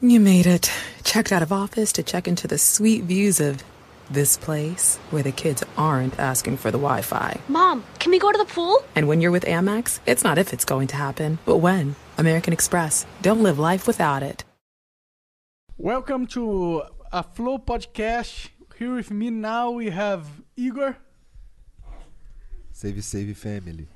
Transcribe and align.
You 0.00 0.20
made 0.20 0.46
it. 0.46 0.70
Checked 1.02 1.32
out 1.32 1.42
of 1.42 1.52
office 1.52 1.92
to 1.92 2.02
check 2.02 2.28
into 2.28 2.46
the 2.46 2.58
sweet 2.58 3.04
views 3.04 3.40
of 3.40 3.62
this 4.10 4.36
place 4.36 4.96
where 5.10 5.22
the 5.22 5.32
kids 5.32 5.62
aren't 5.78 6.18
asking 6.18 6.58
for 6.58 6.70
the 6.70 6.78
Wi 6.78 7.00
Fi. 7.00 7.40
Mom, 7.48 7.84
can 8.00 8.10
we 8.10 8.18
go 8.18 8.30
to 8.30 8.36
the 8.36 8.44
pool? 8.44 8.84
And 8.94 9.08
when 9.08 9.20
you're 9.20 9.30
with 9.30 9.44
Amex, 9.44 10.00
it's 10.04 10.22
not 10.24 10.36
if 10.36 10.52
it's 10.52 10.64
going 10.64 10.88
to 10.88 10.96
happen, 10.96 11.38
but 11.46 11.58
when. 11.58 11.96
American 12.18 12.52
Express. 12.52 13.06
Don't 13.22 13.42
live 13.42 13.58
life 13.58 13.86
without 13.86 14.22
it. 14.22 14.44
Welcome 15.78 16.26
to 16.28 16.82
a 17.10 17.22
Flow 17.22 17.58
podcast. 17.58 18.48
Here 18.76 18.94
with 18.94 19.10
me 19.10 19.30
now 19.30 19.70
we 19.70 19.90
have 19.90 20.26
Igor. 20.56 20.96
Save, 22.72 23.02
save 23.04 23.38
family. 23.38 23.86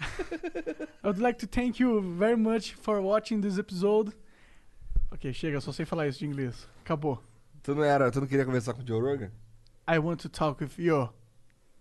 I 1.04 1.06
would 1.08 1.18
like 1.18 1.38
to 1.40 1.46
thank 1.46 1.78
you 1.80 2.00
very 2.00 2.36
much 2.36 2.72
for 2.74 3.02
watching 3.02 3.40
this 3.40 3.58
episode. 3.58 4.14
Ok, 5.10 5.32
chega, 5.32 5.60
só 5.60 5.72
sei 5.72 5.84
falar 5.86 6.06
isso 6.08 6.18
de 6.20 6.26
inglês. 6.26 6.68
Acabou. 6.84 7.22
Tu 7.62 7.74
não 7.74 7.82
era, 7.82 8.10
tu 8.10 8.20
não 8.20 8.26
queria 8.26 8.44
conversar 8.44 8.74
com 8.74 8.82
o 8.82 8.86
Joe 8.86 9.00
Rogan? 9.00 9.30
I 9.90 9.98
want 9.98 10.20
to 10.22 10.28
talk 10.28 10.62
with 10.62 10.72
you, 10.78 11.08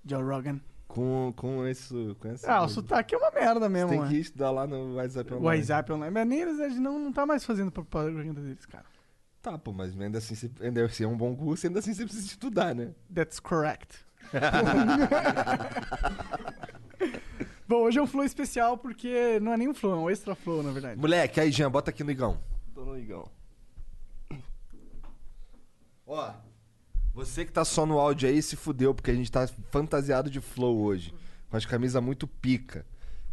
Joe 0.06 0.24
Rogan. 0.24 0.60
Com, 0.88 1.34
com 1.36 1.68
esse. 1.68 1.94
Com 2.20 2.30
esse 2.30 2.50
Ah, 2.50 2.64
o 2.64 2.70
sotaque 2.70 3.14
é 3.14 3.18
uma 3.18 3.30
merda 3.32 3.68
mesmo, 3.68 3.90
Tem 3.90 4.00
mano. 4.00 4.10
que 4.12 4.18
estudar 4.18 4.52
lá 4.52 4.66
no 4.66 4.96
WhatsApp 4.96 5.34
online. 5.34 5.46
WhatsApp 5.60 5.92
online. 5.92 6.14
Mas 6.14 6.28
nem 6.28 6.40
eles 6.42 6.60
eles 6.60 6.80
não, 6.80 6.98
não 6.98 7.12
tá 7.12 7.26
mais 7.26 7.44
fazendo 7.46 7.70
propaganda 7.72 8.40
deles, 8.42 8.66
cara. 8.66 8.86
Tá, 9.42 9.58
pô, 9.58 9.72
mas 9.74 10.00
ainda 10.00 10.18
assim, 10.18 10.34
você- 10.36 10.52
ainda 10.62 10.86
assim 10.86 11.04
é 11.04 11.08
um 11.08 11.18
bom 11.18 11.36
curso, 11.36 11.68
ainda 11.68 11.80
assim 11.80 11.94
você 11.94 12.06
precisa 12.06 12.26
estudar, 12.28 12.74
né? 12.74 12.92
That's 13.14 13.40
correct. 13.40 14.00
Bom, 17.68 17.84
hoje 17.84 18.00
é 18.00 18.02
um 18.02 18.08
flow 18.08 18.24
especial 18.24 18.78
porque 18.78 19.40
não 19.42 19.54
é 19.54 19.58
nem 19.58 19.68
um 19.68 19.74
flow, 19.74 19.94
é 19.94 19.98
um 19.98 20.10
extra 20.10 20.34
flow, 20.36 20.64
na 20.64 20.72
verdade. 20.72 21.00
Moleque, 21.00 21.40
aí, 21.40 21.52
Jean, 21.52 21.70
bota 21.70 21.92
aqui 21.92 22.04
no 22.04 22.12
igão. 22.12 22.38
No 22.88 22.98
igão. 22.98 23.30
Ó, 26.06 26.32
você 27.14 27.44
que 27.44 27.52
tá 27.52 27.66
só 27.66 27.86
no 27.86 28.00
áudio 28.00 28.30
aí 28.30 28.42
se 28.42 28.56
fudeu, 28.56 28.96
porque 28.96 29.12
a 29.12 29.14
gente 29.14 29.30
tá 29.30 29.46
fantasiado 29.70 30.30
de 30.30 30.40
flow 30.40 30.80
hoje. 30.80 31.14
Com 31.50 31.58
as 31.58 31.66
camisas 31.66 32.02
muito 32.02 32.26
pica. 32.26 32.86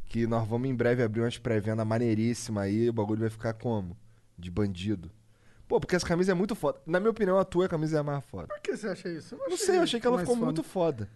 Que 0.06 0.27
nós 0.27 0.46
vamos 0.46 0.69
em 0.69 0.74
breve 0.74 1.05
abrir 1.05 1.20
umas 1.20 1.38
pré-venda 1.38 1.84
maneiríssima 1.84 2.62
aí, 2.62 2.88
o 2.88 2.92
bagulho 2.92 3.20
vai 3.20 3.30
ficar 3.30 3.52
como? 3.55 3.96
De 4.36 4.50
bandido. 4.50 5.08
Pô, 5.68 5.78
porque 5.78 5.94
essa 5.94 6.06
camisa 6.06 6.33
é 6.33 6.34
muito 6.34 6.56
foda. 6.56 6.80
Na 6.84 6.98
minha 6.98 7.11
opinião, 7.12 7.39
a 7.39 7.44
tua 7.44 7.68
camisa 7.68 7.96
é 7.96 8.00
a 8.00 8.02
mais 8.02 8.24
foda. 8.24 8.48
Por 8.48 8.61
que 8.61 8.77
você 8.77 8.89
acha 8.89 9.08
isso? 9.08 9.36
Não 9.48 9.56
sei, 9.56 9.78
eu 9.78 9.83
achei 9.83 10.00
que 10.00 10.06
ela 10.06 10.18
ficou 10.18 10.34
foda. 10.34 10.44
muito 10.46 10.62
foda. 10.64 11.08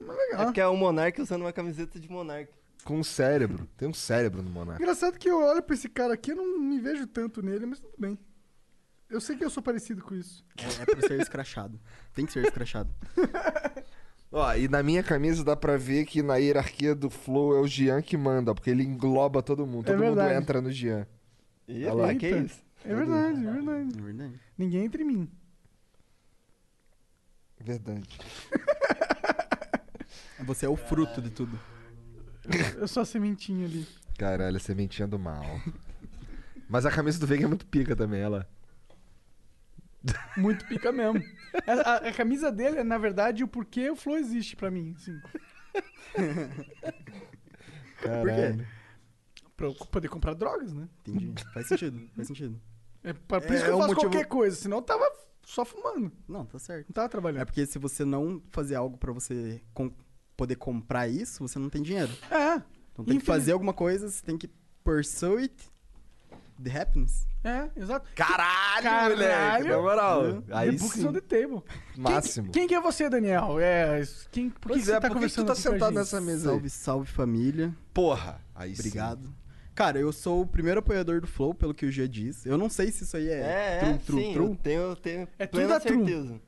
Mas 0.00 0.16
É 0.16 0.20
legal. 0.22 0.44
porque 0.46 0.60
é 0.60 0.66
o 0.66 0.76
Monark 0.76 1.20
usando 1.22 1.42
uma 1.42 1.52
camiseta 1.52 2.00
de 2.00 2.10
Monark. 2.10 2.52
Com 2.84 2.98
um 2.98 3.04
cérebro. 3.04 3.68
Tem 3.76 3.88
um 3.88 3.94
cérebro 3.94 4.42
no 4.42 4.50
Monark. 4.50 4.82
Engraçado 4.82 5.18
que 5.18 5.28
eu 5.28 5.38
olho 5.42 5.62
pra 5.62 5.74
esse 5.74 5.88
cara 5.88 6.14
aqui, 6.14 6.30
eu 6.32 6.36
não 6.36 6.58
me 6.58 6.80
vejo 6.80 7.06
tanto 7.06 7.42
nele, 7.42 7.66
mas 7.66 7.78
tudo 7.80 7.94
bem. 7.98 8.18
Eu 9.08 9.20
sei 9.20 9.36
que 9.36 9.44
eu 9.44 9.50
sou 9.50 9.62
parecido 9.62 10.02
com 10.02 10.14
isso. 10.14 10.44
É, 10.56 10.82
é 10.82 10.86
pra 10.86 11.00
ser 11.06 11.20
escrachado. 11.20 11.80
Tem 12.14 12.24
que 12.24 12.32
ser 12.32 12.44
escrachado. 12.44 12.94
Ó, 14.32 14.54
e 14.54 14.68
na 14.68 14.82
minha 14.82 15.02
camisa 15.02 15.42
dá 15.42 15.56
pra 15.56 15.76
ver 15.76 16.06
que 16.06 16.22
na 16.22 16.36
hierarquia 16.36 16.94
do 16.94 17.10
Flow 17.10 17.56
é 17.56 17.60
o 17.60 17.66
Jean 17.66 18.00
que 18.00 18.16
manda, 18.16 18.54
porque 18.54 18.70
ele 18.70 18.84
engloba 18.84 19.42
todo 19.42 19.66
mundo. 19.66 19.88
É 19.88 19.92
Todo 19.92 20.04
mundo 20.04 20.20
entra 20.20 20.60
no 20.60 20.70
Jean. 20.70 21.06
Olha 21.68 21.92
lá. 21.94 22.14
que 22.14 22.26
Eita. 22.26 22.38
isso? 22.38 22.62
É 22.84 22.94
verdade, 22.94 23.46
é 23.46 23.50
verdade. 23.50 23.98
É 23.98 24.02
verdade. 24.02 24.40
Ninguém 24.56 24.84
entre 24.84 25.02
mim. 25.04 25.28
Verdade. 27.60 28.08
Você 30.44 30.64
é 30.64 30.68
o 30.68 30.76
fruto 30.76 31.20
de 31.20 31.30
tudo. 31.30 31.58
Eu 32.78 32.88
sou 32.88 33.02
a 33.02 33.06
sementinha 33.06 33.66
ali. 33.66 33.86
Caralho, 34.18 34.56
a 34.56 34.60
sementinha 34.60 35.06
do 35.08 35.18
mal. 35.18 35.44
Mas 36.68 36.86
a 36.86 36.90
camisa 36.90 37.18
do 37.18 37.26
Veiga 37.26 37.44
é 37.44 37.48
muito 37.48 37.66
pica 37.66 37.96
também, 37.96 38.20
ela. 38.20 38.48
Muito 40.36 40.64
pica 40.66 40.90
mesmo. 40.92 41.22
A, 41.66 41.72
a- 41.72 42.08
a 42.08 42.12
camisa 42.12 42.50
dele 42.50 42.78
é, 42.78 42.84
na 42.84 42.96
verdade, 42.96 43.42
o 43.44 43.48
porquê 43.48 43.90
o 43.90 43.96
Flow 43.96 44.16
existe 44.16 44.56
pra 44.56 44.70
mim. 44.70 44.94
Assim, 44.96 45.20
Caralho. 48.02 48.66
pra 49.56 49.66
eu 49.66 49.74
poder 49.74 50.08
comprar 50.08 50.34
drogas, 50.34 50.72
né? 50.72 50.88
Entendi. 51.06 51.44
Faz 51.52 51.66
sentido, 51.66 52.08
faz 52.14 52.28
sentido. 52.28 52.60
É 53.02 53.12
pra, 53.12 53.40
por 53.40 53.50
É- 53.52 53.54
isso 53.54 53.64
que 53.64 53.68
é 53.70 53.72
eu 53.72 53.76
um 53.76 53.80
faço 53.80 53.94
motivo- 53.94 54.10
qualquer 54.12 54.26
coisa, 54.28 54.56
senão 54.56 54.78
eu 54.78 54.82
tava 54.82 55.10
só 55.44 55.64
fumando. 55.64 56.10
Não, 56.28 56.46
tá 56.46 56.58
certo. 56.58 56.88
Não 56.88 56.94
tava 56.94 57.06
É 57.06 57.08
trabalhando. 57.10 57.46
porque 57.46 57.66
se 57.66 57.78
você 57.78 58.04
não 58.04 58.42
fazer 58.50 58.74
algo 58.76 58.96
pra 58.96 59.12
você 59.12 59.60
com- 59.74 59.92
poder 60.40 60.56
comprar 60.56 61.06
isso, 61.06 61.46
você 61.46 61.58
não 61.58 61.68
tem 61.68 61.82
dinheiro. 61.82 62.10
É, 62.30 62.62
Então 62.92 63.04
tem 63.04 63.18
que 63.18 63.24
fazer 63.26 63.52
alguma 63.52 63.74
coisa, 63.74 64.08
você 64.08 64.24
tem 64.24 64.38
que 64.38 64.48
pursue 64.82 65.36
it, 65.42 65.54
the 66.62 66.70
happiness. 66.80 67.26
é, 67.44 67.68
exato. 67.76 68.08
Caralho, 68.14 68.82
Caralho. 68.82 69.16
moleque. 69.16 69.68
Na 69.68 69.78
moral. 69.82 70.42
the 70.42 70.54
Aí 70.54 70.70
books 70.72 70.92
sim. 71.00 71.06
on 71.06 71.12
the 71.12 71.20
table. 71.20 71.62
Máximo. 71.96 72.46
Quem, 72.52 72.62
quem 72.62 72.68
que 72.68 72.74
é 72.74 72.80
você, 72.80 73.08
Daniel? 73.10 73.58
É, 73.60 74.02
quem, 74.30 74.48
por 74.50 74.60
que 74.60 74.68
Pois 74.68 74.80
que 74.80 74.86
você 74.86 74.92
é, 74.92 75.00
tá 75.00 75.08
por 75.08 75.18
que 75.20 75.26
que 75.28 75.34
tu 75.34 75.44
tá 75.44 75.54
sentado 75.54 75.94
nessa 75.94 76.20
mesa 76.20 76.48
aí? 76.50 76.54
Salve, 76.56 76.70
salve 76.70 77.06
família. 77.10 77.74
Porra. 77.92 78.40
Aí 78.54 78.74
sim. 78.74 78.80
Obrigado. 78.80 79.34
Cara, 79.74 79.98
eu 79.98 80.12
sou 80.12 80.42
o 80.42 80.46
primeiro 80.46 80.80
apoiador 80.80 81.20
do 81.20 81.26
Flow, 81.26 81.54
pelo 81.54 81.72
que 81.74 81.86
o 81.86 81.92
Gia 81.92 82.06
diz. 82.08 82.44
Eu 82.44 82.58
não 82.58 82.68
sei 82.68 82.90
se 82.92 83.04
isso 83.04 83.16
aí 83.16 83.28
é, 83.28 83.40
É, 83.40 83.78
true, 83.78 83.90
é, 83.92 83.98
true, 83.98 84.22
sim, 84.24 84.32
true. 84.34 84.46
eu 84.50 84.56
tenho, 84.56 84.96
tenho 84.96 85.28
É 85.38 85.46
tudo 85.46 85.58
plena 85.58 85.74
da 85.74 85.80
true. 85.80 86.40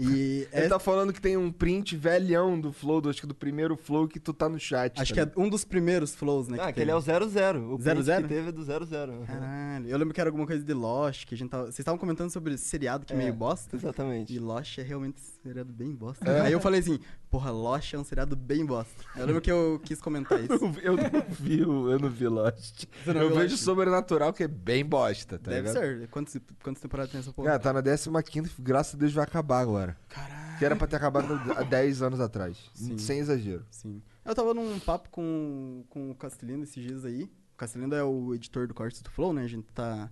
E 0.00 0.48
Ele 0.52 0.64
é- 0.64 0.68
tá 0.68 0.78
falando 0.78 1.12
que 1.12 1.20
tem 1.20 1.36
um 1.36 1.52
print 1.52 1.96
velhão 1.96 2.58
do 2.60 2.72
Flow, 2.72 3.00
do, 3.00 3.10
acho 3.10 3.20
que 3.20 3.26
do 3.26 3.34
primeiro 3.34 3.76
Flow 3.76 4.08
que 4.08 4.18
tu 4.18 4.32
tá 4.32 4.48
no 4.48 4.58
chat. 4.58 4.98
acho 5.00 5.14
tá 5.14 5.26
que 5.26 5.30
é 5.30 5.40
um 5.40 5.48
dos 5.48 5.64
primeiros 5.64 6.14
flows, 6.14 6.48
né? 6.48 6.56
Ah, 6.60 6.66
que 6.68 6.74
que 6.74 6.80
ele 6.80 6.90
é 6.90 6.94
o 6.94 7.00
00. 7.00 7.74
O 7.74 7.78
Zero 7.80 7.96
print 7.96 8.02
zero? 8.06 8.22
que 8.28 8.34
teve 8.34 8.48
é 8.48 8.52
do 8.52 8.62
00. 8.64 9.24
Caralho, 9.26 9.88
eu 9.88 9.98
lembro 9.98 10.14
que 10.14 10.20
era 10.20 10.30
alguma 10.30 10.46
coisa 10.46 10.64
de 10.64 10.72
Lost, 10.72 11.26
que 11.26 11.34
a 11.34 11.38
gente 11.38 11.50
tava... 11.50 11.64
Vocês 11.64 11.80
estavam 11.80 11.98
comentando 11.98 12.30
sobre 12.30 12.56
seriado 12.56 13.04
que 13.04 13.12
é 13.12 13.16
É. 13.16 13.18
meio 13.18 13.34
bosta. 13.34 13.76
Exatamente. 13.76 14.32
E 14.34 14.38
Lost 14.38 14.78
é 14.78 14.82
realmente 14.82 15.20
um 15.40 15.42
seriado 15.42 15.72
bem 15.72 15.94
bosta. 15.94 16.28
É. 16.30 16.42
Aí 16.42 16.52
eu 16.52 16.60
falei 16.60 16.80
assim, 16.80 17.00
porra, 17.30 17.50
Lost 17.50 17.94
é 17.94 17.98
um 17.98 18.04
seriado 18.04 18.36
bem 18.36 18.64
ligado. 18.64 19.04
Eu 19.16 19.26
lembro 19.26 19.40
que 19.40 19.50
eu 19.50 19.80
quis 19.84 20.00
comentar 20.00 20.38
isso. 20.38 20.52
Eu 20.82 20.96
não 20.96 21.22
vi, 21.28 21.60
eu 21.60 21.98
não 21.98 22.10
vi 22.10 22.28
Lost. 22.28 22.84
Não 23.06 23.14
eu 23.14 23.28
viu 23.28 23.38
vejo 23.38 23.54
Lost? 23.54 23.64
Sobrenatural, 23.64 24.32
que 24.32 24.42
é 24.42 24.48
bem 24.48 24.84
bosta, 24.84 25.38
tá 25.38 25.50
Deve 25.50 25.68
ligado? 25.68 25.82
ser. 25.82 26.08
Quantas, 26.08 26.40
quantas 26.62 26.82
temporadas 26.82 27.10
tem 27.10 27.20
essa 27.20 27.32
porra? 27.32 27.48
Cara, 27.48 27.58
tá 27.58 27.72
na 27.72 27.80
15 28.22 28.50
graças 28.58 28.94
a 28.94 28.98
Deus 28.98 29.12
vai 29.12 29.24
acabar 29.24 29.60
agora. 29.60 29.96
Caralho. 30.08 30.58
Que 30.58 30.64
era 30.64 30.76
pra 30.76 30.86
ter 30.86 30.96
acabado 30.96 31.32
há 31.56 31.62
10 31.62 32.02
anos 32.02 32.20
atrás. 32.20 32.70
Sim. 32.74 32.98
Sem 32.98 33.18
exagero. 33.18 33.64
Sim. 33.70 34.02
Eu 34.24 34.34
tava 34.34 34.52
num 34.52 34.78
papo 34.80 35.08
com, 35.10 35.84
com 35.88 36.10
o 36.10 36.14
Castelino 36.14 36.62
esses 36.64 36.82
dias 36.82 37.04
aí. 37.04 37.24
O 37.54 37.56
Castelino 37.56 37.94
é 37.94 38.04
o 38.04 38.34
editor 38.34 38.66
do 38.66 38.74
Cortes 38.74 39.00
do 39.02 39.10
Flow, 39.10 39.32
né? 39.32 39.42
A 39.42 39.48
gente 39.48 39.66
tá... 39.72 40.10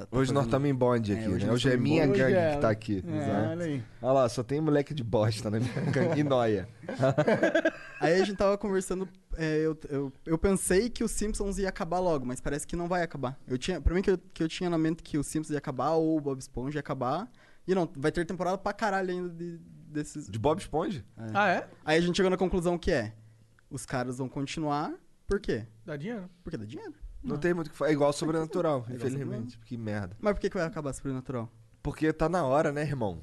tá- 0.00 0.06
tá 0.06 0.16
Hoje 0.16 0.32
nós 0.32 0.44
fazendo- 0.44 0.44
estamos 0.46 0.68
em 0.68 0.74
bonde 0.74 1.12
É, 1.12 1.18
aqui, 1.18 1.28
hoje 1.28 1.44
né? 1.44 1.50
nós 1.50 1.54
Hoje 1.64 1.70
é 1.72 1.76
minha 1.76 2.06
bonde. 2.06 2.18
gangue 2.18 2.34
é- 2.34 2.54
que 2.54 2.60
tá 2.60 2.70
aqui. 2.70 3.04
É, 3.06 3.16
Exato. 3.16 3.48
olha 3.50 3.64
aí. 3.64 3.82
Olha 4.02 4.12
lá, 4.12 4.28
só 4.28 4.42
tem 4.42 4.60
moleque 4.60 4.94
de 4.94 5.02
bosta 5.04 5.50
na 5.50 5.58
minha 5.60 5.72
gangue. 5.90 6.20
E 6.20 6.24
noia. 6.24 6.68
Aí 8.00 8.20
a 8.20 8.24
gente 8.24 8.36
tava 8.36 8.58
conversando, 8.58 9.08
é, 9.36 9.58
eu, 9.58 9.78
eu, 9.88 10.12
eu 10.26 10.38
pensei 10.38 10.90
que 10.90 11.02
os 11.02 11.10
Simpsons 11.10 11.58
ia 11.58 11.68
acabar 11.68 11.98
logo, 11.98 12.26
mas 12.26 12.40
parece 12.40 12.66
que 12.66 12.76
não 12.76 12.86
vai 12.88 13.02
acabar. 13.02 13.38
Eu 13.48 13.56
tinha, 13.56 13.80
pra 13.80 13.94
mim 13.94 14.02
que 14.02 14.10
eu, 14.10 14.18
que 14.18 14.42
eu 14.42 14.48
tinha 14.48 14.68
na 14.68 14.76
mente 14.76 15.02
que 15.02 15.16
os 15.16 15.26
Simpsons 15.26 15.52
ia 15.52 15.58
acabar 15.58 15.92
ou 15.92 16.16
o 16.16 16.20
Bob 16.20 16.38
Esponja 16.38 16.76
ia 16.76 16.80
acabar. 16.80 17.26
E 17.66 17.74
não, 17.74 17.88
vai 17.96 18.12
ter 18.12 18.24
temporada 18.26 18.58
pra 18.58 18.72
caralho 18.72 19.10
ainda 19.10 19.28
de- 19.30 19.58
desses. 19.88 20.28
De 20.28 20.38
Bob 20.38 20.58
Esponja? 20.60 21.04
é. 21.16 21.30
Ah, 21.34 21.48
é? 21.48 21.68
Aí 21.84 21.98
a 21.98 22.00
gente 22.00 22.16
chegou 22.16 22.30
na 22.30 22.36
conclusão 22.36 22.76
que 22.78 22.90
é, 22.92 23.14
os 23.70 23.86
caras 23.86 24.18
vão 24.18 24.28
continuar, 24.28 24.92
por 25.26 25.40
quê? 25.40 25.64
Dá 25.84 25.96
dinheiro? 25.96 26.28
Porque 26.44 26.56
dá 26.58 26.64
dinheiro. 26.64 26.94
Não, 27.26 27.36
tem 27.38 27.52
muito 27.54 27.68
o 27.68 27.70
que 27.70 27.76
fazer. 27.76 27.90
É 27.90 27.94
igual 27.94 28.12
Sobrenatural, 28.12 28.80
igual 28.88 28.96
infelizmente. 28.96 29.58
Que 29.64 29.76
merda. 29.76 30.16
Mas 30.20 30.32
por 30.34 30.40
que, 30.40 30.50
que 30.50 30.56
vai 30.56 30.66
acabar 30.66 30.92
Sobrenatural? 30.92 31.50
Porque 31.82 32.12
tá 32.12 32.28
na 32.28 32.44
hora, 32.44 32.72
né, 32.72 32.82
irmão? 32.82 33.20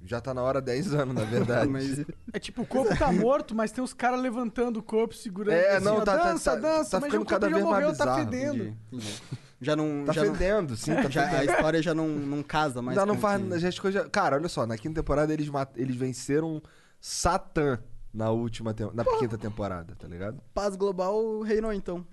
Já 0.00 0.20
tá 0.20 0.32
na 0.32 0.42
hora 0.42 0.58
há 0.58 0.62
10 0.62 0.94
anos, 0.94 1.14
na 1.14 1.24
verdade. 1.24 1.66
Mas 1.70 2.04
É 2.32 2.38
tipo, 2.38 2.62
o 2.62 2.66
corpo 2.66 2.96
tá 2.96 3.10
morto, 3.12 3.52
mas 3.54 3.72
tem 3.72 3.82
os 3.82 3.92
caras 3.92 4.20
levantando 4.20 4.78
o 4.78 4.82
corpo, 4.82 5.12
segurando. 5.14 5.54
É, 5.56 5.76
assim, 5.76 5.84
não, 5.84 5.96
ó, 5.96 6.00
tá- 6.02 6.16
tá- 6.16 6.24
dança, 6.32 6.50
tá- 6.52 6.56
dança, 6.60 6.90
tá 6.92 7.00
mas 7.00 7.10
ficando 7.10 7.26
cada 7.26 7.48
vez 7.48 7.64
mais 7.64 7.74
morreu, 7.74 7.96
tá 7.96 8.04
bizarro. 8.06 8.24
fedendo. 8.30 8.54
entendi, 8.64 8.76
entendi. 8.92 9.22
Já 9.60 9.74
não. 9.74 10.04
Tá 10.06 10.12
já 10.12 10.24
não- 10.24 10.32
fedendo, 10.36 10.76
sim, 10.76 10.94
tá 10.94 11.02
já, 11.10 11.24
a 11.26 11.30
fedendo. 11.30 11.50
história 11.50 11.82
já 11.82 11.92
não, 11.92 12.06
não 12.08 12.44
casa 12.44 12.80
mais. 12.80 12.94
Já 12.94 13.04
não 13.04 13.18
faz. 13.18 13.42
que- 13.42 13.58
Já 13.58 13.68
as 13.68 13.78
coisas- 13.80 14.08
Cara, 14.12 14.36
olha 14.36 14.48
só, 14.48 14.64
na 14.64 14.78
quinta 14.78 15.00
temporada 15.02 15.32
eles, 15.32 15.48
mat- 15.48 15.76
eles 15.76 15.96
venceram 15.96 16.62
Satã 17.00 17.80
na 18.14 18.30
última 18.30 18.72
tem- 18.72 18.88
na 18.94 19.04
quinta 19.18 19.36
temporada, 19.36 19.96
tá 19.96 20.06
ligado? 20.06 20.40
Paz 20.54 20.76
global 20.76 21.40
reinou 21.40 21.72
então. 21.72 22.06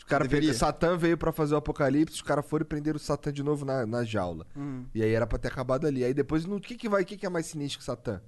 Os 0.00 0.04
cara 0.04 0.24
Deveria. 0.24 0.52
Satã 0.54 0.96
veio 0.96 1.16
pra 1.16 1.30
fazer 1.32 1.54
o 1.54 1.58
apocalipse, 1.58 2.16
os 2.16 2.22
caras 2.22 2.44
foram 2.44 2.62
e 2.62 2.66
prenderam 2.66 2.96
o 2.96 3.00
Satã 3.00 3.32
de 3.32 3.42
novo 3.42 3.64
na, 3.64 3.86
na 3.86 4.02
jaula. 4.02 4.46
Hum. 4.56 4.84
E 4.94 5.02
aí 5.02 5.12
era 5.12 5.26
pra 5.26 5.38
ter 5.38 5.48
acabado 5.48 5.86
ali. 5.86 6.02
Aí 6.04 6.12
depois, 6.12 6.44
o 6.46 6.58
que 6.58 6.74
que 6.76 6.88
vai, 6.88 7.02
o 7.02 7.06
que 7.06 7.16
que 7.16 7.26
é 7.26 7.28
mais 7.28 7.46
sinistro 7.46 7.78
que 7.78 7.84
Satã? 7.84 8.20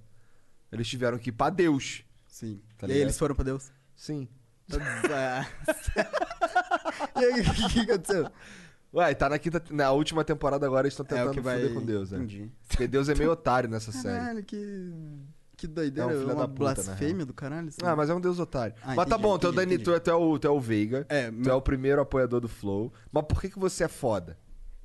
Eles 0.70 0.86
tiveram 0.88 1.18
que 1.18 1.30
ir 1.30 1.32
pra 1.32 1.50
Deus. 1.50 2.04
Sim. 2.28 2.62
Tá 2.78 2.86
e 2.86 2.92
aí 2.92 2.98
eles 3.00 3.18
foram 3.18 3.34
pra 3.34 3.44
Deus. 3.44 3.72
Sim. 3.96 4.28
E 7.16 7.24
aí, 7.24 7.40
o 7.40 7.44
que, 7.68 7.84
que 7.84 7.90
aconteceu? 7.92 8.30
Ué, 8.94 9.14
tá 9.14 9.28
na 9.28 9.38
quinta, 9.38 9.62
na 9.70 9.90
última 9.92 10.22
temporada 10.24 10.66
agora 10.66 10.86
eles 10.86 10.92
estão 10.98 11.04
É 11.16 11.20
tentando 11.20 11.42
vai. 11.42 11.60
foder 11.60 11.74
com 11.74 11.84
Deus, 11.84 12.10
né? 12.10 12.18
Entendi. 12.18 12.50
Porque 12.68 12.86
Deus 12.86 13.08
é 13.08 13.14
meio 13.14 13.30
otário 13.30 13.68
nessa 13.68 13.90
série. 13.92 14.18
Caralho, 14.18 14.44
que. 14.44 14.92
Que 15.62 15.68
doideira, 15.68 16.10
É 16.10 16.12
um 16.12 16.16
é, 16.16 16.20
filho 16.20 16.34
uma 16.34 16.42
da 16.42 16.48
puta, 16.48 16.64
na 16.64 16.74
blasfêmia 16.74 17.24
do 17.24 17.32
caralho. 17.32 17.68
assim. 17.68 17.78
Ah, 17.84 17.94
mas 17.94 18.10
é 18.10 18.14
um 18.14 18.20
deus 18.20 18.40
otário. 18.40 18.74
Ah, 18.82 18.94
mas 18.96 18.96
tá 18.96 19.02
entendi, 19.14 19.22
bom, 19.22 19.38
tu 19.38 19.46
é, 19.46 19.50
o 19.50 19.52
entendi, 19.52 19.64
Dani, 19.66 19.74
entendi. 19.74 19.84
tu, 19.84 19.94
é, 19.94 20.00
tu, 20.00 20.10
é 20.10 20.14
o, 20.14 20.38
tu 20.40 20.46
é 20.48 20.50
o 20.50 20.58
Veiga. 20.58 21.06
É, 21.08 21.30
Tu 21.30 21.48
é 21.48 21.54
o 21.54 21.62
primeiro 21.62 22.00
apoiador 22.00 22.40
do 22.40 22.48
Flow. 22.48 22.92
Mas 23.12 23.24
por 23.26 23.40
que, 23.40 23.48
que 23.48 23.58
você 23.60 23.84
é 23.84 23.88
foda? 23.88 24.36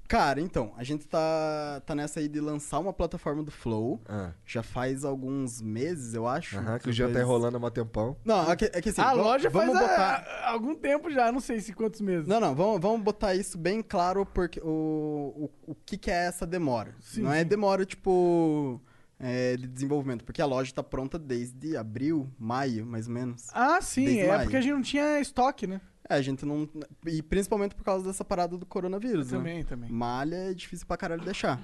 Cara, 0.07 0.39
então, 0.39 0.71
a 0.77 0.83
gente 0.85 1.05
tá, 1.05 1.81
tá 1.85 1.93
nessa 1.93 2.21
aí 2.21 2.29
de 2.29 2.39
lançar 2.39 2.79
uma 2.79 2.93
plataforma 2.93 3.43
do 3.43 3.51
Flow. 3.51 3.99
Ah, 4.07 4.31
Já 4.45 4.61
faz 4.63 5.03
alguns 5.03 5.61
meses, 5.61 6.13
eu 6.13 6.25
acho. 6.27 6.57
aham, 6.59 6.79
que 6.79 6.89
o 6.89 6.93
Jean 6.93 7.11
tá 7.11 7.19
enrolando 7.19 7.55
há 7.55 7.59
mó 7.59 7.69
tempão. 7.69 8.15
Não, 8.23 8.49
é 8.49 8.55
que, 8.55 8.65
é 8.65 8.81
que 8.81 8.87
assim, 8.89 9.01
a 9.01 9.09
vamos- 9.09 9.25
loja 9.25 9.51
faz 9.51 9.65
vamos 9.67 9.81
a- 9.81 9.85
botar... 9.87 10.15
a- 10.45 10.51
algum 10.51 10.75
tempo 10.75 11.09
já, 11.11 11.29
não 11.31 11.41
sei 11.41 11.59
se 11.59 11.73
quantos 11.73 11.99
meses. 11.99 12.25
Não, 12.27 12.39
não, 12.39 12.55
vamos, 12.55 12.79
vamos 12.79 13.01
botar 13.01 13.35
isso 13.35 13.57
bem 13.57 13.81
claro 13.81 14.25
porque 14.25 14.61
o, 14.63 15.49
o, 15.65 15.71
o 15.71 15.75
que, 15.85 15.97
que 15.97 16.09
é 16.09 16.27
essa 16.27 16.45
demora. 16.47 16.93
Sim, 17.01 17.23
não 17.23 17.33
é 17.33 17.41
sim. 17.41 17.45
demora, 17.49 17.83
tipo, 17.85 18.79
é, 19.19 19.55
de 19.57 19.67
desenvolvimento, 19.67 20.23
porque 20.23 20.41
a 20.41 20.45
loja 20.45 20.71
tá 20.73 20.83
pronta 20.83 21.17
desde 21.17 21.75
abril, 21.75 22.29
maio, 22.37 22.85
mais 22.85 23.07
ou 23.07 23.13
menos. 23.13 23.47
Ah, 23.53 23.81
sim, 23.81 24.05
Desde 24.05 24.21
é 24.21 24.27
maio. 24.27 24.41
porque 24.43 24.57
a 24.57 24.61
gente 24.61 24.73
não 24.73 24.81
tinha 24.81 25.19
estoque, 25.19 25.65
né? 25.67 25.81
É, 26.09 26.15
a 26.15 26.21
gente 26.21 26.45
não... 26.45 26.69
E 27.05 27.21
principalmente 27.21 27.75
por 27.75 27.83
causa 27.83 28.05
dessa 28.05 28.23
parada 28.23 28.57
do 28.57 28.65
coronavírus, 28.65 29.31
né? 29.31 29.37
Também, 29.37 29.63
também. 29.65 29.91
Malha 29.91 30.35
é 30.35 30.53
difícil 30.53 30.85
pra 30.87 30.95
caralho 30.97 31.21
deixar. 31.23 31.59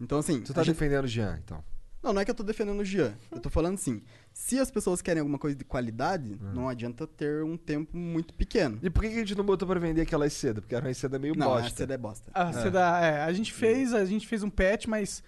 Então, 0.00 0.18
assim... 0.18 0.40
Tu 0.42 0.52
tá 0.52 0.62
gente- 0.62 0.74
defendendo 0.74 1.04
o 1.04 1.08
Jean, 1.08 1.40
então. 1.42 1.64
Não, 2.02 2.12
não 2.12 2.20
é 2.20 2.24
que 2.24 2.30
eu 2.30 2.34
tô 2.34 2.42
defendendo 2.44 2.78
o 2.80 2.84
Jean. 2.84 3.14
Eu 3.32 3.40
tô 3.40 3.48
falando 3.50 3.74
assim, 3.74 4.00
se 4.32 4.58
as 4.60 4.70
pessoas 4.70 5.00
querem 5.02 5.20
alguma 5.20 5.38
coisa 5.38 5.56
de 5.56 5.64
qualidade, 5.64 6.34
Hum. 6.34 6.52
não 6.54 6.68
adianta 6.68 7.06
ter 7.06 7.42
um 7.42 7.56
tempo 7.56 7.96
muito 7.96 8.34
pequeno. 8.34 8.78
E 8.82 8.90
por 8.90 9.00
que, 9.00 9.06
a 9.08 9.10
gente 9.10 9.34
não 9.34 9.44
botou 9.44 9.66
pra 9.66 9.80
vender 9.80 10.02
aquelas 10.02 10.32
seda? 10.34 10.60
Porque 10.60 10.74
era 10.74 10.86
uma 10.86 10.92
seda 10.94 11.18
meio 11.18 11.34
Não, 11.36 11.46
bosta. 11.46 11.66
a 11.66 11.70
seda 11.70 11.94
é 11.94 11.98
bosta. 11.98 12.30
A, 12.34 12.52
seda, 12.52 12.80
é, 13.00 13.22
a 13.22 13.32
gente 13.32 13.52
fez, 13.52 13.94
a 13.94 14.04
gente 14.04 14.26
fez 14.26 14.42
um 14.42 14.50
patch, 14.50 14.86
mas 14.86 15.22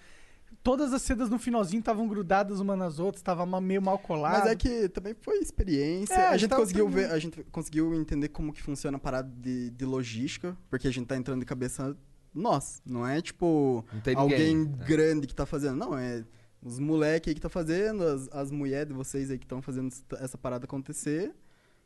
todas 0.62 0.92
as 0.92 1.02
sedas 1.02 1.30
no 1.30 1.38
finalzinho 1.38 1.80
estavam 1.80 2.06
grudadas 2.08 2.60
uma 2.60 2.76
nas 2.76 2.98
outras, 2.98 3.22
tava 3.22 3.44
meio 3.60 3.80
mal 3.82 3.98
colado. 3.98 4.40
Mas 4.44 4.50
é 4.52 4.56
que 4.56 4.88
também 4.88 5.14
foi 5.20 5.38
experiência. 5.38 6.14
É, 6.14 6.26
a 6.26 6.30
a 6.30 6.36
gente 6.36 6.54
conseguiu 6.54 6.88
ver, 6.88 7.10
a 7.10 7.18
gente 7.18 7.42
conseguiu 7.44 7.94
entender 7.94 8.28
como 8.28 8.52
que 8.52 8.62
funciona 8.62 8.96
a 8.96 9.00
parada 9.00 9.30
de, 9.40 9.70
de 9.70 9.84
logística, 9.84 10.56
porque 10.68 10.86
a 10.88 10.90
gente 10.92 11.06
tá 11.06 11.16
entrando 11.16 11.40
de 11.40 11.46
cabeça 11.46 11.96
nós, 12.34 12.80
não 12.84 13.06
é 13.06 13.20
tipo 13.22 13.84
Não 13.92 14.00
tem 14.00 14.14
alguém 14.14 14.56
ninguém. 14.56 14.86
Grande 14.86 15.26
que 15.26 15.34
tá 15.34 15.46
fazendo, 15.46 15.76
não, 15.76 15.96
é 15.98 16.24
os 16.62 16.78
moleques 16.78 17.28
aí 17.30 17.34
que 17.34 17.40
tá 17.40 17.48
fazendo, 17.48 18.02
as, 18.02 18.28
as 18.32 18.50
mulheres 18.50 18.88
de 18.88 18.92
vocês 18.94 19.30
aí 19.30 19.38
que 19.38 19.44
estão 19.44 19.62
fazendo 19.62 19.88
essa- 19.88 20.24
essa 20.24 20.38
parada 20.38 20.64
acontecer. 20.64 21.32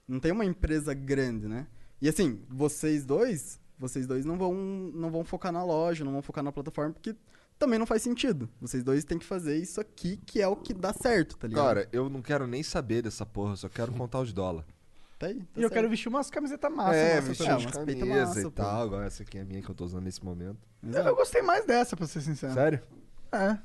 Não 0.08 0.18
tem 0.18 0.32
uma 0.32 0.44
empresa 0.44 0.92
grande, 0.94 1.46
né? 1.46 1.66
E 2.00 2.08
assim, 2.08 2.40
vocês 2.48 3.04
dois, 3.04 3.60
vocês 3.78 4.06
dois 4.06 4.25
não 4.25 4.36
vão 4.36 4.54
não 4.54 5.10
vão 5.10 5.25
focar 5.25 5.52
na 5.52 5.62
loja, 5.64 6.04
não 6.04 6.12
vão 6.12 6.22
focar 6.22 6.42
na 6.42 6.50
plataforma 6.50 6.92
porque 6.92 7.14
também 7.62 7.79
não 7.79 7.87
faz 7.87 8.03
sentido. 8.03 8.49
Vocês 8.61 8.82
dois 8.82 9.05
têm 9.05 9.19
que 9.19 9.25
fazer 9.25 9.56
isso 9.56 9.81
aqui 9.81 10.17
que 10.26 10.43
é 10.43 10.49
o 10.49 10.56
que 10.56 10.75
dá 10.75 10.93
certo, 10.93 11.37
tá 11.38 11.47
ligado? 11.47 11.64
Cara, 11.64 11.88
eu 11.93 12.11
não 12.11 12.20
quero 12.20 12.44
nem 12.44 12.61
saber 12.61 13.03
dessa 13.03 13.25
porra, 13.25 13.53
eu 13.53 13.56
só 13.56 13.69
quero 13.69 13.93
contar 13.93 14.19
os 14.19 14.32
dólares. 14.32 14.69
Tá 15.17 15.29
aí, 15.29 15.35
tá 15.35 15.41
E 15.55 15.59
eu 15.59 15.62
certo. 15.62 15.73
quero 15.75 15.88
vestir 15.88 16.09
umas 16.09 16.29
camisetas 16.29 16.75
massa. 16.75 16.97
é, 16.97 17.14
massa 17.14 17.29
vestir 17.29 17.47
é, 17.47 17.55
umas 17.55 17.64
massa, 17.64 18.41
e 18.41 18.43
pô. 18.43 18.50
tal. 18.50 18.82
Agora 18.82 19.06
essa 19.06 19.23
aqui 19.23 19.38
é 19.38 19.43
a 19.43 19.44
minha 19.44 19.62
que 19.62 19.70
eu 19.70 19.75
tô 19.76 19.85
usando 19.85 20.03
nesse 20.03 20.25
momento. 20.25 20.59
também. 20.81 21.06
Eu, 21.06 21.14
gostei 21.14 21.41
mais 21.41 21.64
dessa, 21.64 21.97
pra 21.97 22.05
ser 22.09 22.20
sincero. 22.20 22.53
Sério? 22.53 22.82
É. 23.31 23.56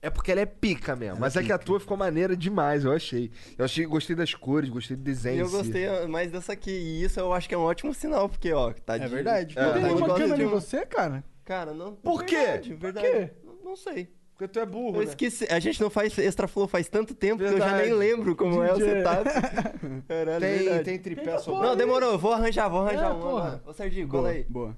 É 0.00 0.08
porque 0.10 0.30
ela 0.30 0.42
é 0.42 0.46
pica 0.46 0.94
mesmo. 0.94 1.18
Mas 1.18 1.34
é 1.34 1.42
que 1.42 1.50
a 1.50 1.58
tua 1.58 1.80
ficou 1.80 1.96
maneira 1.96 2.36
demais, 2.36 2.84
eu 2.84 2.92
achei. 2.92 3.32
Eu 3.58 3.64
achei, 3.64 3.84
gostei 3.86 4.14
das 4.14 4.32
cores, 4.34 4.70
gostei 4.70 4.96
do 4.96 5.02
desenho. 5.02 5.40
eu 5.40 5.46
em 5.46 5.50
si. 5.50 5.56
gostei 5.56 6.06
mais 6.06 6.30
dessa 6.30 6.52
aqui. 6.52 6.70
E 6.70 7.02
isso 7.02 7.18
eu 7.18 7.32
acho 7.32 7.48
que 7.48 7.54
é 7.56 7.58
um 7.58 7.62
ótimo 7.62 7.92
sinal, 7.92 8.28
porque, 8.28 8.52
ó, 8.52 8.72
tá 8.72 8.94
É 8.94 9.00
de... 9.00 9.08
verdade. 9.08 9.58
É. 9.58 9.72
Tem 9.72 9.82
tá 9.82 10.36
de 10.36 10.42
em 10.42 10.46
você, 10.46 10.86
cara? 10.86 11.24
Cara, 11.46 11.72
não. 11.72 11.94
Por 11.94 12.24
quê? 12.24 12.36
verdade, 12.36 12.70
Por 12.74 12.80
verdade. 12.80 13.06
quê? 13.10 13.30
Não, 13.44 13.70
não 13.70 13.76
sei. 13.76 14.14
Porque 14.36 14.48
tu 14.48 14.58
é 14.60 14.66
burro, 14.66 14.96
Eu 14.96 15.04
né? 15.04 15.08
esqueci. 15.08 15.46
A 15.50 15.58
gente 15.58 15.80
não 15.80 15.88
faz 15.88 16.18
extra 16.18 16.46
flow 16.46 16.68
faz 16.68 16.88
tanto 16.90 17.14
tempo 17.14 17.38
que 17.38 17.44
eu 17.44 17.56
já 17.56 17.64
Verdade. 17.68 17.84
nem 17.84 17.94
lembro 17.94 18.36
como 18.36 18.62
é 18.62 18.70
o 18.70 18.76
DJ. 18.76 18.96
setup. 18.96 19.24
Caralho, 20.06 20.40
Tem, 20.40 20.58
verdade. 20.58 20.84
tem 20.84 20.98
tripé 20.98 21.40
porra. 21.40 21.66
Não, 21.68 21.74
demorou. 21.76 22.12
Eu 22.12 22.18
vou 22.18 22.32
arranjar, 22.34 22.68
vou 22.68 22.80
arranjar 22.86 23.10
É, 23.10 23.14
um 23.14 23.20
porra. 23.20 23.62
Ô, 23.64 23.72
Serginho, 23.72 24.06
cola 24.06 24.24
Boa, 24.24 24.34
aí. 24.34 24.44
boa. 24.46 24.76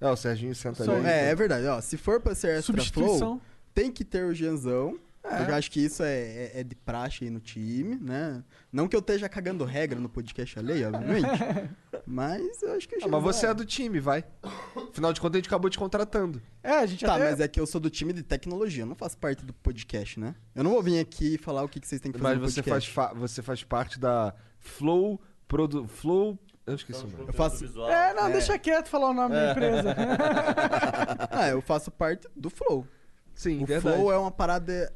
É, 0.00 0.08
o 0.10 0.14
Serginho 0.16 0.54
senta 0.54 0.84
ali. 0.88 1.06
É, 1.06 1.30
é 1.30 1.34
verdade. 1.34 1.66
Ó, 1.66 1.80
se 1.80 1.96
for 1.96 2.20
pra 2.20 2.36
ser 2.36 2.58
extra 2.58 2.80
flow, 2.84 3.40
tem 3.74 3.90
que 3.90 4.04
ter 4.04 4.24
o 4.26 4.32
Genzão. 4.32 4.96
É. 5.24 5.50
Eu 5.50 5.54
acho 5.54 5.70
que 5.70 5.80
isso 5.82 6.02
é, 6.02 6.12
é- 6.18 6.50
é 6.56 6.62
de 6.62 6.74
praxe 6.76 7.24
aí 7.24 7.30
no 7.30 7.40
time, 7.40 7.96
né? 7.96 8.44
Não 8.70 8.86
que 8.86 8.94
eu 8.94 9.00
esteja 9.00 9.26
cagando 9.26 9.64
regra 9.64 9.98
no 9.98 10.08
podcast 10.08 10.58
alheio, 10.58 10.86
obviamente. 10.88 11.26
mas 12.06 12.62
eu 12.62 12.72
acho 12.74 12.88
que 12.88 12.94
o 12.94 12.98
Ah, 12.98 13.00
Genzão... 13.02 13.20
mas 13.20 13.36
você 13.36 13.46
é 13.46 13.54
do 13.54 13.64
time, 13.64 14.00
vai. 14.00 14.24
Afinal 14.90 15.12
de 15.12 15.20
contas, 15.20 15.36
a 15.36 15.38
gente 15.38 15.46
acabou 15.46 15.68
te 15.70 15.78
contratando. 15.78 16.40
É, 16.62 16.70
a 16.78 16.86
gente 16.86 17.04
Tá, 17.04 17.16
até... 17.16 17.30
mas 17.30 17.40
é 17.40 17.48
que 17.48 17.58
eu 17.60 17.66
sou 17.66 17.80
do 17.80 17.90
time 17.90 18.12
de 18.12 18.22
tecnologia, 18.22 18.82
eu 18.82 18.86
não 18.86 18.94
faço 18.94 19.16
parte 19.18 19.44
do 19.44 19.52
podcast, 19.52 20.18
né? 20.20 20.34
Eu 20.54 20.64
não 20.64 20.70
vou 20.72 20.82
vir 20.82 20.98
aqui 21.00 21.36
falar 21.38 21.62
o 21.62 21.68
que, 21.68 21.80
que 21.80 21.86
vocês 21.88 22.00
têm 22.00 22.12
que 22.12 22.18
fazer 22.18 22.34
Mas 22.34 22.42
no 22.42 22.48
você 22.50 22.62
faz, 22.62 22.86
podcast. 22.88 22.92
fa- 22.92 23.12
você 23.18 23.42
faz 23.42 23.62
parte 23.64 23.98
da 23.98 24.34
Flow 24.58 25.20
Produ... 25.48 25.86
Flow... 25.88 26.38
Eu 26.66 26.76
esqueci 26.76 27.04
o 27.04 27.08
nome. 27.08 27.24
Eu 27.28 27.32
faço- 27.34 27.64
É, 27.90 28.14
não, 28.14 28.30
deixa 28.30 28.58
quieto 28.58 28.88
falar 28.88 29.10
o 29.10 29.12
nome 29.12 29.34
da 29.34 29.50
empresa. 29.50 29.94
Ah, 31.30 31.48
eu 31.48 31.60
faço 31.60 31.90
parte 31.90 32.26
do 32.34 32.48
Flow. 32.48 32.86
Sim, 33.34 33.62
o 33.62 33.66
verdade. 33.66 33.94
Flow 33.96 34.10
é 34.12 34.16
uma 34.18 34.30
parada... 34.30 34.90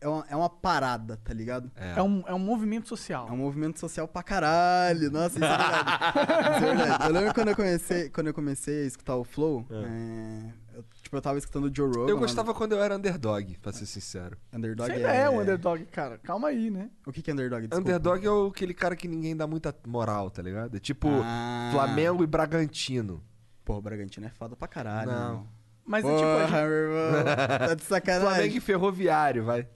É 0.00 0.06
uma, 0.08 0.26
é 0.28 0.36
uma 0.36 0.50
parada, 0.50 1.16
tá 1.24 1.32
ligado? 1.32 1.70
é, 1.74 2.02
um, 2.02 2.22
é 2.26 2.34
um 2.34 2.38
movimento 2.38 2.86
social. 2.88 3.26
É 3.28 3.32
um 3.32 3.36
movimento 3.38 3.80
social 3.80 4.06
pra 4.06 4.22
caralho. 4.22 5.10
Nossa, 5.10 5.36
isso 5.36 5.44
é 5.44 5.48
verdade. 5.48 6.56
Isso 6.56 6.64
é 6.64 6.74
verdade. 6.76 7.04
Eu 7.06 7.12
lembro 7.12 7.34
quando 7.34 7.48
eu 7.48 7.56
comecei, 7.56 8.10
quando 8.10 8.26
eu 8.26 8.34
comecei 8.34 8.82
a 8.84 8.86
escutar 8.86 9.16
o 9.16 9.24
Flow, 9.24 9.66
é, 9.70 10.52
eu, 10.76 10.84
tipo, 11.02 11.16
eu 11.16 11.22
tava 11.22 11.38
escutando 11.38 11.64
o 11.64 11.74
Joe 11.74 11.88
Rogan. 11.88 12.10
Eu 12.10 12.18
gostava 12.18 12.52
quando 12.52 12.72
eu 12.72 12.82
era 12.82 12.94
underdog, 12.96 13.56
pra 13.58 13.72
ser 13.72 13.86
sincero. 13.86 14.36
Underdog 14.52 14.86
Você 14.90 14.96
ainda 14.96 15.08
é 15.12 15.30
um 15.30 15.40
underdog, 15.40 15.84
cara. 15.86 16.18
Calma 16.18 16.48
aí, 16.48 16.70
né? 16.70 16.90
O 17.06 17.10
que 17.12 17.22
que 17.22 17.30
é 17.30 17.32
underdog? 17.34 17.62
Desculpa. 17.66 17.80
Underdog 17.90 18.26
é 18.26 18.30
o- 18.30 18.46
aquele 18.48 18.74
cara 18.74 18.94
que 18.94 19.08
ninguém 19.08 19.34
dá 19.34 19.46
muita 19.46 19.74
moral, 19.86 20.30
tá 20.30 20.42
ligado? 20.42 20.76
É 20.76 20.80
tipo 20.80 21.08
Ah. 21.22 21.70
Flamengo 21.72 22.22
e 22.22 22.26
Bragantino. 22.26 23.24
Pô, 23.64 23.76
o 23.78 23.82
Bragantino 23.82 24.26
é 24.26 24.30
foda 24.30 24.54
pra 24.54 24.68
caralho. 24.68 25.10
Não. 25.10 25.16
irmão. 25.30 25.55
Mas 25.86 26.04
é 26.04 26.08
Porra, 26.08 26.16
tipo, 26.18 26.28
a 26.28 26.40
gente- 26.42 26.52
meu 26.52 26.72
irmão. 26.72 27.24
Tá 27.68 27.74
de 27.74 27.82
sacanagem. 27.84 28.26
Flamengo 28.34 28.56
e 28.56 28.60
Ferroviário, 28.60 29.44
vai. 29.44 29.68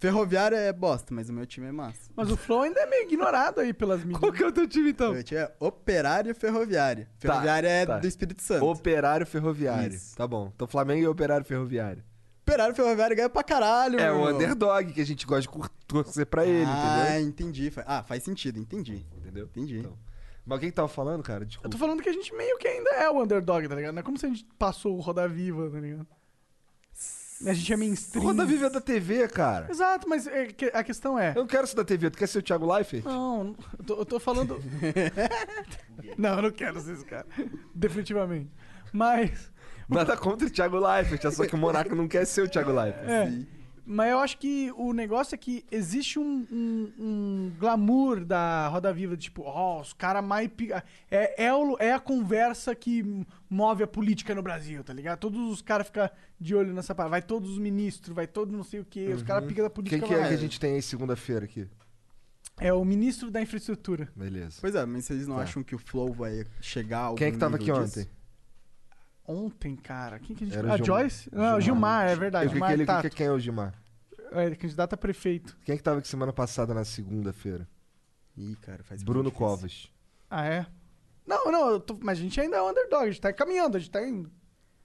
Ferroviário 0.00 0.56
é 0.56 0.72
bosta, 0.72 1.12
mas 1.12 1.28
o 1.28 1.32
meu 1.32 1.44
time 1.44 1.66
é 1.66 1.72
massa. 1.72 2.10
mas 2.14 2.30
o 2.30 2.36
Flow 2.36 2.62
ainda 2.62 2.78
é 2.80 2.86
meio 2.86 3.02
ignorado 3.04 3.60
aí 3.60 3.72
pelas 3.72 4.00
mídias. 4.04 4.20
Qual 4.20 4.32
que 4.32 4.42
é 4.44 4.46
o 4.46 4.52
teu 4.52 4.66
time, 4.68 4.90
então? 4.90 5.10
O 5.10 5.14
meu 5.14 5.24
time 5.24 5.40
é 5.40 5.52
Operário 5.58 6.32
Ferroviário. 6.36 7.06
Ferroviário 7.18 7.68
é 7.68 7.84
tá. 7.86 7.98
do 7.98 8.06
Espírito 8.06 8.40
Santo. 8.42 8.64
Operário 8.64 9.26
Ferroviário. 9.26 9.94
Isso. 9.96 10.16
Tá 10.16 10.24
bom. 10.26 10.52
Então 10.54 10.68
Flamengo 10.68 11.02
e 11.02 11.08
Operário 11.08 11.44
Ferroviário. 11.44 12.04
Operário 12.42 12.74
Ferroviário 12.76 13.16
ganha 13.16 13.28
pra 13.28 13.42
caralho, 13.42 13.98
É 14.00 14.04
meu 14.10 14.20
o 14.20 14.28
underdog 14.30 14.92
que 14.92 15.00
a 15.00 15.04
gente 15.06 15.26
gosta 15.26 15.50
de 15.50 15.68
torcer 15.86 16.26
pra 16.26 16.46
ele, 16.46 16.64
Ah, 16.66 17.20
entendi. 17.20 17.70
Fa- 17.70 17.84
Ah, 17.86 18.02
faz 18.04 18.22
sentido, 18.22 18.58
entendi. 18.58 19.04
entendeu? 19.12 19.18
Entendeu? 19.20 19.44
Entendi. 19.46 19.78
Então. 19.80 19.98
Mas 20.48 20.56
o 20.56 20.60
que 20.60 20.66
que 20.68 20.72
tava 20.72 20.88
falando, 20.88 21.22
cara? 21.22 21.42
Eu 21.44 21.46
Desculpa. 21.46 21.68
tô 21.68 21.76
falando 21.76 22.02
que 22.02 22.08
a 22.08 22.12
gente 22.12 22.34
meio 22.34 22.56
que 22.56 22.66
ainda 22.66 22.90
é 22.90 23.10
o 23.10 23.22
underdog, 23.22 23.68
tá 23.68 23.74
ligado? 23.74 23.92
Não 23.92 24.00
é 24.00 24.02
como 24.02 24.16
se 24.18 24.24
a 24.24 24.28
gente 24.30 24.44
passou 24.58 24.96
o 24.96 25.00
Roda 25.00 25.28
Viva, 25.28 25.68
tá 25.70 25.78
ligado? 25.78 26.06
A 27.46 27.52
gente 27.52 27.72
é 27.72 27.76
mainstream. 27.76 28.24
Roda 28.24 28.44
Viva 28.46 28.66
é 28.66 28.70
da 28.70 28.80
TV, 28.80 29.28
cara. 29.28 29.68
Exato, 29.70 30.08
mas 30.08 30.26
é 30.26 30.46
que- 30.46 30.72
a 30.74 30.82
questão 30.82 31.18
é... 31.18 31.30
Eu 31.32 31.42
não 31.42 31.46
quero 31.46 31.66
ser 31.66 31.76
da 31.76 31.84
TV. 31.84 32.10
Tu 32.10 32.18
quer 32.18 32.26
ser 32.26 32.38
o 32.38 32.42
Thiago 32.42 32.72
Leifert? 32.72 33.04
Não, 33.04 33.54
eu 33.78 33.84
tô, 33.84 33.94
eu 34.00 34.04
tô 34.06 34.18
falando... 34.18 34.58
não, 36.18 36.36
eu 36.36 36.42
não 36.42 36.50
quero 36.50 36.80
ser 36.80 36.94
esse 36.94 37.04
cara. 37.04 37.26
Definitivamente. 37.74 38.50
Mas... 38.92 39.52
Nada 39.88 40.16
contra 40.16 40.46
o 40.48 40.50
Thiago 40.50 40.78
Leifert. 40.78 41.24
é 41.24 41.30
Só 41.30 41.46
que 41.46 41.54
o 41.54 41.58
Monarca 41.58 41.94
não 41.94 42.08
quer 42.08 42.24
ser 42.24 42.42
o 42.42 42.48
Thiago 42.48 42.72
Leifert. 42.72 43.08
É, 43.08 43.30
mas 43.90 44.10
eu 44.12 44.18
acho 44.18 44.36
que 44.38 44.70
o 44.76 44.92
negócio 44.92 45.34
é 45.34 45.38
que 45.38 45.64
existe 45.72 46.18
um, 46.18 46.46
um- 46.52 46.92
um 46.98 47.52
glamour 47.58 48.24
da 48.24 48.68
Roda 48.68 48.92
Viva, 48.92 49.16
de 49.16 49.24
tipo, 49.24 49.42
ó, 49.42 49.80
os 49.80 49.92
caras 49.94 50.22
mais. 50.22 50.50
É, 51.10 51.46
é, 51.46 51.54
o- 51.54 51.76
é 51.78 51.92
a 51.94 51.98
conversa 51.98 52.74
que 52.74 53.24
move 53.48 53.82
a 53.82 53.86
política 53.86 54.34
no 54.34 54.42
Brasil, 54.42 54.84
tá 54.84 54.92
ligado? 54.92 55.18
Todos 55.18 55.40
os 55.50 55.62
caras 55.62 55.86
ficam 55.86 56.08
de 56.38 56.54
olho 56.54 56.74
nessa 56.74 56.94
parada. 56.94 57.10
Vai 57.12 57.22
todos 57.22 57.50
os 57.50 57.58
ministros, 57.58 58.14
vai 58.14 58.26
todo 58.26 58.52
não 58.54 58.62
sei 58.62 58.80
o 58.80 58.84
quê, 58.84 59.08
os 59.14 59.22
caras 59.22 59.46
picam 59.48 59.64
da 59.64 59.70
política. 59.70 59.98
Quem 60.00 60.08
que 60.08 60.14
é 60.14 60.28
que 60.28 60.34
a 60.34 60.36
gente 60.36 60.60
tem 60.60 60.74
aí 60.74 60.82
segunda-feira 60.82 61.46
aqui? 61.46 61.66
É 62.60 62.72
o 62.72 62.84
ministro 62.84 63.30
da 63.30 63.40
infraestrutura. 63.40 64.08
Beleza. 64.16 64.58
Pois 64.60 64.74
é, 64.74 64.84
mas 64.84 65.04
vocês 65.04 65.26
não 65.28 65.36
Tá. 65.36 65.42
acham 65.42 65.62
que 65.62 65.74
o 65.74 65.78
Flow 65.78 66.12
vai 66.12 66.44
chegar 66.60 66.98
ao 67.02 67.14
Quem 67.14 67.28
é 67.28 67.30
que 67.30 67.38
tava 67.38 67.54
aqui 67.56 67.70
ontem? 67.70 68.06
Ontem, 69.30 69.76
cara. 69.76 70.18
Quem 70.18 70.34
que 70.34 70.44
a 70.44 70.46
gente. 70.46 70.56
Era 70.56 70.72
a 70.72 70.76
Gilmar. 70.78 71.00
Joyce? 71.02 71.28
Não, 71.30 71.58
o 71.58 71.60
Gilmar. 71.60 71.62
Gilmar, 71.62 72.08
é 72.08 72.16
verdade. 72.16 72.46
Eu 72.46 72.50
vi 72.54 72.60
que 72.60 72.72
ele, 72.72 72.86
que, 72.86 73.10
quem 73.10 73.26
é 73.26 73.30
o 73.30 73.38
Gilmar? 73.38 73.74
É, 74.32 74.54
candidato 74.54 74.94
a 74.94 74.96
prefeito. 74.96 75.56
Quem 75.64 75.74
é 75.74 75.76
que 75.76 75.82
tava 75.84 75.98
aqui 75.98 76.08
semana 76.08 76.32
passada 76.32 76.72
na 76.72 76.84
segunda-feira? 76.84 77.68
Ih, 78.36 78.56
cara, 78.62 78.82
faz 78.82 79.02
Bruno. 79.02 79.30
Covas. 79.30 79.90
Ah, 80.30 80.46
é? 80.46 80.66
Não, 81.26 81.52
não, 81.52 81.68
eu 81.70 81.80
tô- 81.80 81.98
mas 82.02 82.18
a 82.18 82.22
gente 82.22 82.40
ainda 82.40 82.56
é 82.56 82.62
underdog, 82.62 83.02
a 83.02 83.10
gente 83.10 83.20
tá 83.20 83.32
caminhando, 83.32 83.76
a 83.76 83.80
gente 83.80 83.90
tá 83.90 84.02
em. 84.02 84.22
gente 84.22 84.30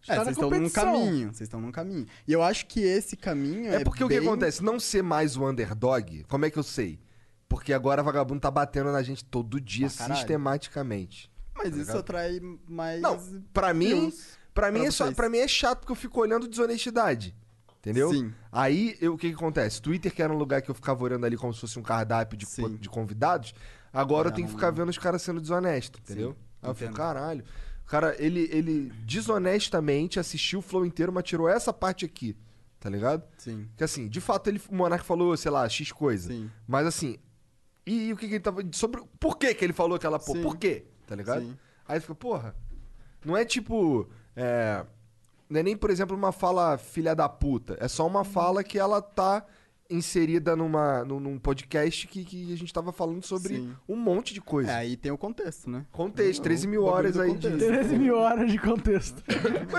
É, 0.09 0.15
tá 0.15 0.23
vocês 0.25 0.35
estão 0.37 0.49
num 0.49 0.69
caminho, 0.69 1.27
vocês 1.29 1.41
estão 1.41 1.61
num 1.61 1.71
caminho. 1.71 2.05
E 2.27 2.33
eu 2.33 2.43
acho 2.43 2.65
que 2.65 2.81
esse 2.81 3.15
caminho 3.15 3.71
é 3.71 3.75
É 3.75 3.83
porque 3.85 4.03
o 4.03 4.09
que 4.09 4.19
bem- 4.19 4.27
acontece? 4.27 4.61
Não 4.61 4.77
ser 4.77 5.01
mais 5.01 5.37
o 5.37 5.47
underdog, 5.49 6.25
como 6.25 6.45
é 6.45 6.49
que 6.51 6.59
eu 6.59 6.63
sei? 6.63 6.99
Porque 7.47 7.71
agora 7.71 8.03
vagabundo 8.03 8.41
tá 8.41 8.51
batendo 8.51 8.91
na 8.91 9.01
gente 9.03 9.23
todo 9.23 9.61
dia, 9.61 9.89
caralho. 9.89 10.17
sistematicamente. 10.17 11.31
Mas 11.55 11.63
tá 11.63 11.69
isso 11.69 11.79
ligado? 11.79 11.97
atrai 11.99 12.39
mais... 12.67 13.01
Não, 13.01 13.19
pra 13.53 13.73
mim, 13.73 13.87
views 14.09 14.37
pra 14.53 14.71
mim, 14.71 14.79
pra 14.79 14.87
é 14.87 14.91
só, 14.91 15.11
pra 15.11 15.29
mim 15.29 15.37
é 15.39 15.47
chato 15.47 15.79
porque 15.79 15.91
eu 15.91 15.95
fico 15.95 16.19
olhando 16.19 16.47
desonestidade. 16.47 17.35
Entendeu? 17.79 18.11
Sim. 18.13 18.33
Aí, 18.51 18.95
eu- 19.01 19.13
o 19.13 19.17
que 19.17 19.27
que 19.29 19.35
acontece? 19.35 19.81
Twitter, 19.81 20.13
que 20.13 20.21
era 20.21 20.31
um 20.31 20.37
lugar 20.37 20.61
que 20.61 20.71
eu 20.71 20.75
ficava 20.75 21.03
olhando 21.03 21.25
ali 21.25 21.35
como 21.35 21.53
se 21.53 21.59
fosse 21.59 21.77
um 21.77 21.83
cardápio 21.83 22.37
de, 22.37 22.45
Sim. 22.45 22.77
de 22.77 22.87
convidados, 22.87 23.53
agora 23.91 24.29
eu 24.29 24.31
É 24.31 24.35
tenho 24.35 24.47
que 24.47 24.53
ficar 24.53 24.71
vendo 24.71 24.87
os 24.89 24.97
caras 24.97 25.21
sendo 25.21 25.41
desonestos, 25.41 25.99
entendeu? 25.99 26.31
Sim, 26.31 26.37
Aí 26.61 26.69
eu 26.69 26.75
fico, 26.75 26.93
caralho. 26.93 27.43
O 27.85 27.85
cara, 27.85 28.15
ele, 28.17 28.47
ele 28.51 28.89
desonestamente 29.05 30.19
assistiu 30.19 30.59
o 30.59 30.61
flow 30.61 30.85
inteiro, 30.85 31.11
mas 31.11 31.23
tirou 31.25 31.49
essa 31.49 31.73
parte 31.73 32.05
aqui, 32.05 32.37
tá 32.79 32.89
ligado? 32.89 33.23
Sim. 33.37 33.67
Que 33.75 33.83
assim, 33.83 34.07
de 34.07 34.21
fato, 34.21 34.47
ele, 34.49 34.61
o 34.69 34.75
Monark 34.75 35.05
falou, 35.05 35.35
sei 35.35 35.51
lá, 35.51 35.67
X 35.67 35.91
coisa. 35.91 36.29
Sim. 36.29 36.49
Mas 36.65 36.87
assim, 36.87 37.17
e, 37.85 38.07
e 38.07 38.13
o 38.13 38.17
que, 38.17 38.27
que 38.27 38.35
ele 38.35 38.39
tava. 38.43 38.61
Sobre. 38.71 39.03
Por 39.19 39.37
que, 39.37 39.53
que 39.53 39.65
ele 39.65 39.73
falou 39.73 39.95
aquela 39.97 40.17
porra? 40.17 40.37
Sim. 40.39 40.43
Por 40.43 40.55
quê? 40.57 40.85
Tá 41.13 41.17
ligado? 41.17 41.41
Sim. 41.41 41.57
Aí 41.87 41.99
fica, 41.99 42.15
porra. 42.15 42.55
Não 43.23 43.37
é 43.37 43.45
tipo. 43.45 44.09
É, 44.35 44.83
não 45.49 45.59
é 45.59 45.63
nem, 45.63 45.77
por 45.77 45.89
exemplo, 45.89 46.15
uma 46.17 46.31
fala 46.31 46.77
filha 46.77 47.15
da 47.15 47.29
puta. 47.29 47.77
É 47.79 47.87
só 47.87 48.07
uma 48.07 48.23
fala 48.23 48.63
que 48.63 48.79
ela 48.79 49.01
tá 49.01 49.45
inserida 49.89 50.55
numa, 50.55 51.03
num, 51.05 51.19
num 51.19 51.37
podcast 51.37 52.07
que, 52.07 52.23
que 52.25 52.51
a 52.53 52.57
gente 52.57 52.73
tava 52.73 52.91
falando 52.91 53.23
sobre 53.23 53.57
Sim. 53.57 53.75
um 53.87 53.95
monte 53.95 54.33
de 54.33 54.41
coisa. 54.41 54.71
É, 54.71 54.75
aí 54.75 54.97
tem 54.97 55.11
o 55.11 55.17
contexto, 55.17 55.69
né? 55.69 55.85
Contexto, 55.91 56.41
13 56.41 56.67
mil 56.67 56.83
horas 56.85 57.17
aí 57.19 57.35
de. 57.35 57.47
contexto. 57.49 57.67
13 57.67 57.97
mil 57.99 58.15
horas 58.17 58.51
de 58.51 58.57
contexto. 58.57 59.23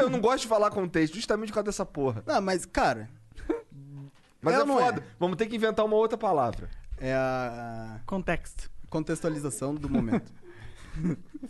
Eu 0.00 0.08
não 0.10 0.20
gosto 0.20 0.42
de 0.42 0.46
falar 0.46 0.70
contexto, 0.70 1.14
justamente 1.14 1.48
por 1.48 1.54
causa 1.54 1.64
dessa 1.66 1.84
porra. 1.86 2.22
Não, 2.26 2.40
mas, 2.40 2.64
cara, 2.64 3.08
Mas 4.40 4.54
É 4.54 4.58
é, 4.58 4.62
é? 4.62 4.66
foda. 4.66 5.04
Vamos 5.18 5.36
ter 5.36 5.46
que 5.46 5.56
inventar 5.56 5.84
uma 5.84 5.96
outra 5.96 6.16
palavra. 6.18 6.68
é 6.98 7.12
a 7.14 8.00
Contexto. 8.06 8.70
contextualização 8.88 9.74
do 9.74 9.88
momento. 9.88 10.30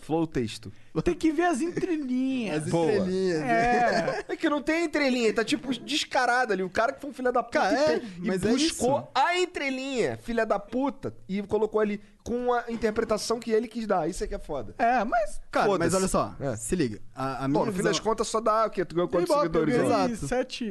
Flow 0.00 0.26
texto. 0.26 0.72
Tem 1.02 1.14
que 1.14 1.30
ver 1.32 1.44
as 1.44 1.60
entrelinhas. 1.60 2.64
As 2.64 2.70
Boa. 2.70 2.90
estrelinhas. 2.92 3.40
É. 3.42 4.24
É 4.28 4.36
que 4.36 4.48
não 4.48 4.60
tem 4.62 4.84
entrelinha, 4.84 5.32
tá 5.32 5.44
tipo 5.44 5.72
descarado 5.78 6.52
ali. 6.52 6.62
O 6.62 6.70
cara 6.70 6.92
que 6.92 7.00
foi 7.00 7.10
um 7.10 7.12
filho 7.12 7.32
da 7.32 7.42
puta 7.42 7.58
Cara, 7.60 7.74
e, 7.74 7.96
é, 7.96 8.02
e 8.22 8.26
mas 8.26 8.44
é 8.44 8.48
buscou 8.50 8.98
isso. 8.98 9.08
a 9.14 9.38
entrelinha, 9.38 10.16
filha 10.18 10.44
da 10.44 10.58
puta, 10.58 11.14
e 11.28 11.42
colocou 11.42 11.80
ali 11.80 12.00
com 12.22 12.52
a 12.52 12.64
interpretação 12.70 13.38
que 13.38 13.50
ele 13.50 13.68
quis 13.68 13.86
dar. 13.86 14.08
Isso 14.08 14.24
é 14.24 14.26
que 14.26 14.34
é 14.34 14.38
foda. 14.38 14.74
É, 14.78 15.04
mas. 15.04 15.40
Cara, 15.50 15.78
mas 15.78 15.94
olha 15.94 16.08
só, 16.08 16.34
É. 16.40 16.56
se 16.56 16.74
liga. 16.74 17.00
A, 17.14 17.44
a 17.44 17.48
minha 17.48 17.60
Bom, 17.60 17.66
no 17.66 17.72
fim 17.72 17.82
das 17.82 18.00
contas 18.00 18.26
só 18.28 18.40
dá 18.40 18.66
o 18.66 18.70
quê? 18.70 18.84
Tu 18.84 18.94
ganhou 18.94 19.08
quantos 19.08 19.34
seguidores? 19.34 19.76
ganhei 19.76 20.12
Exato. 20.12 20.26
7, 20.28 20.64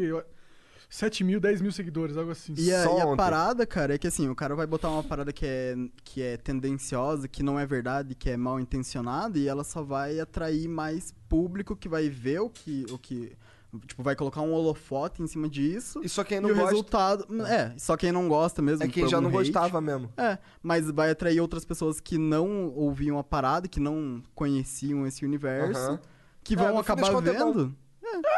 7 0.94 1.24
mil, 1.24 1.40
10 1.40 1.60
mil 1.60 1.72
seguidores, 1.72 2.16
algo 2.16 2.30
assim. 2.30 2.54
E 2.56 2.72
a, 2.72 2.86
e 2.86 3.02
a 3.02 3.16
parada, 3.16 3.66
cara, 3.66 3.96
é 3.96 3.98
que 3.98 4.06
assim, 4.06 4.30
o 4.30 4.36
cara 4.36 4.56
vai 4.56 4.68
botar 4.68 4.92
uma 4.92 5.04
parada 5.04 5.34
que 5.34 5.44
é, 5.44 5.76
que 6.04 6.22
é 6.22 6.38
tendenciosa, 6.38 7.28
que 7.28 7.42
não 7.42 7.60
é 7.60 7.66
verdade, 7.66 8.14
que 8.14 8.30
é 8.30 8.38
mal 8.38 8.60
intencionada, 8.60 9.40
e 9.40 9.48
ela 9.48 9.64
só 9.64 9.82
vai 9.82 10.20
atrair 10.20 10.68
mais 10.68 11.12
público 11.28 11.76
que 11.76 11.90
vai 11.90 12.10
ver 12.10 12.42
o 12.42 12.50
que. 12.50 12.86
O 12.92 13.00
que 13.00 13.36
tipo, 13.88 14.04
vai 14.04 14.16
colocar 14.16 14.42
um 14.42 14.54
holofote 14.54 15.24
em 15.24 15.26
cima 15.26 15.50
disso. 15.50 16.00
E 16.04 16.08
só 16.08 16.24
quem 16.24 16.38
E 16.38 16.42
não 16.42 16.52
o 16.52 16.54
gosta 16.54 16.70
resultado. 16.70 17.42
É, 17.48 17.74
só 17.76 17.98
quem 17.98 18.12
não 18.12 18.28
gosta 18.28 18.62
mesmo. 18.62 18.84
é 18.84 18.88
quem 18.88 19.10
já 19.10 19.20
não 19.20 19.30
hate. 19.30 19.38
gostava 19.52 19.82
mesmo. 19.82 20.14
É, 20.16 20.38
mas 20.62 20.92
vai 20.92 21.10
atrair 21.10 21.42
outras 21.42 21.66
pessoas 21.66 22.00
que 22.00 22.20
não 22.20 22.68
ouviam 22.68 23.18
a 23.18 23.24
parada, 23.24 23.68
que 23.68 23.80
não 23.80 24.22
conheciam 24.36 25.08
esse 25.08 25.26
universo, 25.26 26.00
que 26.44 26.54
É, 26.54 26.58
vão 26.58 26.74
das 26.76 26.82
acabar 26.82 27.12
é 27.16 27.22
vendo. 27.22 27.76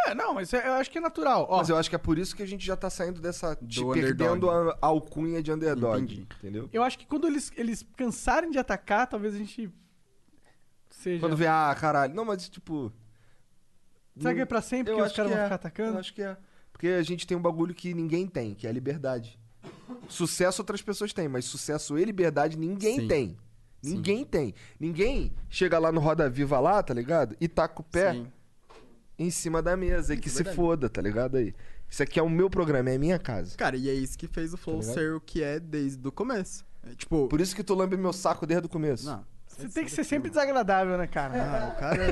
É, 0.08 0.14
não, 0.16 0.34
mas 0.34 0.54
é- 0.54 0.68
eu 0.68 0.74
acho 0.74 0.90
que 0.92 0.98
é 0.98 1.02
natural. 1.02 1.48
Ó, 1.50 1.58
Mas 1.58 1.70
eu 1.70 1.78
acho 1.78 1.90
que 1.90 1.96
é 1.96 2.00
por 2.00 2.18
isso 2.18 2.36
que 2.36 2.44
a 2.44 2.46
gente 2.46 2.66
já 2.66 2.76
tá 2.76 2.90
saindo 2.90 3.20
dessa. 3.22 3.58
De 3.62 3.82
Do 3.82 3.92
perdendo 3.92 4.50
underdog. 4.50 4.78
a 4.82 4.88
alcunha 4.88 5.42
de 5.44 5.52
underdog. 5.52 6.04
Entendi. 6.04 6.28
Entendeu? 6.40 6.70
eu 6.72 6.84
acho 6.84 6.98
que 6.98 7.06
quando 7.06 7.28
eles, 7.28 7.52
eles 7.56 7.86
cansarem 7.98 8.50
de 8.52 8.58
atacar, 8.60 9.08
talvez 9.08 9.36
a 9.36 9.38
gente. 9.38 9.70
Seja. 10.90 11.20
Quando 11.20 11.36
vê, 11.36 11.48
ah, 11.48 11.76
caralho. 11.78 12.14
Não, 12.14 12.24
mas 12.26 12.48
tipo. 12.50 12.92
Será 14.18 14.34
que 14.34 14.42
é 14.42 14.46
pra 14.46 14.62
sempre 14.62 14.94
Eu 14.94 14.98
que 14.98 15.02
os 15.02 15.08
acho 15.08 15.16
caras 15.16 15.32
que 15.32 15.36
vão 15.36 15.42
é. 15.44 15.46
ficar 15.48 15.56
atacando? 15.56 15.94
Eu 15.96 16.00
acho 16.00 16.14
que 16.14 16.22
é. 16.22 16.38
Porque 16.72 16.88
a 16.88 17.04
gente 17.04 17.26
tem 17.28 17.36
um 17.38 17.42
bagulho 17.42 17.74
que 17.74 17.94
ninguém 17.94 18.28
tem, 18.28 18.54
que 18.54 18.66
é 18.66 18.70
a 18.70 18.74
liberdade. 18.74 19.40
Sucesso 20.08 20.62
outras 20.62 20.82
pessoas 20.82 21.12
têm, 21.14 21.28
mas 21.28 21.46
sucesso 21.46 21.98
e 21.98 22.06
liberdade 22.06 22.58
ninguém 22.58 23.02
Sim. 23.02 23.08
tem. 23.08 23.38
Ninguém 23.84 24.26
tem. 24.26 24.54
Ninguém 24.80 25.34
chega 25.50 25.78
lá 25.78 25.92
no 25.92 26.00
Roda 26.00 26.30
Viva 26.30 26.60
lá, 26.60 26.82
tá 26.82 26.94
ligado? 26.94 27.36
E 27.40 27.48
taca 27.48 27.82
o 27.82 27.84
pé 27.84 28.14
Sim. 28.14 28.28
Em 29.18 29.30
cima 29.30 29.62
da 29.62 29.76
mesa 29.78 30.14
e 30.14 30.18
que 30.18 30.28
é 30.28 30.32
se 30.32 30.38
verdade. 30.38 30.56
foda, 30.56 30.90
tá 30.90 31.02
ligado 31.02 31.38
aí? 31.38 31.54
Isso 31.90 32.02
aqui 32.04 32.20
é 32.20 32.24
o 32.24 32.30
meu 32.30 32.50
programa, 32.50 32.90
é 32.90 32.96
a 32.96 33.00
minha 33.00 33.20
casa. 33.20 33.56
Cara, 33.56 33.78
e 33.78 33.90
é 33.90 33.94
isso 33.94 34.18
que 34.18 34.28
fez 34.28 34.54
o 34.54 34.58
Flow 34.58 34.80
ligado? 34.80 34.94
ser 34.94 35.14
o 35.14 35.22
que 35.22 35.42
é 35.44 35.60
desde 35.60 36.06
o 36.08 36.12
começo. 36.12 36.66
É, 36.84 36.94
tipo, 36.96 37.28
Por 37.28 37.40
isso 37.40 37.56
que 37.56 37.64
tu 37.64 37.74
lambe 37.74 37.96
meu 37.96 38.12
saco 38.14 38.46
desde 38.46 38.66
o 38.66 38.70
começo. 38.70 39.06
não. 39.06 39.35
Você 39.58 39.70
tem 39.70 39.86
que 39.86 39.92
ser 39.92 40.04
sempre 40.04 40.30
desagradável, 40.30 40.98
né, 40.98 41.08
cara? 41.08 41.34
Ah, 41.34 41.68
o 41.74 41.80
cara 41.80 42.04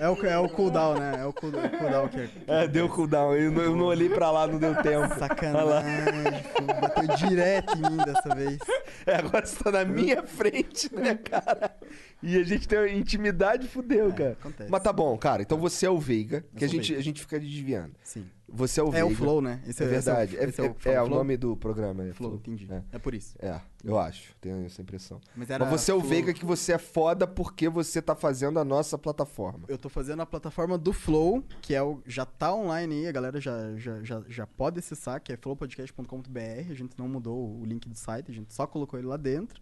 é 0.00 0.08
o, 0.08 0.26
é 0.26 0.38
o 0.38 0.48
cooldown, 0.48 0.98
né? 0.98 1.20
É 1.20 1.24
o 1.24 1.32
cool- 1.32 1.50
o 1.50 1.78
cooldown 1.78 2.08
que 2.08 2.20
é. 2.20 2.28
É, 2.64 2.66
deu 2.68 2.88
cooldown. 2.88 3.34
Eu 3.36 3.52
não, 3.52 3.62
eu 3.62 3.76
não 3.76 3.84
olhei 3.86 4.08
pra 4.08 4.30
lá, 4.30 4.46
não 4.46 4.58
deu 4.58 4.74
tempo. 4.82 5.14
Sacanagem, 5.18 6.42
pô, 6.54 6.64
bateu 6.80 7.16
direto 7.16 7.72
em 7.76 7.82
mim 7.90 7.96
dessa 8.04 8.34
vez. 8.34 8.58
É, 9.06 9.14
agora 9.14 9.46
você 9.46 9.62
tá 9.62 9.70
na 9.70 9.84
minha 9.84 10.22
frente, 10.24 10.92
né, 10.94 11.14
cara? 11.14 11.74
E 12.22 12.36
a 12.36 12.42
gente 12.42 12.66
tem 12.66 12.78
uma 12.78 12.88
intimidade, 12.88 13.68
fudeu, 13.68 14.12
cara. 14.12 14.32
acontece. 14.32 14.70
Mas 14.70 14.82
tá 14.82 14.92
bom, 14.92 15.16
cara. 15.16 15.42
Então 15.42 15.58
você 15.58 15.86
é 15.86 15.90
o 15.90 15.98
Veiga, 15.98 16.44
que 16.56 16.64
a 16.64 16.68
sou 16.68 16.78
o 16.78 16.82
gente, 16.82 16.88
Veiga. 16.88 17.00
a 17.00 17.04
gente 17.04 17.20
fica 17.20 17.38
desviando. 17.38 17.92
Sim. 18.02 18.26
Você 18.48 18.78
é 18.80 18.82
o 18.84 18.88
É 18.88 18.90
Veiga. 18.92 19.06
o 19.06 19.14
Flow, 19.14 19.40
né? 19.42 19.60
Esse 19.66 19.82
É 19.82 19.86
verdade. 19.86 20.36
Esse 20.36 20.42
É, 20.42 20.46
é, 20.46 20.48
esse 20.48 20.60
é 20.60 20.64
o, 20.64 20.66
é- 20.66 20.94
é 20.94 21.02
o 21.02 21.06
Flow? 21.06 21.18
nome 21.18 21.36
do 21.36 21.56
programa, 21.56 22.04
é 22.04 22.12
Flow, 22.12 22.36
entendi. 22.36 22.68
É. 22.72 22.82
É. 22.92 22.98
por 22.98 23.12
isso. 23.12 23.34
É, 23.40 23.60
eu 23.84 23.98
acho. 23.98 24.34
Tenho 24.40 24.64
essa 24.64 24.80
impressão. 24.80 25.20
Mas, 25.34 25.50
era 25.50 25.64
Mas 25.64 25.80
você 25.80 25.90
é 25.90 25.94
o 25.94 25.98
Flow- 25.98 26.08
Veiga 26.10 26.32
que 26.32 26.44
você 26.44 26.72
é 26.74 26.78
foda 26.78 27.26
porque 27.26 27.68
você 27.68 28.00
tá 28.00 28.14
fazendo 28.14 28.58
a 28.60 28.64
nossa 28.64 28.96
plataforma. 28.96 29.64
Eu 29.68 29.76
tô 29.76 29.88
fazendo 29.88 30.22
a 30.22 30.26
plataforma 30.26 30.78
do 30.78 30.92
Flow, 30.92 31.42
que 31.60 31.74
é 31.74 31.82
o, 31.82 32.00
já 32.06 32.24
tá 32.24 32.54
online 32.54 32.94
aí, 33.00 33.06
a 33.08 33.12
galera 33.12 33.40
já, 33.40 33.74
já, 33.76 34.00
já, 34.04 34.22
já 34.28 34.46
pode 34.46 34.78
acessar, 34.78 35.20
que 35.20 35.32
é 35.32 35.36
flowpodcast.com.br. 35.36 36.70
A 36.70 36.74
gente 36.74 36.96
não 36.98 37.08
mudou 37.08 37.58
o 37.60 37.64
link 37.64 37.88
do 37.88 37.96
site, 37.96 38.30
a 38.30 38.34
gente 38.34 38.52
só 38.54 38.66
colocou 38.66 38.98
ele 38.98 39.08
lá 39.08 39.16
dentro. 39.16 39.60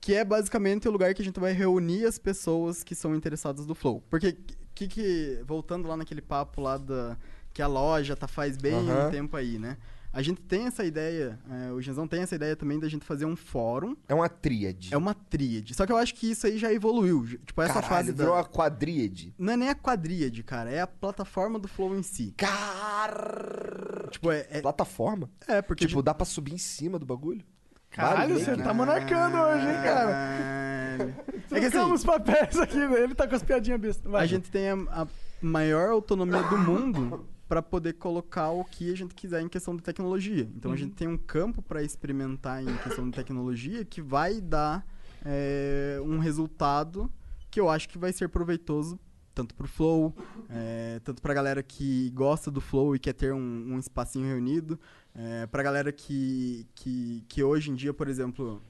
Que 0.00 0.14
é 0.14 0.24
basicamente 0.24 0.86
o 0.88 0.90
lugar 0.90 1.12
que 1.14 1.22
a 1.22 1.24
gente 1.24 1.40
vai 1.40 1.52
reunir 1.52 2.04
as 2.06 2.18
pessoas 2.18 2.82
que 2.84 2.94
são 2.94 3.14
interessadas 3.14 3.66
do 3.66 3.74
Flow. 3.74 4.02
Porque, 4.08 4.36
que, 4.74 4.86
que 4.88 5.42
voltando 5.46 5.88
lá 5.88 5.96
naquele 5.96 6.20
papo 6.22 6.60
lá 6.60 6.76
da, 6.76 7.16
que 7.56 7.62
a 7.62 7.66
loja 7.66 8.14
tá 8.14 8.28
faz 8.28 8.58
bem 8.58 8.74
Aham. 8.74 9.06
um 9.06 9.10
tempo 9.10 9.34
aí, 9.34 9.58
né? 9.58 9.78
A 10.12 10.20
gente 10.20 10.42
tem 10.42 10.66
essa 10.66 10.84
ideia, 10.84 11.38
é, 11.50 11.72
o 11.72 11.80
Genzão 11.80 12.06
tem 12.06 12.20
essa 12.20 12.34
ideia 12.34 12.54
também 12.54 12.78
da 12.78 12.86
gente 12.86 13.02
fazer 13.02 13.24
um 13.24 13.34
fórum. 13.34 13.96
É 14.06 14.14
uma 14.14 14.28
tríade. 14.28 14.92
É 14.92 14.96
uma 14.96 15.14
tríade. 15.14 15.74
Só 15.74 15.86
que 15.86 15.92
eu 15.92 15.96
acho 15.96 16.14
que 16.14 16.30
isso 16.30 16.46
aí 16.46 16.58
já 16.58 16.70
evoluiu. 16.70 17.24
Tipo, 17.46 17.62
essa 17.62 17.80
Caralho, 17.80 17.88
fase 17.88 18.12
da... 18.12 18.24
virou 18.24 18.36
uma 18.36 18.44
quadríade. 18.44 19.34
Não 19.38 19.54
é 19.54 19.56
nem 19.56 19.70
a 19.70 19.74
quadríade, 19.74 20.42
cara. 20.42 20.70
É 20.70 20.82
a 20.82 20.86
plataforma 20.86 21.58
do 21.58 21.66
Flow 21.66 21.96
em 21.96 22.02
si. 22.02 22.34
Car... 22.36 24.08
Tipo, 24.10 24.30
é. 24.32 24.46
É, 24.50 24.60
Plataforma? 24.60 25.30
é, 25.48 25.62
porque. 25.62 25.86
Tipo, 25.86 26.02
dá 26.02 26.12
pra 26.12 26.26
subir 26.26 26.52
em 26.52 26.58
cima 26.58 26.98
do 26.98 27.06
bagulho? 27.06 27.42
Caralho, 27.90 28.38
você 28.38 28.54
né? 28.54 28.64
tá 28.64 28.74
monarcando 28.74 29.38
hoje, 29.38 29.66
hein, 29.66 29.82
cara? 29.82 30.12
Caralho. 30.12 31.26
É 31.48 31.60
que 31.60 31.66
assim, 31.66 31.70
Trocamos 31.70 32.04
papéis 32.04 32.58
aqui, 32.58 32.76
né? 32.76 33.02
ele 33.02 33.14
tá 33.14 33.28
com 33.28 33.34
as 33.34 33.42
piadinhas 33.42 33.80
bestas. 33.80 34.10
Vai. 34.10 34.24
a 34.24 34.26
gente 34.26 34.50
tem 34.50 34.70
a, 34.70 34.74
a 35.02 35.06
maior 35.40 35.90
autonomia 35.90 36.42
do 36.42 36.58
mundo 36.58 37.24
pra 37.48 37.62
poder 37.62 37.94
colocar 37.94 38.50
o 38.50 38.64
que 38.64 38.92
a 38.92 38.96
gente 38.96 39.14
quiser 39.14 39.40
em 39.40 39.48
questão 39.48 39.76
de 39.76 39.82
tecnologia. 39.82 40.48
Então 40.54 40.72
a 40.72 40.76
gente 40.76 40.94
tem 40.94 41.06
um 41.06 41.16
campo 41.16 41.62
pra 41.62 41.82
experimentar 41.82 42.62
em 42.62 42.76
questão 42.78 43.08
de 43.08 43.14
tecnologia 43.14 43.84
que 43.84 44.02
vai 44.02 44.40
dar 44.40 44.84
é, 45.24 45.98
um 46.02 46.18
resultado 46.18 47.10
que 47.50 47.60
eu 47.60 47.70
acho 47.70 47.88
que 47.88 47.98
vai 47.98 48.12
ser 48.12 48.28
proveitoso 48.28 48.98
tanto 49.36 49.54
pro 49.54 49.68
Flow, 49.68 50.16
é, 50.48 50.98
tanto 51.04 51.20
pra 51.20 51.34
galera 51.34 51.62
que 51.62 52.10
gosta 52.14 52.50
do 52.50 52.58
Flow 52.58 52.96
e 52.96 52.98
quer 52.98 53.12
ter 53.12 53.34
um, 53.34 53.74
um 53.74 53.78
espacinho 53.78 54.26
reunido, 54.26 54.80
é, 55.14 55.46
pra 55.46 55.62
galera 55.62 55.92
que, 55.92 56.66
que, 56.74 57.22
que 57.28 57.42
hoje 57.42 57.70
em 57.70 57.74
dia, 57.74 57.92
por 57.92 58.08
exemplo, 58.08 58.62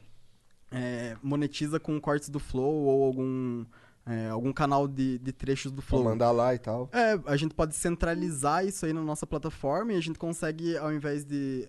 é, 0.72 1.16
monetiza 1.22 1.78
com 1.78 2.00
cortes 2.00 2.28
do 2.28 2.40
Flow 2.40 2.84
ou 2.84 3.04
algum, 3.04 3.64
é, 4.06 4.28
algum 4.28 4.52
canal 4.52 4.86
de, 4.86 5.18
de 5.18 5.32
trechos 5.32 5.72
do 5.72 5.82
Flow. 5.82 6.04
mandar 6.04 6.30
lá 6.30 6.54
e 6.54 6.58
tal. 6.58 6.88
É, 6.92 7.18
a 7.26 7.36
gente 7.36 7.54
pode 7.54 7.74
centralizar 7.74 8.64
isso 8.64 8.86
aí 8.86 8.92
na 8.92 9.02
nossa 9.02 9.26
plataforma 9.26 9.92
e 9.92 9.96
a 9.96 10.00
gente 10.00 10.18
consegue, 10.18 10.76
ao 10.76 10.92
invés 10.92 11.24
de. 11.24 11.68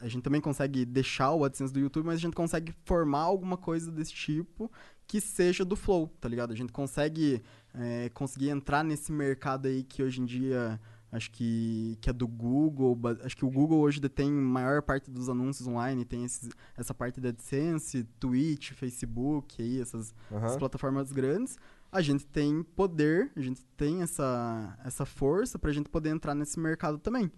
A 0.00 0.08
gente 0.08 0.22
também 0.22 0.40
consegue 0.40 0.86
deixar 0.86 1.32
o 1.32 1.44
AdSense 1.44 1.72
do 1.72 1.78
YouTube, 1.78 2.06
mas 2.06 2.14
a 2.16 2.20
gente 2.20 2.34
consegue 2.34 2.74
formar 2.86 3.20
alguma 3.20 3.58
coisa 3.58 3.92
desse 3.92 4.14
tipo 4.14 4.72
que 5.06 5.20
seja 5.20 5.62
do 5.62 5.76
Flow, 5.76 6.10
tá 6.18 6.26
ligado? 6.26 6.52
A 6.52 6.56
gente 6.56 6.72
consegue 6.72 7.42
é, 7.74 8.08
conseguir 8.14 8.48
entrar 8.48 8.82
nesse 8.82 9.12
mercado 9.12 9.66
aí 9.66 9.82
que 9.82 10.02
hoje 10.02 10.22
em 10.22 10.24
dia 10.24 10.80
acho 11.14 11.30
que, 11.30 11.96
que 12.00 12.10
é 12.10 12.12
do 12.12 12.26
Google. 12.26 12.98
Acho 13.22 13.36
que 13.36 13.44
o 13.44 13.50
Google 13.50 13.78
hoje 13.78 14.00
detém 14.00 14.28
a 14.28 14.32
maior 14.32 14.82
parte 14.82 15.10
dos 15.10 15.28
anúncios 15.28 15.66
online, 15.66 16.04
tem 16.04 16.24
esses, 16.24 16.50
essa 16.76 16.92
parte 16.92 17.20
da 17.20 17.28
AdSense, 17.28 18.04
Twitch, 18.18 18.72
Facebook, 18.72 19.62
aí, 19.62 19.80
essas, 19.80 20.12
Aham. 20.30 20.46
as 20.46 20.56
plataformas 20.56 21.12
grandes, 21.12 21.56
a 21.90 22.02
gente 22.02 22.26
tem 22.26 22.62
poder, 22.62 23.30
a 23.36 23.40
gente 23.40 23.64
tem 23.76 24.02
essa, 24.02 24.76
essa 24.84 25.06
força 25.06 25.58
pra 25.58 25.72
gente 25.72 25.88
poder 25.88 26.10
entrar 26.10 26.34
nesse 26.34 26.58
mercado 26.58 26.98
também. 26.98 27.30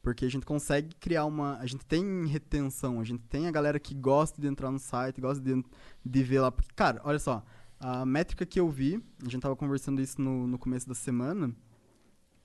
Porque 0.00 0.24
a 0.24 0.30
gente 0.30 0.44
consegue 0.44 0.94
criar 0.96 1.24
uma. 1.24 1.56
A 1.56 1.66
gente 1.66 1.84
tem 1.86 2.26
retenção, 2.26 3.00
a 3.00 3.04
gente 3.04 3.22
tem 3.22 3.48
a 3.48 3.50
galera 3.50 3.80
que 3.80 3.94
gosta 3.94 4.40
de 4.40 4.46
entrar 4.46 4.70
no 4.70 4.78
site, 4.78 5.20
gosta 5.20 5.42
de, 5.42 5.64
de 6.04 6.22
ver 6.22 6.40
lá. 6.40 6.52
Porque, 6.52 6.68
cara, 6.76 7.00
olha 7.04 7.18
só, 7.18 7.42
a 7.80 8.04
métrica 8.04 8.46
que 8.46 8.60
eu 8.60 8.68
vi, 8.68 9.02
a 9.26 9.28
gente 9.28 9.40
tava 9.40 9.56
conversando 9.56 10.00
isso 10.00 10.20
no, 10.20 10.46
no 10.46 10.58
começo 10.58 10.86
da 10.86 10.94
semana, 10.94 11.54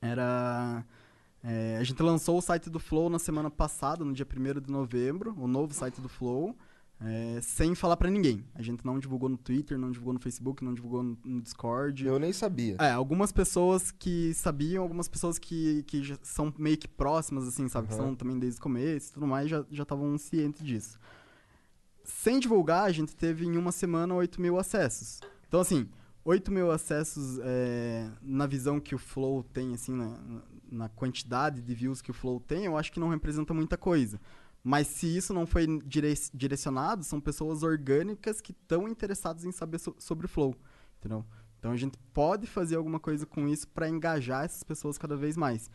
era. 0.01 0.85
É, 1.43 1.77
a 1.79 1.83
gente 1.83 2.01
lançou 2.03 2.37
o 2.37 2.41
site 2.41 2.69
do 2.69 2.79
Flow 2.79 3.09
na 3.09 3.19
semana 3.19 3.49
passada, 3.49 4.03
no 4.03 4.11
dia 4.11 4.25
1 4.25 4.59
de 4.59 4.71
novembro, 4.71 5.33
o 5.37 5.47
novo 5.47 5.73
site 5.73 6.01
do 6.01 6.09
Flow, 6.09 6.53
é, 6.99 7.39
sem 7.41 7.73
falar 7.73 7.95
pra 7.95 8.09
ninguém. 8.09 8.43
A 8.53 8.61
gente 8.61 8.85
não 8.85 8.99
divulgou 8.99 9.29
no 9.29 9.37
Twitter, 9.37 9.77
não 9.77 9.89
divulgou 9.89 10.13
no 10.13 10.19
Facebook, 10.19 10.63
não 10.63 10.73
divulgou 10.73 11.01
no, 11.01 11.17
no 11.23 11.41
Discord. 11.41 12.05
Eu 12.05 12.19
nem 12.19 12.33
sabia. 12.33 12.75
É, 12.79 12.91
algumas 12.91 13.31
pessoas 13.31 13.89
que 13.89 14.33
sabiam, 14.33 14.83
algumas 14.83 15.07
pessoas 15.07 15.39
que, 15.39 15.83
que 15.83 16.17
são 16.21 16.53
meio 16.57 16.77
que 16.77 16.89
próximas, 16.89 17.47
assim, 17.47 17.69
sabe? 17.69 17.87
Que 17.87 17.93
Aham. 17.93 18.03
são 18.03 18.15
também 18.15 18.37
desde 18.37 18.59
o 18.59 18.63
começo 18.63 19.11
e 19.11 19.13
tudo 19.13 19.25
mais, 19.25 19.49
já 19.49 19.65
já 19.71 19.83
estavam 19.83 20.17
cientes 20.17 20.61
disso. 20.61 20.99
Sem 22.03 22.39
divulgar, 22.39 22.83
a 22.83 22.91
gente 22.91 23.15
teve 23.15 23.45
em 23.45 23.55
uma 23.55 23.71
semana 23.71 24.13
8 24.15 24.41
mil 24.41 24.59
acessos. 24.59 25.21
Então, 25.47 25.61
assim, 25.61 25.87
8 26.29 26.51
mil 26.51 26.69
acessos 26.71 27.39
é, 27.41 28.07
na 28.21 28.45
visão 28.45 28.79
que 28.79 28.93
o 28.93 28.99
Flow 28.99 29.41
tem, 29.43 29.73
assim, 29.73 29.93
na, 29.95 30.19
na 30.71 30.89
quantidade 30.89 31.59
de 31.59 31.73
views 31.73 32.03
que 32.03 32.11
o 32.11 32.13
Flow 32.13 32.39
tem, 32.39 32.65
eu 32.65 32.77
acho 32.77 32.91
que 32.91 32.99
não 32.99 33.09
representa 33.09 33.51
muita 33.51 33.75
coisa. 33.75 34.21
Mas 34.63 34.85
se 34.85 35.07
isso 35.17 35.33
não 35.33 35.47
foi 35.47 35.65
dire- 35.85 36.13
direcionado, 36.31 37.03
são 37.03 37.19
pessoas 37.19 37.63
orgânicas 37.63 38.41
que 38.41 38.51
estão 38.51 38.87
interessadas 38.87 39.43
em 39.43 39.51
saber 39.51 39.79
so- 39.79 39.95
sobre 39.97 40.27
o 40.27 40.29
Flow, 40.29 40.55
entendeu? 40.99 41.25
Então 41.57 41.71
a 41.71 41.77
gente 41.77 41.97
pode 42.13 42.45
fazer 42.45 42.75
alguma 42.75 42.99
coisa 42.99 43.25
com 43.25 43.47
isso 43.47 43.67
para 43.67 43.89
engajar 43.89 44.45
essas 44.45 44.61
pessoas 44.61 44.99
cada 44.99 45.17
vez 45.17 45.35
mais. 45.35 45.67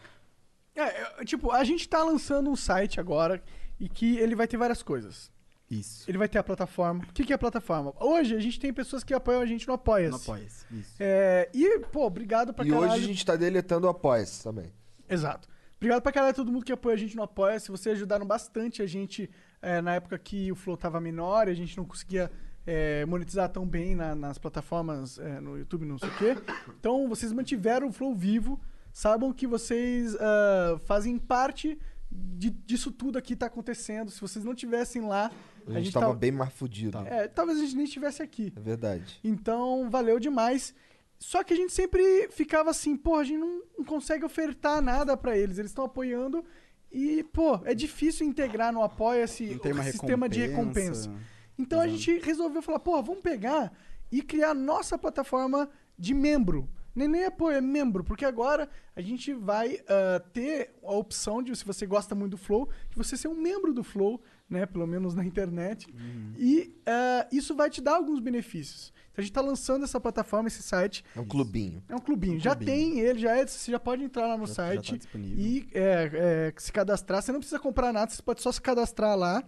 É, 0.77 1.25
tipo, 1.25 1.51
a 1.51 1.65
gente 1.65 1.89
tá 1.89 2.03
lançando 2.05 2.49
um 2.49 2.55
site 2.57 3.01
agora 3.01 3.43
e 3.81 3.89
que 3.89 4.19
ele 4.19 4.37
vai 4.37 4.47
ter 4.47 4.57
várias 4.57 4.85
coisas. 4.85 5.33
Isso. 5.71 6.09
Ele 6.09 6.19
vai 6.19 6.29
ter 6.29 6.39
a 6.39 6.43
plataforma. 6.45 7.05
O 7.05 7.13
que, 7.13 7.25
que 7.25 7.33
é 7.33 7.37
a 7.37 7.39
plataforma? 7.39 7.93
Hoje 7.99 8.37
a 8.37 8.41
gente 8.41 8.61
tem 8.61 8.73
pessoas 8.73 9.03
que 9.03 9.15
apoiam 9.15 9.41
a 9.41 9.47
gente 9.47 9.67
no 9.67 9.75
Apoia-se. 9.75 10.11
Não 10.11 10.19
apoia-se. 10.19 10.65
Isso. 10.73 10.95
É, 11.01 11.49
e, 11.55 11.79
pô, 11.91 12.07
obrigado 12.07 12.53
pra 12.53 12.65
E 12.67 12.71
caralho. 12.71 12.93
hoje 12.93 13.03
a 13.05 13.07
gente 13.07 13.25
tá 13.25 13.35
deletando 13.35 13.87
o 13.87 13.91
Apoia-se 13.91 14.43
também. 14.43 14.73
Exato. 15.09 15.49
Obrigado 15.77 16.03
pra 16.03 16.13
caralho 16.13 16.31
a 16.33 16.35
todo 16.35 16.53
mundo 16.53 16.65
que 16.65 16.73
apoia 16.73 16.95
a 16.95 16.99
gente 16.99 17.17
no 17.17 17.23
Apoia-se. 17.23 17.71
Vocês 17.71 17.97
ajudaram 17.97 18.27
bastante 18.27 18.83
a 18.83 18.87
gente 18.87 19.29
é, 19.61 19.81
na 19.81 19.95
época 19.95 20.19
que 20.19 20.53
o 20.53 20.55
Flow 20.55 20.77
tava 20.77 21.01
menor 21.01 21.49
e 21.49 21.51
a 21.51 21.55
gente 21.55 21.77
não 21.77 21.85
conseguia 21.85 22.31
é, 22.67 23.05
monetizar 23.07 23.49
tão 23.51 23.67
bem 23.67 23.95
na- 23.95 24.15
nas 24.15 24.39
plataformas, 24.39 25.19
é, 25.19 25.41
no 25.41 25.59
YouTube, 25.59 25.85
não 25.85 25.99
sei 25.99 26.09
o 26.09 26.17
quê. 26.17 26.37
Então, 26.79 27.09
vocês 27.09 27.33
mantiveram 27.33 27.89
o 27.89 27.93
Flow 27.93 28.15
vivo. 28.15 28.59
Saibam 28.93 29.33
que 29.33 29.47
vocês 29.47 30.15
ah, 30.21 30.79
fazem 30.87 31.19
parte 31.19 31.79
de- 32.11 32.51
disso 32.51 32.91
tudo 32.93 33.19
aqui 33.19 33.35
tá 33.35 33.47
acontecendo. 33.47 34.11
Se 34.11 34.21
vocês 34.21 34.45
não 34.45 34.55
tivessem 34.55 35.03
lá, 35.03 35.31
A 35.67 35.73
gente, 35.81 35.93
tava 35.93 36.07
tava- 36.07 36.19
bem 36.19 36.31
mais 36.33 36.53
fudido. 36.53 36.99
é, 36.99 37.29
talvez 37.29 37.59
a 37.59 37.63
gente 37.63 37.77
nem 37.77 37.85
estivesse 37.85 38.23
aqui. 38.23 38.53
É 38.57 38.61
verdade. 38.61 39.19
Então, 39.25 39.89
valeu 39.91 40.19
demais. 40.21 40.75
Só 41.19 41.43
que 41.43 41.55
a 41.55 41.57
gente 41.57 41.73
sempre 41.73 42.29
ficava 42.31 42.71
assim, 42.71 42.97
pô, 42.97 43.15
a 43.17 43.25
gente 43.25 43.39
não, 43.39 43.63
não 43.79 43.85
consegue 43.85 44.25
ofertar 44.25 44.83
nada 44.83 45.17
pra 45.17 45.39
eles. 45.39 45.59
Eles 45.59 45.71
estão 45.71 45.85
apoiando 45.85 46.45
e, 46.93 47.23
pô, 47.25 47.61
é 47.65 47.75
difícil 47.75 48.27
integrar 48.27 48.73
no 48.73 48.83
Apoia-se 48.83 49.45
o 49.63 49.83
sistema 49.85 50.29
de 50.29 50.41
recompensa. 50.41 51.11
Então 51.59 51.81
a 51.81 51.87
Exato. 51.87 52.03
gente 52.03 52.25
resolveu 52.27 52.61
falar, 52.61 52.81
pô, 52.81 53.01
vamos 53.03 53.23
pegar 53.23 53.73
e 54.13 54.21
criar 54.23 54.55
nossa 54.55 54.99
plataforma 54.99 55.69
de 55.99 56.13
membro. 56.13 56.69
Nem, 56.95 57.09
nem 57.09 57.25
apoio, 57.25 57.57
é 57.57 57.61
membro, 57.61 58.05
porque 58.05 58.25
agora 58.25 58.69
a 58.95 59.01
gente 59.01 59.33
vai 59.35 59.81
ah, 59.89 60.21
ter 60.33 60.75
a 60.83 60.93
opção 60.93 61.43
de, 61.43 61.55
se 61.57 61.65
você 61.65 61.87
gosta 61.87 62.15
muito 62.15 62.33
do 62.33 62.39
Flow, 62.39 62.69
de 62.91 62.97
você 62.97 63.17
ser 63.17 63.29
um 63.29 63.35
membro 63.35 63.73
do 63.73 63.83
Flow, 63.83 64.23
né? 64.49 64.65
Pelo 64.67 64.87
menos 64.87 65.15
na 65.15 65.25
internet. 65.25 65.93
E 66.39 66.73
ah, 66.87 67.27
isso 67.33 67.55
vai 67.55 67.69
te 67.69 67.81
dar 67.81 67.97
alguns 67.97 68.21
benefícios. 68.21 68.93
Então 69.11 69.23
a 69.23 69.25
gente 69.25 69.33
tá 69.33 69.41
lançando 69.41 69.85
essa 69.85 70.01
plataforma, 70.01 70.49
esse 70.49 70.63
site. 70.63 71.05
É 71.17 71.21
um 71.21 71.25
clubinho. 71.25 71.83
É 71.89 71.95
um 71.95 72.01
clubinho. 72.01 72.37
Um 72.37 72.41
já 72.41 72.55
clubinho. 72.55 72.77
tem 72.77 73.01
ele, 73.01 73.19
já 73.21 73.37
é. 73.37 73.47
Você 73.47 73.71
já 73.71 73.79
pode 73.79 74.03
entrar 74.03 74.27
lá 74.27 74.37
no 74.37 74.47
Já- 74.47 74.53
já 74.55 74.63
tá 74.63 74.67
site 74.69 74.99
disponível. 74.99 75.39
e 75.39 75.69
é, 75.73 76.11
é, 76.15 76.55
se 76.57 76.73
cadastrar. 76.73 77.23
Você 77.23 77.31
não 77.33 77.39
precisa 77.39 77.59
comprar 77.61 77.93
nada, 77.93 78.11
você 78.11 78.23
pode 78.23 78.43
só 78.43 78.51
se 78.53 78.61
cadastrar 78.61 79.17
lá. 79.17 79.43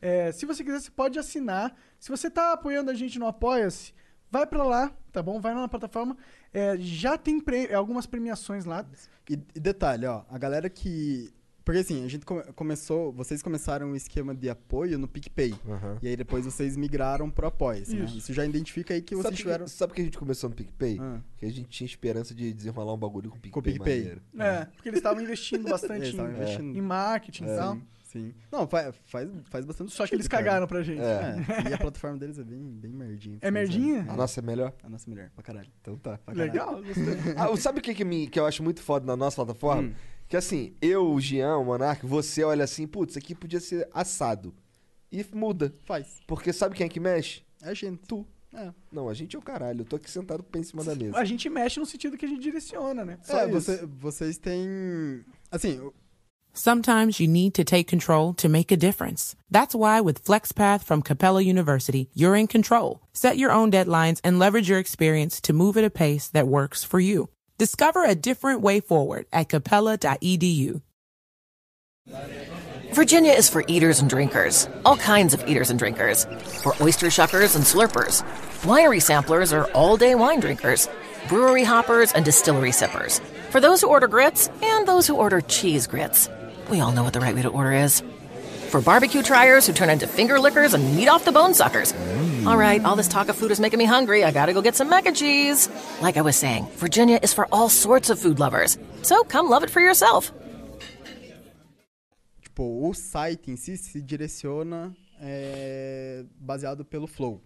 É, 0.00 0.32
se 0.32 0.44
você 0.46 0.62
quiser, 0.62 0.80
você 0.80 0.90
pode 0.90 1.18
assinar. 1.18 1.74
Se 1.98 2.10
você 2.10 2.30
tá 2.30 2.52
apoiando 2.52 2.90
a 2.90 2.94
gente 2.94 3.18
no 3.18 3.26
Apoia-se, 3.26 3.94
vai 4.30 4.46
pra 4.46 4.62
lá, 4.64 4.92
tá 5.12 5.22
bom? 5.22 5.40
Vai 5.40 5.54
lá 5.54 5.62
na 5.62 5.68
plataforma. 5.68 6.16
É, 6.52 6.76
já 6.78 7.16
tem 7.18 7.40
pre- 7.40 7.72
algumas 7.74 8.06
premiações 8.06 8.64
lá. 8.64 8.84
E, 9.28 9.34
e 9.54 9.60
detalhe, 9.60 10.06
ó, 10.06 10.22
a 10.30 10.38
galera 10.38 10.68
que. 10.70 11.30
Porque 11.64 11.80
assim, 11.80 12.04
a 12.04 12.08
gente 12.08 12.24
come- 12.24 12.44
começou. 12.54 13.12
Vocês 13.12 13.42
começaram 13.42 13.90
o 13.90 13.96
esquema 13.96 14.32
de 14.32 14.48
apoio 14.48 14.96
no 15.00 15.08
PicPay. 15.08 15.52
Aham. 15.68 15.98
E 16.00 16.06
aí 16.06 16.16
depois 16.16 16.44
vocês 16.44 16.76
migraram 16.76 17.28
pro 17.28 17.48
Apoia-se, 17.48 17.96
né? 17.96 18.04
Isso. 18.04 18.18
Isso 18.18 18.32
já 18.32 18.46
identifica 18.46 18.94
aí 18.94 19.02
que 19.02 19.16
vocês 19.16 19.24
Sabe, 19.24 19.36
tiveram. 19.36 19.64
que, 19.64 19.70
sabe 19.72 19.92
que 19.92 20.00
a 20.00 20.04
gente 20.04 20.16
começou 20.16 20.48
no 20.48 20.54
PicPay? 20.54 20.98
Ah. 21.00 21.18
Que 21.36 21.44
a 21.46 21.50
gente 21.50 21.68
tinha 21.68 21.84
esperança 21.86 22.32
de 22.32 22.52
desenrolar 22.52 22.94
um 22.94 22.96
bagulho 22.98 23.30
com 23.30 23.36
o 23.36 23.40
PicPay. 23.40 23.50
Com 23.50 23.58
o 23.58 23.62
PicPay. 23.64 23.98
maneiro. 23.98 24.22
É, 24.38 24.64
porque 24.66 24.88
eles 24.88 24.98
estavam 24.98 25.20
investindo 25.20 25.64
bastante 25.68 26.16
em, 26.16 26.20
investindo. 26.20 26.78
em 26.78 26.80
marketing 26.80 27.42
e 27.44 27.56
tal. 27.56 27.74
Sim, 27.74 27.82
sim. 28.06 28.34
Não, 28.50 28.66
faz, 28.66 28.94
faz, 29.04 29.28
faz 29.50 29.64
bastante 29.64 29.92
Só 29.92 30.06
que 30.06 30.14
eles 30.14 30.28
cara. 30.28 30.44
cagaram 30.44 30.66
pra 30.66 30.82
gente. 30.82 31.00
É. 31.00 31.36
É, 31.66 31.70
e 31.70 31.74
a 31.74 31.78
plataforma 31.78 32.16
deles 32.18 32.38
é 32.38 32.44
bem, 32.44 32.60
bem 32.60 32.92
merdinha. 32.92 33.38
É 33.40 33.50
merdinha? 33.50 34.06
A 34.08 34.16
nossa 34.16 34.40
é 34.40 34.42
melhor? 34.42 34.72
A 34.82 34.88
nossa 34.88 35.08
melhor, 35.08 35.30
pra 35.34 35.42
caralho. 35.42 35.68
Então 35.80 35.96
tá. 35.98 36.18
Legal, 36.28 36.82
gostei. 36.82 37.04
Ah, 37.36 37.54
sabe 37.56 37.80
o 37.80 37.82
que, 37.82 37.94
que, 37.94 38.04
me, 38.04 38.26
que 38.28 38.38
eu 38.38 38.46
acho 38.46 38.62
muito 38.62 38.82
foda 38.82 39.06
na 39.06 39.16
nossa 39.16 39.36
plataforma? 39.36 39.88
Hum. 39.88 39.94
Que 40.28 40.36
assim, 40.36 40.74
eu, 40.80 41.12
o 41.12 41.20
Jean, 41.20 41.56
o 41.58 41.64
Monark, 41.64 42.04
você 42.04 42.42
olha 42.42 42.64
assim, 42.64 42.86
putz, 42.86 43.12
isso 43.12 43.18
aqui 43.18 43.34
podia 43.34 43.60
ser 43.60 43.88
assado. 43.92 44.54
E 45.10 45.24
muda. 45.32 45.74
Faz. 45.84 46.20
Porque 46.26 46.52
sabe 46.52 46.74
quem 46.74 46.86
é 46.86 46.88
que 46.88 46.98
mexe? 46.98 47.42
É 47.62 47.74
gente. 47.74 48.00
Tu. 48.06 48.26
É. 48.52 48.72
Não, 48.90 49.08
a 49.08 49.14
gente 49.14 49.36
é 49.36 49.38
o 49.38 49.42
caralho. 49.42 49.82
Eu 49.82 49.84
tô 49.84 49.96
aqui 49.96 50.10
sentado 50.10 50.42
com 50.42 50.48
o 50.48 50.52
pé 50.52 50.58
em 50.60 50.62
cima 50.62 50.82
da 50.82 50.94
mesa. 50.94 51.16
A 51.18 51.24
gente 51.24 51.48
mexe 51.48 51.78
no 51.78 51.86
sentido 51.86 52.16
que 52.16 52.24
a 52.24 52.28
gente 52.28 52.40
direciona, 52.40 53.04
né? 53.04 53.18
Só 53.22 53.40
é, 53.40 53.44
isso. 53.44 53.52
você- 53.52 53.86
vocês 53.86 54.38
têm. 54.38 55.24
Assim, 55.50 55.78
Sometimes 56.58 57.20
you 57.20 57.28
need 57.28 57.52
to 57.52 57.64
take 57.64 57.86
control 57.86 58.32
to 58.32 58.48
make 58.48 58.72
a 58.72 58.78
difference. 58.78 59.36
That's 59.50 59.74
why 59.74 60.00
with 60.00 60.24
FlexPath 60.24 60.82
from 60.82 61.02
Capella 61.02 61.42
University, 61.42 62.08
you're 62.14 62.34
in 62.34 62.46
control. 62.46 63.02
Set 63.12 63.36
your 63.36 63.52
own 63.52 63.70
deadlines 63.70 64.22
and 64.24 64.38
leverage 64.38 64.66
your 64.66 64.78
experience 64.78 65.38
to 65.42 65.52
move 65.52 65.76
at 65.76 65.84
a 65.84 65.90
pace 65.90 66.28
that 66.28 66.48
works 66.48 66.82
for 66.82 66.98
you. 66.98 67.28
Discover 67.58 68.04
a 68.04 68.14
different 68.14 68.62
way 68.62 68.80
forward 68.80 69.26
at 69.34 69.50
capella.edu. 69.50 70.80
Virginia 72.94 73.32
is 73.32 73.50
for 73.50 73.62
eaters 73.68 74.00
and 74.00 74.08
drinkers, 74.08 74.66
all 74.86 74.96
kinds 74.96 75.34
of 75.34 75.46
eaters 75.46 75.68
and 75.68 75.78
drinkers. 75.78 76.24
For 76.62 76.74
oyster 76.80 77.08
shuckers 77.08 77.54
and 77.54 77.66
slurpers. 77.66 78.22
Winery 78.62 79.02
samplers 79.02 79.52
are 79.52 79.70
all 79.72 79.98
day 79.98 80.14
wine 80.14 80.40
drinkers. 80.40 80.88
Brewery 81.28 81.64
hoppers 81.64 82.12
and 82.12 82.24
distillery 82.24 82.72
sippers. 82.72 83.20
For 83.50 83.60
those 83.60 83.82
who 83.82 83.88
order 83.88 84.08
grits 84.08 84.48
and 84.62 84.88
those 84.88 85.06
who 85.06 85.16
order 85.16 85.42
cheese 85.42 85.86
grits. 85.86 86.30
We 86.70 86.80
all 86.80 86.92
know 86.92 87.02
what 87.04 87.12
the 87.12 87.20
right 87.20 87.34
way 87.34 87.42
to 87.42 87.48
order 87.48 87.72
is. 87.72 88.02
For 88.70 88.80
barbecue 88.80 89.22
triers 89.22 89.66
who 89.66 89.72
turn 89.72 89.90
into 89.90 90.06
finger 90.06 90.40
lickers 90.40 90.74
and 90.74 90.96
meat 90.96 91.08
off 91.08 91.24
the 91.24 91.30
bone 91.32 91.54
suckers. 91.54 91.92
Mm. 91.92 92.46
All 92.46 92.56
right, 92.56 92.84
all 92.84 92.96
this 92.96 93.08
talk 93.08 93.28
of 93.28 93.36
food 93.36 93.50
is 93.52 93.60
making 93.60 93.78
me 93.78 93.84
hungry. 93.84 94.24
I 94.24 94.32
gotta 94.32 94.52
go 94.52 94.60
get 94.60 94.74
some 94.74 94.88
mac 94.90 95.06
and 95.06 95.16
cheese. 95.16 95.68
Like 96.02 96.16
I 96.16 96.22
was 96.22 96.36
saying, 96.36 96.66
Virginia 96.76 97.18
is 97.22 97.32
for 97.32 97.46
all 97.52 97.68
sorts 97.68 98.10
of 98.10 98.18
food 98.18 98.38
lovers. 98.40 98.76
So 99.02 99.22
come 99.24 99.48
love 99.48 99.62
it 99.62 99.70
for 99.70 99.80
yourself. 99.80 100.32
tipo, 102.42 102.88
o 102.88 102.92
site 102.94 103.50
em 103.50 103.56
si 103.56 103.76
se 103.76 104.00
direciona 104.00 104.94
é, 105.20 106.24
baseado 106.40 106.84
pelo 106.84 107.06
flow. 107.06 107.40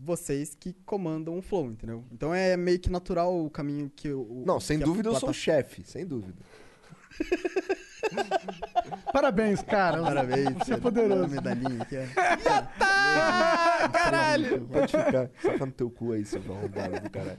Vocês 0.00 0.54
que 0.54 0.72
comandam 0.86 1.36
o 1.36 1.42
flow, 1.42 1.66
entendeu? 1.72 2.04
Então 2.12 2.32
é 2.32 2.56
meio 2.56 2.78
que 2.78 2.88
natural 2.88 3.44
o 3.44 3.50
caminho 3.50 3.90
que 3.94 4.12
o. 4.12 4.44
Não, 4.46 4.60
sem 4.60 4.78
dúvida 4.78 5.08
eu 5.08 5.12
sou 5.12 5.18
o 5.18 5.20
plata- 5.20 5.32
chefe, 5.32 5.82
sem 5.84 6.06
dúvida. 6.06 6.38
Parabéns, 9.12 9.62
cara. 9.62 10.02
Parabéns. 10.02 10.54
Você 10.58 10.74
é 10.74 10.76
poderoso. 10.76 11.22
Uma 11.24 11.28
medalhinha 11.28 11.82
aqui, 11.82 11.96
é. 11.96 12.08
Ah, 12.80 13.88
caralho! 13.92 14.66
Pode 14.66 14.92
ficar. 14.92 15.30
Saca 15.42 15.66
no 15.66 15.72
teu 15.72 15.90
cu 15.90 16.12
aí, 16.12 16.24
seu 16.24 16.40
arrombado 16.40 17.00
do 17.00 17.10
caralho. 17.10 17.38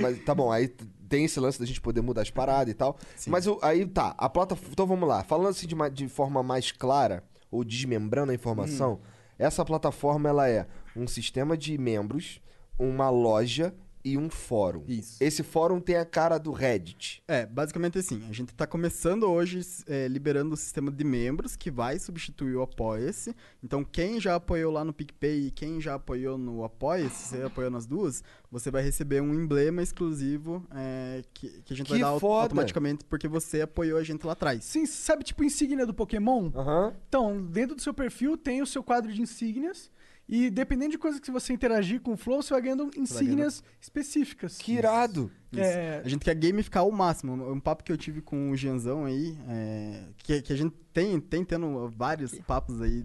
Mas 0.00 0.18
tá 0.24 0.34
bom, 0.34 0.50
aí 0.50 0.68
tem 1.08 1.24
esse 1.26 1.38
lance 1.38 1.58
da 1.60 1.66
gente 1.66 1.80
poder 1.80 2.00
mudar 2.00 2.22
as 2.22 2.30
paradas 2.30 2.72
e 2.72 2.74
tal. 2.74 2.96
Mas 3.26 3.46
o- 3.46 3.58
aí 3.62 3.84
tá, 3.86 4.14
a 4.16 4.28
plataforma. 4.28 4.72
Então 4.72 4.86
vamos 4.86 5.08
lá. 5.08 5.22
Falando 5.22 5.48
assim 5.48 5.66
de, 5.66 5.74
ma- 5.74 5.88
de 5.88 6.08
forma 6.08 6.42
mais 6.42 6.72
clara, 6.72 7.22
ou 7.50 7.62
desmembrando 7.64 8.32
a 8.32 8.34
informação, 8.34 9.00
essa 9.38 9.64
plataforma 9.64 10.28
ela 10.28 10.48
é 10.48 10.66
um 10.96 11.06
sistema 11.06 11.56
de 11.56 11.76
membros, 11.76 12.40
uma 12.78 13.10
loja 13.10 13.74
e 14.04 14.18
um 14.18 14.28
fórum. 14.28 14.84
Isso. 14.86 15.16
Esse 15.22 15.42
fórum 15.42 15.80
tem 15.80 15.96
a 15.96 16.04
cara 16.04 16.36
do 16.36 16.52
Reddit. 16.52 17.22
É, 17.26 17.46
basicamente 17.46 17.98
assim, 17.98 18.22
a 18.28 18.32
gente 18.32 18.54
tá 18.54 18.66
começando 18.66 19.24
hoje 19.24 19.60
é, 19.86 20.06
liberando 20.08 20.52
o 20.54 20.56
sistema 20.56 20.90
de 20.90 21.02
membros 21.04 21.56
que 21.56 21.70
vai 21.70 21.98
substituir 21.98 22.54
o 22.56 22.62
Apoia-se. 22.62 23.34
Então, 23.62 23.82
quem 23.82 24.20
já 24.20 24.34
apoiou 24.34 24.70
lá 24.72 24.84
no 24.84 24.92
PicPay 24.92 25.46
e 25.46 25.50
quem 25.50 25.80
já 25.80 25.94
apoiou 25.94 26.36
no 26.36 26.64
Apoia-se, 26.64 27.28
você 27.28 27.42
apoiou 27.42 27.70
nas 27.70 27.86
duas, 27.86 28.22
você 28.50 28.70
vai 28.70 28.82
receber 28.82 29.22
um 29.22 29.32
emblema 29.34 29.82
exclusivo 29.82 30.66
é, 30.74 31.22
que, 31.32 31.48
que 31.62 31.72
a 31.72 31.76
gente 31.76 31.88
vai 31.88 31.98
Que 31.98 32.02
dar 32.04 32.10
au- 32.10 32.20
foda! 32.20 32.42
automaticamente 32.44 33.04
porque 33.04 33.26
você 33.26 33.62
apoiou 33.62 33.98
a 33.98 34.02
gente 34.04 34.26
lá 34.26 34.32
atrás. 34.34 34.64
Sim, 34.64 34.84
sabe 34.86 35.24
tipo 35.24 35.42
insígnia 35.42 35.86
do 35.86 35.94
Pokémon? 35.94 36.50
Aham. 36.54 36.94
Então, 37.08 37.42
dentro 37.46 37.74
do 37.74 37.80
seu 37.80 37.94
perfil 37.94 38.36
tem 38.36 38.60
o 38.60 38.66
seu 38.66 38.82
quadro 38.82 39.12
de 39.12 39.22
insígnias. 39.22 39.90
E 40.28 40.48
dependendo 40.48 40.92
de 40.92 40.98
coisas 40.98 41.20
que 41.20 41.30
você 41.30 41.52
interagir 41.52 42.00
com 42.00 42.12
o 42.14 42.16
Flow, 42.16 42.42
você 42.42 42.54
vai 42.54 42.62
ganhando 42.62 42.90
insígnias 42.96 43.62
específicas. 43.80 44.56
Que 44.56 44.72
irado. 44.72 45.30
É, 45.54 46.00
A 46.04 46.08
gente 46.08 46.24
quer 46.24 46.34
gamificar 46.34 46.82
ao 46.82 46.90
máximo. 46.90 47.32
Um 47.52 47.60
papo 47.60 47.84
que 47.84 47.92
eu 47.92 47.96
tive 47.96 48.22
com 48.22 48.50
o 48.50 48.56
Gianzão 48.56 49.04
aí, 49.04 49.36
é, 49.48 50.04
que, 50.18 50.40
que 50.40 50.52
a 50.52 50.56
gente 50.56 50.74
tem, 50.92 51.20
tem 51.20 51.44
tendo 51.44 51.88
vários 51.90 52.34
papos 52.40 52.80
aí 52.80 53.04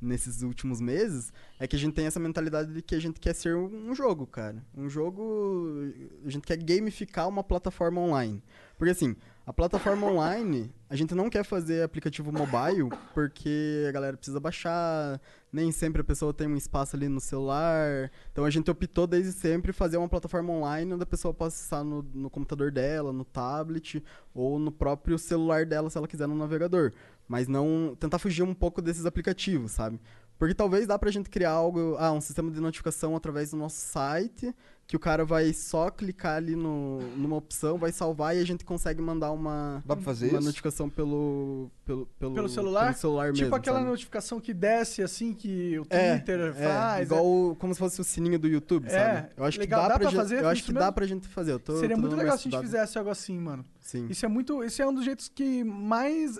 nesses 0.00 0.42
últimos 0.42 0.80
meses, 0.80 1.32
é 1.58 1.66
que 1.66 1.76
a 1.76 1.78
gente 1.78 1.92
tem 1.92 2.06
essa 2.06 2.18
mentalidade 2.18 2.72
de 2.72 2.80
que 2.80 2.94
a 2.94 3.00
gente 3.00 3.20
quer 3.20 3.34
ser 3.34 3.54
um 3.54 3.94
jogo, 3.94 4.26
cara. 4.26 4.64
Um 4.74 4.88
jogo. 4.88 5.92
A 6.24 6.30
gente 6.30 6.46
quer 6.46 6.56
gamificar 6.56 7.28
uma 7.28 7.44
plataforma 7.44 8.00
online. 8.00 8.42
Porque 8.78 8.92
assim, 8.92 9.14
a 9.44 9.52
plataforma 9.52 10.06
online, 10.08 10.72
a 10.90 10.96
gente 10.96 11.14
não 11.14 11.30
quer 11.30 11.44
fazer 11.44 11.84
aplicativo 11.84 12.32
mobile 12.32 12.90
porque 13.14 13.86
a 13.88 13.92
galera 13.92 14.16
precisa 14.16 14.40
baixar, 14.40 15.20
nem 15.52 15.70
sempre 15.70 16.00
a 16.00 16.04
pessoa 16.04 16.34
tem 16.34 16.48
um 16.48 16.56
espaço 16.56 16.96
ali 16.96 17.08
no 17.08 17.20
celular. 17.20 18.10
Então 18.32 18.44
a 18.44 18.50
gente 18.50 18.68
optou 18.68 19.06
desde 19.06 19.30
sempre 19.30 19.72
fazer 19.72 19.98
uma 19.98 20.08
plataforma 20.08 20.52
online 20.52 20.92
onde 20.92 21.04
a 21.04 21.06
pessoa 21.06 21.32
possa 21.32 21.54
acessar 21.54 21.84
no, 21.84 22.02
no 22.12 22.28
computador 22.28 22.72
dela, 22.72 23.12
no 23.12 23.24
tablet 23.24 24.02
ou 24.34 24.58
no 24.58 24.72
próprio 24.72 25.16
celular 25.16 25.64
dela 25.64 25.88
se 25.88 25.96
ela 25.96 26.08
quiser 26.08 26.26
no 26.26 26.34
navegador. 26.34 26.92
Mas 27.28 27.46
não 27.46 27.96
tentar 27.96 28.18
fugir 28.18 28.42
um 28.42 28.52
pouco 28.52 28.82
desses 28.82 29.06
aplicativos, 29.06 29.70
sabe? 29.70 30.00
Porque 30.40 30.54
talvez 30.54 30.88
dá 30.88 30.98
pra 30.98 31.12
gente 31.12 31.30
criar 31.30 31.52
algo, 31.52 31.94
ah, 32.00 32.10
um 32.10 32.20
sistema 32.20 32.50
de 32.50 32.58
notificação 32.60 33.14
através 33.14 33.52
do 33.52 33.56
nosso 33.56 33.76
site, 33.76 34.52
que 34.90 34.96
o 34.96 34.98
cara 34.98 35.24
vai 35.24 35.52
só 35.52 35.88
clicar 35.88 36.34
ali 36.38 36.56
no, 36.56 36.98
numa 37.16 37.36
opção, 37.36 37.78
vai 37.78 37.92
salvar 37.92 38.36
e 38.36 38.40
a 38.40 38.44
gente 38.44 38.64
consegue 38.64 39.00
mandar 39.00 39.30
uma, 39.30 39.80
Dá 39.86 39.94
pra 39.94 40.04
fazer 40.04 40.30
uma 40.30 40.38
isso? 40.38 40.46
notificação 40.48 40.90
pelo, 40.90 41.70
pelo, 41.84 42.06
pelo, 42.18 42.34
Pelo 42.34 42.48
celular? 42.48 42.86
pelo 42.86 42.96
celular 42.98 43.26
tipo 43.32 43.42
mesmo, 43.44 43.54
aquela 43.54 43.78
sabe? 43.78 43.88
notificação 43.88 44.40
que 44.40 44.52
desce 44.52 45.00
assim, 45.00 45.32
que 45.32 45.78
o 45.78 45.86
É, 45.90 46.16
Twitter 46.16 46.40
é, 46.40 46.52
faz. 46.66 47.06
igual 47.06 47.24
o- 47.24 47.54
como 47.54 47.72
se 47.72 47.78
fosse 47.78 48.00
o 48.00 48.04
sininho 48.04 48.36
do 48.36 48.48
YouTube, 48.48 48.88
É, 48.88 48.90
sabe? 48.90 49.28
Eu 49.36 49.44
acho 49.44 49.60
legal. 49.60 49.82
que 49.82 49.88
dá, 49.88 49.94
Dá 49.94 50.00
pra, 50.00 50.10
fazer 50.10 50.42
eu 50.42 50.48
acho 50.48 50.58
isso 50.62 50.66
que 50.66 50.72
dá 50.74 50.80
mesmo? 50.80 50.92
pra 50.94 51.06
gente 51.06 51.28
fazer. 51.28 51.52
Eu 51.52 51.60
tô, 51.60 51.76
Seria 51.78 51.94
tô 51.94 52.00
muito 52.02 52.16
legal 52.16 52.36
se 52.36 52.48
a 52.48 52.50
gente 52.50 52.60
fizesse 52.60 52.98
algo 52.98 53.10
assim, 53.10 53.38
mano. 53.38 53.64
Sim. 53.78 54.08
Isso 54.10 54.26
é 54.26 54.28
muito. 54.28 54.60
Esse 54.64 54.82
é 54.82 54.88
um 54.88 54.92
dos 54.92 55.04
jeitos 55.04 55.28
que 55.28 55.62
mais 55.62 56.36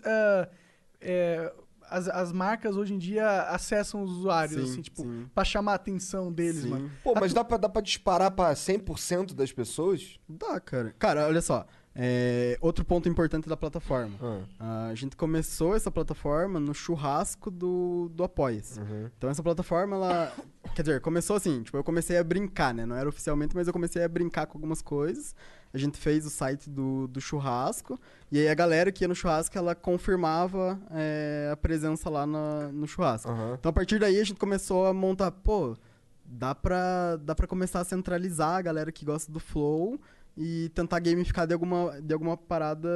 é, 1.01 1.53
as, 1.91 2.09
as 2.09 2.33
marcas 2.33 2.77
hoje 2.77 2.95
em 2.95 2.99
dia 2.99 3.43
acessam 3.43 4.03
os 4.03 4.11
usuários, 4.11 4.57
Sim, 4.65 4.73
assim, 4.73 4.83
tipo, 4.83 5.03
sim. 5.03 5.27
pra 5.35 5.45
chamar 5.45 5.73
a 5.73 5.75
atenção 5.77 6.33
deles, 6.33 6.63
Sim. 6.63 6.71
mano. 6.71 6.91
Pô, 7.03 7.15
mas 7.19 7.33
dá 7.35 7.45
pra, 7.45 7.57
dá 7.57 7.69
pra 7.69 7.83
disparar 7.83 8.31
pra 8.31 8.53
100% 8.53 9.35
das 9.35 9.53
pessoas? 9.53 10.19
Dá, 10.29 10.59
cara. 10.61 10.95
Cara, 10.99 11.27
olha 11.27 11.43
só. 11.43 11.67
é, 11.95 12.57
outro 12.61 12.85
ponto 12.85 13.09
importante 13.09 13.49
da 13.49 13.57
plataforma. 13.57 14.17
Ah. 14.59 14.87
A 14.91 14.95
gente 14.95 15.17
começou 15.17 15.75
essa 15.75 15.91
plataforma 15.91 16.61
no 16.61 16.73
churrasco 16.73 17.51
do, 17.51 18.09
do 18.15 18.23
Apoia-se. 18.23 18.79
Uhum. 18.81 19.11
Então 19.19 19.29
essa 19.29 19.43
plataforma, 19.43 19.97
ela. 19.97 20.33
Quer 20.75 20.83
dizer, 20.83 21.01
começou 21.01 21.35
assim, 21.37 21.63
tipo, 21.65 21.77
eu 21.77 21.83
comecei 21.83 22.17
a 22.17 22.23
brincar, 22.23 22.73
né? 22.73 22.87
Não 22.87 22.95
era 22.95 23.09
oficialmente, 23.09 23.57
mas 23.57 23.67
eu 23.67 23.73
comecei 23.73 24.05
a 24.05 24.09
brincar 24.09 24.47
com 24.47 24.57
algumas 24.57 24.81
coisas. 24.81 25.35
A 25.73 25.79
gente 25.79 25.99
fez 25.99 26.27
o 26.27 26.31
site 26.31 26.69
do, 26.69 27.07
do 27.09 27.21
churrasco. 27.21 27.99
E 28.31 28.39
aí 28.39 28.49
a 28.49 28.55
galera 28.55 28.91
que 28.91 29.05
ia 29.05 29.09
no 29.09 29.15
churrasco, 29.15 29.57
ela 29.57 29.75
confirmava 29.75 30.81
é, 30.91 31.49
a 31.53 31.57
presença 31.57 32.11
lá 32.11 32.27
na- 32.27 32.69
no 32.73 32.87
churrasco. 32.89 33.31
Aham. 33.31 33.57
Então 33.59 33.71
a 33.71 33.73
partir 33.73 33.99
daí 34.01 34.19
a 34.21 34.25
gente 34.25 34.39
começou 34.39 34.87
a 34.87 34.93
montar, 34.93 35.31
pô, 35.31 35.77
dá 36.25 36.55
pra, 36.55 37.17
dá 37.17 37.35
pra 37.35 37.47
começar 37.47 37.81
a 37.81 37.85
centralizar 37.85 38.57
a 38.57 38.63
galera 38.63 38.91
que 38.91 39.05
gosta 39.05 39.31
do 39.31 39.39
Flow 39.41 40.01
e 40.37 40.71
tentar 40.75 40.99
gamificar 41.01 41.47
de 41.47 41.53
alguma, 41.55 42.01
de 42.01 42.13
alguma 42.13 42.37
parada. 42.37 42.89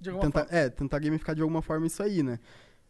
De 0.00 0.08
alguma 0.10 0.26
tentar, 0.26 0.44
forma. 0.46 0.58
É, 0.58 0.68
tentar 0.70 0.98
gamificar 0.98 1.34
de 1.34 1.42
alguma 1.42 1.62
forma 1.62 1.86
isso 1.86 2.02
aí, 2.02 2.22
né? 2.22 2.38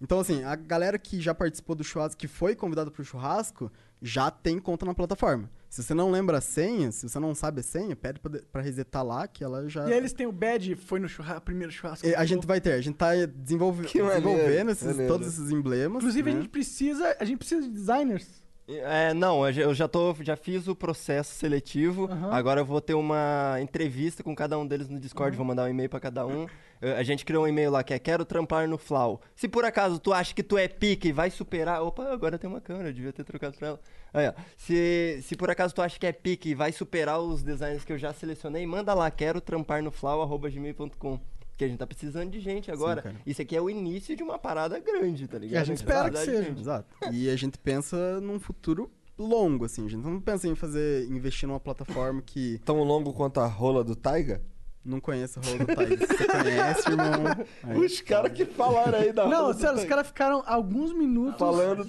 Então, 0.00 0.18
assim, 0.18 0.42
a 0.42 0.56
galera 0.56 0.98
que 0.98 1.20
já 1.20 1.32
participou 1.34 1.76
do 1.76 1.84
churrasco, 1.84 2.18
que 2.18 2.26
foi 2.26 2.56
convidada 2.56 2.90
pro 2.90 3.04
churrasco, 3.04 3.70
já 4.02 4.30
tem 4.30 4.58
conta 4.58 4.84
na 4.84 4.92
plataforma. 4.94 5.48
Se 5.70 5.82
você 5.82 5.94
não 5.94 6.10
lembra 6.10 6.36
a 6.36 6.40
senha, 6.42 6.92
se 6.92 7.08
você 7.08 7.18
não 7.18 7.34
sabe 7.34 7.60
a 7.60 7.62
senha, 7.62 7.96
pede 7.96 8.20
pra 8.52 8.60
resetar 8.60 9.02
lá, 9.02 9.26
que 9.26 9.42
ela 9.42 9.66
já. 9.70 9.88
E 9.88 9.92
aí 9.92 9.96
eles 9.98 10.12
têm 10.12 10.26
o 10.26 10.32
badge, 10.32 10.74
foi 10.74 11.00
no 11.00 11.08
churra- 11.08 11.40
primeiro 11.40 11.72
churrasco. 11.72 12.06
A 12.14 12.24
gente 12.26 12.46
vai 12.46 12.60
ter, 12.60 12.72
a 12.72 12.80
gente 12.82 12.96
tá 12.96 13.14
desenvolve- 13.24 13.86
desenvolvendo 13.86 14.70
esses, 14.70 14.86
maneiro. 14.86 15.10
todos 15.10 15.28
esses 15.28 15.50
emblemas. 15.50 16.02
Inclusive, 16.02 16.30
né? 16.30 16.36
a 16.38 16.40
gente 16.42 16.50
precisa. 16.50 17.16
A 17.18 17.24
gente 17.24 17.38
precisa 17.38 17.62
de 17.62 17.68
designers. 17.70 18.42
É, 18.68 19.12
não, 19.14 19.46
eu 19.48 19.74
já- 19.74 19.88
tô, 19.88 20.14
já 20.20 20.36
fiz 20.36 20.68
o 20.68 20.74
processo 20.76 21.34
seletivo. 21.34 22.04
Aham. 22.04 22.30
Agora 22.32 22.60
eu 22.60 22.64
vou 22.66 22.80
ter 22.80 22.94
uma 22.94 23.56
entrevista 23.60 24.22
com 24.22 24.34
cada 24.36 24.58
um 24.58 24.66
deles 24.66 24.88
no 24.88 25.00
Discord, 25.00 25.36
vou 25.36 25.44
mandar 25.46 25.64
um 25.64 25.68
e-mail 25.68 25.88
pra 25.88 25.98
cada 26.00 26.26
um. 26.26 26.46
Eu- 26.82 26.96
A 26.96 27.02
gente 27.02 27.24
criou 27.24 27.44
um 27.44 27.48
e-mail 27.48 27.70
lá 27.70 27.82
que 27.82 27.94
é 27.94 27.98
quero 27.98 28.24
trampar 28.24 28.68
no 28.68 28.76
Flau. 28.76 29.20
Se 29.36 29.48
por 29.48 29.64
acaso 29.64 29.98
tu 29.98 30.12
acha 30.12 30.34
que 30.34 30.42
tu 30.42 30.58
é 30.58 30.66
pique 30.68 31.08
e 31.08 31.12
vai 31.12 31.30
superar, 31.30 31.82
opa, 31.82 32.12
agora 32.12 32.36
tem 32.38 32.50
uma 32.50 32.60
câmera, 32.60 32.88
eu 32.88 32.92
devia 32.92 33.12
ter 33.12 33.24
trocado 33.24 33.56
pra 33.56 33.68
ela. 33.68 33.80
Aí, 34.12 34.28
ó. 34.28 34.32
Se, 34.56 35.20
se 35.22 35.36
por 35.36 35.48
acaso 35.50 35.74
tu 35.74 35.80
acha 35.80 35.98
que 35.98 36.06
é 36.06 36.12
pique 36.12 36.50
e 36.50 36.54
vai 36.54 36.72
superar 36.72 37.18
os 37.20 37.42
designs 37.42 37.84
que 37.84 37.92
eu 37.92 37.98
já 37.98 38.12
selecionei, 38.12 38.66
manda 38.66 38.92
lá 38.92 39.10
quero 39.10 39.40
trampar 39.40 39.82
no 39.82 39.90
flau@gmail.com. 39.90 41.18
Porque 41.50 41.64
a 41.64 41.68
gente 41.68 41.78
tá 41.78 41.86
precisando 41.86 42.30
de 42.30 42.40
gente 42.40 42.70
agora. 42.70 43.02
cara. 43.02 43.16
Isso 43.26 43.40
aqui 43.42 43.54
é 43.54 43.60
o 43.60 43.68
início 43.70 44.16
de 44.16 44.22
uma 44.22 44.38
parada 44.38 44.78
grande, 44.78 45.28
tá 45.28 45.38
ligado? 45.38 45.60
a 45.62 45.64
gente 45.64 45.76
espera 45.78 46.10
que 46.10 46.16
seja. 46.18 46.42
gente. 46.44 46.60
Exato. 46.60 46.86
E 47.12 47.28
a 47.28 47.36
gente 47.36 47.58
pensa 47.58 48.20
num 48.20 48.40
futuro 48.40 48.90
longo, 49.18 49.66
assim. 49.66 49.86
A 49.86 49.88
gente 49.90 50.02
não 50.02 50.18
pensa 50.20 50.48
em 50.48 50.54
fazer, 50.54 51.06
investir 51.08 51.46
numa 51.46 51.60
plataforma 51.60 52.22
que 52.22 52.58
Tão 52.64 52.82
longo 52.82 53.12
quanto 53.12 53.38
a 53.38 53.46
rola 53.46 53.84
do 53.84 53.94
Taiga? 53.94 54.40
Não 54.84 55.00
conhece 55.00 55.38
a 55.38 55.42
Roll 55.42 55.58
do 55.58 55.66
Tiger. 55.66 55.98
Se 55.98 56.06
você 56.06 56.26
conhece, 56.26 56.88
irmão. 56.90 57.46
aí- 57.64 57.76
Os 57.84 58.00
caras 58.00 58.32
que 58.32 58.44
falaram 58.44 58.98
aí 58.98 59.12
da 59.12 59.26
Não, 59.26 59.52
sério, 59.54 59.78
os 59.78 59.84
caras 59.84 60.06
ficaram 60.06 60.42
alguns 60.46 60.92
minutos 60.92 61.38
Falando. 61.38 61.84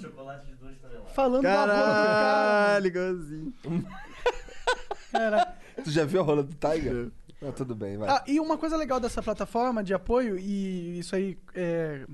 falando 1.14 1.42
da 1.42 1.54
rola 1.64 1.66
do 1.66 1.82
cara. 1.82 2.80
Caralho. 5.12 5.52
Tu 5.82 5.90
já 5.90 6.04
viu 6.04 6.20
a 6.20 6.24
rola 6.24 6.42
do 6.42 6.54
Taiga? 6.54 7.10
Ah, 7.42 7.52
tudo 7.52 7.74
bem, 7.74 7.96
vai. 7.98 8.08
Ah, 8.08 8.24
e 8.26 8.40
uma 8.40 8.56
coisa 8.56 8.76
legal 8.76 8.98
dessa 9.00 9.22
plataforma 9.22 9.82
de 9.84 9.92
apoio, 9.92 10.38
e 10.38 10.98
isso 10.98 11.14
aí 11.14 11.36
é, 11.54 12.06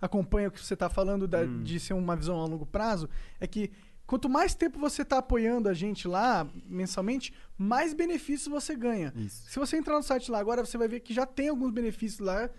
acompanha 0.00 0.48
o 0.48 0.50
que 0.50 0.62
você 0.64 0.76
tá 0.76 0.88
falando 0.90 1.26
da- 1.26 1.40
Hum. 1.40 1.62
de 1.62 1.80
ser 1.80 1.94
uma 1.94 2.14
visão 2.14 2.38
a 2.40 2.44
longo 2.46 2.66
prazo, 2.66 3.08
é 3.40 3.46
que 3.46 3.70
quanto 4.12 4.28
mais 4.28 4.54
tempo 4.54 4.78
você 4.78 5.06
tá 5.06 5.16
apoiando 5.16 5.70
a 5.70 5.72
gente 5.72 6.06
lá, 6.06 6.46
mensalmente, 6.66 7.32
mais 7.56 7.94
benefícios 7.94 8.46
você 8.46 8.76
ganha. 8.76 9.10
Isso. 9.16 9.48
Se 9.50 9.58
você 9.58 9.78
entrar 9.78 9.96
no 9.96 10.02
site 10.02 10.30
lá 10.30 10.38
agora, 10.38 10.62
você 10.66 10.76
vai 10.76 10.86
ver 10.86 11.00
que 11.00 11.14
já 11.14 11.24
tem 11.24 11.48
alguns 11.48 11.70
benefícios 11.70 12.20
lá. 12.20 12.50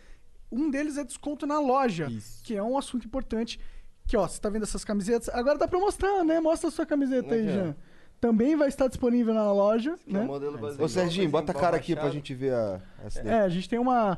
Um 0.51 0.71
deles 0.71 0.97
é 0.97 1.03
desconto 1.03 1.45
na 1.45 1.59
loja, 1.59 2.07
Isso. 2.09 2.43
que 2.43 2.55
é 2.55 2.63
um 2.63 2.75
assunto 2.75 3.05
importante. 3.05 3.59
Que, 4.07 4.17
ó, 4.17 4.27
você 4.27 4.41
tá 4.41 4.49
vendo 4.49 4.63
essas 4.63 4.83
camisetas? 4.83 5.29
Agora 5.29 5.59
dá 5.59 5.67
pra 5.67 5.77
mostrar, 5.77 6.23
né? 6.23 6.39
Mostra 6.39 6.69
a 6.69 6.71
sua 6.71 6.87
camiseta 6.87 7.35
aí, 7.35 7.47
ó. 7.47 7.51
Jean. 7.51 7.75
Também 8.19 8.55
vai 8.55 8.69
estar 8.69 8.87
disponível 8.87 9.35
na 9.35 9.53
loja, 9.53 9.91
é 10.07 10.09
um 10.09 10.13
né? 10.13 10.23
modelo 10.23 10.57
baseado 10.57 10.81
Ô, 10.81 10.89
Serginho, 10.89 11.29
bota 11.29 11.51
a 11.51 11.55
cara 11.55 11.77
aqui 11.77 11.93
pra 11.93 12.05
baixado. 12.05 12.15
gente 12.15 12.33
ver 12.33 12.55
a. 12.55 12.81
É, 13.23 13.41
a 13.41 13.49
gente 13.49 13.69
tem 13.69 13.77
uma. 13.77 14.17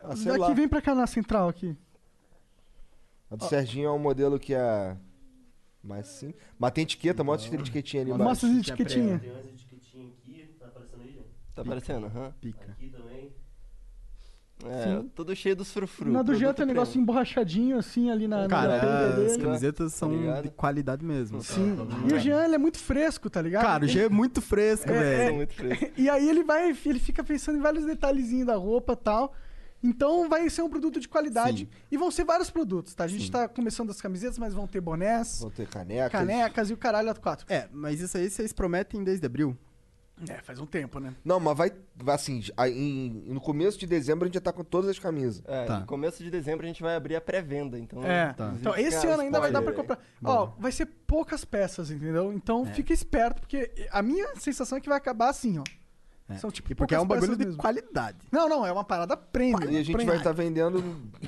Ah, 0.00 0.12
Aqui, 0.12 0.54
vem 0.54 0.68
pra 0.68 0.80
cá 0.80 0.94
na 0.94 1.08
central 1.08 1.48
aqui. 1.48 1.76
A 3.28 3.34
do 3.34 3.44
Serginho 3.46 3.88
é 3.88 3.90
um 3.90 3.98
modelo 3.98 4.38
que 4.38 4.54
é 4.54 4.96
mais 5.82 6.06
sim. 6.06 6.34
Mas 6.58 6.70
tem 6.72 6.82
etiqueta, 6.82 7.24
mostra 7.24 7.56
a 7.56 7.60
etiquetinha 7.60 8.02
ali 8.02 8.10
embaixo. 8.10 8.28
Mostra 8.28 8.48
as 8.48 8.52
tinha 8.52 8.60
etiquetinhas. 8.74 9.20
Tem 9.20 9.30
umas 9.30 9.46
etiquetinhas 9.46 10.12
aqui, 10.12 10.48
tá 10.58 10.66
aparecendo 10.66 11.02
aí, 11.02 11.08
gente? 11.12 11.24
Tá 11.54 11.62
aparecendo, 11.62 12.06
aham. 12.06 12.32
Pica. 12.40 12.72
Aqui 12.72 12.88
também. 12.90 13.30
É, 14.62 14.84
Sim. 14.84 15.10
tudo 15.14 15.34
cheio 15.34 15.56
dos 15.56 15.72
frufru. 15.72 16.12
na 16.12 16.20
do 16.20 16.34
Jean 16.34 16.52
tem 16.52 16.66
um 16.66 16.68
negócio 16.68 17.00
emborrachadinho 17.00 17.78
assim 17.78 18.10
ali 18.10 18.28
na, 18.28 18.42
na 18.42 18.48
Cara, 18.48 18.78
peita 18.78 19.06
as 19.06 19.32
dele. 19.32 19.42
camisetas 19.42 19.94
são 19.94 20.10
Tá 20.26 20.42
de 20.42 20.50
qualidade 20.50 21.02
mesmo. 21.02 21.40
Sim. 21.42 21.78
E 22.06 22.12
o 22.12 22.18
Jean, 22.18 22.44
ele 22.44 22.56
é 22.56 22.58
muito 22.58 22.78
fresco, 22.78 23.30
tá 23.30 23.40
ligado? 23.40 23.62
Cara, 23.62 23.86
o 23.86 23.88
G 23.88 24.00
é 24.00 24.08
muito 24.10 24.42
fresco, 24.42 24.90
É, 24.90 25.00
velho. 25.00 25.26
São 25.28 25.36
muito 25.36 25.54
frescos. 25.54 25.88
E 25.96 26.10
aí 26.10 26.28
ele 26.28 26.44
vai, 26.44 26.76
ele 26.84 26.98
fica 26.98 27.24
pensando 27.24 27.56
em 27.56 27.62
vários 27.62 27.86
detalhezinhos 27.86 28.46
da 28.48 28.56
roupa 28.56 28.92
e 28.92 28.96
tal. 28.96 29.34
Então 29.82 30.28
vai 30.28 30.48
ser 30.50 30.62
um 30.62 30.68
produto 30.68 31.00
de 31.00 31.08
qualidade. 31.08 31.60
Sim. 31.70 31.78
E 31.90 31.96
vão 31.96 32.10
ser 32.10 32.24
vários 32.24 32.50
produtos, 32.50 32.94
tá? 32.94 33.04
A 33.04 33.08
gente 33.08 33.30
tá 33.30 33.48
começando 33.48 33.90
as 33.90 34.00
camisetas, 34.00 34.38
mas 34.38 34.52
vão 34.52 34.66
ter 34.66 34.80
bonés, 34.80 35.40
Vão 35.40 35.50
ter 35.50 35.66
canecas. 35.66 36.12
canecas 36.12 36.70
e 36.70 36.72
o 36.74 36.76
caralho 36.76 37.10
a 37.10 37.14
quatro. 37.14 37.46
É, 37.48 37.68
mas 37.72 38.00
isso 38.00 38.16
aí 38.16 38.28
vocês 38.28 38.52
prometem 38.52 39.02
desde 39.02 39.24
abril. 39.24 39.56
É, 40.28 40.34
faz 40.42 40.58
um 40.60 40.66
tempo, 40.66 41.00
né? 41.00 41.14
Não, 41.24 41.40
mas 41.40 41.56
vai, 41.56 41.72
vai 41.96 42.14
assim, 42.14 42.42
aí 42.54 42.78
em- 42.78 43.32
no 43.32 43.40
começo 43.40 43.78
de 43.78 43.86
dezembro 43.86 44.24
a 44.24 44.28
gente 44.28 44.34
já 44.34 44.40
tá 44.42 44.52
com 44.52 44.62
todas 44.62 44.90
as 44.90 44.98
camisas. 44.98 45.42
É, 45.46 45.64
Tá. 45.64 45.80
no 45.80 45.86
começo 45.86 46.22
de 46.22 46.30
dezembro 46.30 46.66
a 46.66 46.68
gente 46.68 46.82
vai 46.82 46.94
abrir 46.94 47.16
a 47.16 47.22
pré-venda, 47.22 47.78
então... 47.78 48.04
É. 48.04 48.34
Tá. 48.34 48.52
Então, 48.54 48.76
esse 48.76 49.06
ano 49.06 49.22
ainda 49.22 49.40
vai 49.40 49.50
dar 49.50 49.62
pra 49.62 49.72
comprar. 49.72 49.98
Ó, 50.22 50.52
vai 50.58 50.72
ser 50.72 50.84
poucas 51.06 51.42
peças, 51.46 51.90
entendeu? 51.90 52.34
Então 52.34 52.66
É. 52.66 52.74
fica 52.74 52.92
esperto, 52.92 53.40
porque 53.40 53.88
a 53.90 54.02
minha 54.02 54.36
sensação 54.36 54.76
é 54.76 54.80
que 54.82 54.90
vai 54.90 54.98
acabar 54.98 55.30
assim, 55.30 55.58
ó. 55.58 55.64
É. 56.30 56.36
São 56.36 56.50
tipo 56.50 56.70
E 56.70 56.74
porque 56.74 56.94
é 56.94 57.00
um 57.00 57.06
bagulho 57.06 57.36
de 57.36 57.44
mesmo. 57.44 57.60
qualidade. 57.60 58.18
Não, 58.30 58.48
não, 58.48 58.64
é 58.64 58.70
uma 58.72 58.84
parada 58.84 59.16
premium. 59.16 59.68
E 59.70 59.76
a 59.76 59.82
gente 59.82 59.92
premium. 59.92 60.06
vai 60.08 60.16
estar 60.18 60.32
vendendo 60.32 60.80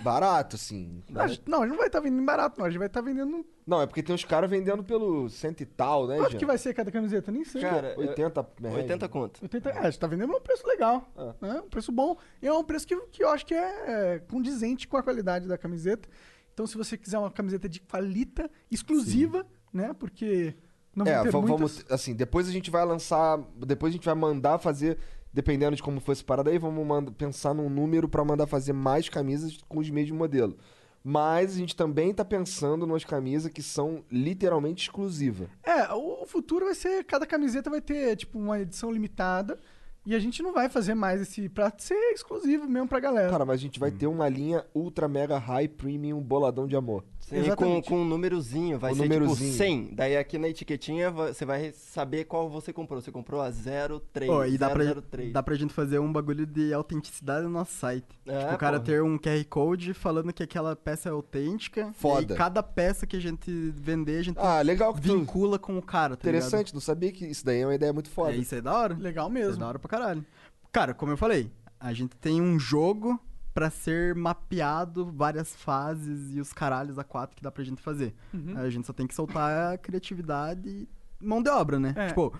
barato, 0.02 0.56
assim. 0.56 1.02
A 1.14 1.26
gente- 1.26 1.42
Não, 1.46 1.58
a 1.58 1.62
gente 1.62 1.70
não 1.70 1.78
vai 1.78 1.88
estar 1.88 2.00
vendendo 2.00 2.24
barato, 2.24 2.58
não. 2.58 2.66
A 2.66 2.70
gente 2.70 2.78
vai 2.78 2.86
estar 2.86 3.00
vendendo. 3.00 3.44
Não, 3.66 3.82
é 3.82 3.86
porque 3.86 4.02
tem 4.02 4.14
uns 4.14 4.24
caras 4.24 4.48
vendendo 4.48 4.82
pelo 4.84 5.28
cento 5.28 5.60
e 5.60 5.66
tal, 5.66 6.06
né, 6.06 6.16
Quanto 6.18 6.36
que 6.36 6.46
vai 6.46 6.56
ser 6.58 6.72
cada 6.74 6.90
camiseta? 6.90 7.30
Nem 7.32 7.44
sei. 7.44 7.60
Cara, 7.62 7.94
80 7.96 8.46
reais. 8.60 8.76
80 8.76 9.08
conto. 9.08 9.42
80 9.42 9.70
reais. 9.70 9.86
A 9.86 9.90
gente 9.90 10.00
tá 10.00 10.06
vendendo 10.06 10.32
um 10.36 10.40
preço 10.40 10.66
legal. 10.66 11.10
É. 11.16 11.46
Né? 11.46 11.60
Um 11.64 11.68
preço 11.68 11.90
bom. 11.92 12.16
E 12.40 12.46
é 12.46 12.52
um 12.52 12.64
preço 12.64 12.86
que, 12.86 12.96
que 13.06 13.22
eu 13.24 13.28
acho 13.28 13.44
que 13.44 13.54
é, 13.54 14.14
é 14.14 14.18
condizente 14.20 14.86
com 14.86 14.96
a 14.96 15.02
qualidade 15.02 15.46
da 15.48 15.58
camiseta. 15.58 16.08
Então, 16.52 16.66
se 16.66 16.76
você 16.76 16.96
quiser 16.98 17.18
uma 17.18 17.30
camiseta 17.30 17.68
de 17.68 17.80
qualita 17.80 18.50
exclusiva, 18.70 19.46
né? 19.72 19.94
Porque 19.98 20.54
não 20.94 21.06
é, 21.06 21.14
vão 21.14 21.22
ter 21.24 21.30
va- 21.30 21.40
muitas. 21.40 21.58
vamos. 21.78 21.84
Assim, 21.90 22.14
depois 22.14 22.48
a 22.48 22.52
gente 22.52 22.70
vai 22.70 22.84
lançar. 22.84 23.38
Depois 23.66 23.90
a 23.92 23.94
gente 23.96 24.04
vai 24.04 24.14
mandar 24.14 24.58
fazer. 24.58 24.98
Dependendo 25.34 25.74
de 25.74 25.82
como 25.82 25.98
for 25.98 26.12
esse 26.12 26.22
parada 26.22 26.50
aí, 26.50 26.58
vamos 26.58 26.86
manda- 26.86 27.10
pensar 27.10 27.54
num 27.54 27.70
número 27.70 28.06
pra 28.08 28.22
mandar 28.24 28.46
fazer 28.46 28.74
mais 28.74 29.08
camisas 29.08 29.58
com 29.66 29.78
os 29.78 29.88
mesmos 29.88 30.18
modelos. 30.18 30.54
Mas 31.04 31.54
a 31.54 31.56
gente 31.56 31.74
também 31.74 32.12
tá 32.14 32.24
pensando 32.24 32.86
nas 32.86 33.02
camisas 33.04 33.50
que 33.50 33.62
são 33.62 34.04
literalmente 34.10 34.84
exclusivas. 34.84 35.48
É, 35.64 35.92
o 35.92 36.12
o 36.22 36.26
futuro 36.26 36.66
vai 36.66 36.74
ser. 36.74 37.02
Cada 37.04 37.26
camiseta 37.26 37.68
vai 37.68 37.80
ter, 37.80 38.14
tipo, 38.16 38.38
uma 38.38 38.60
edição 38.60 38.90
limitada. 38.92 39.58
E 40.04 40.14
a 40.14 40.18
gente 40.18 40.42
não 40.42 40.52
vai 40.52 40.68
fazer 40.68 40.94
mais 40.94 41.20
esse 41.20 41.48
pra 41.48 41.72
ser 41.78 41.94
exclusivo 42.12 42.66
mesmo 42.68 42.88
pra 42.88 42.98
galera. 42.98 43.30
Cara, 43.30 43.44
mas 43.44 43.54
a 43.60 43.62
gente 43.62 43.78
vai 43.78 43.90
ter 43.90 44.06
uma 44.08 44.28
linha 44.28 44.64
ultra 44.74 45.06
mega 45.06 45.38
high 45.38 45.68
premium 45.68 46.20
boladão 46.20 46.66
de 46.66 46.74
amor. 46.74 47.04
Sim, 47.20 47.36
com, 47.36 47.40
Exatamente. 47.40 47.88
com 47.88 47.98
um 48.00 48.04
númerozinho, 48.04 48.78
vai 48.80 48.92
O 48.92 48.96
ser 48.96 49.02
númerozinho. 49.02 49.52
tipo 49.52 49.56
100. 49.62 49.90
Daí 49.94 50.16
aqui 50.16 50.38
na 50.38 50.48
etiquetinha 50.48 51.08
va- 51.08 51.32
você 51.32 51.44
vai 51.44 51.70
saber 51.72 52.24
qual 52.24 52.50
você 52.50 52.72
comprou. 52.72 53.00
Você 53.00 53.12
comprou 53.12 53.40
a 53.40 53.48
03, 53.52 54.26
Pô, 54.28 54.44
e 54.44 54.58
dá 54.58 54.68
pra, 54.70 54.82
003. 54.84 55.32
dá 55.32 55.40
pra 55.42 55.54
gente 55.54 55.72
fazer 55.72 56.00
um 56.00 56.12
bagulho 56.12 56.44
de 56.44 56.74
autenticidade 56.74 57.44
no 57.44 57.50
nosso 57.50 57.72
site. 57.74 58.04
É, 58.26 58.38
tipo, 58.40 58.54
o 58.54 58.58
cara 58.58 58.80
pô. 58.80 58.86
ter 58.86 59.02
um 59.02 59.16
QR 59.16 59.44
Code 59.48 59.94
falando 59.94 60.32
que 60.32 60.42
aquela 60.42 60.74
peça 60.74 61.08
é 61.08 61.12
autêntica. 61.12 61.92
Foda. 61.94 62.34
E 62.34 62.36
cada 62.36 62.60
peça 62.60 63.06
que 63.06 63.16
a 63.16 63.20
gente 63.20 63.50
vender, 63.76 64.18
a 64.18 64.22
gente 64.24 64.38
Ah, 64.40 64.60
legal 64.62 64.92
que 64.92 65.00
tu. 65.02 65.16
vincula 65.16 65.60
com 65.60 65.78
o 65.78 65.82
cara, 65.82 66.16
tá 66.16 66.26
ligado? 66.26 66.40
Interessante, 66.42 66.74
não 66.74 66.80
sabia 66.80 67.12
que 67.12 67.24
isso 67.24 67.44
daí 67.44 67.60
é 67.60 67.66
uma 67.66 67.74
ideia 67.74 67.92
muito 67.92 68.10
foda. 68.10 68.32
É, 68.32 68.36
isso 68.36 68.52
aí 68.54 68.58
é 68.58 68.62
da 68.62 68.76
hora. 68.76 68.96
Legal 68.98 69.28
Isso 69.28 69.38
é 69.38 69.40
mesmo. 69.40 69.60
da 69.60 69.68
hora 69.68 69.78
pra 69.78 69.88
caralho. 69.92 70.24
Cara, 70.72 70.94
como 70.94 71.12
eu 71.12 71.16
falei, 71.18 71.50
a 71.78 71.92
gente 71.92 72.16
tem 72.16 72.40
um 72.40 72.58
jogo 72.58 73.20
pra 73.52 73.68
ser 73.68 74.14
mapeado 74.14 75.04
várias 75.12 75.54
fases 75.54 76.34
e 76.34 76.40
os 76.40 76.50
caralhos 76.52 76.98
a 76.98 77.04
quatro 77.04 77.36
que 77.36 77.42
dá 77.42 77.50
pra 77.50 77.62
gente 77.62 77.82
fazer. 77.82 78.14
Uhum. 78.32 78.56
A 78.56 78.70
gente 78.70 78.86
só 78.86 78.92
tem 78.94 79.06
que 79.06 79.14
soltar 79.14 79.74
a 79.74 79.76
criatividade 79.78 80.66
e 80.68 80.88
mão 81.20 81.42
de 81.42 81.50
obra, 81.50 81.78
né? 81.78 81.92
É. 81.94 82.06
Tipo, 82.08 82.32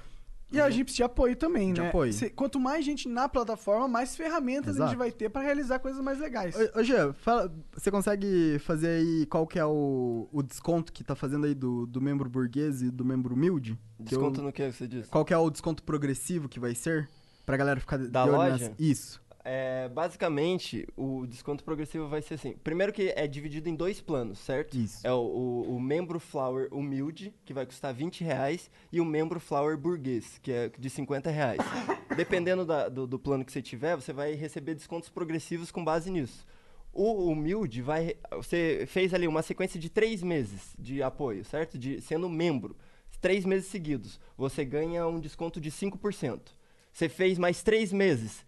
E 0.50 0.60
a 0.60 0.68
Gips 0.70 0.94
de 0.94 1.02
apoio 1.02 1.34
também, 1.36 1.72
De 1.74 1.80
né? 1.80 1.88
apoio. 1.88 2.12
Se- 2.12 2.28
quanto 2.30 2.58
mais 2.60 2.84
gente 2.84 3.08
na 3.08 3.26
plataforma, 3.28 3.86
mais 3.88 4.14
ferramentas 4.16 4.76
a 4.76 4.84
gente 4.84 4.88
Exato. 4.88 4.98
vai 4.98 5.10
ter 5.10 5.28
pra 5.30 5.40
realizar 5.42 5.78
coisas 5.78 6.02
mais 6.02 6.18
legais. 6.18 6.54
Ô, 6.74 6.82
Jean, 6.82 7.12
fala- 7.14 7.50
você 7.74 7.90
consegue 7.90 8.58
fazer 8.60 8.88
aí 8.88 9.26
qual 9.26 9.46
que 9.46 9.58
é 9.58 9.64
o, 9.64 10.28
o 10.32 10.42
desconto 10.42 10.92
que 10.92 11.02
tá 11.04 11.14
fazendo 11.14 11.44
aí 11.46 11.54
do, 11.54 11.86
do 11.86 12.00
membro 12.02 12.28
burguês 12.28 12.80
e 12.82 12.90
do 12.90 13.02
membro 13.04 13.34
humilde? 13.34 13.78
Que 13.96 14.02
eu- 14.14 14.18
Desconto 14.18 14.42
no 14.42 14.52
que 14.52 14.70
você 14.72 14.86
disse? 14.86 15.08
qual 15.10 15.24
que 15.24 15.32
é 15.34 15.38
o 15.38 15.48
desconto 15.50 15.82
progressivo 15.82 16.48
que 16.50 16.58
vai 16.60 16.74
ser? 16.74 17.08
Pra 17.52 17.58
galera 17.58 17.78
ficar 17.80 17.98
Da 17.98 18.24
loja? 18.24 18.72
Isso. 18.78 19.20
É, 19.44 19.86
basicamente, 19.90 20.88
o 20.96 21.26
desconto 21.26 21.62
progressivo 21.62 22.08
vai 22.08 22.22
ser 22.22 22.34
assim. 22.34 22.54
Primeiro 22.64 22.94
que 22.94 23.12
é 23.14 23.26
dividido 23.26 23.68
em 23.68 23.74
dois 23.74 24.00
planos, 24.00 24.38
certo? 24.38 24.74
Isso. 24.74 25.06
É 25.06 25.12
o, 25.12 25.18
o, 25.18 25.76
o 25.76 25.80
membro 25.80 26.18
Flower 26.18 26.68
humilde, 26.72 27.34
que 27.44 27.52
vai 27.52 27.66
custar 27.66 27.92
20 27.92 28.24
reais, 28.24 28.70
e 28.90 29.02
o 29.02 29.04
membro 29.04 29.38
Flower 29.38 29.76
burguês, 29.76 30.38
que 30.42 30.50
é 30.50 30.70
de 30.78 30.88
50 30.88 31.28
reais. 31.30 31.58
Dependendo 32.16 32.64
da- 32.64 32.88
do, 32.88 33.06
do 33.06 33.18
plano 33.18 33.44
que 33.44 33.52
você 33.52 33.60
tiver, 33.60 33.96
você 33.96 34.14
vai 34.14 34.32
receber 34.32 34.74
descontos 34.74 35.10
progressivos 35.10 35.70
com 35.70 35.84
base 35.84 36.10
nisso. 36.10 36.46
O 36.90 37.26
humilde 37.30 37.82
vai. 37.82 38.14
Você 38.34 38.84
fez 38.86 39.12
ali 39.12 39.28
uma 39.28 39.42
sequência 39.42 39.78
de 39.78 39.90
três 39.90 40.22
meses 40.22 40.74
de 40.78 41.02
apoio, 41.02 41.44
certo? 41.44 41.76
De, 41.76 42.00
sendo 42.00 42.30
membro. 42.30 42.74
Três 43.20 43.44
meses 43.44 43.66
seguidos. 43.68 44.18
Você 44.38 44.64
ganha 44.64 45.06
um 45.06 45.20
desconto 45.20 45.60
de 45.60 45.70
5%. 45.70 46.40
Você 46.92 47.08
fez 47.08 47.38
mais 47.38 47.62
três 47.62 47.92
meses. 47.92 48.44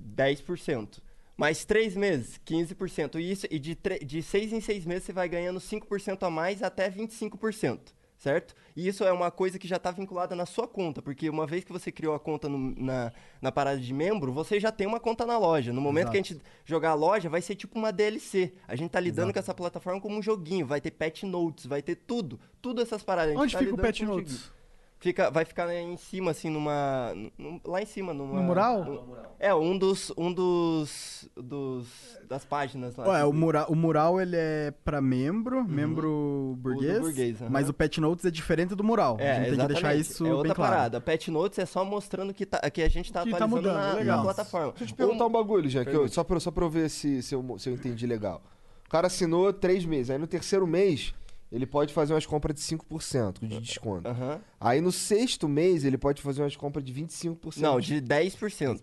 10%. 0.00 1.00
Mais 1.36 1.64
três 1.64 1.96
meses, 1.96 2.40
15%. 2.46 3.18
E, 3.18 3.30
isso, 3.30 3.46
e 3.50 3.58
de, 3.58 3.76
de 4.04 4.22
seis 4.22 4.52
em 4.52 4.60
seis 4.60 4.84
meses 4.84 5.04
você 5.04 5.12
vai 5.12 5.28
ganhando 5.28 5.58
5% 5.58 6.22
a 6.22 6.30
mais 6.30 6.62
até 6.62 6.90
25%. 6.90 7.78
Certo? 8.18 8.54
E 8.76 8.86
isso 8.86 9.02
é 9.02 9.10
uma 9.10 9.32
coisa 9.32 9.58
que 9.58 9.66
já 9.66 9.74
está 9.78 9.90
vinculada 9.90 10.36
na 10.36 10.46
sua 10.46 10.68
conta, 10.68 11.02
porque 11.02 11.28
uma 11.28 11.44
vez 11.44 11.64
que 11.64 11.72
você 11.72 11.90
criou 11.90 12.14
a 12.14 12.20
conta 12.20 12.48
no- 12.48 12.72
na, 12.80 13.12
na 13.40 13.50
parada 13.50 13.80
de 13.80 13.92
membro, 13.92 14.32
você 14.32 14.60
já 14.60 14.70
tem 14.70 14.86
uma 14.86 15.00
conta 15.00 15.26
na 15.26 15.36
loja. 15.36 15.72
No 15.72 15.80
momento 15.80 16.12
que 16.12 16.16
a 16.18 16.22
gente 16.22 16.40
jogar 16.64 16.90
a 16.90 16.94
loja, 16.94 17.28
vai 17.28 17.42
ser 17.42 17.56
tipo 17.56 17.76
uma 17.76 17.90
DLC. 17.92 18.52
A 18.68 18.76
gente 18.76 18.92
tá 18.92 19.00
lidando 19.00 19.32
com 19.32 19.38
essa 19.40 19.52
plataforma 19.52 20.00
como 20.00 20.16
um 20.16 20.22
joguinho. 20.22 20.64
Vai 20.64 20.80
ter 20.80 20.92
pet 20.92 21.26
notes, 21.26 21.66
vai 21.66 21.82
ter 21.82 21.96
tudo. 21.96 22.38
Tudo 22.60 22.80
essas 22.80 23.02
paradas. 23.02 23.34
Onde 23.36 23.52
tá 23.54 23.58
fica 23.58 23.74
o 23.74 23.76
Pet 23.78 24.04
Notes? 24.04 24.32
joguinho. 24.34 24.61
Fica, 25.02 25.32
vai 25.32 25.44
ficar 25.44 25.68
em 25.74 25.96
cima, 25.96 26.30
assim, 26.30 26.48
numa. 26.48 27.12
num- 27.36 27.60
lá 27.66 27.82
em 27.82 27.86
cima, 27.86 28.14
numa. 28.14 28.34
No 28.36 28.42
mural? 28.44 28.84
num- 28.84 29.02
é, 29.40 29.52
um 29.52 29.76
dos. 29.76 30.12
Um 30.16 30.32
dos. 30.32 31.28
dos 31.36 31.88
das 32.28 32.44
páginas 32.44 32.94
lá. 32.96 33.08
Ué, 33.08 33.24
o, 33.24 33.32
mura, 33.32 33.66
o 33.68 33.74
mural 33.74 34.20
ele 34.20 34.36
é 34.36 34.72
pra 34.84 35.00
membro, 35.02 35.64
membro 35.64 36.54
burguês, 36.58 37.00
burguês, 37.00 37.42
aham. 37.42 37.50
mas 37.50 37.68
o 37.68 37.72
Pet 37.72 38.00
Notes 38.00 38.24
é 38.24 38.30
diferente 38.30 38.74
do 38.76 38.84
mural. 38.84 39.16
É, 39.18 39.32
a 39.32 39.34
gente 39.44 39.56
tem 39.56 39.58
que 39.66 39.72
deixar 39.74 39.94
isso 39.96 40.24
é 40.26 40.30
outra 40.30 40.44
bem 40.50 40.54
claro. 40.54 40.72
parada. 40.72 41.00
Pet 41.00 41.30
Notes 41.32 41.58
é 41.58 41.66
só 41.66 41.84
mostrando 41.84 42.32
que, 42.32 42.46
tá, 42.46 42.58
que 42.70 42.80
a 42.80 42.88
gente 42.88 43.12
tá 43.12 43.24
Que 43.24 43.30
tá 43.30 43.36
atualizando 43.44 43.56
mudando, 43.68 43.74
na, 43.92 43.94
legal. 43.98 44.16
na 44.18 44.22
plataforma. 44.22 44.68
Deixa 44.68 44.84
eu 44.84 44.88
te 44.88 44.94
perguntar 44.94 45.26
um 45.26 45.30
bagulho, 45.30 45.68
já, 45.68 45.84
que 45.84 45.90
eu- 45.94 46.08
só, 46.08 46.22
pra, 46.24 46.38
só 46.40 46.50
pra 46.50 46.64
eu 46.64 46.70
ver 46.70 46.88
se, 46.88 47.20
se, 47.22 47.34
eu, 47.34 47.58
se 47.58 47.68
eu 47.68 47.74
entendi 47.74 48.06
legal. 48.06 48.40
O 48.86 48.90
cara 48.90 49.08
assinou 49.08 49.52
três 49.52 49.84
meses, 49.84 50.10
aí 50.10 50.18
no 50.18 50.26
terceiro 50.26 50.66
mês 50.66 51.12
ele 51.52 51.66
pode 51.66 51.92
fazer 51.92 52.14
umas 52.14 52.24
compras 52.26 52.56
de 52.56 52.62
5% 52.62 53.46
de 53.46 53.60
desconto. 53.60 54.08
Aham. 54.08 54.40
Aí 54.58 54.80
no 54.80 54.90
sexto 54.90 55.46
mês 55.48 55.84
ele 55.84 55.98
pode 55.98 56.22
fazer 56.22 56.42
umas 56.42 56.56
compras 56.56 56.82
de 56.84 56.92
25%. 56.92 57.58
Não, 57.60 57.78
de 57.78 58.00
10%. 58.00 58.80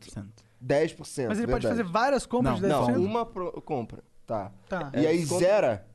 10%. 0.63 1.27
Mas 1.27 1.37
ele 1.39 1.47
pode 1.47 1.65
verdade. 1.65 1.67
fazer 1.67 1.83
várias 1.83 2.25
compras 2.25 2.61
Não, 2.61 2.83
de 2.85 2.91
10%? 2.91 2.95
Não, 2.97 3.03
uma 3.03 3.25
pro- 3.25 3.61
compra. 3.61 4.03
Tá. 4.25 4.51
Tá. 4.69 4.91
E 4.93 5.07
aí 5.07 5.17
desconto- 5.19 5.41
zera? 5.43 5.85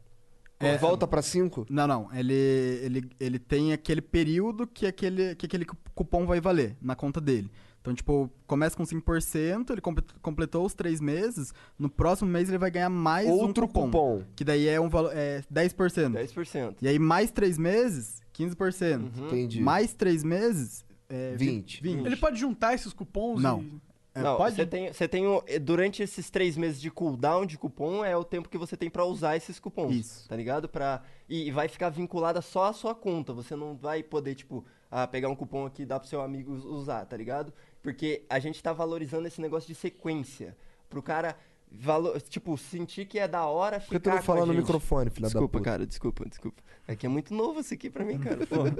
É, 0.60 0.78
volta 0.78 1.06
pra 1.06 1.20
5? 1.20 1.66
Não, 1.68 1.86
não. 1.86 2.08
Ele, 2.14 2.32
ele, 2.32 3.10
ele 3.20 3.38
tem 3.38 3.72
aquele 3.72 4.00
período 4.00 4.66
que 4.66 4.86
aquele, 4.86 5.34
que 5.34 5.46
aquele 5.46 5.64
cu- 5.64 5.76
cupom 5.94 6.24
vai 6.26 6.40
valer 6.40 6.76
na 6.80 6.94
conta 6.96 7.20
dele. 7.20 7.50
Então, 7.84 7.92
tipo, 7.94 8.30
começa 8.46 8.74
com 8.74 8.82
5%, 8.82 9.68
ele 9.70 9.80
comple- 9.82 10.06
completou 10.22 10.64
os 10.64 10.72
três 10.72 11.02
meses, 11.02 11.52
no 11.78 11.90
próximo 11.90 12.30
mês 12.30 12.48
ele 12.48 12.56
vai 12.56 12.70
ganhar 12.70 12.88
mais 12.88 13.28
Outro 13.28 13.64
um 13.64 13.68
cupom, 13.68 13.82
cupom. 13.90 14.22
Que 14.34 14.42
daí 14.42 14.66
é 14.66 14.80
um 14.80 14.88
valor. 14.88 15.12
É 15.14 15.42
10%. 15.52 16.14
10%. 16.14 16.76
E 16.80 16.88
aí, 16.88 16.98
mais 16.98 17.30
três 17.30 17.58
meses, 17.58 18.22
15%. 18.32 19.02
Uhum. 19.18 19.26
Entendi. 19.26 19.60
Mais 19.60 19.92
três 19.92 20.24
meses, 20.24 20.82
é 21.10 21.36
20. 21.36 21.82
20. 21.82 22.06
Ele 22.06 22.16
pode 22.16 22.40
juntar 22.40 22.72
esses 22.72 22.90
cupons? 22.94 23.42
Não. 23.42 23.60
e- 23.60 23.80
É, 24.16 24.22
Não, 24.22 24.36
pode? 24.36 24.54
você 24.54 24.64
tem, 24.64 24.92
você 24.92 25.08
tem 25.08 25.26
o- 25.26 25.42
eh, 25.44 25.58
durante 25.58 26.00
esses 26.00 26.30
três 26.30 26.56
meses 26.56 26.80
de 26.80 26.88
cooldown 26.88 27.44
de 27.44 27.58
cupom 27.58 28.04
é 28.04 28.16
o 28.16 28.22
tempo 28.22 28.48
que 28.48 28.56
você 28.56 28.76
tem 28.76 28.88
pra 28.88 29.04
usar 29.04 29.36
esses 29.36 29.58
cupons, 29.58 29.92
Isso. 29.92 30.28
tá 30.28 30.36
ligado? 30.36 30.68
Pra, 30.68 31.02
e, 31.28 31.48
e 31.48 31.50
vai 31.50 31.66
ficar 31.66 31.88
vinculada 31.90 32.40
só 32.40 32.66
à 32.66 32.72
sua 32.72 32.94
conta, 32.94 33.32
você 33.32 33.56
não 33.56 33.74
vai 33.76 34.04
poder, 34.04 34.36
tipo, 34.36 34.64
ah, 34.88 35.04
pegar 35.04 35.28
um 35.28 35.34
cupom 35.34 35.66
aqui 35.66 35.82
e 35.82 35.84
dar 35.84 35.98
pro 35.98 36.08
seu 36.08 36.20
amigo 36.22 36.52
us- 36.52 36.64
usar, 36.64 37.04
tá 37.06 37.16
ligado? 37.16 37.52
Porque 37.84 38.22
a 38.30 38.38
gente 38.40 38.60
tá 38.62 38.72
valorizando 38.72 39.28
esse 39.28 39.40
negócio 39.40 39.68
de 39.68 39.74
sequência, 39.74 40.56
pro 40.88 41.02
cara, 41.02 41.36
valo, 41.70 42.18
tipo, 42.18 42.56
sentir 42.56 43.04
que 43.04 43.18
é 43.18 43.28
da 43.28 43.44
hora 43.44 43.78
Por 43.78 43.88
que 43.90 43.94
ficar 43.98 44.00
tu 44.00 44.08
não 44.10 44.16
com 44.16 44.22
fala 44.24 44.46
no 44.46 44.54
microfone, 44.54 45.10
filha 45.10 45.22
da 45.22 45.28
Desculpa, 45.28 45.58
puta? 45.58 45.64
cara, 45.70 45.86
desculpa, 45.86 46.24
desculpa. 46.26 46.62
É 46.88 46.96
que 46.96 47.04
é 47.04 47.08
muito 47.08 47.32
novo 47.34 47.60
isso 47.60 47.74
aqui 47.74 47.90
pra 47.90 48.02
mim, 48.04 48.18
cara. 48.18 48.38
Porra, 48.48 48.74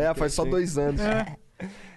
É, 0.00 0.14
faz 0.14 0.32
só 0.32 0.44
dois 0.44 0.78
anos. 0.78 1.00
É, 1.00 1.36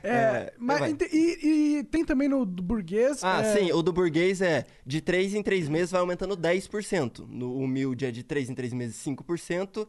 É, 0.03 0.53
mas 0.57 0.79
vai. 0.79 0.91
ente- 0.91 1.09
e, 1.11 1.77
e 1.79 1.83
tem 1.83 2.03
também 2.05 2.27
no 2.29 2.45
do 2.45 2.63
burguês. 2.63 3.23
Ah, 3.23 3.41
é, 3.41 3.57
sim, 3.57 3.71
o 3.71 3.81
do 3.83 3.91
burguês 3.93 4.41
é 4.41 4.65
de 4.85 5.01
3 5.01 5.35
em 5.35 5.43
3 5.43 5.67
meses 5.69 5.91
vai 5.91 5.99
aumentando 6.01 6.35
10%. 6.37 7.27
No 7.27 7.57
humilde 7.57 8.05
é 8.05 8.11
de 8.11 8.23
3 8.23 8.49
em 8.49 8.55
3 8.55 8.73
meses 8.73 8.95
5%, 9.05 9.87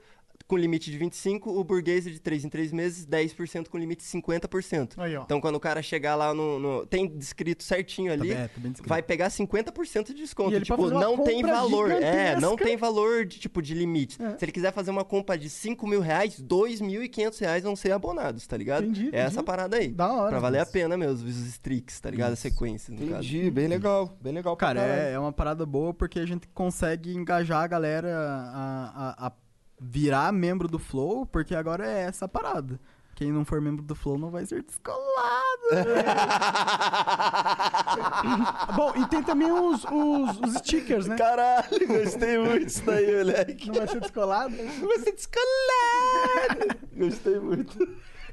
com 0.51 0.57
limite 0.57 0.91
de 0.91 0.99
25%. 0.99 1.47
O 1.47 1.63
burguês 1.65 2.07
é 2.07 2.11
de 2.11 2.19
3 2.21 2.45
em 2.45 2.49
3 2.49 2.73
meses 2.73 3.07
10% 3.07 3.69
com 3.69 3.79
limite 3.79 4.03
de 4.05 4.11
50%. 4.11 4.95
Aí, 4.99 5.17
ó. 5.17 5.23
Então 5.23 5.41
quando 5.41 5.55
o 5.55 5.61
cara 5.61 5.81
chegar 5.83 6.17
lá 6.17 6.35
no. 6.35 6.59
no- 6.59 6.87
tem 6.87 7.07
descrito 7.07 7.63
certinho 7.63 8.13
ali. 8.13 8.29
bem- 8.29 8.37
é, 8.37 8.49
tá 8.49 8.61
bem 8.61 8.73
descrito. 8.73 8.89
Vai 8.89 9.03
pegar 9.03 9.29
50% 9.31 10.09
de 10.09 10.15
desconto. 10.15 10.51
E 10.53 10.57
ele 10.57 10.65
pode 10.65 10.83
tipo, 10.83 10.95
não 10.99 11.23
tem 11.23 11.43
valor. 11.43 11.91
É, 11.91 11.95
gigantesca. 11.95 12.41
não 12.41 12.57
tem 12.57 12.77
valor 12.77 13.25
de 13.25 13.39
tipo 13.39 13.63
de 13.63 13.75
limite. 13.75 14.21
É. 14.23 14.37
Se 14.37 14.45
ele 14.45 14.53
quiser 14.53 14.73
fazer 14.73 14.91
uma 14.91 15.05
compra 15.05 15.39
de 15.39 15.49
5 15.49 15.87
mil 15.87 16.01
reais, 16.01 16.41
2.500 16.41 17.39
reais 17.41 17.63
vão 17.63 17.77
ser 17.77 17.93
abonados, 17.93 18.47
tá 18.47 18.57
ligado? 18.57 18.85
Entendi, 18.87 19.11
É 19.13 19.21
essa 19.21 19.35
entendi. 19.35 19.45
parada 19.47 19.77
aí. 19.77 19.89
Da 19.89 20.13
hora. 20.13 20.31
Pra 20.31 20.39
valer 20.41 20.61
a 20.61 20.67
pena 20.67 20.97
mesmo, 20.97 21.29
os 21.29 21.37
streaks, 21.47 22.01
tá 22.01 22.11
ligado? 22.11 22.35
Sequências, 22.37 22.99
no 22.99 23.07
caso. 23.09 23.27
Entendi, 23.29 23.51
bem 23.51 23.69
legal. 23.69 24.17
Bem 24.21 24.33
legal 24.33 24.57
pra 24.57 24.67
Cara, 24.69 24.81
caralho. 24.81 25.01
é, 25.03 25.13
é 25.13 25.19
uma 25.19 25.33
parada 25.33 25.65
boa 25.65 25.95
porque 25.95 26.19
a 26.19 26.27
gente 26.27 26.49
consegue 26.49 27.15
engajar 27.15 27.63
a 27.63 27.67
galera 27.67 28.09
a, 28.17 29.17
a- 29.21 29.27
a 29.27 29.33
virar 29.81 30.31
membro 30.31 30.69
do 30.69 30.79
Flow, 30.79 31.25
porque 31.25 31.55
agora 31.55 31.87
é 31.87 32.03
essa 32.03 32.29
parada. 32.29 32.79
Quem 33.14 33.33
não 33.33 33.45
for 33.45 33.61
membro 33.61 33.83
do 33.83 33.95
Flow 33.95 34.19
não 34.19 34.31
vai 34.31 34.47
ser 34.47 34.62
descolado. 34.62 35.01
Bom, 38.75 38.95
e 38.97 39.07
tem 39.09 39.23
também 39.23 39.53
os, 39.53 39.85
os, 39.85 40.40
os 40.40 40.55
stickers, 40.55 41.07
né? 41.07 41.16
Caralho, 41.16 41.87
gostei 41.87 42.38
muito 42.38 42.64
disso 42.64 42.83
daí, 42.85 43.19
moleque. 43.19 43.69
Não 43.69 43.75
vai 43.75 43.88
ser 43.88 44.01
descolado. 44.01 44.57
Você 44.57 45.12
descolado. 45.12 46.79
Gostei 46.97 47.38
muito. 47.40 47.79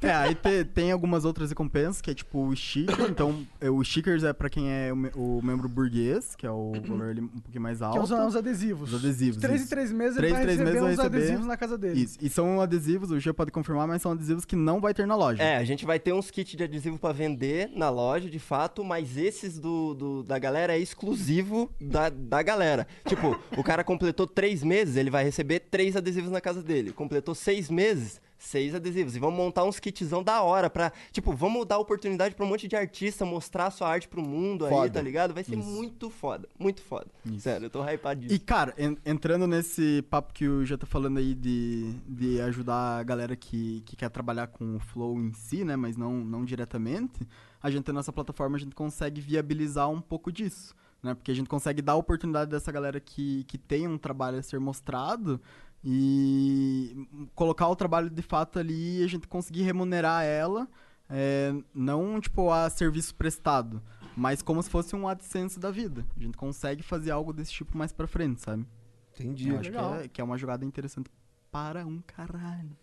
É, 0.01 0.11
aí 0.11 0.35
te- 0.35 0.63
tem 0.65 0.91
algumas 0.91 1.25
outras 1.25 1.49
recompensas, 1.49 2.01
que 2.01 2.11
é 2.11 2.13
tipo 2.13 2.47
o 2.47 2.55
sticker. 2.55 3.09
Então, 3.09 3.45
é, 3.59 3.69
o 3.69 3.83
stickers 3.83 4.23
é 4.23 4.33
pra 4.33 4.49
quem 4.49 4.69
é 4.71 4.91
o, 4.91 4.95
me- 4.95 5.11
o 5.15 5.41
membro 5.43 5.67
burguês, 5.67 6.35
que 6.35 6.45
é 6.45 6.51
o 6.51 6.73
valor 6.85 7.09
ali 7.09 7.21
um 7.21 7.27
pouquinho 7.27 7.61
mais 7.61 7.77
Que 7.79 7.83
é 7.83 7.87
alto. 7.87 8.01
os, 8.01 8.11
os 8.11 8.35
adesivos. 8.35 8.93
Os 8.93 8.99
adesivos, 9.03 9.37
De 9.41 9.47
três 9.47 9.63
em 9.63 9.67
três 9.67 9.91
meses 9.91 10.15
Três 10.17 10.31
ele 10.33 10.35
vai 10.35 10.43
três 10.43 10.59
receber 10.59 10.71
meses 10.81 10.81
vai 10.81 10.93
uns 10.93 10.97
receber. 10.97 11.17
adesivos 11.17 11.45
na 11.47 11.57
casa 11.57 11.77
dele. 11.77 12.01
Isso. 12.01 12.17
E 12.21 12.29
são 12.29 12.61
adesivos, 12.61 13.11
o 13.11 13.19
G 13.19 13.31
pode 13.33 13.51
confirmar, 13.51 13.87
mas 13.87 14.01
são 14.01 14.11
adesivos 14.11 14.45
que 14.45 14.55
não 14.55 14.79
vai 14.79 14.93
ter 14.93 15.05
na 15.07 15.15
loja. 15.15 15.41
É, 15.41 15.57
a 15.57 15.63
gente 15.63 15.85
vai 15.85 15.99
ter 15.99 16.13
uns 16.13 16.29
kits 16.31 16.55
de 16.55 16.63
adesivo 16.63 16.97
pra 16.97 17.11
vender 17.11 17.69
na 17.75 17.89
loja, 17.89 18.29
de 18.29 18.39
fato, 18.39 18.83
mas 18.83 19.17
esses 19.17 19.59
do, 19.59 19.93
do- 19.93 20.23
da 20.23 20.37
galera 20.39 20.73
é 20.73 20.79
exclusivo 20.79 21.71
da, 21.81 22.09
da 22.09 22.41
galera. 22.41 22.87
Tipo, 23.05 23.39
o 23.57 23.63
cara 23.63 23.83
completou 23.83 24.27
três 24.27 24.63
meses, 24.63 24.95
ele 24.95 25.09
vai 25.09 25.23
receber 25.23 25.59
três 25.61 25.95
adesivos 25.95 26.31
na 26.31 26.41
casa 26.41 26.61
dele. 26.61 26.91
Completou 26.91 27.33
seis 27.35 27.69
meses, 27.69 28.19
seis 28.47 28.73
adesivos. 28.73 29.15
E 29.15 29.19
vamos 29.19 29.37
montar 29.37 29.63
uns 29.63 29.79
kitzão 29.79 30.23
da 30.23 30.41
hora 30.41 30.69
pra. 30.69 30.91
Tipo, 31.11 31.33
vamos 31.33 31.65
dar 31.65 31.77
oportunidade 31.77 32.33
pra 32.35 32.45
um 32.45 32.49
monte 32.49 32.67
de 32.67 32.75
artista 32.75 33.25
mostrar 33.25 33.69
sua 33.71 33.87
arte 33.89 34.07
pro 34.07 34.21
mundo 34.21 34.65
aí, 34.65 34.71
Foda. 34.71 34.89
tá 34.91 35.01
ligado? 35.01 35.33
Vai 35.33 35.43
ser 35.43 35.55
muito 35.55 36.09
foda, 36.09 36.47
muito 36.57 36.81
foda. 36.81 37.07
Sério, 37.39 37.65
eu 37.65 37.69
tô 37.69 37.83
hypadíssimo. 37.87 38.35
E, 38.35 38.39
cara, 38.39 38.73
en- 38.77 38.97
entrando 39.05 39.45
nesse 39.47 40.01
papo 40.09 40.33
que 40.33 40.47
o 40.47 40.65
já 40.65 40.77
tá 40.77 40.87
falando 40.87 41.17
aí 41.17 41.33
de, 41.35 41.93
de 42.07 42.41
ajudar 42.41 42.99
a 42.99 43.03
galera 43.03 43.35
que, 43.35 43.81
que 43.85 43.95
quer 43.95 44.09
trabalhar 44.09 44.47
com 44.47 44.75
o 44.75 44.79
Flow 44.79 45.17
em 45.19 45.33
si, 45.33 45.63
né? 45.63 45.75
Mas 45.75 45.95
não, 45.97 46.13
não 46.13 46.43
diretamente, 46.45 47.27
a 47.61 47.69
gente, 47.69 47.87
na 47.87 47.93
nossa 47.93 48.13
plataforma, 48.13 48.55
a 48.55 48.59
gente 48.59 48.75
consegue 48.75 49.19
viabilizar 49.21 49.89
um 49.89 49.99
pouco 50.01 50.31
disso. 50.31 50.73
Né? 51.03 51.13
Porque 51.13 51.29
a 51.31 51.35
gente 51.35 51.47
consegue 51.47 51.79
dar 51.81 51.91
a 51.91 51.95
oportunidade 51.95 52.49
dessa 52.49 52.71
galera 52.71 52.99
que, 52.99 53.43
que 53.43 53.57
tem 53.57 53.87
um 53.87 53.97
trabalho 53.99 54.39
a 54.39 54.41
ser 54.41 54.59
mostrado 54.59 55.39
e 55.83 57.07
colocar 57.35 57.67
o 57.67 57.75
trabalho 57.75 58.09
de 58.09 58.21
fato 58.21 58.59
ali 58.59 58.99
e 58.99 59.03
a 59.03 59.07
gente 59.07 59.27
conseguir 59.27 59.63
remunerar 59.63 60.23
ela, 60.23 60.67
é, 61.09 61.53
não 61.73 62.19
tipo 62.19 62.51
a 62.51 62.69
serviço 62.69 63.15
prestado, 63.15 63.81
mas 64.15 64.41
como 64.41 64.61
se 64.61 64.69
fosse 64.69 64.95
um 64.95 65.07
AdSense 65.07 65.59
da 65.59 65.71
vida. 65.71 66.05
A 66.17 66.23
gente 66.23 66.37
consegue 66.37 66.83
fazer 66.83 67.11
algo 67.11 67.31
desse 67.31 67.51
tipo 67.51 67.77
mais 67.77 67.93
pra 67.93 68.07
frente, 68.07 68.41
sabe? 68.41 68.65
Entendi. 69.13 69.49
Eu 69.49 69.59
acho 69.59 69.71
que 69.71 69.77
é, 69.77 70.07
que 70.07 70.21
é 70.21 70.23
uma 70.23 70.37
jogada 70.37 70.65
interessante 70.65 71.09
para 71.51 71.85
um 71.85 72.01
caralho. 72.01 72.75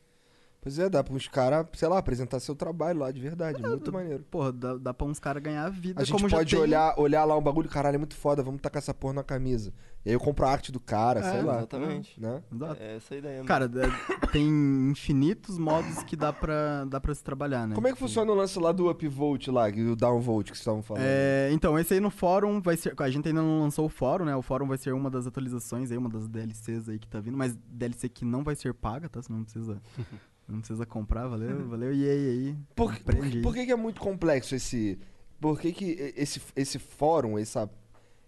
Pois 0.64 0.78
é, 0.78 0.88
dá 0.88 1.04
pra 1.04 1.12
uns 1.14 1.28
caras, 1.28 1.66
sei 1.74 1.86
lá, 1.86 1.98
apresentar 1.98 2.40
seu 2.40 2.54
trabalho 2.56 2.98
lá 3.00 3.12
de 3.12 3.20
verdade. 3.20 3.62
muito 3.62 3.92
maneiro. 3.92 4.24
Porra, 4.30 4.50
dá, 4.50 4.76
dá 4.78 4.94
pra 4.94 5.06
uns 5.06 5.18
caras 5.20 5.42
ganhar 5.42 5.66
a 5.66 5.68
vida 5.68 6.00
A 6.00 6.04
gente 6.04 6.14
como 6.16 6.26
já 6.26 6.38
pode 6.38 6.50
tem- 6.52 6.58
olhar, 6.58 6.98
olhar 6.98 7.22
lá 7.24 7.36
um 7.36 7.42
bagulho, 7.42 7.68
caralho, 7.68 7.96
é 7.96 7.98
muito 7.98 8.16
foda, 8.16 8.42
vamos 8.42 8.62
tacar 8.62 8.78
essa 8.78 8.94
porra 8.94 9.12
na 9.12 9.22
camisa. 9.22 9.74
E 10.06 10.08
aí 10.08 10.14
eu 10.14 10.20
compro 10.20 10.46
a 10.46 10.50
arte 10.50 10.72
do 10.72 10.80
cara, 10.80 11.22
sei 11.22 11.42
lá. 11.42 11.58
Exatamente. 11.58 12.18
Né? 12.20 12.42
Exato. 12.52 12.82
É 12.82 12.96
essa 12.96 13.14
a 13.14 13.16
ideia. 13.18 13.34
mano. 13.36 13.46
Cara, 13.46 13.64
é- 13.66 14.28
tem 14.32 14.46
infinitos 14.90 15.58
modos 15.58 16.02
que 16.04 16.16
dá 16.16 16.32
pra, 16.32 16.84
dá 16.86 16.98
pra 17.00 17.14
se 17.14 17.22
trabalhar, 17.22 17.66
né? 17.68 17.74
Como 17.74 17.86
é 17.86 17.92
que 17.92 17.98
funciona 17.98 18.32
o 18.32 18.34
lance 18.34 18.58
lá 18.58 18.72
do 18.72 18.88
upvote 18.90 19.50
lá, 19.50 19.68
e 19.68 19.82
o 19.86 19.94
downvote 19.94 20.50
que 20.50 20.56
vocês 20.56 20.62
estavam 20.62 20.82
falando? 20.82 21.04
É, 21.06 21.50
então, 21.52 21.78
esse 21.78 21.92
aí 21.94 22.00
no 22.00 22.10
fórum 22.10 22.60
vai 22.62 22.76
ser. 22.76 22.94
A 22.98 23.10
gente 23.10 23.28
ainda 23.28 23.42
não 23.42 23.60
lançou 23.60 23.84
o 23.84 23.88
fórum, 23.90 24.24
né? 24.24 24.34
O 24.34 24.42
fórum 24.42 24.66
vai 24.66 24.78
ser 24.78 24.92
uma 24.94 25.10
das 25.10 25.26
atualizações 25.26 25.90
aí, 25.90 25.96
uma 25.98 26.08
das 26.08 26.26
DLCs 26.26 26.88
aí 26.88 26.98
que 26.98 27.06
tá 27.08 27.20
vindo, 27.20 27.36
mas 27.36 27.54
DLC 27.68 28.08
que 28.08 28.24
não 28.24 28.42
vai 28.42 28.54
ser 28.56 28.72
paga, 28.74 29.08
tá? 29.10 29.20
Você 29.22 29.32
não 29.32 29.42
precisa. 29.44 29.80
Não 30.48 30.58
precisa 30.58 30.84
comprar, 30.84 31.26
valeu, 31.26 31.66
valeu, 31.68 31.92
e 31.92 32.08
aí, 32.08 32.28
aí. 32.28 32.56
Por, 32.74 32.98
por, 33.00 33.14
por 33.42 33.54
que, 33.54 33.66
que 33.66 33.72
é 33.72 33.76
muito 33.76 34.00
complexo 34.00 34.54
esse. 34.54 34.98
Por 35.40 35.60
que, 35.60 35.72
que 35.72 36.12
esse, 36.16 36.40
esse 36.54 36.78
fórum, 36.78 37.38
essa, 37.38 37.70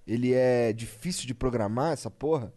ele 0.07 0.33
é 0.33 0.72
difícil 0.72 1.26
de 1.26 1.35
programar, 1.35 1.92
essa 1.92 2.11
porra? 2.11 2.52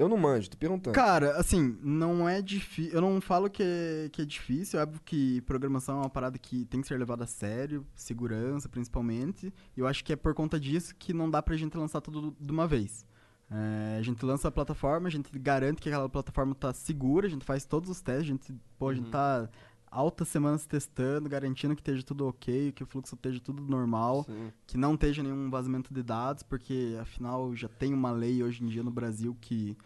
Eu 0.00 0.08
não 0.08 0.16
manjo, 0.16 0.48
tô 0.48 0.56
perguntando. 0.56 0.94
Cara, 0.94 1.36
assim, 1.36 1.78
não 1.82 2.26
é 2.26 2.40
difícil. 2.40 2.94
Eu 2.94 3.02
não 3.02 3.20
falo 3.20 3.50
que 3.50 3.62
é, 3.62 4.08
que 4.10 4.22
é 4.22 4.24
difícil. 4.24 4.80
É 4.80 4.82
óbvio 4.82 4.98
que 5.04 5.42
programação 5.42 5.96
é 5.96 6.00
uma 6.00 6.08
parada 6.08 6.38
que 6.38 6.64
tem 6.64 6.80
que 6.80 6.88
ser 6.88 6.98
levada 6.98 7.24
a 7.24 7.26
sério, 7.26 7.86
segurança 7.94 8.66
principalmente. 8.66 9.52
E 9.76 9.80
eu 9.80 9.86
acho 9.86 10.02
que 10.02 10.14
é 10.14 10.16
por 10.16 10.32
conta 10.32 10.58
disso 10.58 10.94
que 10.98 11.12
não 11.12 11.30
dá 11.30 11.42
pra 11.42 11.54
gente 11.54 11.76
lançar 11.76 12.00
tudo 12.00 12.34
de 12.40 12.50
uma 12.50 12.66
vez. 12.66 13.04
É, 13.50 13.98
a 13.98 14.02
gente 14.02 14.24
lança 14.24 14.46
a 14.48 14.50
plataforma, 14.50 15.08
a 15.08 15.10
gente 15.10 15.36
garante 15.38 15.82
que 15.82 15.88
aquela 15.88 16.08
plataforma 16.08 16.54
tá 16.54 16.72
segura, 16.72 17.26
a 17.26 17.30
gente 17.30 17.44
faz 17.44 17.64
todos 17.64 17.90
os 17.90 18.00
testes, 18.00 18.22
a 18.22 18.26
gente, 18.26 18.54
pô, 18.78 18.88
a 18.88 18.94
gente 18.94 19.10
tá 19.10 19.48
altas 19.90 20.28
semanas 20.28 20.64
testando, 20.66 21.28
garantindo 21.28 21.74
que 21.74 21.80
esteja 21.80 22.02
tudo 22.02 22.28
ok, 22.28 22.70
que 22.72 22.82
o 22.82 22.86
fluxo 22.86 23.16
esteja 23.16 23.40
tudo 23.40 23.60
normal 23.62 24.22
Sim. 24.24 24.52
que 24.66 24.78
não 24.78 24.94
esteja 24.94 25.22
nenhum 25.22 25.50
vazamento 25.50 25.92
de 25.92 26.02
dados, 26.02 26.44
porque 26.44 26.96
afinal 27.00 27.54
já 27.56 27.68
tem 27.68 27.92
uma 27.92 28.12
lei 28.12 28.42
hoje 28.42 28.62
em 28.62 28.68
dia 28.68 28.84
no 28.84 28.90
Brasil 28.90 29.36
que 29.40 29.76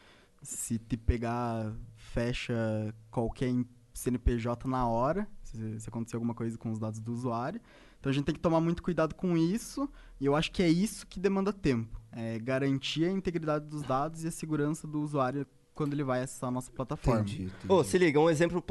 se 0.42 0.78
te 0.78 0.96
pegar, 0.96 1.72
fecha 1.96 2.94
qualquer 3.10 3.50
CNPJ 3.94 4.68
na 4.68 4.86
hora, 4.86 5.26
se, 5.42 5.80
se 5.80 5.88
acontecer 5.88 6.16
alguma 6.16 6.34
coisa 6.34 6.58
com 6.58 6.70
os 6.70 6.78
dados 6.78 7.00
do 7.00 7.12
usuário. 7.12 7.60
Então 7.98 8.10
a 8.10 8.12
gente 8.12 8.26
tem 8.26 8.34
que 8.34 8.40
tomar 8.40 8.60
muito 8.60 8.82
cuidado 8.82 9.14
com 9.14 9.34
isso, 9.38 9.88
e 10.20 10.26
eu 10.26 10.36
acho 10.36 10.52
que 10.52 10.62
é 10.62 10.68
isso 10.68 11.06
que 11.06 11.18
demanda 11.18 11.50
tempo. 11.50 11.98
É 12.16 12.38
garantir 12.38 13.04
a 13.04 13.10
integridade 13.10 13.66
dos 13.66 13.82
dados 13.82 14.24
e 14.24 14.28
a 14.28 14.30
segurança 14.30 14.86
do 14.86 15.00
usuário 15.00 15.46
quando 15.74 15.92
ele 15.92 16.04
vai 16.04 16.22
acessar 16.22 16.48
a 16.48 16.52
nossa 16.52 16.70
plataforma. 16.70 17.22
Entendi. 17.22 17.44
entendi. 17.44 17.66
Ô, 17.68 17.82
se 17.82 17.98
liga, 17.98 18.20
um 18.20 18.30
exemplo 18.30 18.62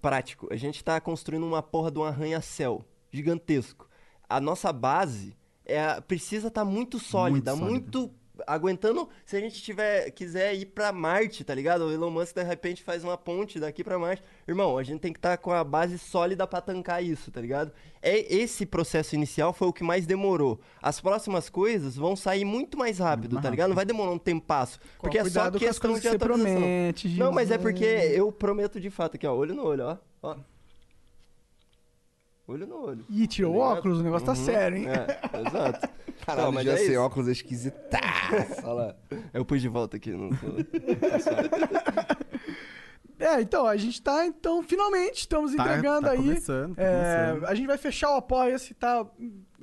prático. 0.00 0.48
A 0.50 0.56
gente 0.56 0.82
tá 0.82 1.00
construindo 1.00 1.46
uma 1.46 1.62
porra 1.62 1.90
de 1.90 1.98
um 1.98 2.04
arranha-céu 2.04 2.84
gigantesco. 3.12 3.88
A 4.28 4.40
nossa 4.40 4.72
base 4.72 5.36
é, 5.64 6.00
precisa 6.00 6.48
estar 6.48 6.64
muito 6.64 6.98
sólida, 6.98 7.52
sólida. 7.52 7.70
muito 7.70 8.10
aguentando 8.46 9.08
se 9.24 9.36
a 9.36 9.40
gente 9.40 9.62
tiver 9.62 10.10
quiser 10.10 10.54
ir 10.54 10.66
pra 10.66 10.92
Marte, 10.92 11.44
tá 11.44 11.54
ligado? 11.54 11.82
O 11.86 11.92
Elon 11.92 12.10
Musk 12.10 12.34
de 12.34 12.42
repente 12.42 12.82
faz 12.82 13.04
uma 13.04 13.16
ponte 13.16 13.58
daqui 13.58 13.82
pra 13.82 13.98
Marte. 13.98 14.22
Irmão, 14.46 14.78
a 14.78 14.82
gente 14.82 15.00
tem 15.00 15.12
que 15.12 15.18
estar 15.18 15.36
com 15.38 15.52
a 15.52 15.62
base 15.64 15.98
sólida 15.98 16.46
pra 16.46 16.60
tancar 16.60 17.02
isso, 17.02 17.30
tá 17.30 17.40
ligado? 17.40 17.72
É 18.00 18.18
esse 18.34 18.64
processo 18.64 19.14
inicial 19.14 19.52
foi 19.52 19.68
o 19.68 19.72
que 19.72 19.82
mais 19.82 20.06
demorou. 20.06 20.60
As 20.80 21.00
próximas 21.00 21.48
coisas 21.48 21.96
vão 21.96 22.14
sair 22.14 22.44
muito 22.44 22.78
mais 22.78 22.98
rápido, 22.98 23.34
mais 23.34 23.42
tá 23.42 23.50
ligado? 23.50 23.68
Não 23.68 23.76
vai 23.76 23.84
demorar 23.84 24.12
um 24.12 24.18
tempasso, 24.18 24.78
porque 24.98 25.18
é 25.18 25.24
só 25.24 25.50
questão 25.50 25.94
de 25.94 26.00
que 26.00 26.08
você 26.08 26.16
atualização. 26.16 26.54
promete. 26.56 27.08
Não, 27.18 27.32
mas 27.32 27.50
é 27.50 27.58
porque 27.58 27.84
eu 27.84 28.30
prometo 28.30 28.80
de 28.80 28.90
fato 28.90 29.16
aqui, 29.16 29.26
ó. 29.26 29.34
Olho 29.34 29.54
no 29.54 29.64
olho, 29.64 29.84
ó. 29.84 29.96
ó. 30.22 30.36
Olho 32.48 32.66
no 32.66 32.76
olho. 32.82 33.04
Ih, 33.10 33.26
tirou 33.26 33.56
o 33.56 33.58
Tá 33.58 33.64
óculos, 33.74 34.00
o 34.00 34.02
negócio 34.02 34.24
tá 34.26 34.32
Uhum. 34.32 34.44
sério, 34.44 34.78
hein? 34.78 34.86
É, 34.88 35.46
exato. 35.48 35.88
Caralho, 36.24 36.46
Não, 36.46 36.52
mas 36.52 36.64
já 36.64 36.72
é 36.72 36.76
sem 36.78 36.96
óculos 36.96 37.28
é 37.28 37.32
esquisitaço. 37.32 38.62
Olha 38.64 38.72
lá. 38.72 38.96
Eu 39.34 39.44
pus 39.44 39.60
de 39.60 39.68
volta 39.68 39.96
aqui. 39.98 40.10
Não... 40.12 40.30
É, 43.20 43.40
então, 43.40 43.66
a 43.66 43.76
gente 43.76 44.00
tá, 44.00 44.24
então, 44.24 44.62
finalmente, 44.62 45.18
estamos 45.22 45.52
Tá- 45.52 45.64
entregando 45.64 46.02
tá 46.06 46.12
aí. 46.12 46.18
começando, 46.18 46.76
tá 46.76 46.82
É, 46.82 47.26
começando. 47.32 47.44
a 47.50 47.54
gente 47.56 47.66
vai 47.66 47.76
fechar 47.76 48.12
o 48.12 48.16
Apoia-se, 48.16 48.74
tá? 48.74 49.04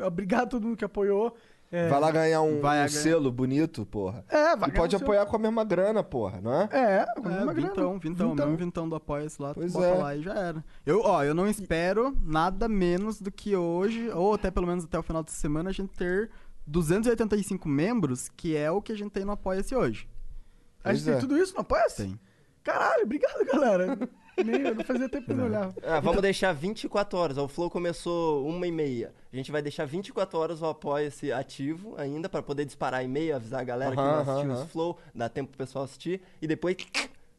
Obrigado 0.06 0.44
a 0.44 0.48
todo 0.48 0.68
mundo 0.68 0.76
que 0.76 0.84
apoiou. 0.84 1.34
É, 1.76 1.88
Vai 1.90 2.00
lá 2.00 2.12
ganhar 2.12 2.42
um, 2.42 2.60
Vai 2.62 2.78
um 2.78 2.80
ganhar. 2.80 2.90
selo 2.90 3.32
bonito, 3.32 3.86
porra. 3.86 4.24
É, 4.30 4.56
vai 4.56 4.70
E 4.70 4.72
pode 4.74 4.96
o 4.96 5.00
seu- 5.00 5.06
apoiar 5.06 5.26
com 5.26 5.36
a 5.36 5.40
mesma 5.40 5.64
grana, 5.64 6.04
porra, 6.04 6.40
não 6.42 6.54
é? 6.54 6.70
É, 6.72 7.06
com 7.22 7.28
É, 7.30 7.44
uma 7.44 7.54
grana. 7.54 7.68
vintão, 7.70 8.00
vintão, 8.00 8.30
Vintão. 8.30 8.46
mesmo 8.48 8.58
vintão 8.66 8.88
do 8.90 8.96
Apoia-se 8.96 9.42
lá, 9.42 9.54
tu 9.54 9.60
Pois 9.60 9.74
bota 9.74 9.86
é. 9.88 9.94
lá 9.96 10.16
e 10.16 10.22
já 10.22 10.34
era. 10.34 10.64
Eu, 10.86 11.02
ó, 11.02 11.24
eu 11.24 11.34
não 11.36 11.48
espero 11.48 12.16
nada 12.22 12.70
menos 12.70 13.20
do 13.20 13.32
que 13.32 13.56
hoje, 13.56 14.10
ou 14.12 14.34
até 14.36 14.50
pelo 14.50 14.68
menos 14.68 14.86
até 14.86 14.98
o 14.98 15.04
final 15.04 15.24
de 15.24 15.32
semana, 15.32 15.70
a 15.70 15.74
gente 15.74 15.90
ter 15.96 16.30
285 16.66 17.68
membros, 17.68 18.30
que 18.30 18.56
é 18.56 18.72
o 18.72 18.82
que 18.82 18.92
a 18.92 18.98
gente 18.98 19.12
tem 19.12 19.26
no 19.26 19.32
Apoia-se 19.34 19.76
hoje. 19.76 20.08
A 20.84 20.94
gente 20.94 21.04
Pois 21.04 21.06
tem 21.06 21.14
é. 21.16 21.18
tudo 21.18 21.38
isso 21.38 21.54
no 21.54 21.62
Apoia-se? 21.62 22.04
Tem. 22.04 22.20
Caralho, 22.64 23.04
obrigado, 23.04 23.44
galera. 23.46 23.98
Nem, 24.44 24.62
eu 24.62 24.84
fazia 24.84 25.08
tempo 25.10 25.26
que 25.26 25.32
eu 25.32 25.38
não 25.38 25.46
olhava. 25.46 25.74
Ah, 25.84 26.00
vamos 26.00 26.22
deixar 26.22 26.52
24 26.54 27.18
horas. 27.18 27.38
O 27.38 27.48
Flow 27.48 27.70
começou 27.70 28.46
uma 28.48 28.66
e 28.68 28.72
meia. 28.72 29.14
A 29.32 29.36
gente 29.36 29.52
vai 29.52 29.62
deixar 29.62 29.86
24 29.86 30.38
horas 30.38 30.62
o 30.62 30.66
Apoia-se 30.66 31.32
ativo 31.32 31.96
ainda, 31.98 32.28
pra 32.28 32.42
poder 32.42 32.66
disparar 32.66 33.04
e-mail, 33.04 33.36
avisar 33.36 33.62
a 33.62 33.64
galera 33.64 33.92
que 33.92 33.98
não 33.98 34.20
assistiu 34.20 34.52
os 34.54 34.72
Flow, 34.72 34.98
dar 35.14 35.30
tempo 35.30 35.50
pro 35.50 35.58
pessoal 35.58 35.86
assistir, 35.86 36.22
e 36.42 36.48
depois... 36.48 36.76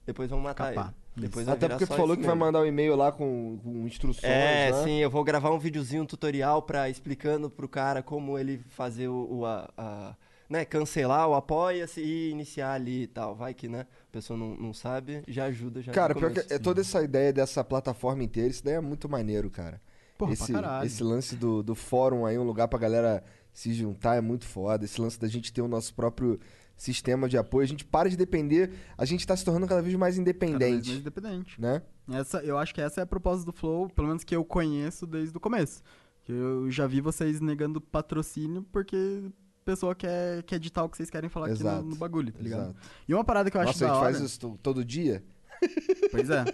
Depois 0.06 0.30
vamos 0.30 0.44
matar 0.44 0.72
Capar. 0.72 0.94
ele. 1.16 1.26
Depois 1.26 1.46
vai 1.46 1.54
Até 1.56 1.68
porque 1.68 1.84
tu 1.86 1.94
falou 1.94 2.14
que 2.16 2.22
vai 2.22 2.34
mesmo. 2.34 2.44
mandar 2.46 2.60
um 2.60 2.66
e-mail 2.66 2.94
lá 2.94 3.10
com, 3.10 3.58
com 3.64 3.86
instruções, 3.88 4.22
É, 4.32 4.70
né? 4.70 4.84
sim, 4.84 4.98
eu 4.98 5.10
vou 5.10 5.24
gravar 5.24 5.50
um 5.50 5.58
videozinho, 5.58 6.02
um 6.02 6.06
tutorial 6.06 6.62
pra 6.62 6.88
explicando 6.88 7.50
pro 7.50 7.66
cara 7.68 8.02
como 8.04 8.38
ele 8.38 8.58
fazer 8.68 9.08
o, 9.08 9.38
o- 9.40 9.46
a, 9.46 9.68
a- 9.76 10.14
né, 10.48 10.64
cancelar 10.64 11.28
o 11.28 11.34
apoia-se 11.34 12.00
e 12.00 12.30
iniciar 12.30 12.72
ali 12.72 13.02
e 13.02 13.06
tal. 13.06 13.34
Vai 13.34 13.54
que, 13.54 13.68
né, 13.68 13.80
a 13.80 14.12
pessoa 14.12 14.38
não, 14.38 14.56
não 14.56 14.72
sabe, 14.72 15.22
já 15.26 15.44
ajuda, 15.46 15.82
já 15.82 15.92
Cara, 15.92 16.14
pior 16.14 16.32
que 16.32 16.40
é 16.52 16.58
toda 16.58 16.80
essa 16.80 17.02
ideia 17.02 17.32
dessa 17.32 17.62
plataforma 17.64 18.22
inteira, 18.22 18.48
isso 18.48 18.64
daí 18.64 18.74
é 18.74 18.80
muito 18.80 19.08
maneiro, 19.08 19.50
cara. 19.50 19.80
Porra, 20.16 20.32
esse, 20.32 20.52
pra 20.52 20.62
caralho. 20.62 20.86
esse 20.86 21.02
lance 21.02 21.36
do, 21.36 21.62
do 21.62 21.74
fórum 21.74 22.24
aí, 22.24 22.38
um 22.38 22.44
lugar 22.44 22.68
pra 22.68 22.78
galera 22.78 23.22
se 23.52 23.72
juntar 23.74 24.16
é 24.16 24.20
muito 24.20 24.46
foda. 24.46 24.84
Esse 24.84 25.00
lance 25.00 25.18
da 25.18 25.28
gente 25.28 25.52
ter 25.52 25.62
o 25.62 25.68
nosso 25.68 25.94
próprio 25.94 26.38
sistema 26.76 27.28
de 27.28 27.38
apoio. 27.38 27.64
A 27.64 27.68
gente 27.68 27.84
para 27.84 28.08
de 28.08 28.16
depender, 28.16 28.70
a 28.96 29.04
gente 29.04 29.26
tá 29.26 29.36
se 29.36 29.44
tornando 29.44 29.66
cada 29.66 29.82
vez 29.82 29.94
mais 29.94 30.16
Cada 30.16 30.24
vez 30.24 30.36
independente, 30.36 30.88
mais 30.88 31.00
independente. 31.00 31.60
né? 31.60 31.82
Essa, 32.08 32.38
eu 32.38 32.56
acho 32.56 32.74
que 32.74 32.80
essa 32.80 33.00
é 33.00 33.04
a 33.04 33.06
proposta 33.06 33.44
do 33.44 33.52
Flow, 33.52 33.88
pelo 33.88 34.08
menos 34.08 34.22
que 34.24 34.36
eu 34.36 34.44
conheço 34.44 35.06
desde 35.06 35.36
o 35.36 35.40
começo. 35.40 35.82
Eu 36.28 36.70
já 36.70 36.86
vi 36.86 37.00
vocês 37.00 37.40
negando 37.40 37.80
patrocínio 37.80 38.62
porque 38.70 39.22
pessoa 39.66 39.94
quer, 39.94 40.42
quer 40.44 40.56
editar 40.56 40.84
o 40.84 40.88
que 40.88 40.96
vocês 40.96 41.10
querem 41.10 41.28
falar 41.28 41.46
aqui 41.46 41.56
Exato, 41.60 41.82
no, 41.82 41.90
no 41.90 41.96
bagulho, 41.96 42.32
tá 42.32 42.40
ligado? 42.40 42.70
Exato. 42.70 42.76
E 43.06 43.12
uma 43.12 43.24
parada 43.24 43.50
que 43.50 43.56
eu 43.56 43.60
acho 43.60 43.72
Nossa, 43.72 43.84
a 43.84 43.88
da 43.88 43.94
gente 43.94 44.02
hora... 44.02 44.12
faz 44.14 44.24
isso 44.24 44.40
to- 44.40 44.58
todo 44.62 44.84
dia? 44.84 45.22
Pois 46.10 46.30
é. 46.30 46.44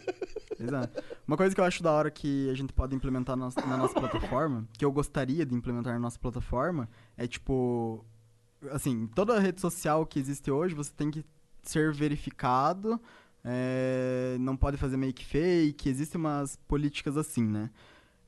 Exato. 0.58 1.02
Uma 1.26 1.36
coisa 1.36 1.54
que 1.54 1.60
eu 1.60 1.64
acho 1.64 1.82
da 1.82 1.90
hora 1.92 2.10
que 2.10 2.48
a 2.48 2.54
gente 2.54 2.72
pode 2.72 2.94
implementar 2.94 3.36
na, 3.36 3.48
na 3.66 3.76
nossa 3.76 3.94
plataforma, 3.94 4.66
que 4.72 4.84
eu 4.84 4.90
gostaria 4.92 5.44
de 5.44 5.54
implementar 5.54 5.92
na 5.92 5.98
nossa 6.00 6.18
plataforma, 6.18 6.88
é 7.16 7.26
tipo. 7.26 8.04
Assim, 8.70 9.08
toda 9.08 9.38
rede 9.40 9.60
social 9.60 10.06
que 10.06 10.20
existe 10.20 10.50
hoje, 10.50 10.72
você 10.74 10.92
tem 10.96 11.10
que 11.10 11.24
ser 11.64 11.92
verificado, 11.92 13.00
é, 13.44 14.36
não 14.38 14.56
pode 14.56 14.76
fazer 14.76 14.96
make 14.96 15.24
fake, 15.24 15.88
existem 15.88 16.20
umas 16.20 16.54
políticas 16.68 17.16
assim, 17.16 17.42
né? 17.44 17.70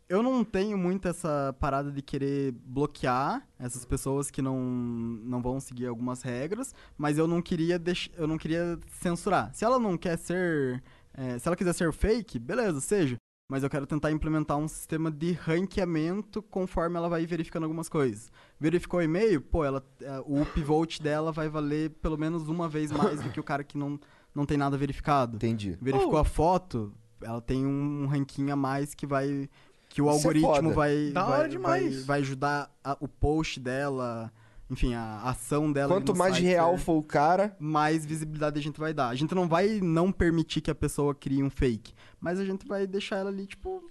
Eu 0.08 0.22
não 0.22 0.44
tenho 0.44 0.76
muito 0.76 1.08
essa 1.08 1.54
parada 1.58 1.90
de 1.90 2.02
querer 2.02 2.52
bloquear 2.52 3.46
essas 3.58 3.84
pessoas 3.84 4.30
que 4.30 4.42
não, 4.42 4.60
não 4.60 5.40
vão 5.40 5.58
seguir 5.58 5.86
algumas 5.86 6.22
regras, 6.22 6.74
mas 6.96 7.16
eu 7.16 7.26
não 7.26 7.40
queria 7.40 7.78
deix... 7.78 8.10
eu 8.16 8.26
não 8.26 8.36
queria 8.36 8.78
censurar. 9.00 9.54
Se 9.54 9.64
ela 9.64 9.78
não 9.78 9.96
quer 9.96 10.18
ser, 10.18 10.82
é, 11.14 11.38
se 11.38 11.48
ela 11.48 11.56
quiser 11.56 11.72
ser 11.72 11.92
fake, 11.92 12.38
beleza, 12.38 12.80
seja. 12.80 13.16
Mas 13.50 13.62
eu 13.62 13.68
quero 13.68 13.86
tentar 13.86 14.10
implementar 14.10 14.56
um 14.56 14.66
sistema 14.66 15.10
de 15.10 15.32
ranqueamento 15.32 16.42
conforme 16.42 16.96
ela 16.96 17.08
vai 17.08 17.26
verificando 17.26 17.64
algumas 17.64 17.88
coisas. 17.88 18.30
Verificou 18.58 19.00
o 19.00 19.02
e-mail, 19.02 19.40
pô, 19.40 19.64
ela, 19.64 19.86
é, 20.00 20.18
o 20.20 20.40
upvote 20.42 21.02
dela 21.02 21.30
vai 21.30 21.48
valer 21.48 21.90
pelo 21.90 22.16
menos 22.16 22.48
uma 22.48 22.68
vez 22.68 22.90
mais 22.90 23.22
do 23.22 23.30
que 23.30 23.38
o 23.38 23.44
cara 23.44 23.62
que 23.62 23.76
não, 23.76 24.00
não 24.34 24.46
tem 24.46 24.56
nada 24.56 24.76
verificado. 24.78 25.36
Entendi. 25.36 25.78
Verificou 25.80 26.18
a 26.18 26.24
foto, 26.24 26.92
ela 27.22 27.40
tem 27.40 27.66
um 27.66 28.06
ranking 28.06 28.50
a 28.50 28.56
mais 28.56 28.94
que 28.94 29.06
vai. 29.06 29.48
Que 29.94 30.02
o 30.02 30.06
Isso 30.06 30.14
é 30.14 30.18
algoritmo 30.18 30.50
foda. 30.50 30.68
vai, 30.70 31.10
Da 31.12 31.22
vai, 31.24 31.38
hora 31.38 31.48
demais. 31.48 31.94
vai, 31.98 32.04
vai 32.04 32.20
ajudar 32.20 32.68
a- 32.82 32.96
o 33.00 33.06
post 33.06 33.60
dela, 33.60 34.32
enfim, 34.68 34.92
a 34.92 35.22
ação 35.22 35.72
dela. 35.72 35.94
Quanto 35.94 36.10
no 36.12 36.18
mais 36.18 36.34
site 36.34 36.44
real 36.46 36.76
ser- 36.76 36.82
for 36.84 36.94
o 36.98 37.02
cara, 37.04 37.56
mais 37.60 38.04
visibilidade 38.04 38.58
a 38.58 38.62
gente 38.62 38.80
vai 38.80 38.92
dar. 38.92 39.10
A 39.10 39.14
gente 39.14 39.32
não 39.36 39.46
vai 39.46 39.78
não 39.80 40.10
permitir 40.10 40.60
que 40.62 40.70
a 40.70 40.74
pessoa 40.74 41.14
crie 41.14 41.44
um 41.44 41.48
fake, 41.48 41.94
mas 42.20 42.40
a 42.40 42.44
gente 42.44 42.66
vai 42.66 42.88
deixar 42.88 43.18
ela 43.18 43.30
ali, 43.30 43.46
tipo, 43.46 43.88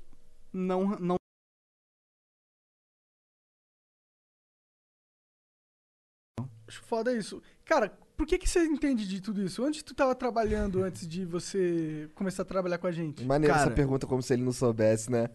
não, 0.51 0.89
não 0.99 1.15
Acho 6.67 6.81
foda 6.83 7.13
isso. 7.13 7.41
Cara, 7.65 7.89
por 8.17 8.25
que, 8.25 8.37
que 8.37 8.49
você 8.49 8.63
entende 8.65 9.07
de 9.07 9.21
tudo 9.21 9.41
isso? 9.43 9.63
Onde 9.65 9.83
tu 9.83 9.93
tava 9.93 10.15
trabalhando 10.15 10.83
antes 10.83 11.07
de 11.07 11.25
você 11.25 12.09
começar 12.15 12.43
a 12.43 12.45
trabalhar 12.45 12.77
com 12.77 12.87
a 12.87 12.91
gente? 12.91 13.23
maneiro 13.25 13.53
essa 13.53 13.65
Cara- 13.65 13.75
pergunta 13.75 14.07
como 14.07 14.21
se 14.23 14.33
ele 14.33 14.43
não 14.43 14.53
soubesse, 14.53 15.11
né? 15.11 15.29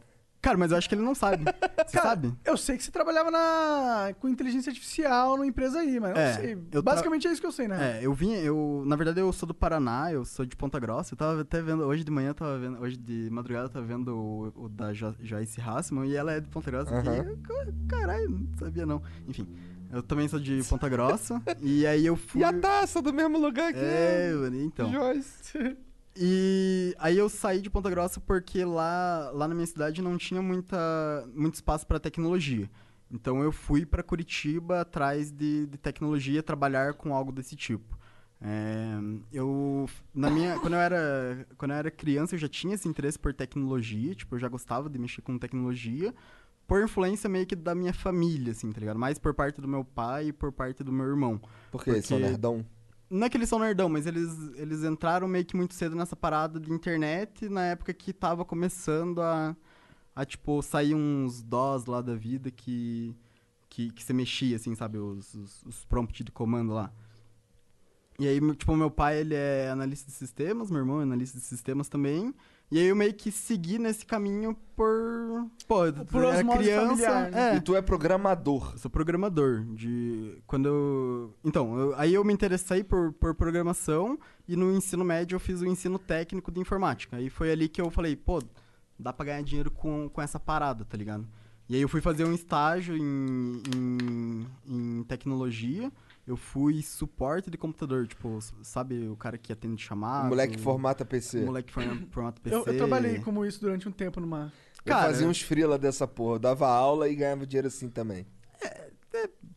Cara, 0.48 0.58
mas 0.58 0.70
eu 0.70 0.78
acho 0.78 0.88
que 0.88 0.94
ele 0.94 1.02
não 1.02 1.14
sabe. 1.14 1.44
Você 1.44 1.96
Cara, 1.98 2.08
sabe? 2.08 2.32
Eu 2.44 2.56
sei 2.56 2.76
que 2.78 2.82
você 2.82 2.90
trabalhava 2.90 3.30
na... 3.30 4.14
com 4.18 4.28
inteligência 4.28 4.70
artificial 4.70 5.36
numa 5.36 5.46
empresa 5.46 5.80
aí, 5.80 6.00
mas 6.00 6.14
não 6.14 6.20
É, 6.20 6.32
sei. 6.34 6.56
tra- 6.56 6.80
Basicamente 6.82 7.28
é 7.28 7.32
isso 7.32 7.40
que 7.40 7.46
eu 7.46 7.52
sei, 7.52 7.68
né? 7.68 7.98
É, 8.00 8.06
eu 8.06 8.14
vim, 8.14 8.32
eu, 8.32 8.82
na 8.86 8.96
verdade 8.96 9.20
eu 9.20 9.30
sou 9.32 9.46
do 9.46 9.52
Paraná, 9.54 10.10
eu 10.10 10.24
sou 10.24 10.46
de 10.46 10.56
Ponta 10.56 10.78
Grossa, 10.80 11.12
eu 11.12 11.18
tava 11.18 11.42
até 11.42 11.60
vendo, 11.60 11.84
hoje 11.84 12.02
de 12.02 12.10
manhã 12.10 12.30
eu 12.30 12.34
tava 12.34 12.58
vendo, 12.58 12.80
hoje 12.80 12.96
de 12.96 13.28
madrugada 13.30 13.66
eu 13.66 13.70
tava 13.70 13.84
vendo 13.84 14.16
o, 14.16 14.52
o 14.64 14.68
da 14.68 14.92
Jo- 14.94 15.14
Joyce 15.20 15.60
Hassman 15.60 16.06
e 16.08 16.16
ela 16.16 16.32
é 16.32 16.40
de 16.40 16.48
Ponta 16.48 16.70
Grossa, 16.70 16.94
Aham. 16.94 17.26
e 17.36 17.86
caralho, 17.88 18.30
não 18.30 18.56
sabia 18.58 18.86
não. 18.86 19.02
Enfim, 19.26 19.46
eu 19.92 20.02
também 20.02 20.28
sou 20.28 20.40
de 20.40 20.62
Ponta 20.68 20.88
Grossa, 20.88 21.42
e 21.60 21.86
aí 21.86 22.06
eu 22.06 22.16
fui... 22.16 22.40
E 22.40 22.44
a 22.44 22.52
taça 22.54 23.02
do 23.02 23.12
mesmo 23.12 23.38
lugar 23.38 23.72
que 23.72 23.78
É, 23.78 24.32
então. 24.62 24.90
Joyce. 24.90 25.76
E 26.20 26.96
aí 26.98 27.16
eu 27.16 27.28
saí 27.28 27.60
de 27.60 27.70
Ponta 27.70 27.88
Grossa 27.88 28.20
porque 28.20 28.64
lá, 28.64 29.30
lá 29.32 29.46
na 29.46 29.54
minha 29.54 29.66
cidade 29.66 30.02
não 30.02 30.18
tinha 30.18 30.42
muita, 30.42 30.76
muito 31.32 31.54
espaço 31.54 31.86
para 31.86 32.00
tecnologia. 32.00 32.68
Então 33.08 33.40
eu 33.40 33.52
fui 33.52 33.86
para 33.86 34.02
Curitiba 34.02 34.80
atrás 34.80 35.30
de, 35.30 35.66
de 35.66 35.78
tecnologia, 35.78 36.42
trabalhar 36.42 36.94
com 36.94 37.14
algo 37.14 37.30
desse 37.30 37.54
tipo. 37.54 37.96
É, 38.40 38.98
eu 39.32 39.88
na 40.14 40.30
minha 40.30 40.58
quando 40.60 40.74
eu 40.74 40.78
era 40.80 41.46
quando 41.56 41.72
eu 41.72 41.76
era 41.76 41.90
criança 41.90 42.36
eu 42.36 42.38
já 42.38 42.48
tinha 42.48 42.74
esse 42.74 42.86
interesse 42.88 43.18
por 43.18 43.32
tecnologia, 43.32 44.14
tipo 44.14 44.34
eu 44.34 44.38
já 44.38 44.48
gostava 44.48 44.88
de 44.88 44.96
mexer 44.98 45.22
com 45.22 45.36
tecnologia, 45.38 46.14
por 46.66 46.82
influência 46.82 47.28
meio 47.28 47.46
que 47.46 47.56
da 47.56 47.74
minha 47.74 47.92
família, 47.92 48.52
assim, 48.52 48.70
tá 48.70 48.78
ligado? 48.80 48.98
Mais 48.98 49.18
por 49.18 49.34
parte 49.34 49.60
do 49.60 49.66
meu 49.66 49.84
pai 49.84 50.28
e 50.28 50.32
por 50.32 50.52
parte 50.52 50.84
do 50.84 50.92
meu 50.92 51.06
irmão. 51.06 51.40
Por? 51.70 51.82
São 51.82 51.92
Porque- 51.92 52.18
nerdão? 52.18 52.64
Não 53.10 53.26
é 53.26 53.30
que 53.30 53.36
eles 53.36 53.48
são 53.48 53.58
nerdão, 53.58 53.88
mas 53.88 54.06
eles, 54.06 54.30
eles 54.56 54.84
entraram 54.84 55.26
meio 55.26 55.44
que 55.44 55.56
muito 55.56 55.72
cedo 55.74 55.96
nessa 55.96 56.14
parada 56.14 56.60
de 56.60 56.70
internet 56.70 57.48
na 57.48 57.64
época 57.64 57.94
que 57.94 58.12
tava 58.12 58.44
começando 58.44 59.22
a, 59.22 59.56
a 60.14 60.24
tipo, 60.26 60.60
sair 60.62 60.94
uns 60.94 61.42
DOS 61.42 61.86
lá 61.86 62.02
da 62.02 62.14
vida 62.14 62.50
que, 62.50 63.16
que, 63.68 63.90
que 63.90 64.04
você 64.04 64.12
mexia, 64.12 64.56
assim, 64.56 64.74
sabe? 64.74 64.98
Os, 64.98 65.32
os, 65.34 65.62
os 65.64 65.84
prompts 65.86 66.24
de 66.24 66.30
comando 66.30 66.74
lá. 66.74 66.92
E 68.18 68.26
aí, 68.26 68.40
tipo, 68.56 68.76
meu 68.76 68.90
pai, 68.90 69.20
ele 69.20 69.34
é 69.34 69.70
analista 69.70 70.10
de 70.10 70.16
sistemas, 70.16 70.70
meu 70.70 70.80
irmão 70.80 71.00
é 71.00 71.04
analista 71.04 71.38
de 71.38 71.44
sistemas 71.44 71.88
também. 71.88 72.34
E 72.70 72.78
aí 72.78 72.84
eu 72.86 72.94
meio 72.96 73.14
que 73.14 73.30
segui 73.32 73.78
nesse 73.78 74.04
caminho 74.04 74.54
por... 74.76 75.46
Pô, 75.66 75.80
Por 76.10 76.22
era 76.24 76.36
osmose 76.38 76.58
criança... 76.58 76.86
familiar, 76.88 77.30
né? 77.30 77.54
é. 77.54 77.56
E 77.56 77.60
tu 77.62 77.74
é 77.74 77.80
programador. 77.80 78.72
Eu 78.72 78.78
sou 78.78 78.90
programador. 78.90 79.64
De 79.74 80.36
quando 80.46 80.66
eu... 80.68 81.34
Então, 81.42 81.78
eu- 81.78 81.94
aí 81.96 82.12
eu 82.12 82.22
me 82.22 82.32
interessei 82.32 82.84
por, 82.84 83.12
por 83.14 83.34
programação 83.34 84.18
e 84.46 84.54
no 84.54 84.70
ensino 84.70 85.02
médio 85.04 85.36
eu 85.36 85.40
fiz 85.40 85.62
o 85.62 85.66
ensino 85.66 85.98
técnico 85.98 86.52
de 86.52 86.60
informática. 86.60 87.16
Aí 87.16 87.30
foi 87.30 87.50
ali 87.50 87.68
que 87.70 87.80
eu 87.80 87.90
falei, 87.90 88.14
pô, 88.14 88.42
dá 88.98 89.14
pra 89.14 89.24
ganhar 89.24 89.42
dinheiro 89.42 89.70
com, 89.70 90.08
com 90.10 90.20
essa 90.20 90.38
parada, 90.38 90.84
tá 90.84 90.96
ligado? 90.96 91.26
E 91.70 91.74
aí 91.74 91.80
eu 91.82 91.88
fui 91.88 92.00
fazer 92.02 92.24
um 92.24 92.32
estágio 92.34 92.96
em, 92.96 93.62
em, 93.74 94.46
em 94.66 95.02
tecnologia. 95.04 95.90
Eu 96.28 96.36
fui 96.36 96.82
suporte 96.82 97.50
de 97.50 97.56
computador, 97.56 98.06
tipo, 98.06 98.38
sabe 98.62 99.08
o 99.08 99.16
cara 99.16 99.38
que 99.38 99.50
atende 99.50 99.82
chamada? 99.82 100.26
O 100.26 100.28
moleque 100.28 100.58
formata 100.58 101.02
PC. 101.02 101.40
O 101.40 101.46
moleque 101.46 101.72
forma- 101.72 102.06
formata 102.10 102.38
PC. 102.42 102.54
Eu, 102.54 102.64
eu 102.66 102.76
trabalhei 102.76 103.18
como 103.20 103.46
isso 103.46 103.58
durante 103.62 103.88
um 103.88 103.92
tempo 103.92 104.20
numa... 104.20 104.52
Eu 104.84 104.92
Cara, 104.92 105.06
fazia 105.06 105.26
uns 105.26 105.40
freela 105.40 105.78
dessa 105.78 106.06
porra. 106.06 106.34
Eu 106.34 106.38
dava 106.38 106.68
aula 106.68 107.08
e 107.08 107.14
ganhava 107.14 107.46
dinheiro 107.46 107.68
assim 107.68 107.88
também. 107.88 108.26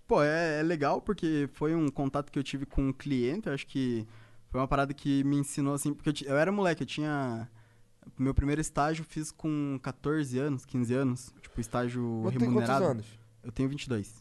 Pô, 0.07 0.23
é, 0.23 0.59
é 0.59 0.63
legal 0.63 1.01
porque 1.01 1.49
foi 1.53 1.75
um 1.75 1.89
contato 1.89 2.31
que 2.31 2.39
eu 2.39 2.43
tive 2.43 2.65
com 2.65 2.87
um 2.87 2.93
cliente. 2.93 3.47
Eu 3.47 3.53
acho 3.53 3.67
que 3.67 4.07
foi 4.49 4.59
uma 4.59 4.67
parada 4.67 4.93
que 4.93 5.23
me 5.23 5.37
ensinou 5.37 5.73
assim. 5.73 5.93
Porque 5.93 6.09
eu, 6.25 6.31
eu 6.31 6.37
era 6.37 6.51
moleque, 6.51 6.83
eu 6.83 6.87
tinha. 6.87 7.49
Meu 8.17 8.33
primeiro 8.33 8.59
estágio 8.59 9.03
eu 9.03 9.05
fiz 9.05 9.31
com 9.31 9.79
14 9.81 10.37
anos, 10.39 10.65
15 10.65 10.93
anos. 10.93 11.33
Tipo, 11.41 11.61
estágio 11.61 12.21
Mas 12.23 12.33
tu 12.33 12.39
tem 12.39 12.47
quantos 12.51 12.69
remunerado. 12.69 12.85
anos? 12.85 13.05
Eu 13.43 13.51
tenho 13.51 13.69
22. 13.69 14.20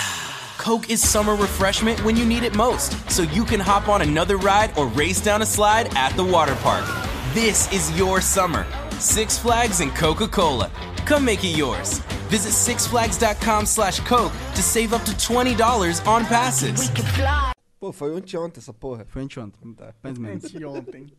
Coke 0.61 0.91
is 0.91 1.01
summer 1.01 1.35
refreshment 1.35 1.99
when 2.05 2.15
you 2.15 2.23
need 2.23 2.43
it 2.43 2.55
most, 2.55 2.93
so 3.09 3.23
you 3.23 3.43
can 3.43 3.59
hop 3.59 3.89
on 3.89 4.03
another 4.03 4.37
ride 4.37 4.71
or 4.77 4.85
race 4.89 5.19
down 5.19 5.41
a 5.41 5.45
slide 5.45 5.89
at 5.97 6.15
the 6.15 6.23
water 6.23 6.53
park. 6.57 6.85
This 7.33 7.65
is 7.73 7.89
your 7.97 8.21
summer. 8.21 8.67
Six 8.99 9.39
Flags 9.39 9.81
and 9.81 9.91
Coca 9.95 10.27
Cola. 10.27 10.69
Come 11.07 11.25
make 11.25 11.43
it 11.43 11.57
yours. 11.57 11.97
Visit 12.29 12.53
sixflags.com 12.53 13.65
slash 13.65 14.01
Coke 14.01 14.33
to 14.53 14.61
save 14.61 14.93
up 14.93 15.01
to 15.05 15.13
$20 15.13 16.05
on 16.05 16.25
passes. 16.25 16.79
We 16.79 16.95
could 16.95 17.09
fly. 17.15 17.53
Pô, 17.79 17.91
foi 17.91 18.11
ontem 18.13 18.59
essa 18.59 18.71
porra. 18.71 19.03
Foi 19.09 19.23
anteontem. 19.23 19.73
Tá. 19.73 19.95
Mais 20.03 20.15
ou 20.15 20.21
menos. 20.21 20.45
Anteontem. 20.45 21.11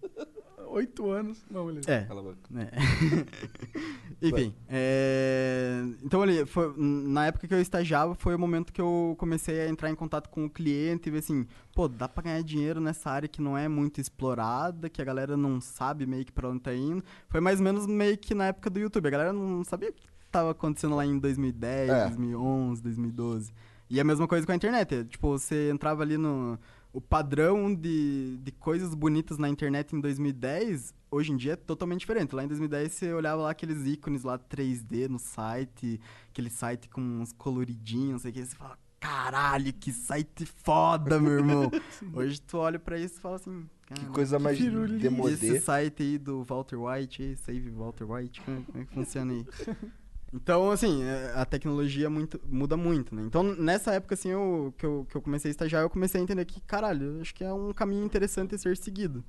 Oito 0.72 1.10
anos. 1.10 1.44
Não, 1.50 1.66
beleza. 1.66 1.90
É. 1.92 2.02
Cala 2.04 2.20
a 2.20 2.24
boca. 2.24 2.38
É. 2.56 2.70
Enfim, 4.26 4.54
é, 4.68 5.82
então 6.04 6.22
ali, 6.22 6.46
foi- 6.46 6.72
na 6.78 7.26
época 7.26 7.48
que 7.48 7.52
eu 7.54 7.60
estagiava, 7.60 8.14
foi 8.14 8.34
o 8.34 8.38
momento 8.38 8.72
que 8.72 8.80
eu 8.80 9.16
comecei 9.18 9.62
a 9.62 9.68
entrar 9.68 9.90
em 9.90 9.94
contato 9.96 10.28
com 10.28 10.44
o 10.44 10.50
cliente 10.50 11.08
e 11.08 11.12
ver 11.12 11.18
assim, 11.18 11.44
pô, 11.74 11.88
dá 11.88 12.08
pra 12.08 12.22
ganhar 12.22 12.42
dinheiro 12.42 12.80
nessa 12.80 13.10
área 13.10 13.28
que 13.28 13.42
não 13.42 13.58
é 13.58 13.66
muito 13.68 14.00
explorada, 14.00 14.88
que 14.88 15.02
a 15.02 15.04
galera 15.04 15.36
não 15.36 15.60
sabe 15.60 16.06
meio 16.06 16.24
que 16.24 16.30
pra 16.32 16.48
onde 16.48 16.60
tá 16.60 16.72
indo. 16.74 17.02
Foi 17.28 17.40
mais 17.40 17.58
ou 17.58 17.64
menos 17.64 17.86
meio 17.86 18.16
que 18.16 18.32
na 18.34 18.46
época 18.46 18.70
do 18.70 18.78
YouTube, 18.78 19.06
a 19.08 19.10
galera 19.10 19.32
não 19.32 19.64
sabia 19.64 19.90
o 19.90 19.92
que 19.92 20.02
tava 20.30 20.52
acontecendo 20.52 20.94
lá 20.94 21.04
em 21.04 21.18
2010, 21.18 21.90
É. 21.90 22.04
2011, 22.06 22.80
2012. 22.82 23.52
E 23.90 24.00
a 24.00 24.04
mesma 24.04 24.26
coisa 24.28 24.46
com 24.46 24.52
a 24.52 24.56
internet, 24.56 25.04
tipo, 25.04 25.36
você 25.36 25.68
entrava 25.70 26.02
ali 26.02 26.16
no, 26.16 26.58
o 26.93 27.01
padrão 27.01 27.74
de, 27.74 28.36
de 28.43 28.53
coisas 28.53 28.95
bonitas 28.95 29.38
na 29.38 29.49
internet 29.49 29.97
em 29.97 30.01
2010, 30.01 30.95
hoje 31.11 31.32
em 31.32 31.36
dia 31.36 31.53
é 31.55 31.57
totalmente 31.57 32.01
diferente. 32.01 32.34
Lá 32.34 32.45
em 32.45 32.49
2010 32.49 32.93
você 32.93 33.12
olhava 33.12 33.43
lá 33.43 33.51
aqueles 33.51 33.86
ícones 33.86 34.22
lá 34.24 34.38
3D 34.38 35.09
no 35.09 35.18
site, 35.18 36.01
aquele 36.30 36.51
site 36.51 36.88
com 36.88 37.01
uns 37.01 37.32
coloridinhos, 37.32 38.11
não 38.12 38.18
sei 38.18 38.30
o 38.30 38.34
que, 38.34 38.45
você 38.45 38.55
fala, 38.57 38.78
caralho, 39.01 39.72
que 39.72 39.90
site 39.90 40.45
foda, 40.47 41.18
meu 41.20 41.32
irmão. 41.32 41.70
hoje 42.12 42.40
tu 42.40 42.59
olha 42.59 42.78
pra 42.78 42.99
isso 42.99 43.16
e 43.18 43.20
fala 43.20 43.36
assim, 43.36 43.66
Que 43.86 43.95
"Caramba, 43.95 44.12
coisa 44.12 44.38
mais 44.38 44.59
firulito." 44.59 45.01
demodê. 45.01 45.32
esse 45.32 45.61
site 45.61 46.03
aí 46.03 46.18
do 46.18 46.45
Walter 46.45 46.76
White, 46.78 47.36
Save 47.36 47.70
Walter 47.70 48.05
White, 48.11 48.40
como, 48.43 48.62
como 48.64 48.78
é 48.82 48.84
que 48.84 48.93
funciona 48.95 49.32
aí? 49.32 49.47
Então, 50.33 50.70
assim, 50.70 51.03
é, 51.03 51.33
a 51.35 51.45
tecnologia 51.45 52.09
muito, 52.09 52.41
muda 52.47 52.76
muito, 52.76 53.14
né? 53.14 53.22
Então, 53.22 53.43
nessa 53.43 53.93
época, 53.93 54.14
assim, 54.14 54.30
eu, 54.30 54.74
que, 54.78 54.87
eu, 54.87 55.07
que 55.09 55.14
eu 55.14 55.20
comecei 55.20 55.51
a 55.51 55.53
estagiar, 55.53 55.83
eu 55.83 55.91
comecei 55.91 56.20
a 56.20 56.24
entender 56.24 56.45
que, 56.47 56.61
caralho, 56.62 57.20
acho 57.20 57.35
que 57.35 57.45
é 57.45 57.53
um 57.53 57.72
caminho 57.72 58.05
interessante 58.05 58.55
a 58.55 58.59
ser 58.59 58.76
seguido. 58.76 59.22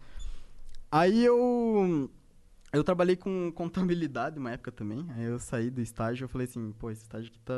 Aí 0.92 1.24
eu... 1.24 2.10
Eu 2.72 2.84
trabalhei 2.84 3.16
com 3.16 3.52
contabilidade 3.52 4.40
uma 4.40 4.52
época 4.52 4.72
também, 4.72 5.06
aí 5.12 5.26
eu 5.26 5.38
saí 5.38 5.70
do 5.70 5.80
estágio, 5.80 6.26
eu 6.26 6.30
falei 6.30 6.48
assim, 6.48 6.72
pô, 6.80 6.90
esse 6.90 7.04
estágio 7.04 7.30
aqui 7.30 7.40
tá, 7.42 7.54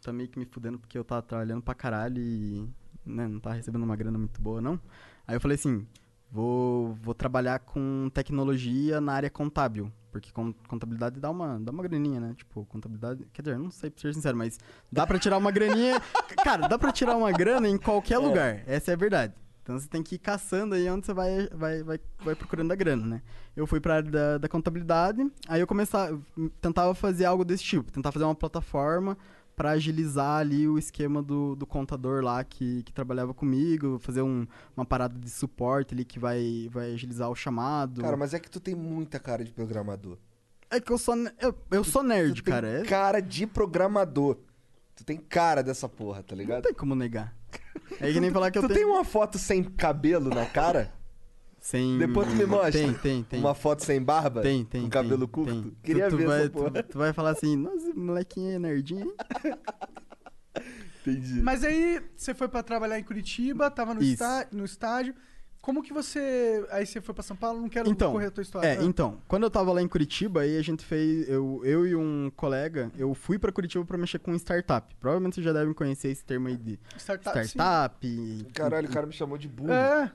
tá 0.00 0.10
meio 0.10 0.26
que 0.26 0.38
me 0.38 0.46
fudendo 0.46 0.78
porque 0.78 0.96
eu 0.96 1.04
tava 1.04 1.20
trabalhando 1.20 1.60
pra 1.60 1.74
caralho 1.74 2.18
e 2.18 2.66
né, 3.04 3.28
não 3.28 3.38
tava 3.38 3.56
recebendo 3.56 3.82
uma 3.82 3.94
grana 3.94 4.16
muito 4.16 4.40
boa, 4.40 4.58
não. 4.58 4.80
Aí 5.26 5.36
eu 5.36 5.40
falei 5.40 5.56
assim, 5.56 5.86
vou, 6.32 6.94
vou 6.94 7.14
trabalhar 7.14 7.58
com 7.60 8.10
tecnologia 8.12 9.00
na 9.00 9.12
área 9.12 9.30
contábil. 9.30 9.92
Porque 10.10 10.30
con- 10.30 10.52
contabilidade 10.68 11.18
dá 11.20 11.30
uma, 11.30 11.58
dá 11.60 11.70
uma 11.72 11.82
graninha, 11.82 12.20
né? 12.20 12.34
Tipo, 12.36 12.66
contabilidade. 12.66 13.26
Quer 13.32 13.42
dizer, 13.42 13.58
não 13.58 13.70
sei 13.70 13.88
pra 13.90 14.00
ser 14.02 14.12
sincero, 14.14 14.36
mas 14.36 14.58
dá 14.90 15.06
pra 15.06 15.18
tirar 15.18 15.38
uma 15.38 15.50
graninha. 15.50 16.00
Cara, 16.44 16.66
dá 16.68 16.78
pra 16.78 16.92
tirar 16.92 17.16
uma 17.16 17.32
grana 17.32 17.68
em 17.68 17.78
qualquer 17.78 18.18
lugar. 18.18 18.62
Essa 18.66 18.90
é 18.90 18.94
a 18.94 18.96
verdade. 18.96 19.32
Então 19.62 19.78
você 19.78 19.88
tem 19.88 20.02
que 20.02 20.16
ir 20.16 20.18
caçando 20.18 20.74
aí 20.74 20.90
onde 20.90 21.06
você 21.06 21.14
vai, 21.14 21.48
vai, 21.54 21.82
vai, 21.84 22.00
vai 22.24 22.34
procurando 22.34 22.72
a 22.72 22.74
grana, 22.74 23.06
né? 23.06 23.22
Eu 23.56 23.64
fui 23.66 23.80
pra 23.80 23.94
área 23.96 24.10
da, 24.10 24.38
da 24.38 24.48
contabilidade, 24.48 25.24
aí 25.48 25.60
eu 25.60 25.66
começava, 25.68 26.20
tentava 26.60 26.92
fazer 26.94 27.26
algo 27.26 27.44
desse 27.44 27.62
tipo, 27.62 27.92
tentar 27.92 28.10
fazer 28.10 28.24
uma 28.24 28.34
plataforma 28.34 29.16
pra 29.56 29.70
agilizar 29.70 30.38
ali 30.40 30.66
o 30.66 30.78
esquema 30.78 31.22
do, 31.22 31.54
do 31.54 31.66
contador 31.66 32.22
lá 32.22 32.42
que, 32.42 32.82
que 32.82 32.92
trabalhava 32.92 33.34
comigo, 33.34 33.98
fazer 33.98 34.22
um, 34.22 34.46
uma 34.76 34.84
parada 34.84 35.18
de 35.18 35.30
suporte 35.30 35.94
ali 35.94 36.04
que 36.04 36.18
vai, 36.18 36.68
vai 36.70 36.92
agilizar 36.92 37.30
o 37.30 37.34
chamado. 37.34 38.02
Cara, 38.02 38.16
mas 38.16 38.34
é 38.34 38.40
que 38.40 38.50
tu 38.50 38.60
tem 38.60 38.74
muita 38.74 39.18
cara 39.18 39.44
de 39.44 39.52
programador. 39.52 40.16
É 40.70 40.80
que 40.80 40.90
eu 40.90 40.98
sou, 40.98 41.14
eu, 41.38 41.54
eu 41.70 41.84
sou 41.84 42.02
nerd, 42.02 42.34
tu 42.34 42.44
tem 42.44 42.54
cara. 42.54 42.68
É, 42.68 42.82
cara 42.84 43.20
de 43.20 43.46
programador. 43.46 44.38
Tu 44.96 45.04
tem 45.04 45.16
cara 45.16 45.62
dessa 45.62 45.88
porra, 45.88 46.22
tá 46.22 46.34
não 46.34 46.42
ligado? 46.42 46.62
tem 46.62 46.74
como 46.74 46.94
negar. 46.94 47.34
É 48.00 48.12
que 48.12 48.20
nem 48.20 48.30
falar 48.30 48.50
que 48.50 48.58
eu 48.58 48.62
tu 48.62 48.68
tenho... 48.68 48.80
tem 48.80 48.88
uma 48.88 49.04
foto 49.04 49.38
sem 49.38 49.62
cabelo 49.62 50.30
na 50.30 50.46
cara? 50.46 50.92
Sem... 51.62 51.96
Depois 51.96 52.26
tu 52.28 52.34
me 52.34 52.44
mostra. 52.44 52.72
Tem, 52.72 52.92
tem, 52.92 53.22
tem. 53.22 53.38
Uma 53.40 53.54
foto 53.54 53.84
sem 53.84 54.02
barba? 54.02 54.42
Tem, 54.42 54.64
tem. 54.64 54.82
Com 54.82 54.90
cabelo 54.90 55.28
tem, 55.28 55.32
curto? 55.32 55.62
tem. 55.62 55.76
Queria 55.82 56.06
tu, 56.08 56.10
tu 56.10 56.16
ver 56.16 56.26
vai, 56.26 56.40
essa 56.40 56.50
porra. 56.50 56.70
Tu, 56.70 56.82
tu 56.82 56.98
vai 56.98 57.12
falar 57.12 57.30
assim, 57.30 57.54
nossa, 57.56 57.94
molequinho 57.94 58.50
é 58.50 58.58
nerdinho, 58.58 59.02
hein? 59.04 59.14
Entendi. 61.06 61.40
Mas 61.40 61.64
aí 61.64 62.02
você 62.16 62.34
foi 62.34 62.48
pra 62.48 62.62
trabalhar 62.62 62.98
em 62.98 63.02
Curitiba, 63.04 63.70
tava 63.70 63.94
no, 63.94 64.02
está, 64.02 64.46
no 64.52 64.64
estágio. 64.64 65.14
Como 65.60 65.80
que 65.80 65.92
você. 65.92 66.66
Aí 66.72 66.84
você 66.84 67.00
foi 67.00 67.14
pra 67.14 67.22
São 67.22 67.36
Paulo? 67.36 67.60
Não 67.60 67.68
quero 67.68 67.88
Então, 67.88 68.10
correr 68.10 68.26
a 68.26 68.30
tua 68.32 68.42
história. 68.42 68.66
É, 68.66 68.78
Ah. 68.78 68.82
então, 68.82 69.18
quando 69.28 69.44
eu 69.44 69.50
tava 69.50 69.72
lá 69.72 69.80
em 69.80 69.86
Curitiba, 69.86 70.40
aí 70.40 70.58
a 70.58 70.62
gente 70.62 70.84
fez, 70.84 71.28
eu, 71.28 71.60
eu 71.64 71.86
e 71.86 71.94
um 71.94 72.32
colega, 72.34 72.90
eu 72.98 73.14
fui 73.14 73.38
pra 73.38 73.52
Curitiba 73.52 73.84
pra 73.84 73.96
mexer 73.96 74.18
com 74.18 74.34
startup. 74.34 74.92
Provavelmente 74.96 75.36
vocês 75.36 75.44
já 75.44 75.52
devem 75.52 75.72
conhecer 75.72 76.08
esse 76.08 76.24
termo 76.24 76.48
aí 76.48 76.56
de 76.56 76.80
Startup. 76.98 77.38
sim. 77.38 77.44
startup. 77.44 78.46
Caralho, 78.52 78.88
o 78.88 78.92
cara 78.92 79.06
me 79.06 79.12
chamou 79.12 79.38
de 79.38 79.46
burro. 79.46 79.70
É, 79.72 80.10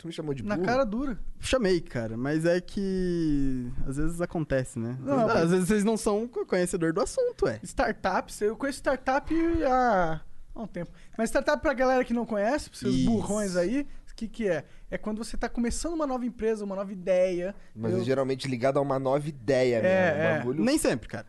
Tu 0.00 0.06
me 0.06 0.12
chamou 0.14 0.32
de 0.32 0.42
na 0.42 0.54
burro? 0.56 0.66
cara 0.66 0.84
dura. 0.84 1.18
Chamei, 1.38 1.78
cara, 1.78 2.16
mas 2.16 2.46
é 2.46 2.58
que 2.58 3.70
às 3.86 3.98
vezes 3.98 4.20
acontece, 4.22 4.78
né? 4.78 4.96
Não, 5.00 5.26
às 5.28 5.34
mas- 5.34 5.50
vezes 5.50 5.68
vocês 5.68 5.84
não 5.84 5.96
são 5.98 6.26
conhecedor 6.26 6.92
do 6.94 7.02
assunto, 7.02 7.46
é. 7.46 7.60
Startups, 7.62 8.40
eu 8.40 8.56
conheço 8.56 8.78
startup 8.78 9.34
há, 9.62 10.20
há 10.54 10.62
um 10.62 10.66
tempo. 10.66 10.90
Mas 11.18 11.28
startup 11.28 11.60
pra 11.62 11.74
galera 11.74 12.02
que 12.02 12.14
não 12.14 12.24
conhece, 12.24 12.70
pra 12.70 12.78
seus 12.78 12.94
Isso. 12.94 13.10
burrões 13.10 13.56
aí, 13.56 13.86
o 14.10 14.14
que 14.16 14.26
que 14.26 14.48
é? 14.48 14.64
É 14.90 14.96
quando 14.96 15.22
você 15.22 15.36
tá 15.36 15.48
começando 15.50 15.92
uma 15.92 16.06
nova 16.06 16.24
empresa, 16.24 16.64
uma 16.64 16.76
nova 16.76 16.92
ideia. 16.92 17.54
Mas 17.76 17.92
eu- 17.92 18.00
é 18.00 18.04
geralmente 18.04 18.48
ligado 18.48 18.78
a 18.78 18.80
uma 18.80 18.98
nova 18.98 19.28
ideia, 19.28 19.76
É, 19.76 19.82
mesmo. 19.82 20.22
é. 20.22 20.32
Um 20.34 20.38
bagulho... 20.38 20.64
Nem 20.64 20.78
sempre, 20.78 21.08
cara. 21.08 21.26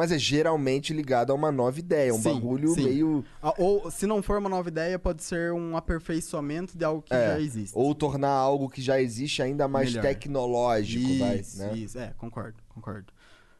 Mas 0.00 0.10
é 0.12 0.18
geralmente 0.18 0.94
ligado 0.94 1.30
a 1.30 1.34
uma 1.34 1.52
nova 1.52 1.78
ideia. 1.78 2.14
Um 2.14 2.18
Sim, 2.22 2.32
bagulho 2.32 2.70
sim. 2.70 2.84
meio. 2.84 3.22
Ou, 3.58 3.90
se 3.90 4.06
não 4.06 4.22
for 4.22 4.38
uma 4.38 4.48
nova 4.48 4.66
ideia, 4.70 4.98
pode 4.98 5.22
ser 5.22 5.52
um 5.52 5.76
aperfeiçoamento 5.76 6.78
de 6.78 6.82
algo 6.86 7.02
que 7.02 7.12
É, 7.12 7.34
já 7.34 7.40
existe. 7.40 7.76
Ou 7.76 7.94
tornar 7.94 8.30
algo 8.30 8.70
que 8.70 8.80
já 8.80 8.98
existe 8.98 9.42
ainda 9.42 9.68
mais 9.68 9.90
Melhor. 9.90 10.02
tecnológico, 10.02 11.04
isso, 11.06 11.58
vai, 11.58 11.68
né? 11.68 11.76
isso, 11.76 11.98
é, 11.98 12.14
concordo, 12.16 12.56
concordo. 12.70 13.12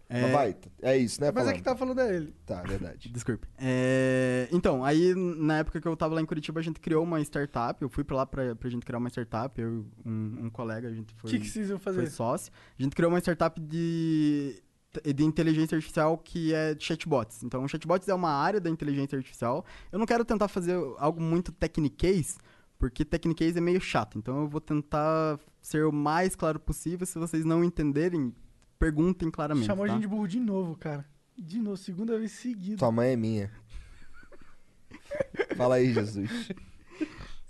Mas 0.08 0.22
É, 0.24 0.32
vai, 0.32 0.56
é 0.82 0.96
isso, 0.96 1.20
né, 1.20 1.26
Mas 1.30 1.42
é 1.42 1.44
falando? 1.44 1.56
que 1.56 1.62
tá 1.62 1.76
falando 1.76 1.96
dele. 1.96 2.34
Tá, 2.46 2.62
verdade. 2.62 3.08
Desculpe. 3.12 3.46
É, 3.58 4.48
então, 4.50 4.82
aí 4.82 5.14
na 5.14 5.58
época 5.58 5.78
que 5.78 5.86
eu 5.86 5.94
tava 5.94 6.14
lá 6.14 6.22
em 6.22 6.26
Curitiba, 6.26 6.58
a 6.58 6.62
gente 6.62 6.80
criou 6.80 7.04
uma 7.04 7.20
startup. 7.20 7.80
Eu 7.82 7.88
fui 7.90 8.02
pra 8.02 8.16
lá 8.16 8.26
pra, 8.26 8.56
pra 8.56 8.68
gente 8.70 8.84
criar 8.86 8.98
uma 8.98 9.08
startup. 9.10 9.60
Eu 9.60 9.84
e 10.04 10.08
um, 10.08 10.46
um 10.46 10.50
colega, 10.50 10.88
a 10.88 10.92
gente 10.92 11.14
O 11.14 11.18
foi, 11.18 11.30
que, 11.32 11.40
que 11.40 11.48
vocês 11.48 11.68
iam 11.68 11.78
fazer? 11.78 11.98
foi 11.98 12.06
sócio. 12.10 12.50
A 12.78 12.82
gente 12.82 12.96
criou 12.96 13.12
uma 13.12 13.20
startup 13.20 13.60
de, 13.60 14.60
de 15.14 15.24
inteligência 15.24 15.76
artificial 15.76 16.18
que 16.18 16.52
é 16.52 16.76
chatbots. 16.78 17.42
Então, 17.42 17.66
chatbots 17.68 18.08
é 18.08 18.14
uma 18.14 18.30
área 18.30 18.60
da 18.60 18.68
inteligência 18.68 19.16
artificial. 19.16 19.64
Eu 19.92 19.98
não 19.98 20.06
quero 20.06 20.24
tentar 20.24 20.48
fazer 20.48 20.74
algo 20.98 21.20
muito 21.20 21.52
techniquez, 21.52 22.38
porque 22.78 23.04
techniquez 23.04 23.56
é 23.56 23.60
meio 23.60 23.80
chato. 23.80 24.18
Então, 24.18 24.42
eu 24.42 24.48
vou 24.48 24.60
tentar 24.60 25.38
ser 25.60 25.84
o 25.84 25.92
mais 25.92 26.34
claro 26.34 26.58
possível. 26.58 27.06
Se 27.06 27.18
vocês 27.18 27.44
não 27.44 27.62
entenderem, 27.62 28.34
perguntem 28.78 29.30
claramente. 29.30 29.66
Chamou 29.66 29.84
a 29.84 29.88
tá? 29.88 29.94
gente 29.94 30.02
de 30.02 30.08
burro 30.08 30.26
de 30.26 30.40
novo, 30.40 30.76
cara. 30.76 31.06
De 31.38 31.58
novo, 31.58 31.76
segunda 31.76 32.18
vez 32.18 32.32
seguida. 32.32 32.78
Tua 32.78 32.90
mãe 32.90 33.12
é 33.12 33.16
minha. 33.16 33.50
Fala 35.56 35.76
aí, 35.76 35.92
Jesus. 35.92 36.30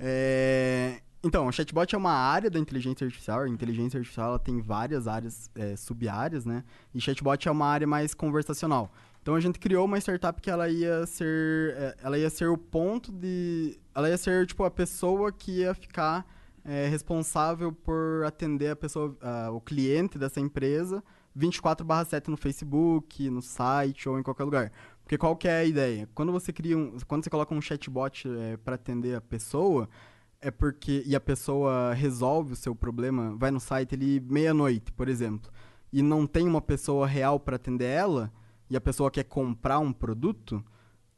É, 0.03 1.03
Então, 1.23 1.47
o 1.47 1.53
chatbot 1.53 1.95
é 1.95 1.99
uma 1.99 2.13
área 2.13 2.49
da 2.49 2.59
inteligência 2.59 3.05
artificial. 3.05 3.41
A 3.41 3.49
inteligência 3.49 3.99
artificial 3.99 4.29
ela 4.31 4.39
tem 4.39 4.61
várias 4.61 5.07
áreas, 5.07 5.51
é, 5.55 5.77
sub-áreas, 5.77 6.47
né? 6.47 6.65
E 6.95 7.01
chatbot 7.01 7.47
é 7.47 7.51
uma 7.51 7.67
área 7.67 7.87
mais 7.87 8.15
conversacional. 8.15 8.91
Então 9.23 9.35
a 9.35 9.41
gente 9.41 9.59
criou 9.59 9.85
uma 9.85 9.99
startup 9.99 10.41
que 10.41 10.51
ela 10.51 10.69
ia 10.69 11.07
ser, 11.07 11.75
é, 11.77 11.97
ela 12.03 12.19
ia 12.19 12.31
ser 12.31 12.49
o 12.49 12.57
ponto 12.57 13.13
de, 13.13 13.79
ela 13.95 14.09
ia 14.09 14.17
ser 14.17 14.47
tipo 14.47 14.65
a 14.65 14.71
pessoa 14.71 15.31
que 15.31 15.61
ia 15.61 15.75
ficar 15.75 16.27
é, 16.65 16.89
responsável 16.89 17.71
por 17.71 18.25
atender 18.25 18.71
a 18.71 18.77
pessoa, 18.77 19.15
ah, 19.21 19.51
o 19.53 19.61
cliente 19.61 20.19
dessa 20.19 20.41
empresa 20.41 21.03
24/7 21.37 22.29
no 22.29 22.37
Facebook, 22.37 23.29
no 23.29 23.43
site 23.43 24.09
ou 24.09 24.19
em 24.19 24.23
qualquer 24.23 24.45
lugar. 24.45 24.73
Porque 25.05 25.19
qual 25.19 25.37
que 25.37 25.49
é 25.49 25.59
a 25.59 25.65
ideia? 25.65 26.09
Quando 26.15 26.33
você 26.33 26.53
cria 26.53 26.79
um, 26.79 26.97
quando 27.07 27.23
você 27.25 27.31
coloca 27.31 27.55
um 27.55 27.61
chatbot 27.61 28.27
é, 28.27 28.57
para 28.57 28.77
atender 28.77 29.17
a 29.17 29.21
pessoa, 29.21 29.89
é 30.41 30.51
porque 30.51 31.03
e 31.07 31.15
a 31.15 31.21
pessoa 31.21 31.93
resolve 31.93 32.53
o 32.53 32.57
seu 32.57 32.75
problema, 32.75 33.35
vai 33.37 33.51
no 33.51 33.61
site 33.61 33.95
ali 33.95 34.21
meia-noite, 34.21 34.91
por 34.93 35.09
exemplo, 35.09 35.51
e 35.93 36.03
não 36.03 36.27
tem 36.27 36.47
uma 36.47 36.61
pessoa 36.61 37.07
real 37.07 37.39
para 37.39 37.57
atender 37.57 37.87
ela, 37.87 38.33
e 38.69 38.77
a 38.77 38.81
pessoa 38.81 39.11
quer 39.11 39.25
comprar 39.25 39.79
um 39.81 39.93
produto, 39.93 40.65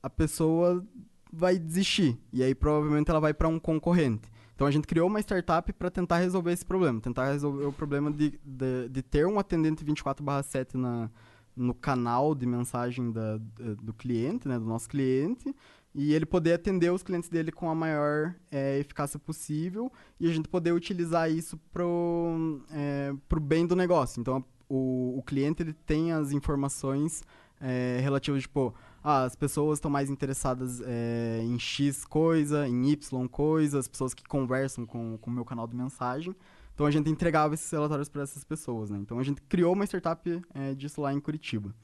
a 0.03 0.11
pessoa 0.11 0.85
vai 1.33 1.59
desistir. 1.59 2.19
E 2.33 2.43
aí 2.43 2.55
provavelmente 2.55 3.11
ela 3.11 3.21
vai 3.21 3.33
para 3.33 3.49
um 3.49 3.59
concorrente. 3.59 4.31
Então 4.55 4.67
a 4.67 4.71
gente 4.71 4.87
criou 4.87 5.09
uma 5.09 5.21
startup 5.21 5.73
para 5.73 5.91
tentar 5.91 6.19
resolver 6.19 6.53
esse 6.53 6.65
problema, 6.65 7.01
tentar 7.01 7.31
resolver 7.31 7.65
o 7.65 7.73
problema 7.73 8.11
de, 8.11 8.39
de, 8.45 8.89
de 8.89 9.03
ter 9.03 9.27
um 9.27 9.39
atendente 9.39 9.85
24/7 9.85 10.75
na 10.75 11.11
no 11.55 11.75
canal 11.75 12.35
de 12.35 12.47
mensagem 12.47 13.13
da, 13.13 13.39
do 13.83 13.93
cliente, 13.93 14.49
né, 14.49 14.59
do 14.59 14.65
nosso 14.65 14.89
cliente, 14.89 15.55
e 15.95 16.15
ele 16.15 16.25
poder 16.25 16.55
atender 16.55 16.91
os 16.91 17.03
clientes 17.03 17.29
dele 17.29 17.53
com 17.53 17.69
a 17.69 17.75
maior 17.75 18.35
eh, 18.51 18.79
eficácia 18.79 19.19
possível 19.19 19.93
e 20.19 20.29
a 20.29 20.33
gente 20.33 20.49
poder 20.49 20.73
utilizar 20.73 21.31
isso 21.31 21.59
pro, 21.73 22.61
eh, 22.71 23.13
pro 23.29 23.41
bem 23.41 23.67
do 23.67 23.77
negócio. 23.77 24.21
Então, 24.21 24.45
o, 24.69 25.19
o 25.19 25.23
cliente 25.23 25.63
ele 25.63 25.75
tem 25.75 26.13
as 26.13 26.33
informações 26.33 27.23
eh, 27.61 27.99
relativas, 28.01 28.43
tipo, 28.43 28.75
ah, 29.05 29.25
as 29.25 29.37
pessoas 29.37 29.79
estão 29.79 29.91
mais 29.91 30.09
interessadas 30.09 30.81
eh, 30.81 31.41
em 31.43 31.59
X 31.59 32.05
coisa, 32.05 32.67
em 32.69 32.91
Y 32.91 33.29
coisa, 33.29 33.79
as 33.79 33.89
pessoas 33.89 34.15
que 34.15 34.25
conversam 34.25 34.87
com 34.87 35.19
o 35.21 35.31
meu 35.31 35.45
canal 35.45 35.67
de 35.67 35.77
mensagem. 35.77 36.35
Então 36.75 36.87
a 36.87 36.91
gente 36.91 37.11
entregava 37.11 37.55
esses 37.55 37.71
relatórios 37.71 38.09
para 38.09 38.23
essas 38.23 38.45
pessoas, 38.45 38.91
né? 38.91 38.99
Então 38.99 39.19
a 39.19 39.23
gente 39.23 39.43
criou 39.43 39.75
uma 39.75 39.85
startup 39.85 40.43
eh, 40.55 40.75
disso 40.75 41.01
lá 41.01 41.13
em 41.13 41.21
Curitiba. 41.21 41.75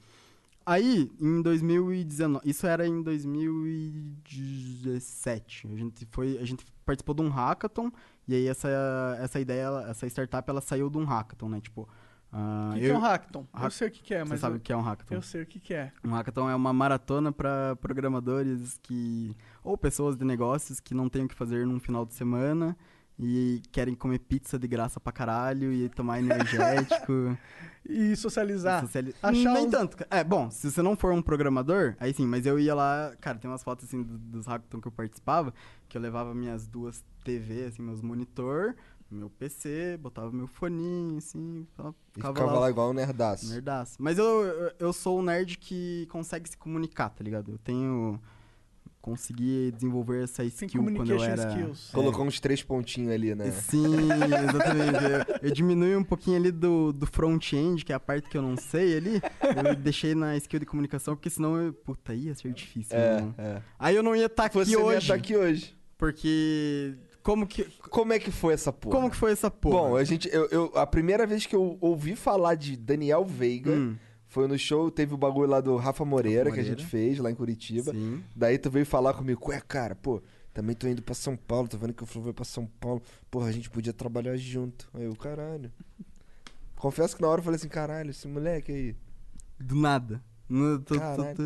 Aí, 0.69 1.11
em 1.19 1.41
2019, 1.41 2.47
isso 2.47 2.67
era 2.67 2.87
em 2.87 3.01
2017. 3.01 5.67
A 5.67 5.75
gente 5.75 6.07
foi, 6.11 6.37
a 6.37 6.45
gente 6.45 6.63
participou 6.85 7.15
de 7.15 7.23
um 7.23 7.29
hackathon 7.29 7.91
e 8.27 8.35
aí 8.35 8.47
essa 8.47 8.69
essa 9.19 9.39
ideia, 9.39 9.83
essa 9.89 10.05
startup 10.05 10.47
ela 10.47 10.61
saiu 10.61 10.87
de 10.87 10.99
um 10.99 11.05
hackathon, 11.05 11.49
né? 11.49 11.59
Tipo, 11.59 11.89
O 12.31 12.73
que, 12.75 12.81
que 12.81 12.87
é 12.87 12.95
um 12.95 12.99
hackathon? 12.99 13.47
Eu 13.63 13.71
sei 13.71 13.87
o 13.87 13.91
que, 13.91 14.03
que 14.03 14.13
é, 14.13 14.19
Você 14.19 14.29
mas. 14.29 14.39
sabe 14.39 14.57
eu, 14.57 14.59
o 14.59 14.61
que 14.61 14.71
é 14.71 14.77
um 14.77 14.81
hackathon? 14.81 15.15
eu 15.15 15.23
sei 15.23 15.41
o 15.41 15.45
que, 15.47 15.59
que 15.59 15.73
é. 15.73 15.91
Um 16.03 16.11
hackathon 16.11 16.47
é 16.47 16.53
uma 16.53 16.71
maratona 16.71 17.31
para 17.31 17.75
programadores 17.77 18.79
que 18.83 19.35
ou 19.63 19.75
pessoas 19.75 20.15
de 20.15 20.23
negócios 20.23 20.79
que 20.79 20.93
não 20.93 21.09
têm 21.09 21.25
o 21.25 21.27
que 21.27 21.33
fazer 21.33 21.65
num 21.65 21.79
final 21.79 22.05
de 22.05 22.13
semana 22.13 22.77
e 23.19 23.61
querem 23.71 23.93
comer 23.95 24.19
pizza 24.19 24.57
de 24.57 24.67
graça 24.67 24.99
pra 24.99 25.11
caralho 25.11 25.73
e 25.73 25.89
tomar 25.89 26.19
energético. 26.23 27.37
E 27.87 28.15
socializar. 28.15 28.81
sociali- 28.81 29.15
Achar 29.21 29.53
Nem 29.53 29.65
os- 29.65 29.71
tanto. 29.71 29.97
É, 30.09 30.23
bom, 30.23 30.49
se 30.51 30.69
você 30.71 30.81
não 30.81 30.95
for 30.95 31.11
um 31.11 31.21
programador, 31.21 31.95
aí 31.99 32.13
sim, 32.13 32.25
mas 32.25 32.45
eu 32.45 32.59
ia 32.59 32.73
lá, 32.75 33.13
cara, 33.19 33.37
tem 33.37 33.49
umas 33.49 33.63
fotos 33.63 33.85
assim 33.85 34.01
do- 34.03 34.17
dos 34.17 34.45
hackathon 34.45 34.79
que 34.79 34.87
eu 34.87 34.91
participava, 34.91 35.53
que 35.87 35.97
eu 35.97 36.01
levava 36.01 36.33
minhas 36.35 36.67
duas 36.67 37.03
TV, 37.23 37.65
assim, 37.65 37.81
meus 37.81 38.01
monitor, 38.01 38.75
meu 39.11 39.29
PC, 39.29 39.97
botava 39.99 40.31
meu 40.31 40.45
foninho, 40.45 41.17
assim, 41.17 41.61
E 41.61 41.65
ficava, 41.71 41.95
ficava 42.43 42.59
lá 42.59 42.69
igual 42.69 42.91
um 42.91 42.93
nerdaço. 42.93 43.49
Nerdaço. 43.49 43.95
Mas 43.99 44.17
eu, 44.19 44.25
eu, 44.43 44.71
eu 44.79 44.93
sou 44.93 45.17
o 45.19 45.23
nerd 45.23 45.57
que 45.57 46.05
consegue 46.11 46.47
se 46.47 46.55
comunicar, 46.57 47.09
tá 47.09 47.23
ligado? 47.23 47.51
Eu 47.51 47.57
tenho. 47.57 48.21
Consegui 49.01 49.71
desenvolver 49.71 50.23
essa 50.23 50.43
skill 50.43 50.83
quando 50.93 51.09
eu 51.11 51.23
era. 51.23 51.49
skills. 51.49 51.89
Colocou 51.93 52.25
uns 52.25 52.39
três 52.39 52.61
pontinhos 52.61 53.11
ali, 53.13 53.33
né? 53.33 53.49
Sim, 53.51 53.95
exatamente. 54.11 55.03
Eu, 55.41 55.49
eu 55.49 55.51
diminui 55.51 55.95
um 55.95 56.03
pouquinho 56.03 56.35
ali 56.37 56.51
do, 56.51 56.91
do 56.91 57.07
front-end, 57.07 57.85
que 57.85 57.93
é 57.93 57.95
a 57.95 57.99
parte 57.99 58.29
que 58.29 58.37
eu 58.37 58.41
não 58.41 58.57
sei 58.57 58.97
ali. 58.97 59.21
Eu 59.65 59.75
deixei 59.75 60.13
na 60.13 60.35
skill 60.37 60.59
de 60.59 60.65
comunicação, 60.65 61.15
porque 61.15 61.29
senão 61.29 61.55
eu. 61.57 61.71
Puta, 61.73 62.13
ia 62.13 62.35
ser 62.35 62.51
difícil. 62.53 62.95
É, 62.97 63.13
mano. 63.21 63.35
é. 63.37 63.61
Aí 63.79 63.95
eu 63.95 64.03
não 64.03 64.15
ia 64.15 64.25
estar 64.25 64.45
aqui 64.45 64.57
Você 64.57 64.73
não 64.73 64.81
ia 64.81 64.87
hoje. 64.87 64.97
estar 64.97 65.13
aqui 65.15 65.35
hoje. 65.37 65.75
Porque. 65.97 66.95
Como 67.23 67.45
que. 67.47 67.65
Como 67.89 68.11
é 68.13 68.19
que 68.19 68.31
foi 68.31 68.53
essa 68.53 68.71
porra? 68.71 68.95
Como 68.95 69.09
que 69.09 69.15
foi 69.17 69.31
essa 69.31 69.49
porra? 69.51 69.89
Bom, 69.89 69.95
a 69.95 70.03
gente, 70.03 70.29
eu, 70.31 70.45
eu- 70.49 70.71
a 70.75 70.85
primeira 70.87 71.25
vez 71.27 71.45
que 71.45 71.55
eu 71.55 71.77
ouvi 71.81 72.15
falar 72.15 72.55
de 72.55 72.75
Daniel 72.75 73.23
Veiga 73.25 73.71
Hum. 73.71 73.95
Foi 74.29 74.47
no 74.47 74.57
show, 74.57 74.89
teve 74.89 75.13
o 75.13 75.17
bagulho 75.17 75.49
lá 75.49 75.59
do 75.59 75.75
Rafa 75.75 76.05
Moreira, 76.05 76.51
que 76.51 76.59
a 76.59 76.63
gente 76.63 76.83
Moreira. 76.83 76.89
fez 76.89 77.19
lá 77.19 77.29
em 77.29 77.35
Curitiba. 77.35 77.91
Sim. 77.91 78.23
Daí 78.35 78.57
tu 78.57 78.69
veio 78.71 78.85
falar 78.85 79.13
comigo, 79.13 79.49
ué, 79.49 79.59
cara, 79.67 79.95
pô, 79.95 80.21
também 80.53 80.75
tô 80.75 80.87
indo 80.87 81.01
pra 81.01 81.13
São 81.15 81.35
Paulo, 81.35 81.67
tô 81.67 81.77
vendo 81.77 81.93
que 81.93 82.03
o 82.03 82.05
Flow 82.05 82.23
vai 82.23 82.33
pra 82.33 82.45
São 82.45 82.65
Paulo. 82.79 83.01
Porra, 83.29 83.47
a 83.47 83.51
gente 83.51 83.69
podia 83.69 83.91
trabalhar 83.91 84.37
junto. 84.37 84.87
Aí 84.93 85.03
eu, 85.03 85.15
caralho. 85.15 85.71
Confesso 86.75 87.15
que 87.15 87.21
na 87.21 87.27
hora 87.27 87.39
eu 87.39 87.43
falei 87.43 87.57
assim, 87.57 87.67
caralho, 87.67 88.09
esse 88.11 88.27
moleque 88.27 88.71
aí. 88.71 88.95
Do 89.59 89.75
nada. 89.75 90.23
No, 90.47 90.79
tô, 90.79 90.95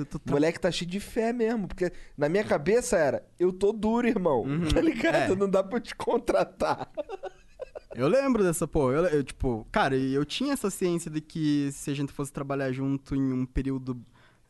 tô- 0.06 0.20
tô- 0.20 0.32
moleque 0.32 0.60
tá 0.60 0.72
cheio 0.72 0.90
de 0.90 1.00
fé 1.00 1.34
mesmo, 1.34 1.68
porque 1.68 1.92
na 2.18 2.30
minha 2.30 2.44
cabeça 2.44 2.96
era, 2.98 3.26
eu 3.40 3.52
tô 3.52 3.74
duro, 3.74 4.08
irmão. 4.08 4.46
Tá 4.74 4.80
ligado? 4.82 5.34
É. 5.34 5.36
Não 5.36 5.50
dá 5.50 5.62
pra 5.64 5.78
eu 5.78 5.82
te 5.82 5.94
contratar. 5.96 6.90
Eu 7.96 8.08
lembro 8.08 8.44
dessa 8.44 8.68
porra. 8.68 8.94
Eu, 8.94 9.06
eu, 9.06 9.24
tipo, 9.24 9.68
cara, 9.72 9.96
eu 9.96 10.26
tinha 10.26 10.54
essa 10.54 10.70
ciência 10.70 11.10
de 11.10 11.22
que 11.22 11.70
se 11.72 11.92
a 11.92 11.94
gente 11.94 12.12
fosse 12.12 12.32
trabalhar 12.32 12.72
junto 12.72 13.16
em 13.16 13.34
um 13.34 13.46
período 13.46 14.00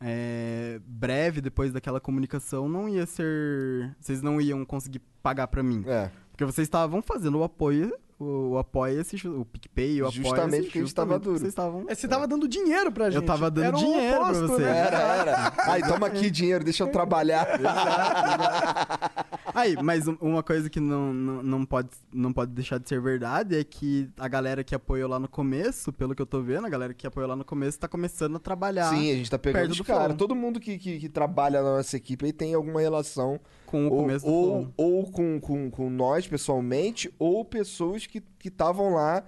é, 0.00 0.80
breve 0.86 1.40
depois 1.40 1.72
daquela 1.72 2.00
comunicação, 2.00 2.68
não 2.68 2.88
ia 2.88 3.06
ser. 3.06 3.94
Vocês 4.00 4.22
não 4.22 4.40
iam 4.40 4.64
conseguir 4.64 5.00
pagar 5.22 5.46
pra 5.48 5.62
mim. 5.62 5.84
É. 5.86 6.10
Porque 6.30 6.44
vocês 6.44 6.66
estavam 6.66 7.00
fazendo 7.00 7.38
o 7.38 7.44
apoio, 7.44 7.96
o, 8.18 8.50
o 8.52 8.58
apoia-se, 8.58 9.16
o 9.26 9.44
PicPay, 9.44 10.02
o 10.02 10.10
Justamente 10.10 10.40
apoia 10.40 10.62
porque 10.62 10.78
a 10.78 10.82
gente 10.82 10.94
tava 10.94 11.18
duro. 11.18 11.38
Vocês 11.38 11.48
estavam. 11.48 11.84
É, 11.88 11.94
você 11.94 12.08
tava 12.08 12.26
dando 12.26 12.48
dinheiro 12.48 12.90
pra 12.92 13.10
gente. 13.10 13.20
Eu 13.20 13.26
tava 13.26 13.50
dando 13.50 13.64
Era 13.66 13.76
um 13.76 13.80
dinheiro 13.80 14.16
pra 14.16 14.24
oposto, 14.30 14.46
você. 14.48 14.62
né? 14.62 14.78
Era, 14.78 14.98
era. 14.98 15.52
Ai, 15.66 15.82
toma 15.82 16.06
aqui 16.06 16.30
dinheiro, 16.30 16.64
deixa 16.64 16.84
eu 16.84 16.88
trabalhar. 16.88 17.46
Aí, 19.54 19.76
mas 19.82 20.08
um- 20.08 20.16
uma 20.20 20.42
coisa 20.42 20.68
que 20.68 20.80
não, 20.80 21.12
não, 21.12 21.42
não, 21.42 21.64
pode, 21.64 21.88
não 22.12 22.32
pode 22.32 22.50
deixar 22.52 22.78
de 22.78 22.88
ser 22.88 23.00
verdade 23.00 23.56
é 23.56 23.62
que 23.62 24.08
a 24.18 24.26
galera 24.26 24.64
que 24.64 24.74
apoiou 24.74 25.08
lá 25.08 25.18
no 25.18 25.28
começo, 25.28 25.92
pelo 25.92 26.14
que 26.14 26.22
eu 26.22 26.26
tô 26.26 26.42
vendo, 26.42 26.66
a 26.66 26.70
galera 26.70 26.92
que 26.92 27.06
apoiou 27.06 27.28
lá 27.28 27.36
no 27.36 27.44
começo 27.44 27.78
tá 27.78 27.86
começando 27.86 28.36
a 28.36 28.40
trabalhar 28.40 28.88
Sim, 28.90 29.12
a 29.12 29.14
gente 29.14 29.30
tá 29.30 29.38
pegando 29.38 29.68
perto 29.68 29.80
os 29.80 29.86
caras. 29.86 30.16
Todo 30.16 30.34
mundo 30.34 30.58
que, 30.58 30.76
que, 30.78 30.98
que 30.98 31.08
trabalha 31.08 31.62
na 31.62 31.76
nossa 31.76 31.96
equipe 31.96 32.24
aí 32.26 32.32
tem 32.32 32.54
alguma 32.54 32.80
relação 32.80 33.38
com 33.66 33.86
o 33.86 33.90
ou, 33.92 33.96
começo 34.02 34.24
do 34.26 34.32
ou, 34.32 34.72
ou 34.76 35.10
com, 35.10 35.40
com, 35.40 35.70
com 35.70 35.90
nós 35.90 36.26
pessoalmente, 36.26 37.12
ou 37.18 37.44
pessoas 37.44 38.06
que 38.06 38.22
estavam 38.44 38.94
lá 38.94 39.24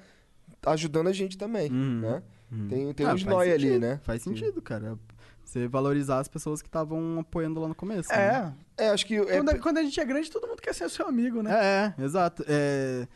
ajudando 0.67 1.09
a 1.09 1.13
gente 1.13 1.37
também, 1.39 1.71
né? 1.71 2.23
Tem, 2.69 2.93
tem 2.93 3.07
Ah, 3.07 3.15
uns 3.15 3.23
faz 3.23 3.35
nóia 3.35 3.55
ali, 3.55 3.63
sentido, 3.65 3.81
né? 3.81 4.01
Faz 4.03 4.23
sentido, 4.23 4.63
cara. 4.63 4.99
Você 5.45 5.67
valorizar 5.69 6.19
as 6.19 6.29
pessoas 6.29 6.61
que 6.63 6.69
estavam 6.69 7.21
apoiando 7.21 7.61
lá 7.61 7.69
no 7.69 7.75
começo. 7.75 8.13
É. 8.13 8.17
né? 8.43 8.55
É, 8.77 8.89
acho 8.91 9.07
que... 9.07 9.15
é- 9.17 9.25
Quando, 9.37 9.49
a- 9.51 9.59
quando 9.59 9.79
a 9.79 9.83
gente 9.83 9.99
é 10.01 10.05
grande, 10.05 10.31
todo 10.31 10.47
mundo 10.49 10.61
quer 10.61 10.75
ser 10.75 10.89
seu 10.91 11.07
amigo, 11.09 11.43
né? 11.43 11.95
É, 11.97 12.01
é, 12.01 12.05
exato. 12.05 12.45
É, 12.49 13.07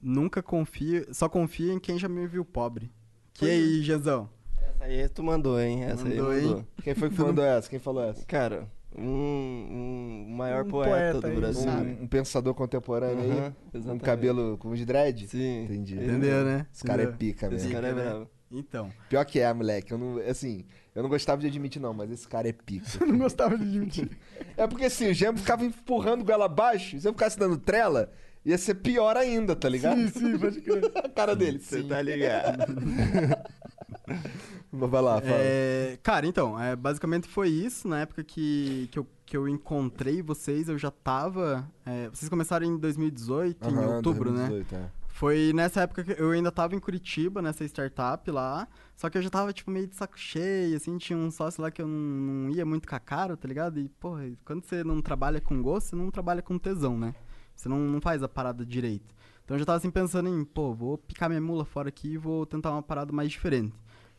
nunca 0.00 0.42
confio, 0.42 1.06
só 1.12 1.28
confia 1.28 1.72
em 1.72 1.78
quem 1.80 1.98
já 1.98 2.08
me 2.08 2.26
viu 2.26 2.44
pobre. 2.44 2.90
Que 3.34 3.46
aí, 3.48 3.82
Jezão? 3.82 4.28
Essa 4.56 4.84
aí 4.84 5.08
tu 5.08 5.22
mandou, 5.22 5.60
hein? 5.60 5.84
Essa 5.84 6.04
Mandou, 6.04 6.30
aí 6.30 6.42
mandou. 6.42 6.66
Quem 6.82 6.94
foi 6.94 7.10
que 7.10 7.20
mandou 7.20 7.44
essa? 7.44 7.68
Quem 7.68 7.78
falou 7.78 8.04
essa? 8.04 8.24
Cara, 8.24 8.68
um, 8.96 10.26
um 10.28 10.34
maior 10.36 10.64
Um 10.64 10.68
poeta, 10.68 11.20
poeta 11.20 11.30
do 11.34 11.40
Brasil. 11.40 11.70
Um, 11.70 12.02
um 12.02 12.06
pensador 12.06 12.54
contemporâneo 12.54 13.22
aí? 13.24 13.30
Aham, 13.30 13.54
Um 13.72 13.78
exatamente. 13.78 14.02
cabelo 14.04 14.58
com 14.58 14.70
os 14.70 14.84
dread? 14.84 15.26
Sim. 15.28 15.64
Entendi. 15.64 15.94
Entendeu, 15.96 16.44
né? 16.44 16.66
Esse 16.72 16.84
cara 16.84 17.02
é 17.02 17.04
Entendeu? 17.04 17.18
pica 17.18 17.46
Esse 17.46 17.54
mesmo. 17.66 17.72
cara 17.72 17.88
é 17.88 17.92
né? 17.94 18.02
bravo. 18.02 18.30
Então. 18.52 18.90
Pior 19.08 19.24
que 19.24 19.38
é, 19.38 19.52
moleque. 19.54 19.92
Eu 19.92 19.98
não, 19.98 20.18
assim, 20.28 20.64
eu 20.94 21.02
não 21.04 21.08
gostava 21.08 21.40
de 21.40 21.46
admitir, 21.46 21.80
não, 21.80 21.94
mas 21.94 22.10
esse 22.10 22.26
cara 22.26 22.48
é 22.48 22.52
pica. 22.52 22.84
Eu 23.00 23.06
não 23.06 23.18
gostava 23.18 23.56
de 23.56 23.62
admitir. 23.62 24.10
É 24.56 24.66
porque 24.66 24.86
assim, 24.86 25.08
o 25.08 25.14
Gembo 25.14 25.38
ficava 25.38 25.64
empurrando 25.64 26.24
goela 26.24 26.46
abaixo, 26.46 26.98
se 26.98 27.06
eu 27.06 27.12
ficasse 27.12 27.38
dando 27.38 27.56
trela, 27.56 28.10
ia 28.44 28.58
ser 28.58 28.74
pior 28.74 29.16
ainda, 29.16 29.54
tá 29.54 29.68
ligado? 29.68 30.00
Sim, 30.00 30.08
sim, 30.08 30.38
pode 30.38 30.60
crer. 30.62 30.82
A 30.98 31.08
cara 31.08 31.36
dele, 31.36 31.60
Você 31.60 31.80
sim. 31.82 31.86
tá 31.88 32.02
ligado. 32.02 32.64
Vai 34.72 35.02
lá, 35.02 35.20
fala. 35.20 35.36
É, 35.36 35.98
cara, 36.02 36.26
então, 36.26 36.60
é, 36.60 36.76
basicamente 36.76 37.26
foi 37.28 37.48
isso. 37.48 37.88
Na 37.88 38.00
época 38.00 38.22
que, 38.22 38.88
que, 38.92 38.98
eu, 38.98 39.06
que 39.26 39.36
eu 39.36 39.48
encontrei 39.48 40.22
vocês, 40.22 40.68
eu 40.68 40.78
já 40.78 40.90
tava. 40.90 41.68
é, 41.84 42.08
vocês 42.08 42.28
começaram 42.28 42.66
em 42.66 42.78
2018, 42.78 43.68
em 43.68 43.72
Aham, 43.72 43.96
outubro, 43.96 44.30
né? 44.30 44.48
2018, 44.48 44.74
é. 44.74 45.00
Foi 45.08 45.52
nessa 45.52 45.82
época 45.82 46.02
que 46.02 46.18
eu 46.18 46.30
ainda 46.30 46.50
tava 46.50 46.74
em 46.74 46.78
Curitiba, 46.78 47.42
nessa 47.42 47.64
startup 47.64 48.30
lá. 48.30 48.66
Só 48.96 49.10
que 49.10 49.18
eu 49.18 49.22
já 49.22 49.28
tava, 49.28 49.52
tipo, 49.52 49.70
meio 49.70 49.86
de 49.86 49.94
saco 49.94 50.18
cheio, 50.18 50.76
assim. 50.76 50.96
Tinha 50.96 51.18
um 51.18 51.30
sócio 51.30 51.60
lá 51.60 51.70
que 51.70 51.82
eu 51.82 51.86
não, 51.86 52.46
não 52.46 52.50
ia 52.50 52.64
muito 52.64 52.88
com 52.88 52.94
a 52.94 53.00
cara, 53.00 53.36
tá 53.36 53.46
ligado? 53.46 53.78
E, 53.78 53.88
porra, 53.88 54.22
quando 54.44 54.64
você 54.64 54.82
não 54.82 55.02
trabalha 55.02 55.40
com 55.40 55.60
gosto, 55.60 55.88
você 55.88 55.96
não 55.96 56.10
trabalha 56.10 56.40
com 56.40 56.58
tesão, 56.58 56.96
né? 56.98 57.14
Você 57.54 57.68
não, 57.68 57.78
não 57.78 58.00
faz 58.00 58.22
a 58.22 58.28
parada 58.28 58.64
direito. 58.64 59.14
Então 59.50 59.56
eu 59.56 59.58
já 59.58 59.66
tava, 59.66 59.78
assim, 59.78 59.90
pensando 59.90 60.28
em, 60.28 60.44
pô, 60.44 60.72
vou 60.72 60.96
picar 60.96 61.28
minha 61.28 61.40
mula 61.40 61.64
fora 61.64 61.88
aqui 61.88 62.12
e 62.12 62.16
vou 62.16 62.46
tentar 62.46 62.70
uma 62.70 62.84
parada 62.84 63.12
mais 63.12 63.32
diferente. 63.32 63.74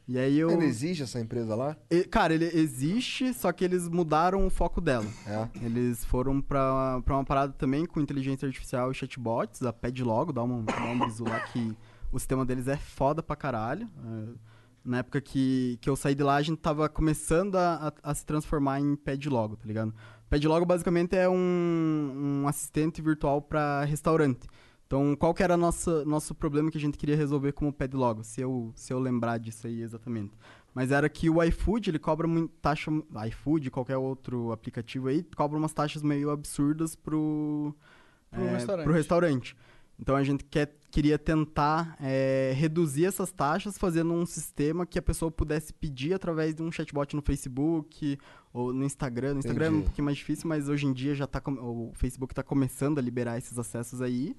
E 0.06 0.20
aí 0.20 0.38
eu... 0.38 0.50
Ainda 0.50 0.66
existe 0.66 1.04
essa 1.04 1.22
empresa 1.22 1.56
lá? 1.56 1.78
E, 1.90 2.04
Cara, 2.04 2.34
ele 2.34 2.52
existe, 2.54 3.34
só 3.34 3.50
que 3.54 3.64
eles 3.64 3.88
mudaram 3.88 4.46
o 4.46 4.50
foco 4.50 4.82
dela. 4.82 5.08
É. 5.26 5.48
Eles 5.66 6.04
foram 6.04 6.42
pra, 6.42 7.02
pra 7.06 7.16
uma 7.16 7.24
parada 7.24 7.54
também 7.54 7.86
com 7.86 8.02
inteligência 8.02 8.46
artificial 8.46 8.92
e 8.92 8.94
chatbots, 8.94 9.62
a 9.62 9.72
Pedlogo, 9.72 10.34
dá 10.34 10.44
um, 10.44 10.66
dá 10.66 10.84
um 10.84 11.00
bisu 11.00 11.24
lá 11.24 11.40
que 11.40 11.78
o 12.12 12.20
sistema 12.20 12.46
deles 12.46 12.68
é 12.68 12.76
foda 12.76 13.24
pra 13.24 13.38
caralho. 13.38 13.90
É, 14.06 14.34
na 14.84 14.98
época 14.98 15.22
que, 15.22 15.80
que 15.80 15.90
eu 15.90 15.96
saí 15.96 16.14
de 16.14 16.24
lá, 16.24 16.36
a 16.36 16.42
gente 16.42 16.60
tava 16.60 16.90
começando 16.90 17.56
a, 17.56 17.94
a, 18.04 18.12
a 18.12 18.14
se 18.14 18.26
transformar 18.26 18.82
em 18.82 18.98
Pedlogo, 18.98 19.56
tá 19.56 19.66
ligado? 19.66 19.94
Pedlogo 20.30 20.66
basicamente 20.66 21.16
é 21.16 21.30
um, 21.30 22.42
um 22.44 22.48
assistente 22.50 23.02
virtual 23.02 23.42
pra 23.42 23.86
restaurante. 23.86 24.46
Então, 24.92 25.16
qual 25.16 25.34
que 25.34 25.42
era 25.42 25.54
o 25.54 25.58
nosso, 25.58 26.04
nosso 26.04 26.36
problema 26.36 26.70
que 26.70 26.78
a 26.78 26.82
gente 26.82 26.98
queria 26.98 27.16
resolver 27.16 27.54
como 27.54 27.72
Pedlogo? 27.72 28.26
Se 28.26 28.42
eu, 28.42 28.74
se 28.76 28.92
eu 28.92 29.00
lembrar 29.00 29.38
disso 29.38 29.66
aí 29.66 29.82
exatamente. 29.82 30.34
Mas 30.74 30.92
era 30.92 31.08
que 31.08 31.30
o 31.30 31.42
iFood, 31.42 31.90
ele 31.90 31.98
cobra 31.98 32.28
muito 32.28 32.52
taxa... 32.62 32.92
iFood, 33.30 33.72
qualquer 33.72 33.96
outro 33.96 34.52
aplicativo 34.52 35.08
aí, 35.08 35.24
cobra 35.34 35.58
umas 35.58 35.72
taxas 35.72 36.04
meio 36.04 36.30
absurdas 36.30 36.94
pro... 36.94 37.74
Pro 38.30 38.44
é, 38.44 38.52
restaurante. 38.52 38.84
pro 38.84 38.94
restaurante. 38.94 39.58
Então, 39.98 40.14
a 40.14 40.24
gente 40.26 40.44
quer, 40.44 40.76
queria 40.92 41.18
tentar 41.18 41.96
é, 42.02 42.52
reduzir 42.54 43.06
essas 43.06 43.32
taxas 43.32 43.78
fazendo 43.78 44.12
um 44.12 44.26
sistema 44.26 44.86
que 44.86 45.00
a 45.00 45.02
pessoa 45.02 45.32
pudesse 45.32 45.74
pedir 45.74 46.14
através 46.14 46.54
de 46.54 46.62
um 46.62 46.70
chatbot 46.70 47.16
no 47.16 47.22
Facebook 47.22 48.18
ou 48.52 48.74
no 48.74 48.84
Instagram. 48.84 49.36
No 49.36 49.40
Instagram 49.40 49.66
é 49.66 49.70
um 49.70 49.72
Entendi. 49.72 49.86
pouquinho 49.86 50.06
mais 50.06 50.18
difícil, 50.18 50.50
mas 50.50 50.68
hoje 50.68 50.86
em 50.86 50.92
dia 50.92 51.16
já 51.16 51.28
tá... 51.28 51.42
O 51.46 51.94
Facebook 51.96 52.36
tá 52.36 52.44
começando 52.44 52.98
a 52.98 53.02
liberar 53.02 53.38
esses 53.38 53.58
acessos 53.58 54.02
aí. 54.02 54.36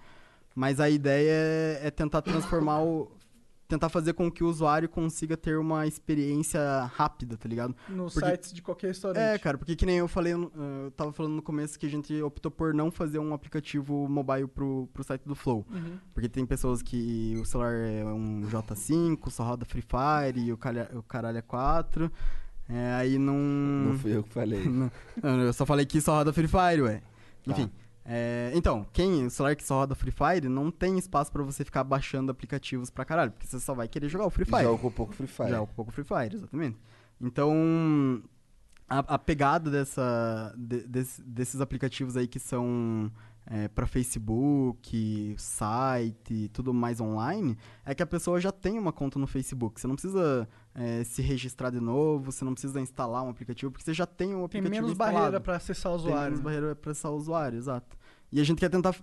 Mas 0.55 0.81
a 0.81 0.89
ideia 0.91 1.31
é, 1.31 1.81
é 1.85 1.91
tentar 1.91 2.23
transformar 2.23 2.83
o. 2.83 3.11
Tentar 3.69 3.89
fazer 3.89 4.13
com 4.13 4.31
que 4.31 4.45
o 4.45 4.49
usuário 4.49 4.87
consiga 4.87 5.35
ter 5.35 5.57
uma 5.57 5.87
experiência 5.87 6.61
rápida, 6.95 7.39
tá 7.39 7.49
ligado? 7.49 7.75
Nos 7.89 8.13
Porque- 8.13 8.29
sites 8.29 8.53
de 8.53 8.61
qualquer 8.61 8.89
restaurante. 8.89 9.23
É, 9.23 9.39
cara, 9.39 9.57
porque 9.57 9.75
que 9.75 9.87
nem 9.87 9.97
eu 9.97 10.07
falei, 10.07 10.35
eu 10.35 10.93
tava 10.95 11.11
falando 11.11 11.33
no 11.37 11.41
começo 11.41 11.79
que 11.79 11.87
a 11.87 11.89
gente 11.89 12.21
optou 12.21 12.51
por 12.51 12.75
não 12.75 12.91
fazer 12.91 13.19
um 13.19 13.33
aplicativo 13.33 14.07
mobile 14.11 14.47
pro, 14.47 14.91
pro 14.93 15.03
site 15.03 15.23
do 15.25 15.35
Flow. 15.35 15.65
Uhum. 15.71 15.97
Porque 16.13 16.29
tem 16.29 16.45
pessoas 16.45 16.83
que 16.83 17.35
o 17.41 17.47
celular 17.47 17.73
é 17.73 18.05
um 18.05 18.43
J5, 18.43 19.31
só 19.31 19.43
roda 19.43 19.65
Free 19.65 19.81
Fire 19.81 20.39
e 20.39 20.53
o, 20.53 20.59
calha, 20.59 20.91
o 20.93 21.03
caralho 21.03 21.39
é 21.39 21.43
4. 21.43 22.13
É, 22.69 22.93
aí 22.93 23.19
não. 23.19 23.39
Não 23.39 23.99
fui 23.99 24.15
eu 24.15 24.23
que 24.23 24.35
falei. 24.35 24.69
Não, 24.69 24.91
não, 25.23 25.41
eu 25.41 25.53
só 25.55 25.65
falei 25.65 25.87
que 25.87 25.99
só 25.99 26.17
roda 26.17 26.31
Free 26.31 26.47
Fire, 26.47 26.83
ué. 26.83 27.01
Tá. 27.47 27.55
É, 28.05 28.51
então, 28.55 28.85
quem 28.93 29.27
o 29.27 29.31
celular 29.31 29.55
que 29.55 29.63
só 29.65 29.77
roda 29.81 29.95
Free 29.95 30.11
Fire 30.11 30.49
não 30.49 30.71
tem 30.73 30.99
espaço 30.99 31.31
pra 31.31 31.43
você 31.43 31.65
ficar 31.65 31.85
baixando 31.85 32.33
aplicativos 32.33 32.91
pra 32.91 33.05
caralho, 33.05 33.31
porque 33.31 33.47
você 33.47 33.61
só 33.61 33.75
vai 33.75 33.87
querer 33.87 34.09
jogar 34.09 34.27
o 34.27 34.31
Free 34.31 34.45
Fire. 34.45 34.63
Já 34.63 34.71
ocupa 34.71 34.97
pouco 34.97 35.13
Free 35.15 35.27
Fire. 35.29 35.51
Já 35.51 35.61
ocupa 35.61 35.83
o 35.83 35.93
Free 35.93 36.05
Fire, 36.05 36.35
exatamente. 36.35 36.77
Então, 37.21 38.23
a, 38.89 38.99
a 38.99 39.19
pegada 39.19 39.71
dessa, 39.71 40.53
de- 40.57 40.87
desse- 40.87 41.23
desses 41.23 41.61
aplicativos 41.61 42.17
aí 42.17 42.27
que 42.27 42.41
são 42.41 43.11
é, 43.47 43.69
para 43.69 43.87
Facebook, 43.87 45.35
site, 45.39 46.49
tudo 46.53 46.73
mais 46.75 47.01
online, 47.01 47.57
é 47.85 47.95
que 47.95 48.03
a 48.03 48.07
pessoa 48.07 48.41
já 48.41 48.53
tem 48.53 48.79
uma 48.79 48.93
conta 48.93 49.19
no 49.19 49.27
Facebook. 49.27 49.81
Você 49.81 49.87
não 49.87 49.95
precisa 49.95 50.49
é, 50.75 51.05
se 51.05 51.21
registrar 51.23 51.71
de 51.71 51.81
novo, 51.81 52.31
você 52.33 52.45
não 52.45 52.53
precisa 52.53 52.81
instalar 52.81 53.23
um 53.25 53.29
aplicativo, 53.29 53.71
porque 53.71 53.85
você 53.85 53.93
já 53.95 54.07
tem 54.07 54.29
um 54.35 54.37
Tem 54.49 54.61
aplicativo 54.61 54.71
menos 54.75 54.91
instalado. 54.93 55.17
barreira 55.17 55.41
pra 55.41 55.57
acessar 55.57 55.93
o 55.93 55.97
Tem 55.97 56.05
usuário. 56.07 56.25
menos 56.25 56.39
né? 56.39 56.45
barreira 56.45 56.77
pra 56.77 56.91
acessar 56.93 57.13
o 57.13 57.17
usuário, 57.17 57.59
exato. 57.59 57.97
E 58.31 58.41
a 58.41 58.45
gente 58.45 58.59
quer 58.59 58.69
tentar. 58.71 58.95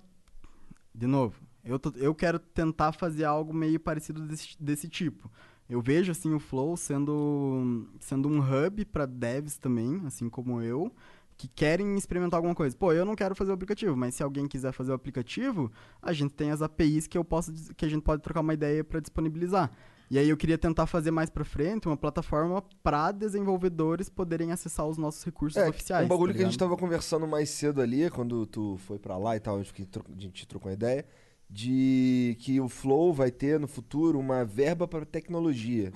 De 0.94 1.06
novo, 1.08 1.36
eu, 1.64 1.78
tô- 1.78 1.94
eu 1.96 2.14
quero 2.16 2.40
tentar 2.40 2.92
fazer 2.92 3.24
algo 3.26 3.54
meio 3.54 3.80
parecido 3.80 4.22
desse, 4.26 4.56
desse 4.60 4.90
tipo. 4.90 5.30
Eu 5.70 5.80
vejo 5.82 6.12
assim 6.12 6.34
o 6.34 6.40
Flow 6.40 6.76
sendo, 6.76 7.88
sendo 8.00 8.28
um 8.28 8.40
hub 8.40 8.84
para 8.86 9.06
devs 9.06 9.58
também, 9.60 10.02
assim 10.06 10.28
como 10.28 10.64
eu, 10.64 10.92
que 11.38 11.48
querem 11.48 11.96
experimentar 11.96 12.40
alguma 12.40 12.56
coisa. 12.56 12.76
Pô, 12.76 12.92
eu 12.92 13.06
não 13.06 13.16
quero 13.16 13.36
fazer 13.36 13.52
o 13.52 13.54
aplicativo, 13.54 13.96
mas 13.96 14.16
se 14.16 14.24
alguém 14.24 14.48
quiser 14.48 14.72
fazer 14.74 14.92
o 14.92 14.96
aplicativo, 14.96 15.72
a 16.02 16.12
gente 16.12 16.34
tem 16.34 16.50
as 16.50 16.64
APIs 16.64 17.06
que 17.06 17.18
eu 17.18 17.24
posso 17.24 17.54
que 17.76 17.86
a 17.86 17.90
gente 17.90 18.02
pode 18.02 18.24
trocar 18.24 18.42
uma 18.42 18.54
ideia 18.54 18.84
para 18.84 19.00
disponibilizar. 19.00 19.72
E 20.12 20.18
aí 20.18 20.28
eu 20.30 20.36
queria 20.38 20.58
tentar 20.58 20.88
fazer 20.88 21.12
mais 21.12 21.30
para 21.30 21.46
frente 21.46 21.88
uma 21.88 21.96
plataforma 21.98 22.64
para 22.82 23.12
desenvolvedores 23.12 24.10
poderem 24.10 24.52
acessar 24.52 24.88
os 24.88 24.98
nossos 24.98 25.24
recursos 25.24 25.62
É, 25.62 25.70
oficiais. 25.70 26.06
um 26.06 26.10
bagulho 26.10 26.34
tá 26.34 26.38
que 26.38 26.44
a 26.44 26.48
gente 26.48 26.58
tava 26.58 26.76
conversando 26.76 27.28
mais 27.28 27.50
cedo 27.50 27.80
ali, 27.80 28.10
quando 28.10 28.48
tu 28.48 28.78
foi 28.80 28.98
pra 28.98 29.18
lá 29.18 29.36
e 29.36 29.40
tal, 29.40 29.58
a 29.60 29.64
gente, 29.64 29.88
a 30.18 30.20
gente 30.22 30.48
trocou 30.48 30.70
uma 30.70 30.74
ideia, 30.74 31.06
de 31.48 32.36
que 32.40 32.60
o 32.60 32.68
Flow 32.68 33.14
vai 33.14 33.30
ter 33.32 33.60
no 33.60 33.68
futuro 33.68 34.20
uma 34.20 34.44
verba 34.44 34.88
para 34.88 35.06
tecnologia, 35.06 35.92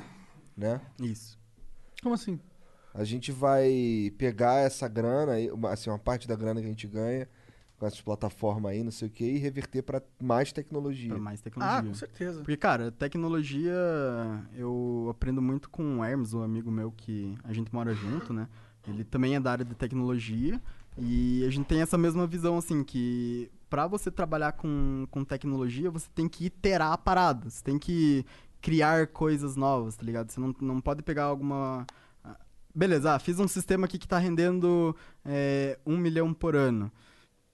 né? 0.56 0.80
Isso. 1.00 1.40
Como 2.02 2.14
assim? 2.14 2.40
A 2.94 3.04
gente 3.04 3.32
vai 3.32 4.12
pegar 4.20 4.60
essa 4.60 4.88
grana, 4.88 5.34
assim, 5.72 5.90
uma 5.90 5.98
parte 5.98 6.28
da 6.28 6.36
grana 6.36 6.60
que 6.60 6.68
a 6.68 6.70
gente 6.70 6.88
ganha 6.88 7.28
com 7.84 7.88
essas 7.88 8.02
plataformas 8.02 8.72
aí, 8.72 8.82
não 8.82 8.92
sei 8.92 9.10
o 9.10 9.12
que, 9.12 9.26
e 9.26 9.38
reverter 9.38 9.82
pra 9.82 10.02
mais 10.22 10.54
tecnologia. 10.54 11.10
Pra 11.10 11.20
mais 11.20 11.42
tecnologia. 11.42 11.80
Ah, 11.80 11.84
com 11.84 11.94
certeza. 11.94 12.40
Porque, 12.40 12.56
cara, 12.56 12.92
tecnologia, 12.92 13.74
eu 14.56 15.08
aprendo 15.12 15.42
muito 15.42 15.70
com 15.70 16.00
o 16.00 16.04
Hermes, 16.04 16.34
um 16.34 16.42
amigo 16.42 16.72
meu 16.72 16.92
que 16.92 17.36
a 17.44 17.52
gente 17.52 17.74
mora 17.74 17.94
junto, 17.94 18.32
né? 18.32 18.48
Ele 18.88 19.04
também 19.04 19.36
é 19.36 19.40
da 19.40 19.52
área 19.52 19.66
de 19.66 19.76
tecnologia 19.76 20.62
e 20.98 21.44
a 21.46 21.50
gente 21.50 21.66
tem 21.66 21.82
essa 21.82 21.98
mesma 21.98 22.26
visão, 22.26 22.58
assim, 22.58 22.84
que 22.84 23.52
pra 23.70 23.86
você 23.86 24.10
trabalhar 24.10 24.54
com, 24.54 25.06
com 25.12 25.26
tecnologia, 25.26 25.92
você 25.92 26.08
tem 26.16 26.30
que 26.30 26.46
iterar 26.46 26.94
a 26.94 26.98
parada, 26.98 27.50
você 27.50 27.62
tem 27.64 27.78
que 27.78 28.26
criar 28.62 29.08
coisas 29.08 29.58
novas, 29.58 29.96
tá 29.98 30.04
ligado? 30.04 30.32
Você 30.32 30.40
não, 30.40 30.56
não 30.62 30.80
pode 30.80 31.02
pegar 31.04 31.26
alguma... 31.26 31.86
ah, 32.24 32.38
Beleza, 32.74 33.14
ah, 33.14 33.20
fiz 33.20 33.40
um 33.40 33.48
sistema 33.48 33.86
aqui 33.86 33.98
que 33.98 34.08
tá 34.08 34.18
rendendo 34.18 34.96
é, 35.26 35.78
um 35.86 35.98
milhão 35.98 36.34
por 36.34 36.56
ano. 36.56 36.90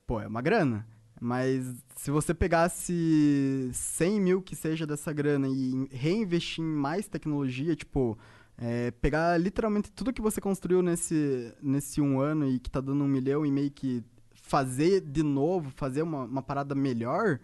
Pô, 0.09 0.19
é 0.19 0.25
uma 0.25 0.41
grana. 0.41 0.87
Mas 1.21 1.71
se 1.95 2.09
você 2.09 2.33
pegasse 2.33 3.69
100 3.71 4.19
mil 4.19 4.41
que 4.41 4.55
seja 4.55 4.87
dessa 4.87 5.13
grana 5.13 5.47
e 5.47 5.87
reinvestir 5.91 6.63
em 6.63 6.67
mais 6.67 7.07
tecnologia, 7.07 7.75
tipo, 7.75 8.17
é, 8.57 8.89
pegar 8.89 9.39
literalmente 9.39 9.91
tudo 9.91 10.11
que 10.11 10.19
você 10.19 10.41
construiu 10.41 10.81
nesse, 10.81 11.53
nesse 11.61 12.01
um 12.01 12.19
ano 12.19 12.49
e 12.49 12.57
que 12.57 12.71
tá 12.71 12.81
dando 12.81 13.03
um 13.03 13.07
milhão 13.07 13.45
e 13.45 13.51
meio 13.51 13.69
que 13.69 14.03
fazer 14.33 14.99
de 14.99 15.21
novo, 15.21 15.69
fazer 15.75 16.01
uma, 16.01 16.23
uma 16.23 16.41
parada 16.41 16.73
melhor, 16.73 17.39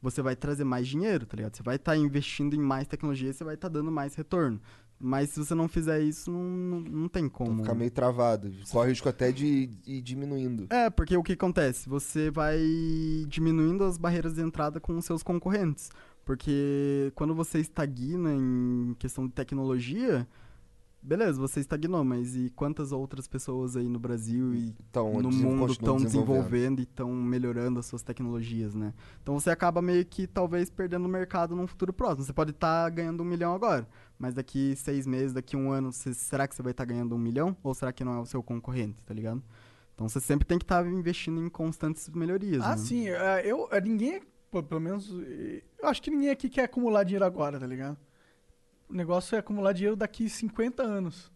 você 0.00 0.22
vai 0.22 0.34
trazer 0.34 0.64
mais 0.64 0.88
dinheiro, 0.88 1.26
tá 1.26 1.36
ligado? 1.36 1.54
Você 1.54 1.62
vai 1.62 1.76
estar 1.76 1.98
investindo 1.98 2.56
em 2.56 2.60
mais 2.60 2.88
tecnologia 2.88 3.28
e 3.28 3.34
você 3.34 3.44
vai 3.44 3.56
estar 3.56 3.68
dando 3.68 3.92
mais 3.92 4.14
retorno. 4.14 4.58
Mas 4.98 5.30
se 5.30 5.38
você 5.38 5.54
não 5.54 5.68
fizer 5.68 6.00
isso, 6.00 6.30
não, 6.30 6.42
não, 6.42 6.80
não 6.80 7.08
tem 7.08 7.28
como. 7.28 7.62
Ficar 7.62 7.74
meio 7.74 7.90
travado. 7.90 8.50
Corre 8.70 8.86
o 8.86 8.90
risco 8.90 9.08
até 9.08 9.30
de 9.30 9.68
ir 9.86 10.00
diminuindo. 10.00 10.66
É, 10.70 10.88
porque 10.88 11.16
o 11.16 11.22
que 11.22 11.34
acontece? 11.34 11.88
Você 11.88 12.30
vai 12.30 12.58
diminuindo 13.28 13.84
as 13.84 13.98
barreiras 13.98 14.34
de 14.34 14.40
entrada 14.40 14.80
com 14.80 14.96
os 14.96 15.04
seus 15.04 15.22
concorrentes. 15.22 15.90
Porque 16.24 17.12
quando 17.14 17.34
você 17.34 17.60
estagna 17.60 18.34
em 18.34 18.96
questão 18.98 19.26
de 19.26 19.32
tecnologia, 19.32 20.26
beleza, 21.00 21.40
você 21.40 21.60
estagnou, 21.60 22.02
mas 22.02 22.34
e 22.34 22.50
quantas 22.50 22.90
outras 22.90 23.28
pessoas 23.28 23.76
aí 23.76 23.88
no 23.88 23.98
Brasil 24.00 24.52
e 24.52 24.74
Tão 24.90 25.22
no 25.22 25.30
mundo 25.30 25.70
estão 25.70 25.96
desenvolvendo. 25.98 26.80
e 26.80 26.82
estão 26.82 27.12
melhorando 27.12 27.78
as 27.78 27.86
suas 27.86 28.02
tecnologias, 28.02 28.74
né? 28.74 28.92
Então 29.22 29.38
você 29.38 29.50
acaba 29.50 29.80
meio 29.80 30.04
que 30.04 30.26
talvez 30.26 30.68
perdendo 30.68 31.04
o 31.04 31.08
mercado 31.08 31.54
num 31.54 31.66
futuro 31.66 31.92
próximo. 31.92 32.24
Você 32.24 32.32
pode 32.32 32.50
estar 32.50 32.90
ganhando 32.90 33.22
um 33.22 33.26
milhão 33.26 33.54
agora, 33.54 33.86
mas 34.18 34.34
daqui 34.34 34.74
seis 34.76 35.06
meses, 35.06 35.32
daqui 35.32 35.56
um 35.56 35.70
ano, 35.70 35.92
você- 35.92 36.14
será 36.14 36.46
que 36.48 36.54
você 36.54 36.62
vai 36.62 36.70
estar 36.72 36.84
ganhando 36.84 37.14
um 37.14 37.18
milhão? 37.18 37.56
Ou 37.62 37.74
será 37.74 37.92
que 37.92 38.04
não 38.04 38.14
é 38.14 38.20
o 38.20 38.26
seu 38.26 38.42
concorrente, 38.42 39.02
tá 39.04 39.12
ligado? 39.14 39.42
Então 39.94 40.08
você 40.08 40.20
sempre 40.20 40.46
tem 40.46 40.58
que 40.58 40.64
estar 40.64 40.86
investindo 40.86 41.40
em 41.42 41.48
constantes 41.48 42.08
melhorias. 42.10 42.62
Ah, 42.62 42.70
né? 42.70 42.76
sim. 42.76 43.08
é, 43.08 43.42
Eu, 43.44 43.68
é, 43.72 43.80
ninguém, 43.80 44.20
pô, 44.50 44.62
pelo 44.62 44.80
menos, 44.80 45.10
eu 45.10 45.88
acho 45.88 46.02
que 46.02 46.10
ninguém 46.10 46.30
aqui 46.30 46.48
quer 46.50 46.64
acumular 46.64 47.02
dinheiro 47.04 47.24
agora, 47.24 47.58
tá 47.58 47.66
ligado? 47.66 47.96
O 48.88 48.94
negócio 48.94 49.34
é 49.34 49.38
acumular 49.38 49.72
dinheiro 49.72 49.96
daqui 49.96 50.28
50 50.28 50.82
anos. 50.82 51.32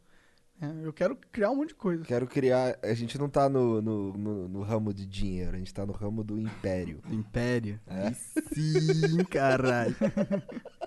É, 0.62 0.86
eu 0.86 0.92
quero 0.92 1.16
criar 1.32 1.50
um 1.50 1.56
monte 1.56 1.68
de 1.68 1.74
coisa. 1.74 2.04
Quero 2.04 2.26
criar. 2.26 2.78
A 2.82 2.92
gente 2.92 3.18
não 3.18 3.30
tá 3.30 3.48
no, 3.48 3.80
no, 3.80 4.12
no- 4.12 4.48
no 4.48 4.62
ramo 4.62 4.92
de 4.92 5.06
dinheiro, 5.06 5.56
a 5.56 5.58
gente 5.58 5.72
tá 5.72 5.86
no 5.86 5.92
ramo 5.94 6.22
do 6.22 6.38
império. 6.38 7.00
Do 7.08 7.14
império? 7.14 7.80
É. 7.86 8.12
Sim, 8.12 9.24
caralho. 9.30 9.96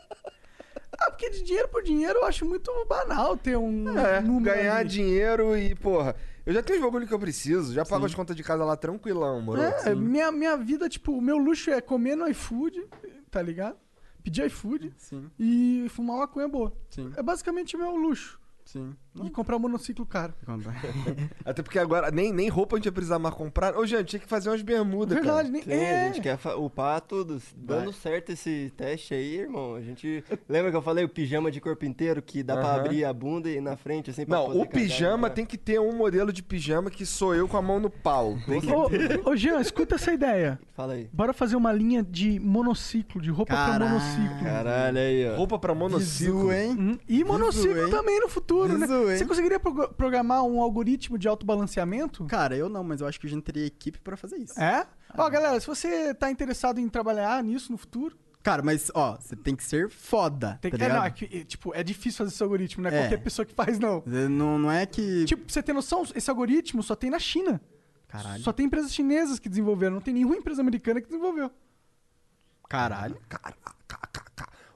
Porque 1.23 1.37
de 1.37 1.43
dinheiro 1.43 1.67
por 1.69 1.83
dinheiro 1.83 2.19
eu 2.19 2.25
acho 2.25 2.45
muito 2.45 2.71
banal 2.87 3.35
ter 3.37 3.57
um 3.57 3.97
É, 3.97 4.21
número 4.21 4.55
ganhar 4.55 4.77
ali. 4.77 4.89
dinheiro 4.89 5.57
e, 5.57 5.73
porra, 5.75 6.15
eu 6.45 6.53
já 6.53 6.61
tenho 6.61 6.79
os 6.79 6.85
bagulho 6.85 7.07
que 7.07 7.13
eu 7.13 7.19
preciso, 7.19 7.73
já 7.73 7.85
pago 7.85 8.05
as 8.05 8.13
contas 8.13 8.35
de 8.35 8.43
casa 8.43 8.63
lá 8.65 8.75
tranquilão, 8.75 9.41
moro? 9.41 9.61
É, 9.61 9.95
minha, 9.95 10.31
minha 10.31 10.57
vida, 10.57 10.89
tipo, 10.89 11.11
o 11.13 11.21
meu 11.21 11.37
luxo 11.37 11.69
é 11.71 11.79
comer 11.81 12.15
no 12.15 12.27
iFood, 12.27 12.85
tá 13.31 13.41
ligado? 13.41 13.77
Pedir 14.23 14.45
iFood 14.45 14.93
Sim, 14.97 15.29
e 15.39 15.85
fumar 15.89 16.15
uma 16.15 16.21
maconha 16.23 16.47
boa. 16.47 16.71
sim, 16.89 17.11
É 17.17 17.21
basicamente 17.23 17.75
o 17.75 17.79
meu 17.79 17.95
luxo. 17.95 18.39
sim. 18.65 18.95
E 19.23 19.29
comprar 19.29 19.57
um 19.57 19.59
monociclo 19.59 20.05
caro. 20.05 20.33
Até 21.45 21.61
porque 21.61 21.77
agora 21.77 22.09
nem, 22.09 22.33
nem 22.33 22.49
roupa 22.49 22.75
a 22.75 22.79
gente 22.79 22.85
vai 22.85 22.93
precisar 22.93 23.19
mais 23.19 23.35
comprar. 23.35 23.77
Ô, 23.77 23.85
gente, 23.85 24.05
tinha 24.05 24.19
que 24.19 24.27
fazer 24.27 24.49
umas 24.49 24.61
bermudas, 24.61 25.13
Verdade, 25.15 25.51
cara. 25.51 25.51
nem, 25.51 25.61
Sim, 25.63 25.71
é. 25.83 26.01
a 26.03 26.05
gente 26.07 26.21
quer 26.21 26.39
upar 26.57 26.99
tudo. 27.01 27.41
Dando 27.55 27.93
certo 27.93 28.31
esse 28.31 28.73
teste 28.75 29.13
aí, 29.13 29.37
irmão. 29.41 29.75
A 29.75 29.81
gente. 29.81 30.23
Lembra 30.49 30.71
que 30.71 30.77
eu 30.77 30.81
falei 30.81 31.03
o 31.05 31.09
pijama 31.09 31.51
de 31.51 31.61
corpo 31.61 31.85
inteiro 31.85 32.21
que 32.21 32.41
dá 32.41 32.55
pra 32.57 32.69
Aham. 32.71 32.79
abrir 32.79 33.05
a 33.05 33.13
bunda 33.13 33.49
e 33.49 33.61
na 33.61 33.75
frente, 33.75 34.09
assim, 34.09 34.25
pra 34.25 34.37
Não, 34.37 34.45
poder 34.47 34.59
o 34.61 34.65
pijama 34.67 35.27
né? 35.29 35.33
tem 35.35 35.45
que 35.45 35.57
ter 35.57 35.79
um 35.79 35.95
modelo 35.95 36.33
de 36.33 36.41
pijama 36.41 36.89
que 36.89 37.05
sou 37.05 37.35
eu 37.35 37.47
com 37.47 37.57
a 37.57 37.61
mão 37.61 37.79
no 37.79 37.89
pau. 37.89 38.37
Tem 38.47 38.61
que- 38.61 38.71
Ô, 38.71 38.89
ô, 39.31 39.35
Jean, 39.35 39.59
escuta 39.61 39.95
essa 39.95 40.11
ideia. 40.11 40.59
Fala 40.73 40.93
aí. 40.93 41.09
Bora 41.13 41.33
fazer 41.33 41.55
uma 41.55 41.71
linha 41.71 42.01
de 42.03 42.39
monociclo, 42.39 43.21
de 43.21 43.29
roupa 43.29 43.53
pra 43.53 43.65
Caralho. 43.65 43.91
monociclo. 43.91 44.43
Caralho 44.43 44.97
aí, 44.97 45.29
ó. 45.29 45.35
Roupa 45.35 45.59
pra 45.59 45.75
monociclo. 45.75 46.47
Visu, 46.47 46.51
hein? 46.51 46.69
Uhum. 46.77 46.99
E 47.07 47.23
monociclo 47.23 47.85
hein? 47.85 47.91
também 47.91 48.19
no 48.19 48.27
futuro, 48.27 48.77
né? 48.77 48.87
Hein? 49.11 49.17
Você 49.17 49.25
conseguiria 49.25 49.59
prog- 49.59 49.93
programar 49.95 50.43
um 50.43 50.61
algoritmo 50.61 51.17
de 51.17 51.27
autobalanceamento? 51.27 52.25
Cara, 52.25 52.55
eu 52.55 52.69
não, 52.69 52.83
mas 52.83 53.01
eu 53.01 53.07
acho 53.07 53.19
que 53.19 53.27
a 53.27 53.29
gente 53.29 53.43
teria 53.43 53.65
equipe 53.65 53.99
pra 53.99 54.15
fazer 54.17 54.37
isso. 54.37 54.59
É? 54.59 54.85
Ó, 55.17 55.29
galera, 55.29 55.59
se 55.59 55.67
você 55.67 56.13
tá 56.13 56.29
interessado 56.31 56.79
em 56.79 56.87
trabalhar 56.89 57.43
nisso 57.43 57.71
no 57.71 57.77
futuro, 57.77 58.17
Cara, 58.41 58.61
mas, 58.61 58.91
ó, 58.93 59.15
você 59.17 59.37
tem 59.37 59.55
que 59.55 59.63
ser 59.63 59.89
foda, 59.89 60.59
tem 60.61 60.69
tá 60.69 60.77
que. 60.77 60.83
é, 60.83 60.89
não, 60.89 61.01
é 61.05 61.09
que, 61.09 61.23
é, 61.31 61.43
tipo, 61.45 61.73
é 61.73 61.81
difícil 61.81 62.17
fazer 62.17 62.33
esse 62.33 62.43
algoritmo, 62.43 62.83
não 62.83 62.89
é, 62.89 62.93
É. 62.93 62.99
qualquer 63.03 63.23
pessoa 63.23 63.45
que 63.45 63.53
faz, 63.53 63.79
não. 63.79 64.03
Não, 64.05 64.59
não 64.59 64.69
é 64.69 64.85
que... 64.85 65.23
Tipo, 65.23 65.43
pra 65.45 65.53
você 65.53 65.63
ter 65.63 65.71
noção, 65.71 66.03
esse 66.13 66.29
algoritmo 66.29 66.83
só 66.83 66.93
tem 66.93 67.09
na 67.09 67.19
China. 67.19 67.61
Caralho. 68.05 68.43
Só 68.43 68.51
tem 68.51 68.65
empresas 68.65 68.93
chinesas 68.93 69.39
que 69.39 69.47
desenvolveram, 69.47 69.93
não 69.93 70.01
tem 70.01 70.13
nenhuma 70.13 70.35
empresa 70.35 70.59
americana 70.61 70.99
que 70.99 71.07
desenvolveu. 71.07 71.49
Caralho. 72.67 73.17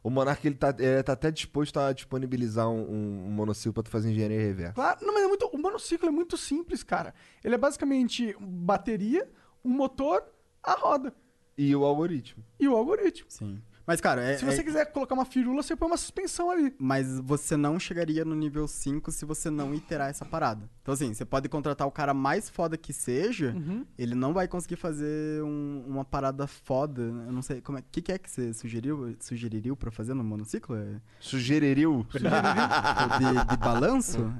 O 0.07 0.09
Monark 0.09 0.47
ele 0.47 0.55
tá, 0.55 0.73
ele 0.79 1.03
tá 1.03 1.11
até 1.11 1.29
disposto 1.29 1.77
a 1.81 1.91
disponibilizar 1.91 2.69
um, 2.69 2.79
um- 2.79 3.25
um 3.27 3.29
monociclo 3.29 3.73
pra 3.73 3.83
tu 3.83 3.89
fazer 3.89 4.09
engenharia 4.09 4.39
reversa. 4.39 4.71
Claro, 4.73 5.05
não, 5.05 5.13
mas 5.13 5.23
é 5.23 5.27
muito, 5.27 5.47
o 5.47 5.57
monociclo 5.57 6.07
é 6.07 6.11
muito 6.11 6.37
simples, 6.37 6.81
cara. 6.81 7.13
Ele 7.43 7.55
é 7.55 7.57
basicamente 7.57 8.33
bateria, 8.39 9.29
um 9.65 9.69
motor, 9.71 10.23
a 10.63 10.71
roda 10.79 11.13
E 11.57 11.75
o 11.75 11.83
algoritmo. 11.83 12.41
e 12.57 12.69
o 12.69 12.75
algoritmo. 12.77 13.25
Sim. 13.29 13.61
Mas, 13.87 14.01
cara, 14.01 14.21
é. 14.21 14.37
Se 14.37 14.43
você 14.43 14.59
é- 14.59 14.63
quiser 14.63 14.85
colocar 14.91 15.15
uma 15.15 15.23
firula, 15.23 15.63
você 15.63 15.73
põe 15.75 15.87
uma 15.87 15.95
suspensão 15.97 16.51
ali. 16.51 16.75
Mas 16.77 17.19
você 17.21 17.55
não 17.55 17.79
chegaria 17.79 18.25
no 18.25 18.35
nível 18.35 18.67
5 18.67 19.09
se 19.13 19.23
você 19.25 19.49
não 19.49 19.73
iterar 19.73 20.09
essa 20.09 20.25
parada. 20.25 20.69
Então, 20.81 20.93
assim, 20.93 21.13
você 21.13 21.23
pode 21.25 21.47
contratar 21.49 21.87
o 21.87 21.91
cara 21.91 22.13
mais 22.13 22.49
foda 22.49 22.77
que 22.77 22.91
seja, 22.91 23.53
Uhum. 23.55 23.85
ele 23.97 24.13
não 24.13 24.33
vai 24.33 24.47
conseguir 24.47 24.75
fazer 24.75 25.41
um- 25.43 25.83
uma 25.87 26.03
parada 26.03 26.45
foda. 26.47 27.01
Eu 27.01 27.31
não 27.31 27.41
sei, 27.41 27.61
como 27.61 27.77
é, 27.77 27.83
que, 27.91 28.01
que 28.01 28.11
é 28.11 28.17
que 28.17 28.29
você 28.29 28.53
sugeriu, 28.53 29.15
sugeriria 29.19 29.73
pra 29.75 29.89
fazer 29.91 30.13
no 30.13 30.23
monociclo? 30.23 30.75
É, 30.75 30.99
Sugeriria? 31.19 31.87
de, 31.87 33.45
de 33.49 33.57
balanço? 33.57 34.33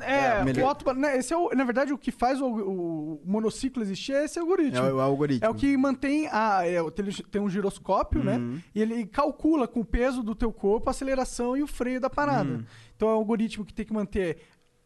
É, 0.00 0.44
melhor- 0.44 0.64
o 0.64 0.68
auto, 0.68 0.92
né, 0.94 1.16
esse 1.18 1.32
é 1.32 1.36
o, 1.36 1.50
na 1.54 1.64
verdade, 1.64 1.92
o 1.92 1.98
que 1.98 2.10
faz 2.10 2.40
o, 2.40 2.46
o 2.46 3.20
monociclo 3.24 3.82
existir 3.82 4.12
é 4.12 4.24
esse 4.24 4.38
algoritmo. 4.38 4.78
É 4.78 4.92
o- 4.92 4.96
o 4.96 5.00
algoritmo. 5.00 5.46
É 5.46 5.48
o 5.48 5.54
que 5.54 5.76
mantém 5.76 6.28
a. 6.30 6.66
é, 6.66 6.80
o- 6.82 6.90
tem, 6.90 7.04
tem 7.30 7.40
um 7.40 7.48
giroscópio, 7.48 8.20
Uhum. 8.20 8.26
né? 8.26 8.62
E 8.74 8.80
ele 8.82 8.89
calcula 9.06 9.66
com 9.68 9.80
o 9.80 9.84
peso 9.84 10.22
do 10.22 10.34
teu 10.34 10.52
corpo 10.52 10.88
a 10.88 10.92
aceleração 10.92 11.56
e 11.56 11.62
o 11.62 11.66
freio 11.66 12.00
da 12.00 12.10
parada. 12.10 12.50
Uhum. 12.50 12.64
Então 12.96 13.08
é 13.08 13.12
um 13.12 13.16
algoritmo 13.16 13.64
que 13.64 13.72
tem 13.74 13.84
que 13.86 13.92
manter 13.92 14.38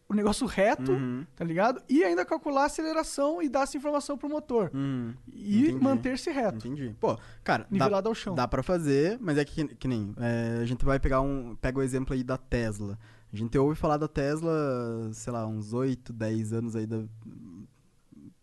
o 0.07 0.13
negócio 0.13 0.45
reto, 0.45 0.91
Uhum. 0.91 1.25
tá 1.35 1.43
ligado? 1.43 1.81
E 1.89 2.03
ainda 2.03 2.23
calcular 2.23 2.61
a 2.61 2.65
aceleração 2.65 3.41
e 3.41 3.49
dar 3.49 3.61
essa 3.63 3.75
informação 3.75 4.15
pro 4.17 4.29
motor. 4.29 4.69
Hum, 4.73 5.13
E 5.33 5.71
manter-se 5.81 6.29
reto. 6.29 6.67
Entendi. 6.67 6.95
Pô, 6.99 7.17
cara, 7.43 7.65
Nivelado 7.71 8.03
dá, 8.03 8.09
ao 8.09 8.13
chão. 8.15 8.35
dá 8.35 8.47
pra 8.47 8.61
fazer, 8.61 9.17
mas 9.19 9.37
é 9.39 9.43
que, 9.43 9.67
que 9.75 9.87
nem. 9.87 10.13
é, 10.19 10.59
a 10.61 10.65
gente 10.65 10.85
vai 10.85 10.99
pegar 10.99 11.21
um. 11.21 11.55
Pega 11.55 11.79
o 11.79 11.81
exemplo 11.81 12.13
aí 12.13 12.23
da 12.23 12.37
Tesla. 12.37 12.99
A 13.33 13.35
gente 13.35 13.57
ouve 13.57 13.75
falar 13.75 13.97
da 13.97 14.07
Tesla, 14.07 15.09
sei 15.11 15.33
lá, 15.33 15.45
uns 15.47 15.73
8, 15.73 16.13
10 16.13 16.53
anos 16.53 16.75
aí 16.75 16.85
da, 16.85 17.03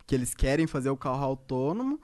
que 0.06 0.14
eles 0.14 0.34
querem 0.34 0.66
fazer 0.66 0.90
o 0.90 0.96
carro 0.96 1.24
autônomo. 1.24 2.00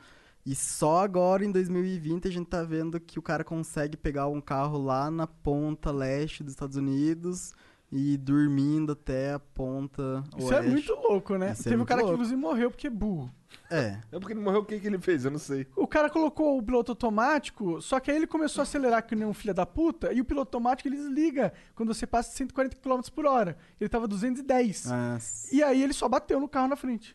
E 0.50 0.54
só 0.54 1.00
agora, 1.04 1.44
em 1.44 1.52
2020, 1.52 2.26
a 2.26 2.30
gente 2.30 2.46
tá 2.46 2.62
vendo 2.62 2.98
que 2.98 3.18
o 3.18 3.22
cara 3.22 3.44
consegue 3.44 3.98
pegar 3.98 4.28
um 4.28 4.40
carro 4.40 4.78
lá 4.82 5.10
na 5.10 5.26
ponta 5.26 5.90
leste 5.90 6.42
dos 6.42 6.54
Estados 6.54 6.74
Unidos 6.78 7.52
e 7.92 8.14
ir 8.14 8.16
dormindo 8.16 8.92
até 8.92 9.34
a 9.34 9.38
ponta 9.38 10.24
Isso 10.38 10.50
é 10.54 10.56
oeste. 10.56 10.70
muito 10.70 10.94
louco, 10.94 11.36
né? 11.36 11.52
Isso 11.52 11.60
é 11.60 11.64
Teve 11.64 11.74
um 11.74 11.78
muito 11.80 11.88
cara 11.88 12.00
que 12.00 12.06
louco. 12.06 12.14
inclusive 12.22 12.40
morreu 12.40 12.70
porque 12.70 12.86
é 12.86 12.90
burro. 12.90 13.30
É. 13.70 13.98
É 14.10 14.18
porque 14.18 14.32
ele 14.32 14.40
morreu, 14.40 14.60
o 14.60 14.64
que, 14.64 14.80
que 14.80 14.86
ele 14.86 14.98
fez? 14.98 15.26
Eu 15.26 15.30
não 15.32 15.38
sei. 15.38 15.66
O 15.76 15.86
cara 15.86 16.08
colocou 16.08 16.56
o 16.56 16.62
piloto 16.62 16.92
automático, 16.92 17.82
só 17.82 18.00
que 18.00 18.10
aí 18.10 18.16
ele 18.16 18.26
começou 18.26 18.62
a 18.62 18.64
acelerar 18.64 19.06
que 19.06 19.14
nem 19.14 19.26
um 19.26 19.34
filho 19.34 19.52
da 19.52 19.66
puta, 19.66 20.12
e 20.14 20.20
o 20.22 20.24
piloto 20.24 20.56
automático 20.56 20.88
ele 20.88 20.96
desliga 20.96 21.52
quando 21.74 21.92
você 21.92 22.06
passa 22.06 22.34
140 22.34 22.76
km 22.76 23.00
por 23.14 23.26
hora. 23.26 23.54
Ele 23.78 23.88
tava 23.90 24.08
210. 24.08 24.90
Ah, 24.90 25.18
E 25.52 25.62
aí 25.62 25.82
ele 25.82 25.92
só 25.92 26.08
bateu 26.08 26.40
no 26.40 26.48
carro 26.48 26.68
na 26.68 26.76
frente. 26.76 27.14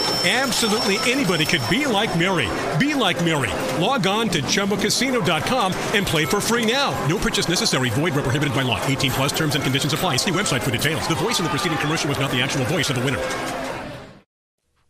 Absolutely 0.23 0.97
anybody 1.11 1.45
could 1.45 1.67
be 1.67 1.87
like 1.87 2.15
Mary. 2.15 2.47
Be 2.77 2.93
like 2.93 3.17
Mary. 3.25 3.49
Log 3.83 4.05
on 4.05 4.29
to 4.29 4.41
chumbacasino.com 4.43 5.73
and 5.95 6.05
play 6.05 6.25
for 6.25 6.39
free 6.39 6.71
now. 6.71 6.91
No 7.07 7.17
purchase 7.17 7.49
necessary. 7.49 7.89
Void 7.89 8.13
where 8.13 8.21
prohibited 8.21 8.53
by 8.53 8.61
law. 8.61 8.79
18 8.85 9.11
plus 9.11 9.33
terms 9.33 9.55
and 9.55 9.63
conditions 9.63 9.93
apply. 9.93 10.17
See 10.17 10.31
website 10.31 10.61
for 10.61 10.69
details. 10.69 11.07
The 11.07 11.15
voice 11.15 11.39
in 11.39 11.43
the 11.45 11.49
preceding 11.49 11.79
commercial 11.79 12.07
was 12.07 12.19
not 12.19 12.29
the 12.29 12.39
actual 12.39 12.65
voice 12.65 12.91
of 12.91 12.97
the 12.97 13.03
winner. 13.03 13.17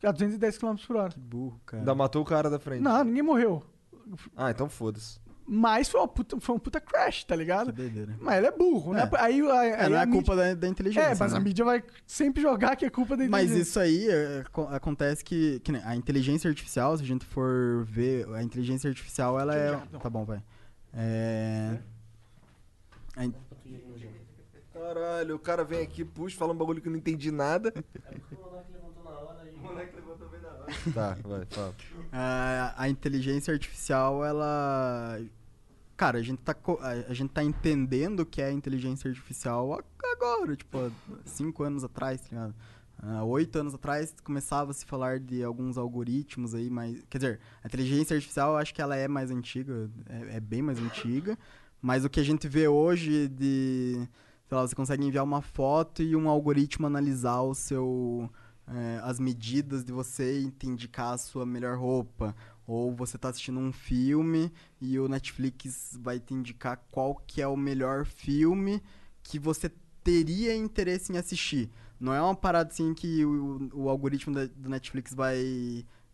A 0.03 0.11
210 0.11 0.59
km 0.59 0.85
por 0.85 0.97
hora. 0.97 1.13
Burro, 1.15 1.61
cara. 1.65 1.81
Ainda 1.81 1.95
matou 1.95 2.23
o 2.23 2.25
cara 2.25 2.49
da 2.49 2.59
frente. 2.59 2.81
Não, 2.81 3.01
ninguém 3.03 3.23
morreu. 3.23 3.63
Ah, 4.35 4.51
então 4.51 4.67
foda-se. 4.67 5.20
Mas 5.53 5.89
foi, 5.89 5.99
uma 5.99 6.07
puta, 6.07 6.39
foi 6.39 6.55
um 6.55 6.59
puta 6.59 6.79
crash, 6.79 7.25
tá 7.25 7.35
ligado? 7.35 7.73
doideira. 7.73 8.15
Mas 8.21 8.37
ele 8.37 8.47
é 8.47 8.51
burro, 8.51 8.93
né? 8.93 9.09
Aí, 9.19 9.41
aí, 9.41 9.69
É, 9.71 9.81
aí 9.83 9.89
não 9.89 9.97
é 9.97 10.01
a 10.01 10.07
culpa 10.07 10.33
mídia- 10.33 10.55
da, 10.55 10.61
da 10.61 10.67
inteligência. 10.69 11.07
É, 11.09 11.15
mas 11.15 11.33
né? 11.33 11.37
a 11.37 11.41
mídia 11.41 11.65
vai 11.65 11.83
sempre 12.07 12.41
jogar 12.41 12.77
que 12.77 12.85
é 12.85 12.89
culpa 12.89 13.17
da 13.17 13.27
Mas 13.27 13.47
inteligência. 13.47 13.69
isso 13.69 13.79
aí 13.81 14.09
é, 14.09 14.45
co- 14.49 14.69
acontece 14.69 15.25
que, 15.25 15.59
que 15.59 15.73
a 15.75 15.93
inteligência 15.93 16.47
artificial, 16.49 16.95
se 16.95 17.03
a 17.03 17.05
gente 17.05 17.25
for 17.25 17.83
ver, 17.83 18.29
a 18.33 18.41
inteligência 18.41 18.87
artificial, 18.89 19.37
ela 19.37 19.53
é. 19.53 19.77
Tá 20.01 20.09
bom, 20.09 20.23
vai. 20.23 20.41
É. 20.93 21.77
a 23.17 23.25
in- 23.25 23.33
Caralho, 24.73 25.35
o 25.35 25.39
cara 25.39 25.65
vem 25.65 25.81
aqui, 25.81 26.05
puxa, 26.05 26.37
fala 26.37 26.53
um 26.53 26.57
bagulho 26.57 26.81
que 26.81 26.87
eu 26.87 26.91
não 26.91 26.97
entendi 26.99 27.29
nada. 27.29 27.73
Tá, 30.93 31.17
vai, 31.23 31.45
fala. 31.49 31.75
a, 32.11 32.73
a 32.83 32.89
inteligência 32.89 33.53
artificial, 33.53 34.23
ela. 34.23 35.19
Cara, 36.01 36.17
a 36.17 36.21
gente, 36.23 36.39
tá, 36.39 36.55
a, 37.07 37.13
gente 37.13 37.29
tá 37.29 37.43
entendendo 37.43 38.21
o 38.21 38.25
que 38.25 38.41
é 38.41 38.51
inteligência 38.51 39.07
artificial 39.07 39.79
agora, 40.11 40.55
tipo, 40.55 40.91
cinco 41.23 41.61
anos 41.61 41.83
atrás, 41.83 42.21
tá 42.21 42.27
ligado? 42.31 42.55
Oito 43.27 43.59
anos 43.59 43.75
atrás 43.75 44.11
começava 44.23 44.71
a 44.71 44.73
se 44.73 44.83
falar 44.83 45.19
de 45.19 45.43
alguns 45.43 45.77
algoritmos 45.77 46.55
aí, 46.55 46.71
mas. 46.71 47.03
Quer 47.07 47.17
dizer, 47.19 47.39
a 47.63 47.67
inteligência 47.67 48.15
artificial 48.15 48.53
eu 48.53 48.57
acho 48.57 48.73
que 48.73 48.81
ela 48.81 48.95
é 48.95 49.07
mais 49.07 49.29
antiga, 49.29 49.91
é, 50.09 50.37
é 50.37 50.39
bem 50.39 50.63
mais 50.63 50.79
antiga, 50.79 51.37
mas 51.79 52.03
o 52.03 52.09
que 52.09 52.19
a 52.19 52.23
gente 52.23 52.47
vê 52.47 52.67
hoje 52.67 53.27
de. 53.27 54.07
Sei 54.47 54.57
lá, 54.57 54.67
você 54.67 54.73
consegue 54.73 55.05
enviar 55.05 55.23
uma 55.23 55.43
foto 55.43 56.01
e 56.01 56.15
um 56.15 56.27
algoritmo 56.27 56.87
analisar 56.87 57.41
o 57.41 57.53
seu. 57.53 58.27
é, 58.67 58.99
as 59.03 59.19
medidas 59.19 59.83
de 59.83 59.91
você 59.91 60.39
e 60.39 60.51
te 60.51 60.67
indicar 60.67 61.13
a 61.13 61.17
sua 61.19 61.45
melhor 61.45 61.77
roupa. 61.77 62.35
Ou 62.67 62.95
você 62.95 63.17
tá 63.17 63.29
assistindo 63.29 63.59
um 63.59 63.71
filme 63.71 64.51
e 64.79 64.97
o 64.99 65.07
Netflix 65.07 65.97
vai 66.01 66.19
te 66.19 66.33
indicar 66.33 66.77
qual 66.91 67.15
que 67.27 67.41
é 67.41 67.47
o 67.47 67.57
melhor 67.57 68.05
filme 68.05 68.81
que 69.23 69.37
você 69.39 69.71
teria 70.03 70.55
interesse 70.55 71.11
em 71.13 71.17
assistir. 71.17 71.69
Não 71.99 72.13
é 72.13 72.21
uma 72.21 72.35
parada 72.35 72.69
assim 72.69 72.93
que 72.93 73.23
o, 73.25 73.69
o 73.73 73.89
algoritmo 73.89 74.33
da- 74.33 74.45
do 74.47 74.69
Netflix 74.69 75.13
vai 75.13 75.37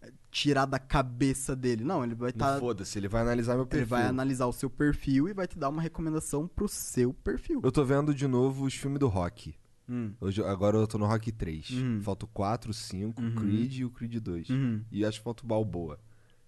eh, 0.02 0.12
tirar 0.32 0.66
da 0.66 0.78
cabeça 0.80 1.56
dele. 1.56 1.84
Não, 1.84 2.04
ele 2.04 2.16
vai 2.16 2.32
estar. 2.32 2.60
Foda-se, 2.60 2.98
ele 3.00 3.08
vai 3.08 3.22
analisar 3.22 3.54
meu 3.54 3.62
ele 3.64 3.70
perfil. 3.70 3.88
vai 3.88 4.06
analisar 4.06 4.46
o 4.48 4.52
seu 4.54 4.70
perfil 4.70 5.30
e 5.30 5.34
vai 5.34 5.48
te 5.48 5.58
dar 5.58 5.70
uma 5.70 5.82
recomendação 5.82 6.48
pro 6.48 6.68
seu 6.68 7.14
perfil. 7.14 7.62
Eu 7.64 7.72
tô 7.72 7.86
vendo 7.86 8.14
de 8.14 8.28
novo 8.28 8.66
os 8.66 8.74
filmes 8.74 9.00
do 9.00 9.08
Rock. 9.08 9.56
Hum. 9.90 10.12
Hoje, 10.20 10.44
agora 10.44 10.76
eu 10.78 10.86
tô 10.86 10.98
no 10.98 11.06
Rock 11.06 11.32
3. 11.32 11.70
Uhum. 11.70 12.02
Falta 12.02 12.26
o 12.26 12.28
4, 12.28 12.72
o 12.72 12.74
5, 12.74 13.22
Uhum. 13.22 13.36
Creed 13.36 13.76
e 13.78 13.86
o 13.86 13.90
Creed 13.90 14.16
2. 14.20 14.50
Uhum. 14.50 14.84
E 14.92 15.06
acho 15.06 15.20
que 15.20 15.24
falta 15.24 15.46
o 15.46 15.48
Balboa. 15.48 15.98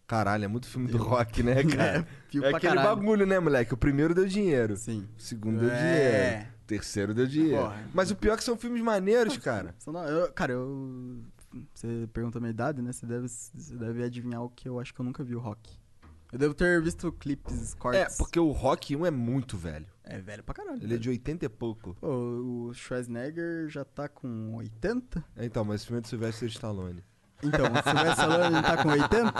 Caralho, 0.10 0.44
é 0.44 0.48
muito 0.48 0.66
filme 0.68 0.88
do 0.88 0.98
Rock, 0.98 1.44
né, 1.44 1.62
cara? 1.70 2.08
filme 2.30 2.48
é 2.48 2.50
pra 2.50 2.58
aquele 2.58 2.74
caralho. 2.76 2.96
bagulho, 2.96 3.26
né, 3.28 3.40
moleque? 3.40 3.76
O 3.76 3.78
primeiro 3.78 4.16
deu 4.16 4.26
dinheiro. 4.26 4.76
Sim. 4.76 5.08
O 5.16 5.22
segundo 5.22 5.60
deu 5.60 5.70
É. 5.70 5.78
dinheiro. 6.30 6.50
O 6.64 6.66
terceiro 6.66 7.14
deu 7.14 7.28
dinheiro. 7.28 7.62
Porra. 7.62 7.84
Mas 7.94 8.10
o 8.10 8.16
pior 8.16 8.34
é 8.34 8.38
que 8.38 8.44
são 8.44 8.58
filmes 8.58 8.82
maneiros, 8.82 9.38
cara. 9.38 9.76
Eu- 9.86 10.34
cara, 10.34 10.54
eu. 10.54 11.22
Você 11.76 12.10
pergunta 12.12 12.40
a 12.40 12.42
minha 12.42 12.50
idade, 12.50 12.82
né? 12.82 12.92
Você 12.92 13.06
deve, 13.06 13.28
você 13.28 13.76
deve 13.76 14.04
adivinhar 14.04 14.42
o 14.44 14.50
que 14.50 14.68
eu 14.68 14.80
acho 14.80 14.92
que 14.94 15.00
eu 15.00 15.06
nunca 15.06 15.24
vi 15.24 15.36
o 15.36 15.40
rock. 15.40 15.78
Eu 16.32 16.40
devo 16.40 16.54
ter 16.56 16.82
visto 16.82 17.12
clipes, 17.12 17.76
cortes. 17.76 18.02
É, 18.02 18.18
porque 18.18 18.40
o 18.40 18.52
Rock 18.52 18.96
1 18.96 19.04
é 19.06 19.10
muito 19.12 19.58
velho. 19.58 19.86
É 20.04 20.20
velho 20.20 20.44
pra 20.44 20.54
caralho. 20.54 20.78
Ele 20.78 20.86
é 20.86 20.88
velho. 20.90 21.00
de 21.00 21.10
80 21.10 21.46
e 21.46 21.50
pouco. 21.50 21.96
Pô, 22.00 22.08
o 22.08 22.74
Schwarzenegger 22.74 23.68
já 23.68 23.84
tá 23.84 24.08
com 24.08 24.54
80? 24.56 25.24
Então, 25.38 25.66
mas 25.66 25.78
esse 25.82 25.86
filme 25.88 25.98
é 26.00 26.02
do 26.02 26.08
Sylvester 26.08 26.48
Stallone. 26.50 27.04
Então, 27.44 27.66
o 27.66 27.84
Sylvester 27.84 28.12
Stallone 28.12 28.62
tá 28.62 28.84
com 28.84 28.90
80? 28.90 29.34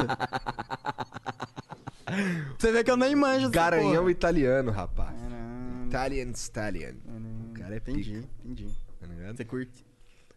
Você 2.58 2.72
vê 2.72 2.84
que 2.84 2.92
eu 2.92 2.98
nem 2.98 3.16
manjo 3.16 3.50
Garanhão 3.50 4.02
porra. 4.02 4.12
italiano, 4.12 4.72
rapaz. 4.72 5.16
Italian 5.88 6.32
Stallion. 6.32 6.94
O 7.50 7.54
cara 7.54 7.76
é 7.76 7.78
Entendi, 7.78 8.12
pica, 8.14 8.28
entendi. 8.44 8.68
tá 9.00 9.08
ligado? 9.08 9.38
Você 9.38 9.46
curte? 9.46 9.86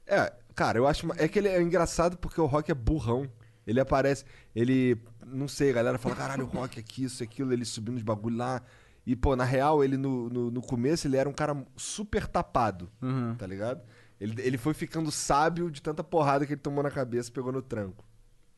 É, 0.06 0.32
cara, 0.54 0.78
eu 0.78 0.86
acho. 0.86 1.06
É 1.16 1.28
que 1.28 1.38
ele 1.38 1.48
é 1.48 1.60
engraçado 1.62 2.16
porque 2.18 2.40
o 2.40 2.46
Rock 2.46 2.70
é 2.70 2.74
burrão. 2.74 3.28
Ele 3.66 3.78
aparece. 3.80 4.24
Ele. 4.54 4.96
Não 5.26 5.46
sei, 5.48 5.70
a 5.70 5.74
galera 5.74 5.98
fala, 5.98 6.14
caralho, 6.16 6.44
o 6.44 6.48
Rock 6.48 6.78
aqui, 6.80 7.04
isso, 7.04 7.22
aquilo, 7.22 7.52
ele 7.52 7.64
subindo 7.64 7.96
os 7.96 8.02
bagulho 8.02 8.36
lá. 8.36 8.60
E, 9.06 9.16
pô, 9.16 9.34
na 9.34 9.44
real, 9.44 9.82
ele 9.82 9.96
no, 9.96 10.28
no, 10.28 10.50
no 10.50 10.60
começo 10.62 11.06
ele 11.08 11.16
era 11.16 11.28
um 11.28 11.32
cara 11.32 11.56
super 11.76 12.26
tapado, 12.26 12.88
Uhum. 13.00 13.34
tá 13.36 13.46
ligado? 13.46 13.80
Ele, 14.22 14.40
ele 14.40 14.56
foi 14.58 14.72
ficando 14.72 15.10
sábio 15.10 15.68
de 15.70 15.82
tanta 15.82 16.04
porrada 16.04 16.46
que 16.46 16.52
ele 16.52 16.60
tomou 16.60 16.82
na 16.82 16.90
cabeça 16.90 17.28
e 17.28 17.32
pegou 17.32 17.50
no 17.50 17.60
tranco. 17.60 18.04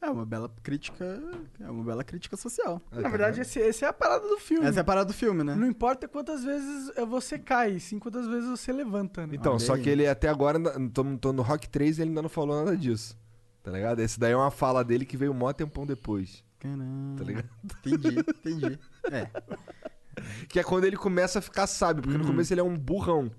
É 0.01 0.11
uma 0.11 0.27
bela 0.27 0.53
crítica. 0.63 1.19
É 1.59 1.71
uma 1.71 1.83
bela 1.83 2.05
crítica 2.05 2.37
social. 2.37 2.83
Na 2.93 3.09
verdade, 3.09 3.41
esse, 3.41 3.59
esse 3.59 3.87
é 3.87 3.89
a 3.89 3.93
parada 3.93 4.29
do 4.29 4.37
filme. 4.39 4.67
Essa 4.67 4.81
é 4.81 4.83
a 4.83 4.85
parada 4.85 5.07
do 5.07 5.15
filme, 5.15 5.43
né? 5.43 5.55
Não 5.55 5.67
importa 5.67 6.07
quantas 6.07 6.45
vezes 6.45 6.93
eh, 6.95 7.07
você 7.07 7.39
cai, 7.39 7.81
sim 7.81 7.99
quantas 7.99 8.27
vezes 8.27 8.47
você 8.51 8.71
levanta, 8.71 9.27
né? 9.27 9.35
Então, 9.37 9.53
Olha 9.53 9.59
só 9.61 9.73
aí. 9.75 9.81
que 9.83 9.89
ele 9.89 10.07
até 10.07 10.29
agora, 10.29 10.61
tô, 10.91 11.03
tô 11.17 11.33
no 11.33 11.41
Rock 11.41 11.67
3 11.71 11.97
e 11.99 12.03
ele 12.03 12.11
ainda 12.11 12.21
não 12.21 12.29
falou 12.29 12.63
nada 12.63 12.77
disso. 12.77 13.17
Tá 13.63 13.71
ligado? 13.71 14.01
Esse 14.01 14.21
daí 14.21 14.33
é 14.33 14.37
uma 14.37 14.51
fala 14.51 14.85
dele 14.85 15.07
que 15.07 15.17
veio 15.17 15.33
mó 15.33 15.51
tempão 15.55 15.87
depois. 15.87 16.45
Caramba. 16.59 17.17
Tá 17.17 17.25
ligado? 17.25 17.49
Entendi, 17.65 18.19
entendi. 18.19 18.79
É. 19.11 19.29
Que 20.49 20.61
é 20.61 20.63
quando 20.63 20.85
ele 20.85 20.97
começa 20.97 21.41
a 21.41 21.43
ficar 21.43 21.67
sábio, 21.67 22.03
porque 22.03 22.17
no 22.17 22.23
Uhum. 22.23 22.31
começo 22.31 22.53
ele 22.55 22.61
é 22.61 22.65
um 22.65 22.77
burrão. 22.79 23.31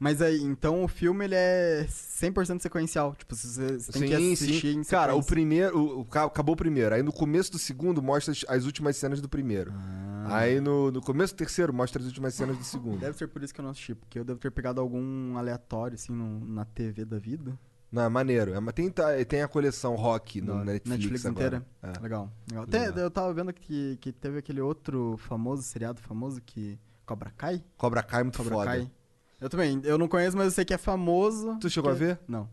Mas 0.00 0.22
aí, 0.22 0.40
então 0.42 0.84
o 0.84 0.88
filme 0.88 1.24
ele 1.24 1.34
é 1.34 1.84
100% 1.88 2.60
sequencial. 2.60 3.16
Tipo, 3.16 3.34
você, 3.34 3.78
você 3.78 3.90
tem 3.92 4.02
que 4.08 4.16
Sim, 4.16 4.32
assistir 4.32 4.72
sim. 4.74 4.80
em 4.80 4.84
Cara, 4.84 5.14
o 5.16 5.22
primeiro. 5.24 5.76
O, 5.76 6.00
o- 6.00 6.04
ca- 6.04 6.24
acabou 6.24 6.52
o 6.54 6.56
primeiro. 6.56 6.94
Aí 6.94 7.02
no 7.02 7.12
começo 7.12 7.50
do 7.50 7.58
segundo 7.58 8.00
mostra 8.00 8.32
as, 8.32 8.44
as 8.48 8.64
últimas 8.64 8.96
cenas 8.96 9.20
do 9.20 9.28
primeiro. 9.28 9.72
Ah. 9.74 10.36
Aí 10.38 10.60
no, 10.60 10.90
no 10.92 11.00
começo 11.02 11.34
do 11.34 11.38
terceiro 11.38 11.72
mostra 11.72 12.00
as 12.00 12.06
últimas 12.06 12.34
cenas 12.34 12.56
do 12.56 12.62
segundo. 12.64 13.00
Deve 13.00 13.16
ser 13.18 13.26
por 13.28 13.42
isso 13.42 13.52
que 13.52 13.60
eu 13.60 13.64
não 13.64 13.70
assisti, 13.70 13.94
porque 13.94 14.18
eu 14.20 14.24
devo 14.24 14.38
ter 14.38 14.50
pegado 14.52 14.80
algum 14.80 15.36
aleatório, 15.36 15.94
assim, 15.96 16.12
no- 16.12 16.46
na 16.46 16.64
TV 16.64 17.04
da 17.04 17.18
vida. 17.18 17.58
Não, 17.90 18.02
é 18.02 18.08
maneiro. 18.08 18.52
É, 18.54 18.60
mas 18.60 18.74
tem, 18.74 18.88
tá- 18.90 19.12
tem 19.26 19.42
a 19.42 19.48
coleção 19.48 19.96
rock 19.96 20.40
no 20.40 20.62
Netflix, 20.64 21.26
agora. 21.26 21.56
inteira. 21.56 21.66
É. 21.82 22.00
Legal. 22.02 22.30
legal. 22.52 22.66
Eu 22.98 23.10
tava 23.10 23.32
vendo 23.34 23.52
que, 23.52 23.96
que 24.00 24.12
teve 24.12 24.38
aquele 24.38 24.60
outro 24.60 25.16
famoso, 25.18 25.62
seriado 25.62 26.00
famoso, 26.00 26.40
que... 26.44 26.78
Cobra 27.06 27.32
Kai? 27.34 27.64
Cobra 27.78 28.02
Kai 28.02 28.20
é 28.20 28.24
muito 28.24 28.36
Cobra 28.36 28.54
foda. 28.54 28.66
Kai. 28.70 28.90
Eu 29.40 29.48
também. 29.48 29.80
Eu 29.84 29.96
não 29.98 30.08
conheço, 30.08 30.36
mas 30.36 30.46
eu 30.46 30.50
sei 30.52 30.64
que 30.64 30.74
é 30.74 30.78
famoso. 30.78 31.56
Tu 31.60 31.70
chegou 31.70 31.90
que- 31.90 31.96
a 31.96 31.98
ver? 31.98 32.20
Não. 32.26 32.48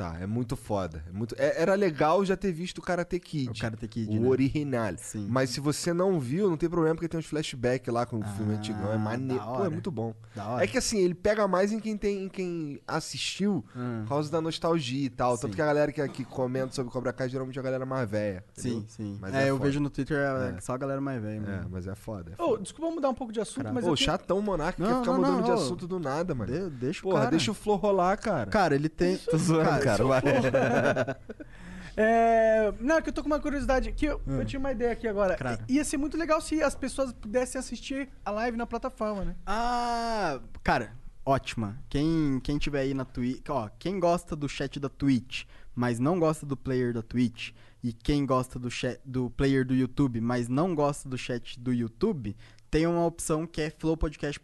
Tá, 0.00 0.16
é 0.18 0.26
muito 0.26 0.56
foda. 0.56 1.04
É 1.06 1.12
muito... 1.12 1.34
é- 1.36 1.60
era 1.60 1.74
legal 1.74 2.24
já 2.24 2.34
ter 2.34 2.50
visto 2.52 2.78
o 2.78 2.80
Karate 2.80 3.20
Kid. 3.20 3.50
O 3.50 3.60
Karate 3.60 3.86
Kid, 3.86 4.16
O 4.16 4.22
né? 4.22 4.28
original. 4.28 4.94
Sim. 4.96 5.26
Mas 5.28 5.50
se 5.50 5.60
você 5.60 5.92
não 5.92 6.18
viu, 6.18 6.48
não 6.48 6.56
tem 6.56 6.70
problema, 6.70 6.94
porque 6.94 7.06
tem 7.06 7.20
uns 7.20 7.26
flashbacks 7.26 7.92
lá 7.92 8.06
com 8.06 8.18
o 8.18 8.24
filme 8.24 8.54
Ah, 8.54 8.56
antigão. 8.56 8.92
É 8.94 8.96
maneiro. 8.96 9.34
da 9.44 9.46
Pô, 9.46 9.56
é 9.56 9.60
hora. 9.60 9.70
muito 9.70 9.90
bom. 9.90 10.14
Da 10.34 10.46
hora. 10.48 10.64
É 10.64 10.66
que 10.66 10.78
assim, 10.78 11.00
ele 11.00 11.14
pega 11.14 11.46
mais 11.46 11.70
em 11.70 11.78
quem 11.78 11.98
tem, 11.98 12.24
em 12.24 12.28
quem 12.30 12.80
assistiu 12.88 13.62
Hum. 13.76 14.00
por 14.04 14.08
causa 14.08 14.30
da 14.32 14.40
nostalgia 14.40 15.04
e 15.04 15.10
tal. 15.10 15.36
Sim. 15.36 15.42
Tanto 15.42 15.56
que 15.56 15.60
a 15.60 15.66
galera 15.66 15.92
que, 15.92 16.08
que 16.08 16.24
comenta 16.24 16.72
sobre 16.74 16.90
Cobra 16.90 17.12
Kai 17.12 17.28
geralmente 17.28 17.58
é 17.58 17.60
a 17.60 17.62
galera 17.62 17.84
mais 17.84 18.08
velha. 18.08 18.42
Sim, 18.54 18.86
sim. 18.88 19.18
Mas 19.20 19.34
é, 19.34 19.50
eu 19.50 19.56
foda. 19.58 19.66
vejo 19.66 19.80
no 19.80 19.90
Twitter 19.90 20.16
é, 20.16 20.54
É. 20.56 20.60
só 20.62 20.72
a 20.72 20.78
galera 20.78 21.00
mais 21.02 21.20
velha. 21.20 21.34
É, 21.36 21.40
mano. 21.40 21.68
mas 21.70 21.86
é 21.86 21.94
foda. 21.94 22.32
É 22.38 22.42
Ô, 22.42 22.48
foda. 22.52 22.62
desculpa 22.62 22.94
mudar 22.94 23.10
um 23.10 23.14
pouco 23.14 23.34
de 23.34 23.40
assunto, 23.40 23.66
mas 23.70 23.84
Ô, 23.84 23.88
eu 23.90 23.94
tenho- 23.96 23.96
chatão, 23.98 24.40
Monark, 24.40 24.80
quer 24.80 24.88
Não, 24.88 25.00
ficar 25.00 25.12
não, 25.12 25.18
mudando 25.20 25.36
não, 25.36 25.42
de 25.44 25.50
ô. 25.50 25.54
assunto 25.54 25.86
do 25.86 26.00
nada, 26.00 26.34
mano. 26.34 26.50
De- 26.50 26.70
deixa 26.70 27.00
o 27.00 27.02
Porra, 27.02 27.18
cara. 27.18 27.30
deixa 27.32 27.50
o 27.50 27.54
Flow 27.54 27.76
rolar, 27.76 28.16
cara. 28.16 28.50
Cara, 28.50 28.74
ele 28.74 28.88
tem... 28.88 29.18
Tô 29.18 29.36
zoando, 29.36 29.68
cara, 29.84 29.89
vai. 29.96 30.20
É, 31.96 32.72
não, 32.80 32.96
é 32.96 33.02
que 33.02 33.08
eu 33.08 33.12
tô 33.12 33.20
com 33.20 33.26
uma 33.26 33.40
curiosidade. 33.40 33.92
Que 33.92 34.06
eu, 34.06 34.20
Hum. 34.26 34.38
eu 34.38 34.44
tinha 34.44 34.60
uma 34.60 34.70
ideia 34.72 34.92
aqui 34.92 35.06
agora. 35.08 35.36
Claro. 35.36 35.62
Ia 35.68 35.84
ser 35.84 35.96
muito 35.96 36.16
legal 36.16 36.40
se 36.40 36.62
as 36.62 36.74
pessoas 36.74 37.12
pudessem 37.12 37.58
assistir 37.58 38.08
a 38.24 38.30
live 38.30 38.56
na 38.56 38.64
plataforma, 38.66 39.24
né? 39.24 39.36
Ah, 39.44 40.40
cara, 40.62 40.92
ótima. 41.26 41.78
Quem, 41.88 42.40
quem 42.42 42.58
tiver 42.58 42.80
aí 42.80 42.94
na 42.94 43.04
Twitch, 43.04 43.42
ó, 43.48 43.68
quem 43.78 43.98
gosta 43.98 44.34
do 44.36 44.48
chat 44.48 44.78
da 44.78 44.88
Twitch, 44.88 45.44
mas 45.74 45.98
não 45.98 46.18
gosta 46.18 46.46
do 46.46 46.56
player 46.56 46.94
da 46.94 47.02
Twitch, 47.02 47.50
e 47.82 47.92
quem 47.92 48.24
gosta 48.24 48.58
do, 48.58 48.70
chat, 48.70 49.00
do 49.04 49.28
player 49.28 49.66
do 49.66 49.74
YouTube, 49.74 50.20
mas 50.20 50.48
não 50.48 50.74
gosta 50.74 51.08
do 51.08 51.18
chat 51.18 51.58
do 51.58 51.72
YouTube, 51.72 52.36
tem 52.70 52.86
uma 52.86 53.04
opção 53.04 53.46
que 53.46 53.60
é 53.62 53.70
flowpodcast, 53.70 54.40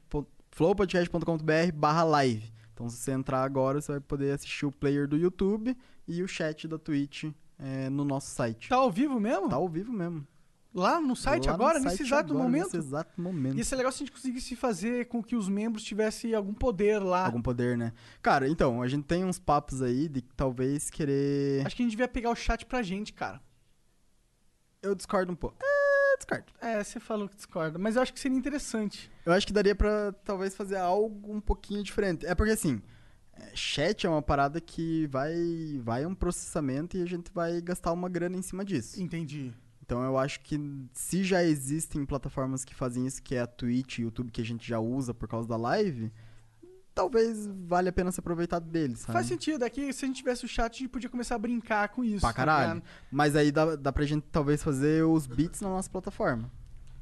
flowpodcast.com.br 0.51 1.73
barra 1.75 2.03
live. 2.03 2.53
Então, 2.77 2.91
se 2.91 2.99
você 2.99 3.13
entrar 3.13 3.43
agora, 3.43 3.81
você 3.81 3.93
vai 3.93 4.01
poder 4.03 4.33
assistir 4.33 4.67
o 4.67 4.71
player 4.71 5.09
do 5.09 5.17
YouTube 5.17 5.75
e 6.07 6.23
o 6.23 6.29
chat 6.29 6.69
da 6.69 6.79
Twitch 6.79 7.25
é, 7.59 7.89
no 7.89 8.05
nosso 8.05 8.35
site. 8.35 8.69
Tá 8.69 8.77
ao 8.77 8.91
vivo 8.91 9.19
mesmo? 9.19 9.49
Tá 9.49 9.57
ao 9.57 9.67
vivo 9.67 9.91
mesmo. 9.91 10.27
Lá 10.75 11.01
no 11.01 11.17
site 11.17 11.47
Lá 11.47 11.53
no 11.53 11.55
agora, 11.55 11.81
site 11.81 11.91
nesse 11.93 12.03
exato 12.03 12.33
agora, 12.35 12.45
momento? 12.45 12.65
Nesse 12.65 12.77
exato 12.77 13.19
momento. 13.19 13.57
Ia 13.57 13.65
ser 13.65 13.77
legal 13.77 13.91
se 13.91 13.97
a 13.97 13.99
gente 14.01 14.13
conseguisse 14.13 14.55
fazer 14.55 15.09
com 15.09 15.23
que 15.23 15.35
os 15.35 15.49
membros 15.49 15.83
tivessem 15.83 16.35
algum 16.35 16.53
poder 16.53 16.99
lá. 16.99 17.25
Algum 17.25 17.41
poder, 17.41 17.79
né? 17.79 17.95
Cara, 18.21 18.47
então, 18.47 18.83
a 18.83 18.89
gente 18.89 19.05
tem 19.05 19.25
uns 19.25 19.39
papos 19.39 19.81
aí 19.81 20.07
de 20.07 20.21
talvez 20.21 20.91
querer. 20.91 21.65
Acho 21.65 21.75
que 21.75 21.83
a 21.83 21.85
gente 21.85 21.93
devia 21.93 22.07
pegar 22.07 22.29
o 22.29 22.37
chat 22.37 22.67
pra 22.67 22.83
gente, 22.83 23.15
cara. 23.15 23.41
Eu 24.83 24.95
discordo 24.95 25.33
um 25.33 25.37
pouco. 25.37 25.57
É, 26.17 26.19
discordo. 26.19 26.45
É, 26.61 26.83
você 26.83 26.99
falou 26.99 27.29
que 27.29 27.37
discorda, 27.37 27.79
mas 27.79 27.97
eu 27.97 28.03
acho 28.03 28.13
que 28.13 28.21
seria 28.21 28.37
interessante. 28.37 29.11
Eu 29.25 29.33
acho 29.33 29.47
que 29.47 29.53
daria 29.53 29.75
pra 29.75 30.13
talvez 30.25 30.57
fazer 30.57 30.77
algo 30.77 31.33
um 31.33 31.41
pouquinho 31.41 31.83
diferente. 31.83 32.27
É 32.27 32.35
porque 32.35 32.53
assim, 32.53 32.81
é, 33.35 33.55
chat 33.55 34.07
é 34.07 34.09
uma 34.09 34.23
parada 34.23 34.61
que 34.61 35.07
vai 35.09 35.35
vai 35.83 36.07
um 36.07 36.15
processamento 36.15 36.97
e 36.97 37.03
a 37.03 37.07
gente 37.07 37.31
vai 37.33 37.61
gastar 37.61 37.93
uma 37.93 38.09
grana 38.09 38.37
em 38.37 38.43
cima 38.43 38.65
disso. 38.65 39.01
Entendi. 39.01 39.53
Então 39.83 40.03
eu 40.03 40.19
acho 40.19 40.41
que 40.41 40.59
se 40.93 41.23
já 41.23 41.45
existem 41.45 42.05
plataformas 42.05 42.65
que 42.65 42.75
fazem 42.75 43.07
isso, 43.07 43.23
que 43.23 43.37
é 43.37 43.41
a 43.41 43.47
Twitch 43.47 43.99
e 43.99 44.03
o 44.03 44.05
YouTube 44.07 44.33
que 44.33 44.41
a 44.41 44.45
gente 44.45 44.67
já 44.67 44.81
usa 44.81 45.15
por 45.15 45.29
causa 45.29 45.49
da 45.49 45.57
live, 45.57 46.13
talvez 46.97 47.47
valha 47.69 47.91
a 47.91 47.93
pena 47.93 48.11
se 48.11 48.19
aproveitar 48.19 48.59
deles, 48.59 49.01
sabe? 49.01 49.13
Faz 49.13 49.27
sentido, 49.27 49.63
aqui 49.63 49.93
se 49.93 50.05
a 50.05 50.09
gente 50.09 50.17
tivesse 50.17 50.45
o 50.47 50.49
chat, 50.49 50.75
a 50.75 50.79
gente 50.79 50.89
podia 50.89 51.11
começar 51.11 51.35
a 51.35 51.39
brincar 51.39 51.91
com 51.91 52.03
isso. 52.03 52.23
Pra 52.23 52.31
tá 52.31 52.35
caralho. 52.35 52.83
Mas 53.13 53.37
aí 53.37 53.53
dá, 53.53 53.77
dá 53.77 53.93
pra 53.93 54.05
gente 54.07 54.25
talvez 54.33 54.63
fazer 54.63 55.05
os 55.05 55.27
beats 55.27 55.61
na 55.61 55.69
nossa 55.69 55.91
plataforma. 55.91 56.51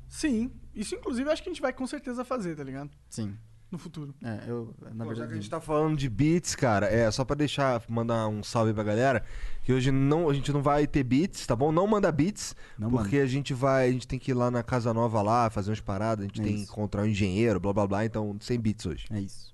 Sim, 0.08 0.50
isso 0.74 0.94
inclusive 0.96 1.30
acho 1.30 1.42
que 1.42 1.48
a 1.48 1.52
gente 1.52 1.62
vai 1.62 1.72
com 1.72 1.86
certeza 1.86 2.24
fazer, 2.24 2.56
tá 2.56 2.64
ligado? 2.64 2.90
Sim. 3.08 3.36
No 3.70 3.78
futuro. 3.78 4.14
É, 4.22 4.44
eu, 4.46 4.72
na 4.94 5.04
Pô, 5.04 5.10
já 5.10 5.14
que 5.14 5.22
a 5.22 5.26
verdade. 5.26 5.34
gente 5.34 5.50
tá 5.50 5.60
falando 5.60 5.96
de 5.96 6.08
beats, 6.08 6.54
cara, 6.54 6.86
é 6.86 7.10
só 7.10 7.24
pra 7.24 7.34
deixar, 7.34 7.82
mandar 7.88 8.28
um 8.28 8.40
salve 8.42 8.72
pra 8.72 8.84
galera, 8.84 9.24
que 9.64 9.72
hoje 9.72 9.90
não, 9.90 10.28
a 10.28 10.34
gente 10.34 10.52
não 10.52 10.62
vai 10.62 10.86
ter 10.86 11.02
beats, 11.02 11.44
tá 11.46 11.56
bom? 11.56 11.72
Não 11.72 11.84
manda 11.86 12.12
beats, 12.12 12.54
Não 12.78 12.88
porque 12.90 13.16
a 13.18 13.26
gente 13.26 13.52
vai, 13.54 13.88
a 13.88 13.92
gente 13.92 14.06
tem 14.06 14.18
que 14.18 14.30
ir 14.30 14.34
lá 14.34 14.48
na 14.50 14.62
Casa 14.62 14.92
Nova 14.94 15.22
lá, 15.22 15.50
fazer 15.50 15.70
umas 15.70 15.80
paradas, 15.80 16.24
a 16.24 16.28
gente 16.28 16.40
É 16.40 16.44
tem 16.44 16.54
que 16.54 16.60
isso. 16.62 16.72
encontrar 16.72 17.02
um 17.02 17.06
engenheiro, 17.06 17.58
blá 17.58 17.72
blá 17.72 17.86
blá, 17.86 18.04
então 18.04 18.36
sem 18.40 18.60
beats 18.60 18.86
hoje. 18.86 19.06
É 19.10 19.20
isso. 19.20 19.53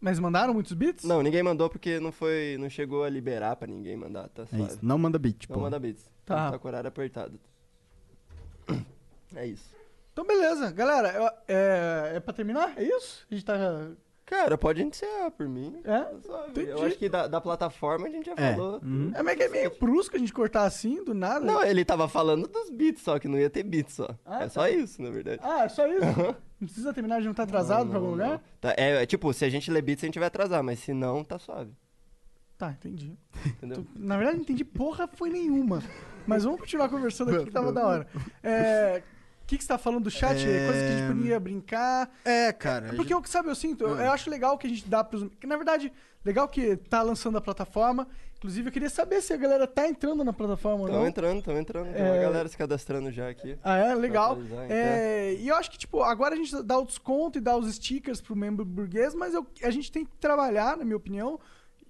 Mas 0.00 0.18
mandaram 0.18 0.54
muitos 0.54 0.72
bits? 0.72 1.04
Não, 1.04 1.22
ninguém 1.22 1.42
mandou 1.42 1.68
porque 1.68 2.00
não 2.00 2.10
foi. 2.10 2.56
não 2.58 2.70
chegou 2.70 3.04
a 3.04 3.08
liberar 3.10 3.54
pra 3.56 3.66
ninguém 3.68 3.96
mandar, 3.96 4.28
tá 4.30 4.44
É 4.52 4.56
isso. 4.62 4.78
Não 4.80 4.96
manda 4.96 5.18
beat, 5.18 5.46
Não 5.48 5.56
pô. 5.56 5.62
manda 5.62 5.78
bits. 5.78 6.10
Tá. 6.24 6.50
Tá 6.52 6.58
com 6.58 6.66
o 6.66 6.70
horário 6.70 6.88
apertado. 6.88 7.38
É 9.36 9.46
isso. 9.46 9.72
Então 10.12 10.26
beleza. 10.26 10.72
Galera, 10.72 11.12
eu- 11.12 11.30
é, 11.46 12.12
é 12.16 12.20
pra 12.20 12.34
terminar? 12.34 12.72
É 12.76 12.82
isso? 12.82 13.24
A 13.30 13.34
gente 13.34 13.44
tá... 13.44 13.90
Cara, 14.30 14.56
pode 14.56 14.80
encerrar 14.82 15.32
por 15.32 15.48
mim. 15.48 15.82
É? 15.84 16.48
Entendi. 16.48 16.70
Eu 16.70 16.84
acho 16.84 16.96
que 16.96 17.08
da, 17.08 17.26
da 17.26 17.40
plataforma 17.40 18.06
a 18.06 18.10
gente 18.10 18.26
já 18.26 18.34
É. 18.36 18.54
falou. 18.54 18.80
Uhum. 18.82 19.10
É 19.12 19.22
meio 19.24 19.36
que 19.36 19.42
é 19.42 19.48
meio 19.48 19.72
brusco 19.78 20.14
a 20.14 20.18
gente 20.20 20.32
cortar 20.32 20.62
assim, 20.64 21.02
do 21.04 21.12
nada. 21.12 21.44
Não, 21.44 21.62
ele 21.64 21.84
tava 21.84 22.06
falando 22.08 22.46
dos 22.46 22.70
beats 22.70 23.02
só, 23.02 23.18
que 23.18 23.26
não 23.26 23.36
ia 23.38 23.50
ter 23.50 23.64
beats 23.64 23.94
só. 23.94 24.08
Ah, 24.24 24.44
é 24.44 24.48
só 24.48 24.68
isso, 24.68 25.02
na 25.02 25.10
verdade. 25.10 25.40
Ah, 25.42 25.64
é 25.64 25.68
só 25.68 25.84
isso? 25.86 26.00
Não 26.60 26.66
precisa 26.68 26.92
terminar, 26.94 27.16
a 27.16 27.18
gente 27.18 27.26
não 27.28 27.34
tá 27.34 27.42
atrasado 27.42 27.88
pra 27.88 27.98
algum 27.98 28.10
lugar? 28.12 28.40
Tá, 28.60 28.72
é, 28.76 29.02
é, 29.02 29.06
tipo, 29.06 29.32
se 29.32 29.44
a 29.44 29.50
gente 29.50 29.70
ler 29.70 29.82
beats, 29.82 30.04
a 30.04 30.06
gente 30.06 30.18
vai 30.18 30.28
atrasar, 30.28 30.62
mas 30.62 30.78
se 30.78 30.92
não, 30.94 31.24
tá 31.24 31.38
suave. 31.38 31.72
Tá, 32.56 32.70
entendi. 32.70 33.16
Entendeu? 33.46 33.78
Tu- 33.78 33.88
Na 33.98 34.16
verdade, 34.16 34.36
não 34.36 34.42
entendi 34.44 34.64
porra 34.64 35.08
foi 35.12 35.30
nenhuma. 35.30 35.82
Mas 36.26 36.44
vamos 36.44 36.60
continuar 36.60 36.88
conversando 36.90 37.34
aqui 37.34 37.46
que 37.46 37.50
tava 37.50 37.72
da 37.72 37.86
hora. 37.86 38.06
É... 38.42 39.02
O 39.50 39.52
que, 39.52 39.58
que 39.58 39.64
você 39.64 39.68
tá 39.68 39.78
falando 39.78 40.04
do 40.04 40.10
chat? 40.12 40.36
É, 40.48 40.66
Coisa 40.68 40.80
que 40.80 40.92
a 40.92 40.96
gente 40.96 41.16
podia 41.16 41.40
brincar. 41.40 42.08
É, 42.24 42.52
cara. 42.52 42.90
a 42.90 42.94
Porque, 42.94 43.12
eu, 43.12 43.20
sabe, 43.24 43.48
eu 43.48 43.54
sinto, 43.56 43.82
eu, 43.82 43.94
Ah. 43.94 44.04
eu 44.04 44.12
acho 44.12 44.30
legal 44.30 44.56
que 44.56 44.68
a 44.68 44.70
gente 44.70 44.88
dá 44.88 45.02
pros... 45.02 45.26
Que, 45.40 45.46
na 45.48 45.56
verdade, 45.56 45.92
legal 46.24 46.46
que 46.46 46.76
tá 46.76 47.02
lançando 47.02 47.36
a 47.36 47.40
plataforma. 47.40 48.06
Inclusive, 48.36 48.68
eu 48.68 48.72
queria 48.72 48.88
saber 48.88 49.20
se 49.20 49.32
a 49.32 49.36
galera 49.36 49.66
tá 49.66 49.88
entrando 49.88 50.22
na 50.22 50.32
plataforma 50.32 50.82
ou 50.84 50.86
Tão 50.88 51.00
não. 51.00 51.06
entrando, 51.08 51.42
tão 51.42 51.58
entrando. 51.58 51.92
Tem 51.92 52.00
É. 52.00 52.12
uma 52.12 52.22
galera 52.22 52.48
se 52.48 52.56
cadastrando 52.56 53.10
já 53.10 53.28
aqui. 53.28 53.58
Ah, 53.64 53.76
é? 53.76 53.92
Legal. 53.92 54.38
É, 54.68 55.34
e 55.34 55.48
eu 55.48 55.56
acho 55.56 55.68
que, 55.68 55.78
tipo, 55.78 56.00
agora 56.00 56.34
a 56.34 56.38
gente 56.38 56.62
dá 56.62 56.78
o 56.78 56.86
desconto 56.86 57.36
e 57.36 57.40
dá 57.40 57.56
os 57.56 57.74
stickers 57.74 58.20
pro 58.20 58.36
membro 58.36 58.64
burguês, 58.64 59.14
mas 59.16 59.34
eu- 59.34 59.44
a 59.64 59.70
gente 59.70 59.90
tem 59.90 60.04
que 60.04 60.16
trabalhar, 60.18 60.76
na 60.76 60.84
minha 60.84 60.96
opinião, 60.96 61.40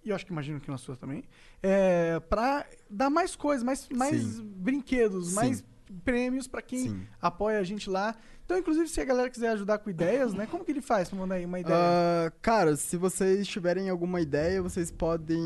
e 0.03 0.09
eu 0.09 0.17
acho 0.17 0.25
que 0.25 0.33
imagino 0.33 0.59
que 0.61 0.71
na 0.71 0.79
sua 0.79 0.97
também, 0.97 1.23
é, 1.63 2.19
pra 2.21 2.65
dar 2.89 3.11
mais 3.11 3.37
coisas, 3.37 3.63
mais, 3.63 3.87
mais 3.91 4.19
Sim. 4.23 4.43
brinquedos, 4.57 5.29
Sim. 5.29 5.35
mais 5.35 5.65
prêmios 6.05 6.47
pra 6.47 6.63
quem 6.63 6.79
Sim. 6.89 7.07
apoia 7.21 7.59
a 7.59 7.63
gente 7.63 7.89
lá. 7.91 8.15
Então, 8.45 8.59
inclusive, 8.59 8.89
se 8.89 9.01
a 9.01 9.05
galera 9.05 9.31
quiser 9.31 9.49
ajudar 9.51 9.79
com 9.79 9.89
ideias, 9.91 10.35
né? 10.35 10.47
Como 10.51 10.65
que 10.65 10.73
ele 10.73 10.81
faz 10.81 11.09
pra 11.09 11.19
mandar 11.19 11.37
aí 11.37 11.45
uma 11.45 11.61
ideia? 11.61 11.77
Ah, 11.79 12.33
cara, 12.43 12.75
se 12.77 12.97
vocês 12.97 13.47
tiverem 13.47 13.89
alguma 13.89 14.21
ideia, 14.21 14.61
vocês 14.61 14.91
podem. 14.91 15.41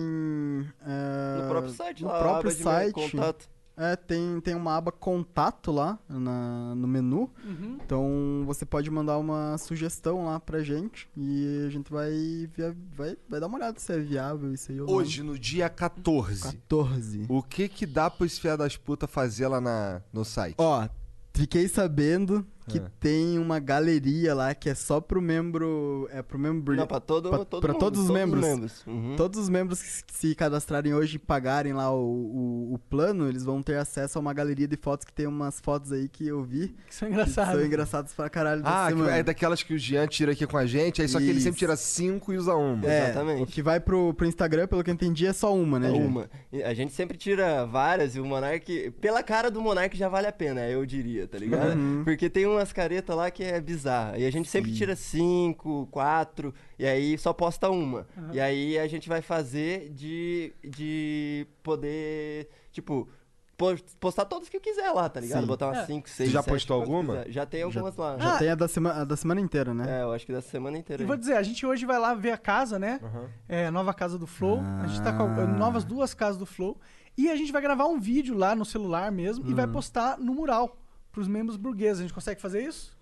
ah, 0.81 1.39
No 1.43 1.49
próprio 1.49 1.73
site 1.73 2.03
no 2.03 2.09
lá, 2.09 2.19
próprio 2.19 2.51
site. 2.51 2.95
contato. 2.95 3.49
É, 3.77 3.97
tem, 3.97 4.41
tem 4.41 4.55
uma 4.55 4.77
aba 4.77 4.93
contato 4.93 5.73
lá 5.73 5.99
na, 6.09 6.75
no 6.77 6.87
menu. 6.87 7.29
Uhum. 7.45 7.79
Então 7.85 8.45
você 8.47 8.65
pode 8.65 8.89
mandar 8.91 9.19
uma 9.19 9.59
sugestão 9.59 10.27
lá 10.27 10.39
pra 10.39 10.63
gente 10.63 11.09
e 11.17 11.65
a 11.67 11.71
gente 11.71 11.91
vai, 11.91 12.13
via- 12.57 12.77
vai, 12.97 13.17
vai 13.29 13.41
dar 13.41 13.47
uma 13.49 13.57
olhada 13.59 13.81
se 13.81 13.93
é 13.93 13.99
viável 13.99 14.53
isso 14.55 14.71
aí 14.71 14.81
ou 14.81 14.87
não. 14.87 14.95
Hoje, 14.95 15.23
no 15.25 15.37
dia 15.39 15.69
14, 15.69 16.43
14. 16.43 17.27
o 17.29 17.43
que 17.43 17.69
que 17.69 17.85
dá 17.85 18.09
pros 18.09 18.39
fiar 18.39 18.57
das 18.57 18.77
putas 18.77 19.11
fazer 19.11 19.49
lá 19.49 19.61
na, 19.61 20.01
no 20.13 20.25
site? 20.25 20.55
Ó, 20.57 20.89
fiquei 21.33 21.67
sabendo 21.67 22.47
que 22.67 22.79
É. 22.79 22.83
tem 22.99 23.39
uma 23.39 23.59
galeria 23.59 24.35
lá 24.35 24.55
que 24.55 24.69
é 24.71 24.75
só 24.75 25.01
pro 25.01 25.21
membro. 25.21 26.09
É 26.11 26.23
pro 26.23 26.39
membro. 26.39 26.75
Não, 26.75 26.87
pra 26.87 27.01
todo, 27.01 27.29
pra- 27.29 27.45
todo 27.45 27.61
pra 27.61 27.73
mundo, 27.73 27.81
todos 27.81 28.01
os 28.01 28.11
membros. 28.11 28.85
Uhum. 28.87 29.15
Todos 29.17 29.39
os 29.39 29.49
membros 29.49 29.83
que 30.03 30.15
se 30.15 30.35
cadastrarem 30.35 30.95
hoje 30.95 31.17
e 31.17 31.19
pagarem 31.19 31.73
lá 31.73 31.91
o, 31.95 32.01
o, 32.01 32.75
o 32.75 32.79
plano, 32.91 33.29
eles 33.29 33.45
vão 33.45 33.63
ter 33.63 33.77
acesso 33.77 34.19
a 34.19 34.21
uma 34.21 34.33
galeria 34.33 34.67
de 34.67 34.77
fotos 34.77 35.05
que 35.05 35.13
tem 35.13 35.27
umas 35.27 35.61
fotos 35.61 35.93
aí 35.93 36.09
que 36.09 36.27
eu 36.27 36.43
vi. 36.43 36.75
Que 36.89 36.95
são 36.95 37.09
Que 37.09 37.15
engraçados. 37.15 37.53
são 37.55 37.65
engraçadas 37.67 38.13
pra 38.15 38.31
caralho 38.31 38.63
Ah, 38.65 38.89
que 38.91 39.11
é 39.11 39.23
daquelas 39.23 39.63
que 39.63 39.75
o 39.75 39.79
Jean 39.79 40.07
tira 40.07 40.33
aqui 40.33 40.47
com 40.47 40.57
a 40.57 40.67
gente, 40.67 41.03
aí 41.03 41.09
só 41.09 41.19
que 41.19 41.25
ele 41.25 41.33
Isso. 41.35 41.43
sempre 41.45 41.59
tira 41.59 41.77
cinco 41.77 42.33
e 42.33 42.39
usa 42.39 42.55
uma. 42.55 42.87
É, 42.89 43.11
Exatamente. 43.11 43.43
O 43.43 43.47
que 43.47 43.63
vai 43.63 43.79
pro, 43.81 44.15
pro 44.15 44.27
Instagram, 44.27 44.67
pelo 44.67 44.83
que 44.83 44.91
eu 44.91 44.95
entendi, 44.95 45.27
é 45.27 45.33
só 45.33 45.55
uma, 45.55 45.79
né, 45.79 45.89
É 45.89 45.93
gente? 45.93 46.07
uma. 46.07 46.31
A 46.65 46.75
gente 46.75 46.93
sempre 46.93 47.17
tira 47.19 47.65
várias 47.67 48.17
e 48.17 48.21
o 48.21 48.25
Monark. 48.25 48.91
Pela 49.01 49.23
cara 49.23 49.51
do 49.51 49.61
Monark 49.61 49.97
já 49.97 50.09
vale 50.09 50.27
a 50.27 50.33
pena, 50.33 50.67
eu 50.69 50.85
diria, 50.87 51.27
tá 51.27 51.39
ligado? 51.39 51.75
Uhum. 51.77 52.03
Porque 52.05 52.31
tem 52.31 52.47
umas 52.55 52.73
caretas 52.73 53.15
lá 53.17 53.31
que 53.31 53.43
é 53.45 53.61
bizarra. 53.61 54.19
E 54.19 54.27
a 54.27 54.31
gente 54.31 54.49
sempre 54.49 54.73
tira 54.73 54.95
cinco, 54.97 55.87
quatro, 55.91 56.55
e 56.79 56.87
aí 56.87 57.17
só 57.19 57.33
posta 57.33 57.69
uma. 57.71 58.07
E 58.33 58.41
aí 58.41 58.79
a 58.79 58.87
gente 58.87 59.09
vai 59.09 59.21
fazer 59.23 59.91
de, 59.91 60.53
de 60.65 61.47
poder, 61.63 62.49
tipo, 62.73 63.09
po- 63.57 63.77
postar 64.01 64.25
todas 64.25 64.49
que 64.49 64.57
eu 64.57 64.61
quiser 64.61 64.91
lá, 64.91 65.09
tá 65.09 65.21
ligado? 65.21 65.43
Sim. 65.43 65.47
Botar 65.47 65.67
umas 65.69 65.79
É. 65.79 65.87
cinco, 65.87 66.09
seis, 66.09 66.31
já 66.31 66.43
sete, 66.43 66.53
postou 66.53 66.81
alguma? 66.81 67.25
Já 67.29 67.45
tem 67.47 67.63
algumas 67.63 67.97
lá. 67.97 68.19
Já 68.19 68.35
Ah, 68.35 68.39
tem 68.39 68.49
a 68.51 68.55
da, 68.55 68.69
semana, 68.69 69.01
a 69.03 69.05
da 69.05 69.17
semana 69.17 69.41
inteira, 69.41 69.73
né? 69.75 70.01
É, 70.01 70.03
eu 70.03 70.13
acho 70.13 70.25
que 70.27 70.33
dessa 70.33 70.49
semana 70.51 70.77
inteira. 70.79 71.03
E 71.03 71.07
vou 71.07 71.17
dizer, 71.17 71.37
a 71.37 71.43
gente 71.43 71.65
hoje 71.67 71.85
vai 71.87 71.99
lá 71.99 72.15
ver 72.15 72.33
a 72.33 72.39
casa, 72.39 72.79
né? 72.79 73.01
É, 73.49 73.71
nova 73.71 73.93
casa 73.95 74.19
do 74.19 74.27
Flow. 74.27 74.61
A 74.83 74.87
gente 74.87 75.03
tá 75.03 75.13
com 75.13 75.25
Ah. 75.25 75.47
novas 75.47 75.85
duas 75.85 76.15
casas 76.15 76.37
do 76.37 76.47
Flow. 76.47 76.79
E 77.17 77.31
a 77.31 77.37
gente 77.37 77.53
vai 77.53 77.63
gravar 77.63 77.87
um 77.87 78.01
vídeo 78.01 78.37
lá 78.37 78.57
no 78.57 78.65
celular 78.65 79.13
mesmo 79.13 79.45
e 79.47 79.51
Uhum. 79.51 79.55
vai 79.55 79.69
postar 79.69 80.19
no 80.19 80.35
mural 80.35 80.77
pros 81.15 81.29
membros 81.29 81.57
burgueses. 81.57 82.01
A 82.01 82.03
gente 82.03 82.13
consegue 82.13 82.41
fazer 82.41 82.63
isso? 82.63 82.95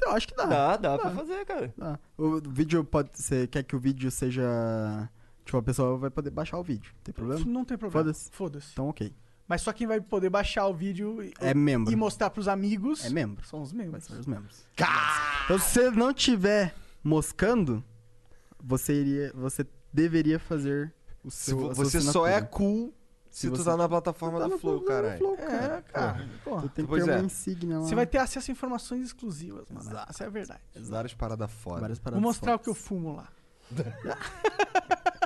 Eu 0.00 0.12
acho 0.12 0.26
que 0.26 0.34
dá. 0.34 0.46
Dá, 0.46 0.76
dá 0.76 0.98
pra 0.98 1.10
fazer, 1.10 1.44
cara. 1.44 1.72
Dá. 1.76 1.98
O 2.16 2.40
vídeo 2.40 2.82
pode. 2.84 3.10
Você 3.12 3.46
quer 3.46 3.62
que 3.62 3.76
o 3.76 3.78
vídeo 3.78 4.10
seja. 4.10 4.42
Tipo, 5.44 5.58
a 5.58 5.62
pessoa 5.62 5.96
vai 5.98 6.10
poder 6.10 6.30
baixar 6.30 6.58
o 6.58 6.62
vídeo. 6.62 6.92
Tem 7.04 7.12
problema? 7.14 7.44
Não 7.44 7.64
tem 7.64 7.76
problema. 7.76 8.04
Foda-se. 8.04 8.30
Foda-se. 8.32 8.72
Então, 8.72 8.88
ok. 8.88 9.14
Mas 9.46 9.62
só 9.62 9.72
quem 9.72 9.86
vai 9.86 9.98
poder 10.00 10.28
baixar 10.28 10.66
o 10.66 10.74
vídeo 10.74 11.22
e, 11.22 11.32
É 11.40 11.54
membro. 11.54 11.90
e 11.92 11.96
mostrar 11.96 12.28
pros 12.30 12.48
amigos 12.48 13.04
É 13.04 13.08
membro. 13.10 13.46
são 13.46 13.62
os 13.62 13.72
membros. 13.72 14.04
ser 14.04 14.12
os 14.18 14.26
membros. 14.26 14.66
Então, 14.74 15.58
se 15.58 15.80
você 15.80 15.90
não 15.90 16.12
tiver 16.12 16.74
moscando, 17.02 17.82
você 18.62 18.92
iria. 19.00 19.32
Você 19.34 19.66
deveria 19.92 20.38
fazer 20.38 20.92
o 21.24 21.30
Se 21.30 21.46
seu. 21.46 21.58
sua 21.60 21.74
você 21.74 22.00
só 22.00 22.26
é 22.26 22.40
cool 22.42 22.92
se, 23.30 23.40
Se 23.40 23.50
tu 23.50 23.56
você- 23.56 23.64
tá 23.64 23.76
na 23.76 23.88
plataforma 23.88 24.38
Tá 24.40 24.48
do 24.48 24.58
Flow, 24.58 24.80
caralho. 24.82 25.18
Flow, 25.18 25.34
É, 25.38 25.82
cara. 25.92 26.28
Porra. 26.44 26.62
Tu 26.62 26.68
tem 26.70 26.84
que 26.84 26.88
Pois 26.90 27.04
ter 27.04 27.10
é. 27.10 27.16
uma 27.16 27.24
insígnia 27.24 27.78
lá. 27.78 27.84
Você 27.84 27.94
vai 27.94 28.06
ter 28.06 28.18
acesso 28.18 28.50
a 28.50 28.52
informações 28.52 29.02
exclusivas, 29.04 29.68
mano. 29.70 29.88
Exato. 29.88 30.10
Essa 30.10 30.24
é 30.24 30.26
a 30.26 30.30
verdade. 30.30 30.60
Várias 30.76 31.14
paradas 31.14 31.50
foda. 31.50 31.80
várias 31.80 31.98
paradas. 31.98 32.22
Vou 32.22 32.28
mostrar 32.30 32.54
o 32.54 32.58
que 32.58 32.68
eu 32.68 32.74
fumo 32.74 33.16
lá. 33.16 33.28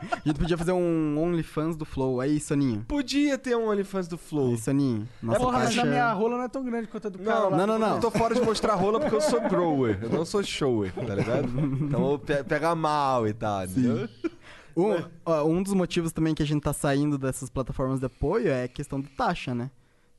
A 0.03 0.21
gente 0.29 0.37
podia 0.39 0.59
fazer 0.59 0.73
um 0.73 1.17
OnlyFans 1.17 1.77
do 1.77 1.85
Flow. 1.85 2.21
Aí, 2.21 2.41
Soninho. 2.41 2.85
Podia 2.89 3.39
ter 3.39 3.57
um 3.57 3.69
OnlyFans 3.69 4.09
do 4.09 4.19
Flow. 4.19 4.51
Aí, 4.51 4.59
Soninho. 4.59 5.09
Nossa 5.23 5.39
Porra, 5.39 5.59
mas 5.61 5.79
a 5.79 5.85
minha 5.85 6.13
rola 6.13 6.39
não 6.39 6.45
é 6.45 6.49
tão 6.49 6.65
grande 6.65 6.89
quanto 6.89 7.07
a 7.07 7.11
do 7.11 7.19
cara 7.21 7.49
lá. 7.49 7.57
não, 7.57 7.67
não, 7.67 7.79
não. 7.79 7.95
Eu 7.97 8.01
tô 8.01 8.11
fora 8.11 8.35
de 8.35 8.41
mostrar 8.41 8.75
rola 8.75 8.99
porque 8.99 9.15
eu 9.15 9.21
sou 9.21 9.41
grower, 9.49 10.01
eu 10.03 10.11
não 10.11 10.25
sou 10.25 10.43
shower, 10.43 10.93
tá 10.93 11.15
ligado? 11.15 11.47
Então 11.83 12.13
eu 12.13 12.19
pe 12.19 12.43
pega 12.43 12.75
mal 12.75 13.29
e 13.29 13.33
tal, 13.33 13.65
entendeu? 13.65 14.09
Um, 14.77 15.03
ó, 15.25 15.45
um 15.45 15.63
dos 15.63 15.75
motivos 15.75 16.13
também 16.13 16.35
que 16.35 16.43
a 16.43 16.47
gente 16.47 16.63
tá 16.63 16.73
saindo 16.73 17.19
dessas 17.19 17.51
plataformas 17.51 18.01
de 18.01 18.07
apoio 18.07 18.49
é 18.49 18.65
a 18.65 18.69
questão 18.69 19.01
de 19.01 19.09
taxa, 19.09 19.55
né? 19.55 19.71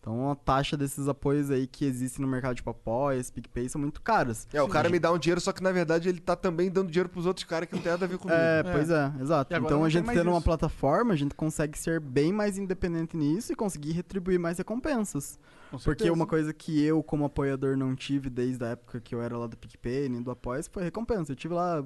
Então 0.03 0.29
a 0.29 0.35
taxa 0.35 0.75
desses 0.75 1.07
apoios 1.07 1.49
aí 1.49 1.65
que 1.65 1.85
existem 1.85 2.25
no 2.25 2.29
mercado, 2.29 2.55
tipo 2.55 2.69
Apoia, 2.69 3.21
PicPay, 3.33 3.69
são 3.69 3.79
muito 3.79 4.01
caras. 4.01 4.45
É, 4.51 4.61
o 4.61 4.67
cara 4.67 4.89
me 4.89 4.99
dá 4.99 5.09
um 5.13 5.17
dinheiro, 5.17 5.39
só 5.39 5.53
que 5.53 5.63
na 5.63 5.71
verdade 5.71 6.09
ele 6.09 6.19
tá 6.19 6.35
também 6.35 6.69
dando 6.69 6.91
dinheiro 6.91 7.07
pros 7.07 7.25
outros 7.25 7.45
caras 7.45 7.69
que 7.69 7.75
não 7.75 7.81
tem 7.81 7.89
nada 7.93 8.03
a 8.03 8.07
ver 8.09 8.17
comigo. 8.17 8.37
É, 8.37 8.63
pois 8.63 8.89
é, 8.89 9.13
exato. 9.21 9.53
E 9.53 9.55
agora 9.55 9.69
Então 9.69 9.77
não 9.79 9.85
a 9.85 9.87
tem 9.87 9.93
gente 9.93 10.05
mais 10.05 10.17
tendo 10.19 10.27
uma 10.29 10.39
isso. 10.39 10.43
plataforma, 10.43 11.13
a 11.13 11.15
gente 11.15 11.33
consegue 11.35 11.79
ser 11.79 12.01
bem 12.01 12.33
mais 12.33 12.57
independente 12.57 13.15
nisso 13.15 13.53
e 13.53 13.55
conseguir 13.55 13.93
retribuir 13.93 14.37
mais 14.37 14.57
recompensas. 14.57 15.39
Porque 15.83 16.09
uma 16.09 16.25
coisa 16.25 16.53
que 16.53 16.83
eu, 16.83 17.01
como 17.01 17.25
apoiador, 17.25 17.77
não 17.77 17.95
tive 17.95 18.29
desde 18.29 18.63
a 18.63 18.69
época 18.69 18.99
que 18.99 19.13
eu 19.13 19.21
era 19.21 19.37
lá 19.37 19.47
do 19.47 19.57
PicPay, 19.57 20.09
nem 20.09 20.21
do 20.21 20.31
Apoia, 20.31 20.63
foi 20.71 20.83
recompensa. 20.83 21.31
Eu 21.31 21.35
tive 21.35 21.53
lá, 21.53 21.83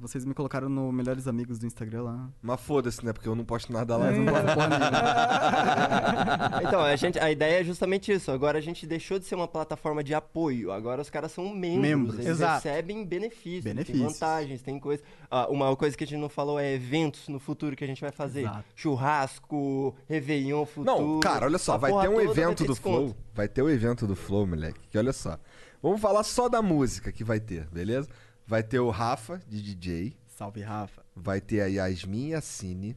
vocês 0.00 0.24
me 0.24 0.34
colocaram 0.34 0.68
no 0.68 0.92
Melhores 0.92 1.26
Amigos 1.26 1.58
do 1.58 1.66
Instagram 1.66 2.02
lá. 2.02 2.28
Mas 2.42 2.60
foda-se, 2.60 3.04
né? 3.04 3.12
Porque 3.12 3.28
eu 3.28 3.34
não 3.34 3.44
posto 3.44 3.72
nada 3.72 3.96
lá. 3.96 4.06
Mas 4.06 4.18
não 4.18 4.26
posso 4.26 4.54
porra 4.54 4.68
nenhuma. 4.68 4.90
Então, 6.70 6.80
a, 6.80 6.94
gente, 6.96 7.18
a 7.18 7.30
ideia 7.30 7.60
é 7.60 7.64
justamente 7.64 8.12
isso. 8.12 8.30
Agora 8.30 8.58
a 8.58 8.60
gente 8.60 8.86
deixou 8.86 9.18
de 9.18 9.24
ser 9.24 9.34
uma 9.34 9.48
plataforma 9.48 10.04
de 10.04 10.14
apoio. 10.14 10.70
Agora 10.70 11.00
os 11.00 11.10
caras 11.10 11.32
são 11.32 11.48
membros. 11.48 11.80
Membros. 11.80 12.14
Eles 12.14 12.28
Exato. 12.28 12.54
recebem 12.68 13.04
benefícios, 13.04 13.64
Benefícios. 13.64 13.98
tem 13.98 14.12
vantagens, 14.12 14.62
tem 14.62 14.78
coisa. 14.78 15.02
Ah, 15.30 15.48
uma 15.48 15.74
coisa 15.76 15.96
que 15.96 16.04
a 16.04 16.06
gente 16.06 16.20
não 16.20 16.28
falou 16.28 16.58
é 16.58 16.74
eventos 16.74 17.28
no 17.28 17.38
futuro 17.38 17.74
que 17.74 17.84
a 17.84 17.86
gente 17.86 18.00
vai 18.00 18.12
fazer. 18.12 18.42
Exato. 18.42 18.64
Churrasco, 18.74 19.94
Réveillon 20.08 20.66
futuro. 20.66 21.00
Não, 21.00 21.20
cara, 21.20 21.46
olha 21.46 21.58
só, 21.58 21.78
vai 21.78 21.92
ter 21.92 22.08
um 22.08 22.20
evento 22.20 22.64
do 22.70 22.74
desconto. 22.74 22.96
Flow. 23.14 23.16
Vai 23.34 23.48
ter 23.48 23.62
o 23.62 23.70
evento 23.70 24.06
do 24.06 24.16
Flow, 24.16 24.46
moleque. 24.46 24.80
Que 24.88 24.98
olha 24.98 25.12
só. 25.12 25.38
Vamos 25.82 26.00
falar 26.00 26.22
só 26.24 26.48
da 26.48 26.60
música 26.62 27.10
que 27.12 27.24
vai 27.24 27.40
ter, 27.40 27.66
beleza? 27.70 28.08
Vai 28.46 28.62
ter 28.62 28.80
o 28.80 28.90
Rafa, 28.90 29.40
de 29.48 29.62
DJ. 29.62 30.16
Salve, 30.26 30.60
Rafa. 30.62 31.04
Vai 31.14 31.40
ter 31.40 31.60
a 31.60 31.66
Yasmin 31.66 32.30
Yassine. 32.30 32.96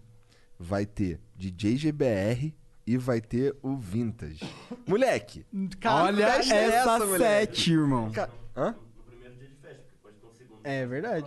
Vai 0.60 0.86
ter 0.86 1.20
DJ 1.36 1.78
GBR. 1.78 2.54
E 2.86 2.98
vai 2.98 3.22
ter 3.22 3.56
o 3.62 3.78
Vintage. 3.78 4.44
Moleque! 4.86 5.46
Cara, 5.80 6.04
Olha 6.04 6.26
essa, 6.26 6.54
é 6.54 6.66
essa, 6.66 7.00
moleque? 7.00 7.18
sete, 7.24 7.72
irmão. 7.72 8.12
ca- 8.12 8.30
Hã? 8.58 8.76
No 8.98 9.04
primeiro 9.04 9.36
dia 9.38 9.48
de 9.48 9.56
festa, 9.56 9.84
porque 9.84 9.98
pode 10.04 10.18
ter 10.18 10.26
um 10.28 10.34
segundo. 10.34 10.60
É 10.66 10.86
verdade. 10.86 11.26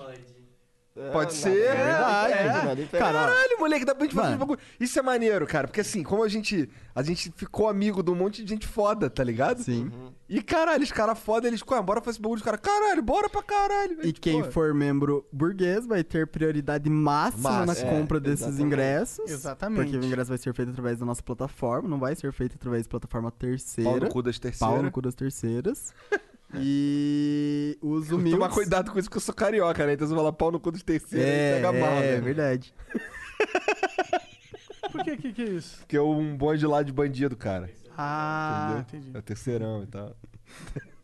Pode. 0.97 1.09
É, 1.09 1.11
Pode 1.13 1.35
ser. 1.35 1.51
É, 1.67 2.73
impede. 2.73 2.87
Cara, 2.89 3.19
ó, 3.19 3.27
Caralho, 3.27 3.59
moleque, 3.61 3.85
dá 3.85 3.95
pra 3.95 4.05
gente 4.05 4.15
fazer 4.15 4.35
um 4.35 4.39
bagulho. 4.39 4.59
Isso 4.81 4.99
é 4.99 5.03
maneiro, 5.03 5.47
cara. 5.47 5.69
Porque 5.69 5.81
assim, 5.83 6.03
como 6.03 6.23
a 6.23 6.29
gente. 6.29 6.69
A 6.95 7.03
gente 7.03 7.31
ficou 7.37 7.69
amigo 7.69 8.03
de 8.03 8.11
um 8.11 8.15
monte 8.15 8.43
de 8.43 8.49
gente 8.49 8.67
foda, 8.67 9.11
tá 9.11 9.23
ligado? 9.23 9.63
Sim. 9.63 9.91
E 10.27 10.43
caralho, 10.43 10.83
os 10.83 10.91
caras 10.91 11.19
foda, 11.19 11.47
eles. 11.47 11.61
"Ué, 11.69 11.83
bora 11.83 12.01
fazer 12.01 12.15
esse 12.17 12.23
bagulho. 12.23 12.39
Os 12.39 12.43
caras, 12.43 12.61
caralho, 12.61 13.03
bora 13.03 13.29
pra 13.29 13.43
caralho. 13.43 13.99
E 14.03 14.13
quem 14.13 14.43
Pô, 14.43 14.51
for 14.51 14.73
membro 14.73 15.27
burguês 15.31 15.87
vai 15.87 16.03
ter 16.03 16.27
prioridade 16.27 16.89
máxima 16.89 17.51
na 17.61 17.67
Máxima, 17.67 17.91
compra 17.91 18.17
é, 18.17 18.21
desses 18.21 18.47
exatamente. 18.47 18.63
ingressos. 18.67 19.31
Exatamente. 19.31 19.83
Porque 19.93 19.97
o 19.99 20.05
ingresso 20.09 20.29
vai 20.31 20.39
ser 20.39 20.55
feito 20.55 20.71
através 20.71 20.99
da 20.99 21.05
nossa 21.05 21.23
plataforma, 21.23 21.87
não 21.89 21.99
vai 21.99 22.15
ser 22.17 22.33
feito 22.33 22.55
através 22.55 22.85
de 22.85 22.89
plataforma 22.89 23.31
terceira. 23.31 23.91
Pau 23.91 24.01
no 24.01 24.09
cu 24.09 24.23
das 24.23 24.39
Pau 24.39 24.51
terceiras. 24.51 24.83
no 24.83 24.91
cu 24.91 25.03
das 25.03 25.15
terceiras. 25.15 25.93
e 26.59 27.79
os 27.81 28.11
humildes... 28.11 28.33
Tomar 28.35 28.51
cuidado 28.51 28.91
com 28.93 28.99
isso, 28.99 29.09
porque 29.09 29.19
eu 29.19 29.23
sou 29.23 29.35
carioca, 29.35 29.87
né? 29.87 29.95
Então 29.95 30.07
você 30.07 30.15
fala 30.15 30.33
pau 30.33 30.51
no 30.53 30.61
cu 30.61 30.71
dos 30.71 30.83
terceiros 30.83 31.27
É, 31.29 31.53
e 31.53 31.55
pega 31.57 31.73
mal, 31.73 31.93
é, 31.99 32.13
né? 32.15 32.21
verdade. 32.21 32.75
Por 34.93 35.05
que, 35.05 35.17
que 35.17 35.33
que 35.33 35.43
é 35.43 35.47
isso? 35.47 35.79
Porque 35.79 35.97
é 35.97 36.01
um 36.01 36.37
bonde 36.37 36.67
lá 36.67 36.83
de 36.83 36.93
bandido, 36.93 37.37
cara. 37.37 37.71
Ah, 37.97 38.79
entendeu? 38.81 39.01
entendi. 39.01 39.17
É 39.17 39.19
o 39.19 39.23
terceirão 39.23 39.83
e 39.83 39.87
tal. 39.87 40.17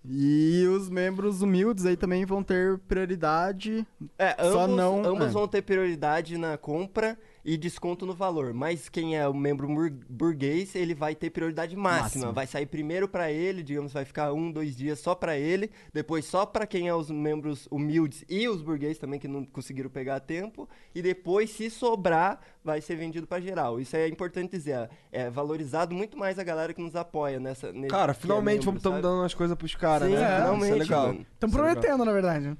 E 0.05 0.66
os 0.68 0.88
membros 0.88 1.43
humildes 1.43 1.84
aí 1.86 1.97
também 1.97 2.24
vão 2.24 2.43
ter 2.43 2.78
prioridade. 2.80 3.86
É, 4.18 4.34
Só 4.43 4.62
ambos, 4.62 4.76
não- 4.76 5.05
ambos 5.05 5.28
é. 5.28 5.30
vão 5.30 5.47
ter 5.47 5.62
prioridade 5.62 6.36
na 6.38 6.57
compra 6.57 7.18
e 7.45 7.57
desconto 7.57 8.07
no 8.07 8.14
valor. 8.14 8.53
Mas 8.55 8.88
quem 8.88 9.16
é 9.16 9.26
o 9.26 9.34
membro 9.34 9.66
bur- 9.66 9.93
burguês, 10.09 10.74
ele 10.74 10.95
vai 10.95 11.14
ter 11.14 11.30
prioridade 11.30 11.74
máxima. 11.76 12.03
Máxima. 12.03 12.32
Vai 12.32 12.47
sair 12.47 12.66
primeiro 12.66 13.09
pra 13.09 13.30
ele, 13.32 13.62
digamos, 13.62 13.93
vai 13.93 14.05
ficar 14.05 14.32
um, 14.32 14.51
dois 14.51 14.76
dias 14.76 15.01
só 15.01 15.14
pra 15.14 15.36
ele. 15.36 15.70
Depois 15.93 16.24
só 16.24 16.47
pra 16.47 16.66
quem 16.66 16.88
é 16.88 16.95
os 16.95 17.11
membros 17.11 17.66
humildes 17.70 18.24
e 18.28 18.49
os 18.49 18.62
burguês 18.62 18.99
também 18.99 19.18
que 19.18 19.26
não 19.28 19.45
conseguiram 19.45 19.90
pegar 19.90 20.16
a 20.16 20.20
tempo. 20.20 20.68
E 20.95 21.03
depois, 21.03 21.51
se 21.51 21.68
sobrar, 21.70 22.40
vai 22.64 22.80
ser 22.80 22.97
vendido 22.97 23.26
pra 23.26 23.40
geral. 23.40 23.80
Isso 23.80 23.97
é 23.97 24.07
importante 24.09 24.51
dizer. 24.53 24.88
É 25.11 25.28
valorizado 25.30 25.95
muito 25.95 26.16
mais 26.16 26.38
a 26.38 26.45
galera 26.45 26.72
que 26.72 26.80
nos 26.80 26.95
apoia 26.95 27.40
nessa. 27.40 27.72
nesse- 27.72 27.88
Cara, 27.88 28.12
é 28.12 28.14
finalmente 28.14 28.53
membro, 28.59 28.64
vamos 28.66 28.78
estamos 28.80 29.03
dando 29.03 29.20
umas 29.20 29.34
coisas 29.34 29.57
pros 29.57 29.74
caras, 29.74 30.09
Sim, 30.09 30.14
né? 30.14 30.22
é, 30.22 30.24
é 30.24 30.36
finalmente, 30.36 30.78
legal. 30.78 31.07
mano. 31.09 31.26
Estamos 31.34 31.57
é 31.57 31.59
legal. 31.59 31.74
prometendo, 31.74 32.05
na 32.05 32.12
verdade. 32.12 32.57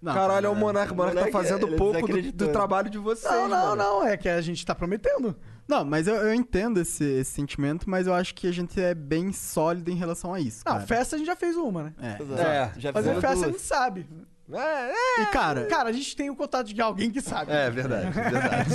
Não, 0.00 0.14
Caralho, 0.14 0.46
é 0.46 0.48
o 0.48 0.54
Monarca. 0.54 0.92
O 0.94 0.96
Monarca 0.96 1.24
tá 1.26 1.30
fazendo 1.30 1.66
ele 1.66 1.76
pouco 1.76 2.06
do, 2.08 2.32
do 2.32 2.48
trabalho 2.48 2.88
de 2.88 2.96
vocês, 2.98 3.30
Não, 3.32 3.48
não, 3.48 3.66
mano. 3.68 3.76
não. 3.76 4.06
É 4.06 4.16
que 4.16 4.28
a 4.28 4.40
gente 4.40 4.64
tá 4.64 4.74
prometendo. 4.74 5.36
Não, 5.68 5.84
mas 5.84 6.08
eu, 6.08 6.14
eu 6.16 6.34
entendo 6.34 6.80
esse, 6.80 7.04
esse 7.04 7.30
sentimento, 7.30 7.88
mas 7.88 8.06
eu 8.06 8.14
acho 8.14 8.34
que 8.34 8.46
a 8.46 8.52
gente 8.52 8.80
é 8.80 8.94
bem 8.94 9.30
sólido 9.32 9.90
em 9.90 9.94
relação 9.94 10.32
a 10.32 10.40
isso. 10.40 10.62
Não, 10.66 10.72
cara. 10.72 10.86
festa 10.86 11.16
a 11.16 11.18
gente 11.18 11.26
já 11.26 11.36
fez 11.36 11.54
uma, 11.54 11.84
né? 11.84 11.92
É. 12.00 12.22
Exato. 12.22 12.42
É, 12.42 12.72
já 12.78 12.92
Fazer 12.92 13.14
festa 13.14 13.28
a 13.28 13.34
duas. 13.34 13.46
gente 13.46 13.60
sabe. 13.60 14.06
É, 14.52 14.90
é. 14.90 15.22
E 15.22 15.26
cara, 15.26 15.66
Cara, 15.66 15.90
a 15.90 15.92
gente 15.92 16.16
tem 16.16 16.28
o 16.28 16.34
contato 16.34 16.72
de 16.74 16.80
alguém 16.82 17.08
que 17.10 17.20
sabe. 17.20 17.52
É 17.52 17.70
verdade, 17.70 18.06
é 18.06 18.10
verdade. 18.10 18.74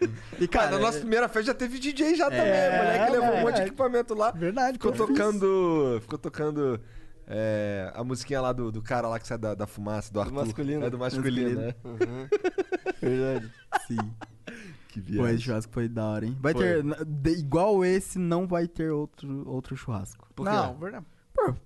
e 0.40 0.48
Cara, 0.48 0.68
cara, 0.68 0.70
na 0.70 0.78
nossa 0.78 0.98
primeira 1.00 1.28
festa 1.28 1.48
já 1.48 1.54
teve 1.54 1.78
DJ 1.78 2.14
já 2.14 2.30
também. 2.30 2.40
É, 2.46 2.70
O 2.70 2.84
moleque 2.84 3.12
levou 3.12 3.36
um 3.36 3.40
monte 3.42 3.56
de 3.56 3.60
é. 3.60 3.66
equipamento 3.66 4.14
lá. 4.14 4.30
Verdade, 4.30 4.74
Ficou 4.78 4.92
tocando. 4.92 5.98
Ficou 6.00 6.18
tocando. 6.18 6.80
É, 7.32 7.92
a 7.94 8.02
musiquinha 8.02 8.40
lá 8.40 8.52
do, 8.52 8.72
do 8.72 8.82
cara 8.82 9.06
lá 9.08 9.18
que 9.20 9.26
sai 9.26 9.38
da, 9.38 9.54
da 9.54 9.66
fumaça, 9.66 10.12
do 10.12 10.20
Arthur. 10.20 10.34
masculino. 10.34 10.84
É 10.84 10.90
do 10.90 10.98
masculino, 10.98 11.60
né? 11.60 11.74
Uhum. 11.84 12.28
Verdade. 13.00 13.52
sim. 13.86 13.96
Que 14.88 15.00
Pô, 15.00 15.06
esse 15.08 15.12
viagem. 15.12 15.38
churrasco 15.38 15.72
foi 15.72 15.88
da 15.88 16.04
hora, 16.04 16.26
hein? 16.26 16.36
Vai 16.40 16.52
Foi. 16.52 16.64
ter. 16.64 16.82
de- 17.06 17.30
igual 17.38 17.84
esse, 17.84 18.18
não 18.18 18.48
vai 18.48 18.66
ter 18.66 18.90
outro, 18.90 19.48
outro 19.48 19.76
churrasco. 19.76 20.26
Por 20.34 20.44
quê? 20.44 20.52
Não, 20.52 20.76
verdade. 20.76 21.06
Por, 21.32 21.56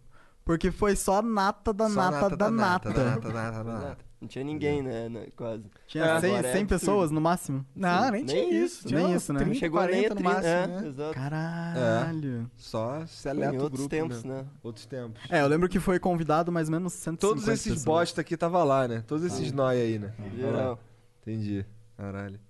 porque 0.44 0.70
foi 0.70 0.94
só 0.94 1.22
nata 1.22 1.72
da 1.72 1.88
Só 1.88 2.10
nata, 2.10 2.36
da 2.36 2.50
nata. 2.50 2.90
da 2.92 3.04
nata, 3.04 3.20
da 3.28 3.32
nata, 3.32 3.64
da 3.64 3.72
nata. 3.72 4.04
Não 4.24 4.28
tinha 4.28 4.42
ninguém, 4.44 4.82
né? 4.82 5.08
né, 5.08 5.26
Quase. 5.36 5.64
Tinha 5.86 6.02
É, 6.04 6.20
100, 6.20 6.30
agora 6.30 6.48
é 6.48 6.52
100 6.52 6.62
absurdo. 6.62 6.68
pessoas 6.68 7.10
no 7.10 7.20
máximo. 7.20 7.66
Não, 7.76 8.10
nem, 8.10 8.24
Nem 8.24 8.24
tinha 8.24 8.42
isso, 8.64 8.78
isso. 8.78 8.88
Tinha 8.88 9.00
nem 9.02 9.14
isso, 9.14 9.32
né? 9.34 9.38
30, 9.40 9.54
Chegou 9.56 9.78
40 9.80 9.96
nem 9.96 10.06
a 10.06 10.08
no 10.08 10.14
30, 10.16 10.30
máximo, 10.30 10.48
é, 10.48 10.66
né? 10.82 10.88
exato. 10.88 11.14
Caralho. 11.14 12.50
Só 12.56 13.02
Em 13.02 13.06
seleta 13.06 13.52
o 13.52 13.62
outros 13.62 13.80
grupo. 13.80 13.88
tempos, 13.90 14.24
né? 14.24 14.36
né? 14.38 14.44
Outros 14.62 14.86
tempos. 14.86 15.20
É, 15.28 15.42
eu 15.42 15.46
lembro 15.46 15.68
que 15.68 15.78
foi 15.78 15.98
convidado 15.98 16.50
mais 16.50 16.68
ou 16.68 16.72
menos 16.72 16.92
150 16.94 17.20
Todos 17.20 17.48
esses 17.48 17.64
pessoas. 17.74 17.84
bosta 17.84 18.20
aqui 18.22 18.34
tava 18.36 18.64
lá, 18.64 18.88
né? 18.88 19.04
Todos 19.06 19.24
esses 19.26 19.52
nóia 19.52 19.82
aí, 19.82 19.98
né? 19.98 20.12
Geral. 20.34 20.80
Entendi. 21.22 21.66
Caralho. 21.96 22.40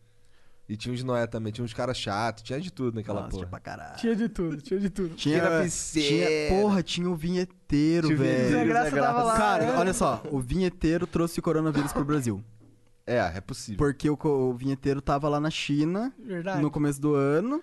E 0.66 0.76
tinha 0.78 0.94
uns 0.94 1.02
Noé 1.04 1.26
também, 1.26 1.52
tinha 1.52 1.64
uns 1.64 1.74
caras 1.74 1.96
chatos, 1.98 2.42
tinha 2.42 2.58
de 2.58 2.72
tudo 2.72 2.94
naquela 2.94 3.20
Nossa, 3.20 3.30
porra. 3.32 3.40
tinha 3.42 3.50
pra 3.50 3.60
caralho. 3.60 3.96
Tinha 3.98 4.16
de 4.16 4.28
tudo, 4.30 4.56
tinha 4.62 4.80
de 4.80 4.88
tudo. 4.88 5.14
Tinha, 5.14 5.42
tinha- 5.68 6.26
porra, 6.48 6.82
tinha 6.82 7.10
o 7.10 7.14
vinheteiro, 7.14 8.06
Tinha 8.08 8.18
o 8.18 8.22
velho. 8.22 8.38
vinheteiro, 8.48 8.68
Graça 8.70 8.96
tava 8.96 9.22
lá. 9.24 9.36
Cara, 9.36 9.64
é. 9.64 9.76
olha 9.76 9.92
só, 9.92 10.22
o 10.30 10.40
vinheteiro 10.40 11.06
trouxe 11.06 11.38
o 11.38 11.42
coronavírus 11.42 11.92
pro 11.92 12.04
Brasil. 12.04 12.42
É, 13.06 13.18
é 13.18 13.40
possível. 13.42 13.76
Porque 13.76 14.08
o, 14.08 14.18
o 14.22 14.54
vinheteiro 14.54 15.02
tava 15.02 15.28
lá 15.28 15.38
na 15.38 15.50
China 15.50 16.10
Verdade. 16.18 16.62
no 16.62 16.70
começo 16.70 16.98
do 17.00 17.14
ano. 17.14 17.62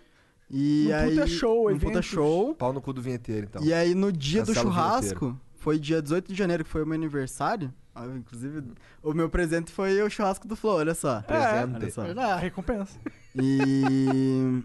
E 0.54 0.86
Num 0.90 0.96
aí, 0.96 1.10
puta 1.16 1.28
show, 1.28 1.72
num 1.72 1.80
puta 1.80 2.02
show. 2.04 2.54
Pau 2.56 2.72
no 2.74 2.82
cu 2.82 2.94
do 2.94 3.02
vinheteiro, 3.02 3.48
então. 3.50 3.64
E 3.64 3.74
aí 3.74 3.96
no 3.96 4.12
dia 4.12 4.44
do 4.44 4.48
Cancela 4.48 4.66
churrasco, 4.66 5.40
foi 5.56 5.80
dia 5.80 6.02
18 6.02 6.28
de 6.32 6.38
janeiro, 6.38 6.64
que 6.64 6.70
foi 6.70 6.84
o 6.84 6.86
meu 6.86 6.94
aniversário. 6.96 7.74
Ah, 7.94 8.06
Inclusive, 8.08 8.64
o 9.04 9.14
meu 9.14 9.30
presente 9.30 9.72
foi 9.72 10.02
o 10.02 10.10
churrasco 10.10 10.48
do 10.48 10.56
Flow, 10.56 10.78
olha 10.78 10.96
só. 10.96 11.22
Presente. 11.22 11.76
Olha 11.76 11.92
só. 11.92 12.04
Verdade, 12.04 12.32
a 12.32 12.36
recompensa. 12.38 12.98
E 13.36 14.64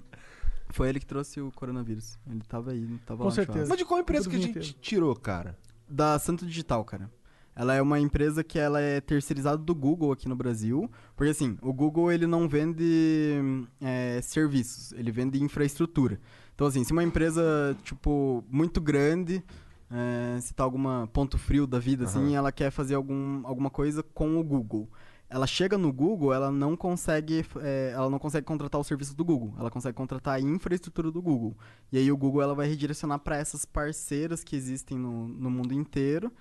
foi 0.71 0.89
ele 0.89 1.01
que 1.01 1.07
trouxe 1.07 1.41
o 1.41 1.51
coronavírus. 1.53 2.19
Ele 2.31 2.41
tava 2.49 2.71
aí, 2.71 2.87
tava 3.05 3.19
Com 3.19 3.25
lá 3.25 3.31
no 3.31 3.35
certeza. 3.35 3.53
churrasco. 3.53 3.69
Mas 3.71 3.79
de 3.79 3.85
qual 3.85 4.01
empresa 4.01 4.31
que 4.31 4.37
a 4.37 4.41
gente 4.41 4.73
tirou, 4.75 5.15
cara? 5.17 5.57
Da 5.89 6.19
Santo 6.19 6.47
Digital, 6.47 6.85
cara. 6.85 7.11
Ela 7.55 7.75
é 7.75 7.81
uma 7.81 7.99
empresa 7.99 8.45
que 8.45 8.59
ela 8.59 8.81
é 8.81 9.01
terceirizada 9.01 9.57
do 9.57 9.75
Google 9.75 10.13
aqui 10.13 10.29
no 10.29 10.37
Brasil. 10.37 10.91
Porque 11.17 11.31
assim, 11.31 11.57
o 11.63 11.73
Google 11.73 12.13
ele 12.13 12.27
não 12.27 12.47
vende 12.49 13.67
é, 13.81 14.21
serviços, 14.23 14.93
ele 14.93 15.11
vende 15.11 15.43
infraestrutura. 15.43 16.21
Então 16.55 16.67
assim, 16.67 16.85
se 16.85 16.93
uma 16.93 17.03
empresa, 17.03 17.75
tipo, 17.83 18.45
muito 18.51 18.79
grande, 18.81 19.43
é, 19.91 20.41
se 20.41 20.53
tá 20.55 20.65
alguma 20.65 21.09
ponto 21.13 21.39
frio 21.39 21.67
da 21.67 21.79
vida, 21.79 22.05
assim, 22.05 22.35
ela 22.35 22.51
quer 22.51 22.71
fazer 22.71 22.95
algum, 22.95 23.47
alguma 23.47 23.71
coisa 23.71 24.03
com 24.03 24.39
o 24.39 24.45
Google. 24.45 24.89
Ela 25.29 25.47
chega 25.47 25.77
no 25.77 25.93
Google, 25.93 26.33
ela 26.33 26.53
não 26.53 26.77
consegue, 26.77 27.45
é, 27.61 27.91
ela 27.93 28.09
não 28.09 28.19
consegue 28.19 28.47
contratar 28.47 28.81
o 28.81 28.85
serviço 28.85 29.17
do 29.17 29.25
Google. 29.25 29.55
Ela 29.59 29.71
consegue 29.71 29.97
contratar 29.97 30.35
a 30.35 30.41
infraestrutura 30.41 31.11
do 31.11 31.21
Google. 31.21 31.57
E 31.91 31.99
aí 31.99 32.11
o 32.13 32.17
Google 32.17 32.43
ela 32.43 32.55
vai 32.55 32.69
redirecionar 32.69 33.19
para 33.19 33.37
essas 33.37 33.65
parceiras 33.65 34.45
que 34.45 34.55
existem 34.55 34.97
no, 34.97 35.27
no 35.27 35.51
mundo 35.51 35.75
inteiro 35.75 36.33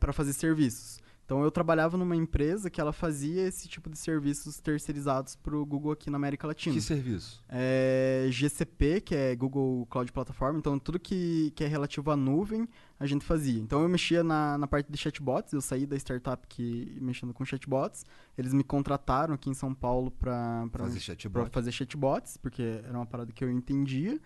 para 0.00 0.12
fazer 0.12 0.32
serviços. 0.32 1.00
Então 1.28 1.42
eu 1.42 1.50
trabalhava 1.50 1.98
numa 1.98 2.16
empresa 2.16 2.70
que 2.70 2.80
ela 2.80 2.90
fazia 2.90 3.46
esse 3.46 3.68
tipo 3.68 3.90
de 3.90 3.98
serviços 3.98 4.58
terceirizados 4.60 5.36
para 5.36 5.54
o 5.54 5.66
Google 5.66 5.92
aqui 5.92 6.08
na 6.08 6.16
América 6.16 6.46
Latina. 6.46 6.74
Que 6.74 6.80
serviço? 6.80 7.44
É 7.50 8.28
GCP, 8.30 9.02
que 9.02 9.14
é 9.14 9.36
Google 9.36 9.84
Cloud 9.90 10.10
Platform, 10.10 10.56
então 10.56 10.78
tudo 10.78 10.98
que, 10.98 11.52
que 11.54 11.62
é 11.62 11.66
relativo 11.66 12.10
à 12.10 12.16
nuvem 12.16 12.66
a 12.98 13.04
gente 13.04 13.26
fazia. 13.26 13.60
Então 13.60 13.82
eu 13.82 13.90
mexia 13.90 14.24
na, 14.24 14.56
na 14.56 14.66
parte 14.66 14.90
de 14.90 14.96
chatbots, 14.96 15.52
eu 15.52 15.60
saí 15.60 15.84
da 15.84 15.96
startup 15.96 16.46
que 16.48 16.96
mexendo 16.98 17.34
com 17.34 17.44
chatbots, 17.44 18.06
eles 18.38 18.54
me 18.54 18.64
contrataram 18.64 19.34
aqui 19.34 19.50
em 19.50 19.54
São 19.54 19.74
Paulo 19.74 20.10
para 20.10 20.66
Fazer 20.72 20.98
chatbot. 20.98 21.50
fazer 21.50 21.72
chatbots, 21.72 22.38
porque 22.38 22.62
era 22.62 22.96
uma 22.96 23.06
parada 23.06 23.30
que 23.32 23.44
eu 23.44 23.50
entendia. 23.50 24.18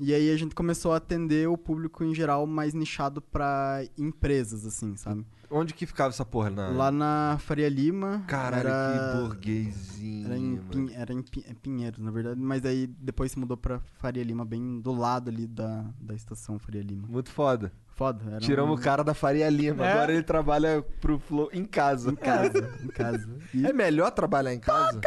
E 0.00 0.12
aí 0.12 0.30
a 0.32 0.36
gente 0.36 0.54
começou 0.54 0.92
a 0.92 0.96
atender 0.96 1.48
o 1.48 1.56
público 1.56 2.02
em 2.02 2.12
geral 2.14 2.46
mais 2.46 2.74
nichado 2.74 3.20
para 3.22 3.84
empresas, 3.96 4.66
assim, 4.66 4.96
sabe? 4.96 5.24
Onde 5.48 5.74
que 5.74 5.86
ficava 5.86 6.08
essa 6.08 6.24
porra? 6.24 6.50
Na... 6.50 6.68
Lá 6.70 6.90
na 6.90 7.36
Faria 7.40 7.68
Lima. 7.68 8.24
Caralho, 8.26 8.68
era... 8.68 9.12
que 9.12 9.20
burguesinho. 9.20 10.26
Era 10.26 10.38
em. 10.38 10.56
Pin- 10.56 10.92
era 10.94 11.12
em 11.12 11.22
Pin- 11.22 11.44
é 11.46 11.54
Pinheiros, 11.54 12.00
na 12.00 12.10
verdade. 12.10 12.40
Mas 12.40 12.64
aí 12.64 12.86
depois 12.86 13.30
se 13.32 13.38
mudou 13.38 13.56
pra 13.56 13.80
Faria 13.98 14.24
Lima, 14.24 14.44
bem 14.44 14.80
do 14.80 14.92
lado 14.92 15.28
ali 15.28 15.46
da, 15.46 15.84
da 16.00 16.14
estação 16.14 16.58
Faria 16.58 16.82
Lima. 16.82 17.06
Muito 17.06 17.30
foda. 17.30 17.70
Foda. 17.94 18.24
Era 18.26 18.40
Tiramos 18.40 18.76
um... 18.76 18.80
o 18.80 18.82
cara 18.82 19.04
da 19.04 19.12
Faria 19.14 19.48
Lima. 19.50 19.86
É? 19.86 19.92
Agora 19.92 20.12
ele 20.12 20.22
trabalha 20.22 20.82
pro 21.00 21.18
Flow 21.18 21.50
em 21.52 21.64
casa. 21.66 22.10
Em 22.10 22.16
casa, 22.16 22.70
em 22.82 22.88
casa. 22.88 23.28
E, 23.54 23.66
É 23.68 23.72
melhor 23.72 24.10
trabalhar 24.10 24.54
em 24.54 24.58
casa? 24.58 24.98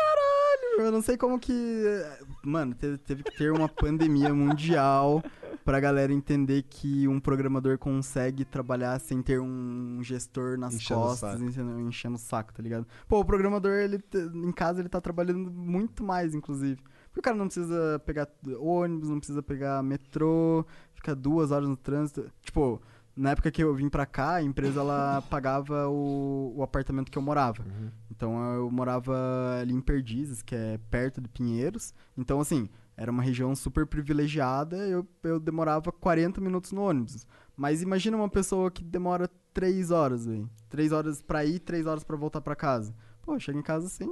Eu 0.80 0.92
não 0.92 1.02
sei 1.02 1.18
como 1.18 1.40
que... 1.40 1.84
Mano, 2.44 2.76
teve, 2.76 2.98
teve 2.98 3.24
que 3.24 3.38
ter 3.38 3.52
uma 3.52 3.68
pandemia 3.68 4.34
mundial 4.34 5.24
pra 5.64 5.80
galera 5.80 6.14
entender 6.14 6.64
que 6.64 7.08
um 7.08 7.20
programador 7.20 7.78
consegue 7.78 8.46
trabalhar 8.46 9.00
sem 9.00 9.22
ter 9.22 9.40
um 9.40 10.00
gestor 10.04 10.58
nas 10.58 10.76
Enchendo 10.76 11.02
costas, 11.02 11.42
enchendo, 11.42 11.80
enchendo 11.80 12.16
o 12.16 12.20
saco, 12.20 12.54
tá 12.54 12.62
ligado? 12.62 12.86
Pô, 13.08 13.20
o 13.20 13.26
programador, 13.26 13.74
ele 13.74 14.00
em 14.14 14.52
casa, 14.52 14.80
ele 14.80 14.90
tá 14.90 15.02
trabalhando 15.02 15.50
muito 15.52 16.04
mais, 16.04 16.36
inclusive. 16.36 16.80
Porque 17.08 17.20
o 17.20 17.24
cara 17.24 17.36
não 17.36 17.48
precisa 17.48 18.00
pegar 18.06 18.28
ônibus, 18.60 19.10
não 19.10 19.18
precisa 19.18 19.42
pegar 19.42 19.82
metrô, 19.82 20.66
fica 20.94 21.16
duas 21.16 21.50
horas 21.50 21.68
no 21.68 21.78
trânsito. 21.78 22.30
Tipo, 22.42 22.82
na 23.16 23.32
época 23.32 23.50
que 23.50 23.64
eu 23.64 23.74
vim 23.74 23.90
pra 23.90 24.06
cá, 24.06 24.36
a 24.36 24.44
empresa, 24.44 24.82
ela 24.82 25.22
pagava 25.30 25.88
o, 25.88 26.54
o 26.58 26.64
apartamento 26.64 27.12
que 27.12 27.18
eu 27.18 27.22
morava. 27.22 27.64
Então 28.12 28.38
eu 28.56 28.70
morava 28.70 29.60
ali 29.62 29.74
em 29.74 29.82
Perdizes, 29.82 30.42
que 30.42 30.56
é 30.56 30.78
perto 30.90 31.22
de 31.22 31.30
Pinheiros. 31.30 31.94
Então, 32.18 32.40
assim, 32.40 32.70
era 32.98 33.12
uma 33.12 33.24
região 33.24 33.56
super 33.56 33.86
privilegiada, 33.86 34.78
eu, 34.88 35.08
eu 35.24 35.40
demorava 35.40 35.92
40 35.92 36.42
minutos 36.42 36.72
no 36.72 36.82
ônibus. 36.82 37.26
Mas 37.56 37.82
imagina 37.82 38.18
uma 38.18 38.30
pessoa 38.30 38.70
que 38.70 38.84
demora 38.84 39.30
3 39.54 39.92
horas, 39.92 40.26
velho. 40.26 40.50
3 40.70 40.92
horas 40.92 41.22
pra 41.22 41.46
ir, 41.46 41.60
3 41.60 41.86
horas 41.86 42.04
pra 42.04 42.18
voltar 42.18 42.42
pra 42.42 42.56
casa. 42.56 42.94
Pô, 43.22 43.40
chega 43.40 43.58
em 43.58 43.64
casa 43.64 43.88
sem 43.88 44.08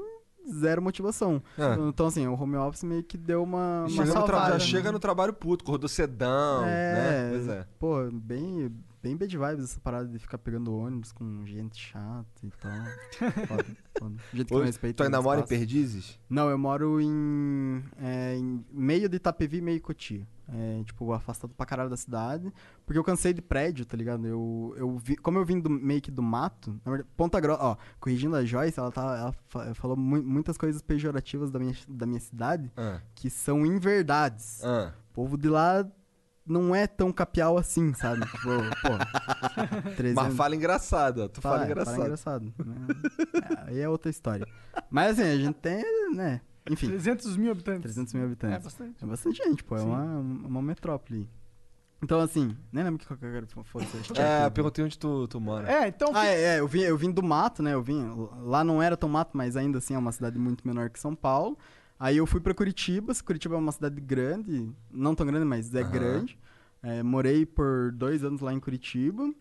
zero 0.51 0.81
motivação. 0.81 1.41
É. 1.57 1.75
Então, 1.87 2.07
assim, 2.07 2.27
o 2.27 2.33
home 2.33 2.55
office 2.57 2.83
meio 2.83 3.03
que 3.03 3.17
deu 3.17 3.43
uma, 3.43 3.85
uma 3.89 4.05
salvada, 4.05 4.47
já 4.47 4.53
né? 4.53 4.59
chega 4.59 4.91
no 4.91 4.99
trabalho 4.99 5.33
puto, 5.33 5.63
acordou 5.63 5.87
cedão, 5.87 6.65
É, 6.65 6.93
né? 6.93 7.29
Pois 7.31 7.47
é. 7.47 7.67
Pô, 7.79 8.11
bem, 8.11 8.71
bem 9.01 9.17
bad 9.17 9.37
vibes 9.37 9.63
essa 9.65 9.79
parada 9.79 10.07
de 10.07 10.19
ficar 10.19 10.37
pegando 10.37 10.75
ônibus 10.75 11.11
com 11.11 11.45
gente 11.45 11.77
chata 11.79 12.25
e 12.43 12.49
tal. 12.51 12.71
foda, 13.47 13.65
foda. 13.99 14.15
Gente 14.33 14.45
que 14.47 14.53
não 14.53 14.61
Ô, 14.61 14.63
respeita 14.63 15.03
Tu 15.03 15.05
ainda 15.05 15.21
mora 15.21 15.41
em. 15.41 15.45
Perdizes? 15.45 16.19
Não, 16.29 16.49
eu 16.49 16.57
moro 16.57 16.99
em, 17.01 17.83
é, 18.01 18.35
em 18.35 18.63
meio 18.71 19.09
de 19.09 19.17
Itapevi, 19.17 19.61
meio 19.61 19.81
Cotia. 19.81 20.27
É, 20.45 20.83
tipo, 20.83 21.13
afastado 21.13 21.53
pra 21.53 21.65
caralho 21.65 21.89
da 21.89 21.95
cidade. 21.95 22.51
Porque 22.85 22.99
eu 22.99 23.03
cansei 23.03 23.31
de 23.33 23.41
prédio, 23.41 23.85
tá 23.85 23.95
ligado? 23.95 24.27
Eu, 24.27 24.73
eu 24.77 24.97
vi, 24.97 25.15
como 25.15 25.37
eu 25.39 25.45
vim 25.45 25.59
do, 25.59 25.69
meio 25.69 26.01
que 26.01 26.11
do 26.11 26.21
mato, 26.21 26.71
na 26.83 26.91
verdade, 26.91 27.09
Ponta 27.15 27.39
Grossa, 27.39 27.63
ó, 27.63 27.77
corrigindo 27.99 28.35
a 28.35 28.43
Joyce, 28.43 28.77
ela, 28.77 28.91
tá, 28.91 29.01
ela 29.17 29.33
fa- 29.47 29.73
falou 29.73 29.95
mu- 29.95 30.21
muitas 30.21 30.57
coisas 30.57 30.81
pejorativas 30.81 31.49
da 31.49 31.59
minha, 31.59 31.73
da 31.87 32.05
minha 32.05 32.19
cidade, 32.19 32.69
Ah. 32.75 32.99
que 33.15 33.29
são 33.29 33.65
inverdades. 33.65 34.61
Ah. 34.65 34.91
O 35.11 35.13
povo 35.13 35.37
de 35.37 35.47
lá 35.47 35.89
não 36.45 36.75
é 36.75 36.87
tão 36.87 37.09
capial 37.13 37.57
assim, 37.57 37.93
sabe? 37.93 38.25
Tipo, 38.25 38.49
pô, 38.81 38.89
300... 39.95 40.13
Mas 40.23 40.35
fala 40.35 40.55
engraçado, 40.57 41.19
ó. 41.23 41.27
Tu 41.29 41.39
fala, 41.41 41.55
Fala, 41.59 41.65
engraçado. 41.71 41.93
fala 41.95 42.05
engraçado. 42.05 42.53
né? 42.65 42.87
É, 43.65 43.69
Aí 43.69 43.79
é 43.79 43.87
outra 43.87 44.09
história. 44.11 44.45
Mas 44.89 45.17
assim, 45.17 45.29
a 45.29 45.37
gente 45.37 45.55
tem, 45.55 45.83
né? 46.13 46.41
Enfim, 46.69 46.87
300 46.87 47.37
mil 47.37 47.51
habitantes. 47.51 47.81
300 47.81 48.13
mil 48.13 48.25
habitantes. 48.25 48.55
É 48.55 48.59
bastante. 48.59 49.03
É 49.03 49.07
bastante 49.07 49.43
gente, 49.43 49.63
pô. 49.63 49.75
É 49.75 49.81
uma, 49.81 50.05
uma 50.19 50.61
metrópole. 50.61 51.29
Então, 52.01 52.19
assim, 52.19 52.55
nem 52.71 52.83
lembro 52.83 53.01
o 53.01 53.05
que 53.05 53.11
eu 53.13 53.17
quero 53.17 53.47
fosse. 53.63 53.87
É, 54.17 54.45
eu 54.45 54.51
perguntei 54.51 54.83
onde 54.83 54.97
tu, 54.97 55.25
tu 55.27 55.39
mora. 55.39 55.71
É, 55.71 55.87
então. 55.87 56.11
Ah, 56.13 56.25
é, 56.25 56.55
é, 56.55 56.59
eu 56.59 56.67
vim, 56.67 56.81
eu 56.81 56.97
vim 56.97 57.09
do 57.09 57.23
mato, 57.23 57.63
né? 57.63 57.73
Eu 57.73 57.81
vim. 57.81 58.03
Lá 58.41 58.61
não 58.63 58.81
era 58.81 58.97
tão 58.97 59.07
mato, 59.07 59.37
mas 59.37 59.55
ainda 59.55 59.77
assim 59.77 59.93
é 59.93 59.97
uma 59.97 60.11
cidade 60.11 60.37
muito 60.37 60.67
menor 60.67 60.89
que 60.89 60.99
São 60.99 61.15
Paulo. 61.15 61.57
Aí 61.97 62.17
eu 62.17 62.25
fui 62.25 62.41
pra 62.41 62.53
Curitiba. 62.53 63.13
Curitiba 63.23 63.55
é 63.55 63.57
uma 63.57 63.71
cidade 63.71 64.01
grande, 64.01 64.69
não 64.91 65.15
tão 65.15 65.25
grande, 65.25 65.45
mas 65.45 65.73
é 65.73 65.81
Aham. 65.81 65.91
grande. 65.91 66.37
É, 66.81 67.01
morei 67.01 67.45
por 67.45 67.93
dois 67.93 68.21
anos 68.25 68.41
lá 68.41 68.53
em 68.53 68.59
Curitiba. 68.59 69.33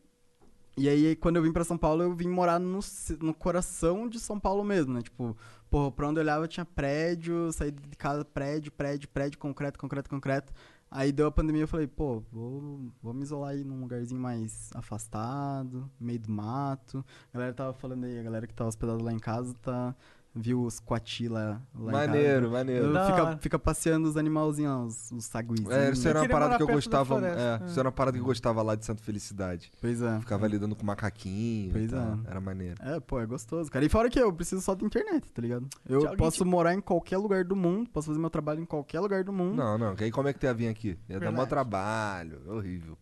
E 0.77 0.89
aí, 0.89 1.15
quando 1.17 1.37
eu 1.37 1.43
vim 1.43 1.53
pra 1.53 1.65
São 1.65 1.77
Paulo, 1.77 2.03
eu 2.03 2.15
vim 2.15 2.29
morar 2.29 2.59
no, 2.59 2.81
no 3.21 3.35
coração 3.35 4.09
de 4.09 4.19
São 4.19 4.41
Paulo 4.41 4.65
mesmo, 4.65 4.95
né? 4.95 5.03
Tipo, 5.03 5.37
porra, 5.71 5.93
pra 5.93 6.09
onde 6.09 6.19
eu 6.19 6.23
olhava 6.23 6.49
tinha 6.49 6.65
prédio, 6.65 7.53
saí 7.53 7.71
de 7.71 7.97
casa, 7.97 8.25
prédio, 8.25 8.73
prédio, 8.73 9.09
prédio, 9.09 9.39
concreto, 9.39 9.79
concreto, 9.79 10.09
concreto. 10.09 10.53
Aí 10.91 11.13
deu 11.13 11.27
a 11.27 11.33
pandemia, 11.33 11.63
eu 11.63 11.69
falei, 11.69 11.87
pô, 11.87 12.23
vou, 12.33 12.91
vou 13.03 13.15
me 13.15 13.23
isolar 13.23 13.53
aí 13.53 13.65
num 13.65 13.81
lugarzinho 13.81 14.21
mais 14.21 14.71
afastado, 14.75 15.91
meio 16.01 16.19
do 16.21 16.31
mato. 16.31 17.05
A 17.33 17.39
galera 17.39 17.55
tava 17.55 17.73
falando 17.75 18.05
aí, 18.05 18.19
a 18.19 18.23
galera 18.23 18.47
que 18.47 18.55
tá 18.55 18.67
hospedada 18.67 19.03
lá 19.03 19.13
em 19.13 19.19
casa 19.19 19.55
tá, 19.63 19.95
viu 20.35 20.63
os 20.63 20.81
coati 20.81 21.29
lá, 21.29 21.61
lá 21.75 21.93
Maneiro, 21.93 22.39
em 22.39 22.41
casa. 22.43 22.51
maneiro. 22.51 22.93
Da 22.93 23.07
Fica, 23.07 23.23
hora. 23.25 23.37
fica 23.39 23.59
passeando 23.59 24.09
os 24.09 24.17
animalzinhos, 24.17 25.11
os, 25.11 25.19
os 25.19 25.25
saguizinhos. 25.27 25.71
É, 25.73 25.91
isso 25.91 26.09
era 26.09 26.19
uma 26.21 26.23
queria 26.23 26.33
parada 26.35 26.49
morar 26.53 26.57
que 26.57 26.63
eu 26.63 26.67
perto 26.67 26.91
da 26.91 26.99
gostava. 26.99 27.05
floresta. 27.21 27.41
É, 27.41 27.65
É. 27.65 27.67
isso 27.69 27.79
era 27.81 27.89
uma 27.89 27.93
parada 27.93 28.17
que 28.17 28.23
eu 28.23 28.27
gostava 28.27 28.63
lá 28.63 28.75
de 28.75 28.85
Santa 28.87 29.03
Felicidade. 29.03 29.71
Pois 29.81 30.01
é. 30.01 30.21
Ficava 30.21 30.47
lidando 30.49 30.75
com 30.75 30.87
macaquinho 30.87 31.73
Pois 31.73 31.91
tal. 31.91 32.01
é. 32.27 32.31
Era 32.31 32.41
maneiro. 32.41 32.77
É, 32.83 32.99
pô, 33.01 33.21
é 33.21 33.27
gostoso, 33.27 33.71
cara. 33.71 33.85
E 33.85 33.89
fora 33.91 34.09
que 34.09 34.19
eu 34.19 34.33
preciso 34.33 34.63
só 34.63 34.75
da 34.75 34.87
internet, 34.87 35.31
tá 35.31 35.43
ligado? 35.43 35.69
Eu 35.87 36.01
alguém 36.01 36.17
posso 36.17 36.45
morar 36.47 36.73
em 36.75 36.81
qualquer 36.81 37.19
lugar 37.19 37.45
do 37.45 37.55
mundo, 37.55 37.91
posso 37.91 38.07
fazer 38.07 38.19
meu 38.19 38.31
trabalho 38.31 38.61
em 38.63 38.67
qualquer 38.67 39.01
lugar 39.01 39.23
do 39.25 39.33
mundo. 39.33 39.57
Não, 39.57 39.77
não, 39.77 39.95
que 39.95 40.05
aí 40.05 40.11
como 40.11 40.29
é 40.29 40.33
que 40.33 40.39
tu 40.39 40.45
ia 40.45 40.55
vir 40.55 40.69
aqui? 40.69 40.99
Ia 41.09 41.21
dar 41.21 41.27
mó 41.27 41.45
Verdade. 41.45 41.49
trabalho, 41.51 42.41
é 42.47 42.51
horrível. 42.51 42.97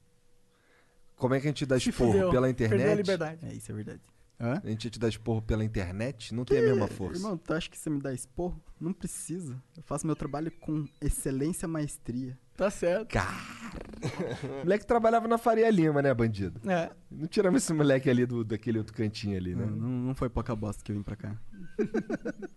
Como 1.17 1.35
é 1.35 1.41
que 1.41 1.47
a 1.47 1.51
gente 1.51 1.67
dá 1.67 1.79
Se 1.79 1.91
esporro 1.91 2.13
fudeu. 2.13 2.31
pela 2.31 2.47
Perdeu 2.47 2.67
a 2.69 2.77
internet? 2.77 2.97
liberdade. 2.97 3.39
É, 3.47 3.53
isso 3.53 3.71
é 3.71 3.75
verdade. 3.75 4.01
Hã? 4.41 4.61
A 4.65 4.69
gente 4.71 4.85
ia 4.87 4.91
te 4.91 4.99
dar 4.99 5.09
esporro 5.09 5.43
pela 5.43 5.63
internet? 5.63 6.35
Não 6.35 6.45
tem 6.47 6.59
a 6.59 6.63
mesma 6.63 6.89
força. 6.89 7.19
Irmão, 7.21 7.37
tu 7.37 7.53
acha 7.53 7.69
que 7.69 7.77
você 7.79 7.91
me 7.91 8.01
dá 8.01 8.13
esporro? 8.13 8.59
Não 8.81 8.93
precisa. 8.93 9.63
Eu 9.77 9.83
faço 9.83 10.07
meu 10.07 10.17
trabalho 10.17 10.51
com 10.51 10.87
excelência 11.01 11.67
e 11.67 11.69
maestria. 11.69 12.39
Tá 12.57 12.71
certo. 12.71 13.15
O 13.19 14.65
moleque 14.65 14.87
trabalhava 14.87 15.29
na 15.29 15.37
Faria 15.37 15.69
Lima, 15.71 16.01
né, 16.01 16.13
bandido? 16.15 16.59
É. 16.71 16.91
Não 17.11 17.27
tiramos 17.27 17.63
esse 17.63 17.73
moleque 17.75 18.09
ali 18.09 18.25
do, 18.25 18.43
daquele 18.43 18.79
outro 18.79 18.95
cantinho 18.95 19.37
ali, 19.37 19.55
né? 19.55 19.67
Não, 19.67 19.77
não, 19.77 19.89
não 20.07 20.15
foi 20.15 20.31
pouca 20.31 20.57
bosta 20.57 20.83
que 20.83 20.91
eu 20.93 20.97
vim 20.97 21.03
pra 21.03 21.17
cá. 21.17 21.37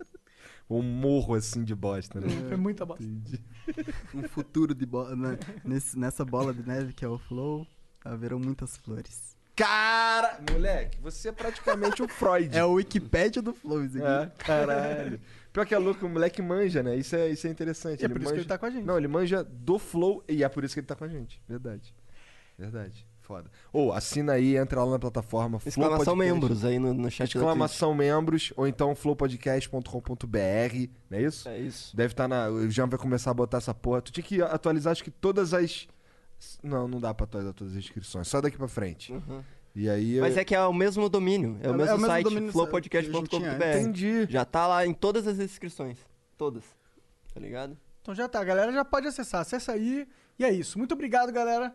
Um 0.69 0.81
morro 0.81 1.35
assim 1.35 1.63
de 1.63 1.75
bosta, 1.75 2.19
né? 2.21 2.27
Foi 2.47 2.55
muita 2.57 2.85
bosta. 2.85 3.03
Um 4.15 4.23
futuro 4.29 4.73
de 4.73 4.85
bola. 4.85 5.15
né? 5.15 5.37
Nesse- 5.63 5.99
nessa 5.99 6.23
bola 6.23 6.53
de 6.53 6.65
neve 6.65 6.93
que 6.93 7.03
é 7.03 7.07
o 7.07 7.17
Flow, 7.17 7.67
haverão 8.03 8.39
muitas 8.39 8.77
flores. 8.77 9.32
Cara! 9.55 10.39
Moleque, 10.51 10.97
você 10.99 11.29
é 11.29 11.31
praticamente 11.31 12.01
um 12.01 12.07
Freud. 12.07 12.49
É 12.57 12.63
o 12.65 12.73
Wikipédia 12.73 13.41
do 13.41 13.53
Flow, 13.53 13.85
isso 13.85 13.97
aqui. 13.97 14.07
É, 14.07 14.31
caralho. 14.43 15.19
Pior 15.51 15.65
que 15.65 15.75
é 15.75 15.77
louco, 15.77 16.05
o 16.05 16.09
moleque 16.09 16.41
manja, 16.41 16.81
né? 16.81 16.95
Isso 16.95 17.15
é, 17.15 17.29
isso 17.29 17.45
é 17.45 17.49
interessante. 17.49 18.01
E 18.01 18.05
é 18.05 18.09
por 18.09 18.17
isso 18.17 18.25
que 18.25 18.31
manja... 18.31 18.41
ele 18.41 18.47
tá 18.47 18.57
com 18.57 18.65
a 18.65 18.69
gente. 18.71 18.83
Não, 18.83 18.97
ele 18.97 19.07
manja 19.07 19.43
do 19.43 19.77
Flow 19.77 20.23
e 20.27 20.43
é 20.43 20.49
por 20.49 20.63
isso 20.63 20.73
que 20.73 20.79
ele 20.79 20.87
tá 20.87 20.95
com 20.95 21.03
a 21.03 21.07
gente. 21.07 21.39
Verdade. 21.47 21.93
Verdade. 22.57 23.05
Foda. 23.23 23.49
Ou 23.71 23.93
assina 23.93 24.33
aí, 24.33 24.57
entra 24.57 24.83
lá 24.83 24.91
na 24.91 24.99
plataforma 24.99 25.57
Flow 25.57 25.69
Exclamação 25.69 26.17
Podcast. 26.17 26.33
membros 26.33 26.65
aí 26.65 26.77
no, 26.77 26.93
no 26.93 27.09
chat 27.09 27.33
da 27.33 27.39
Exclamação 27.39 27.95
membros, 27.95 28.51
ou 28.57 28.67
então 28.67 28.93
flowpodcast.com.br, 28.93 30.89
não 31.09 31.17
é 31.17 31.21
isso? 31.21 31.47
É 31.47 31.57
isso. 31.57 31.95
Deve 31.95 32.11
estar 32.11 32.27
na. 32.27 32.49
O 32.49 32.69
Jean 32.69 32.87
vai 32.87 32.99
começar 32.99 33.31
a 33.31 33.33
botar 33.33 33.59
essa 33.59 33.73
porra. 33.73 34.01
Tu 34.01 34.11
tinha 34.11 34.23
que 34.23 34.41
atualizar, 34.41 34.91
acho 34.91 35.03
que 35.03 35.11
todas 35.11 35.53
as. 35.53 35.87
Não, 36.61 36.87
não 36.87 36.99
dá 36.99 37.13
pra 37.13 37.25
atualizar 37.25 37.53
todas 37.53 37.73
as 37.73 37.79
inscrições. 37.79 38.27
Só 38.27 38.39
daqui 38.41 38.57
pra 38.57 38.67
frente. 38.67 39.13
E 39.75 39.89
aí. 39.89 40.19
Mas 40.19 40.37
é 40.37 40.43
que 40.45 40.53
é 40.55 40.61
o 40.65 40.73
mesmo 40.73 41.09
domínio. 41.09 41.57
É 41.61 41.69
o 41.69 41.73
É- 41.73 41.77
mesmo 41.77 41.91
é 41.91 41.93
o 41.95 41.97
mesmo 41.97 42.07
site, 42.07 42.51
flowpodcast.com.br. 42.51 43.79
Entendi. 43.79 44.27
Já 44.29 44.45
tá 44.45 44.67
lá 44.67 44.85
em 44.85 44.93
todas 44.93 45.27
as 45.27 45.39
inscrições. 45.39 45.97
Todas. 46.37 46.63
Tá 47.33 47.39
ligado? 47.39 47.77
Então 48.01 48.13
já 48.13 48.27
tá, 48.27 48.39
a 48.39 48.43
galera 48.43 48.71
já 48.71 48.85
pode 48.85 49.07
acessar. 49.07 49.41
Acessa 49.41 49.71
aí. 49.71 50.07
E 50.37 50.43
é 50.45 50.51
isso. 50.51 50.77
Muito 50.77 50.93
obrigado, 50.93 51.31
galera. 51.31 51.69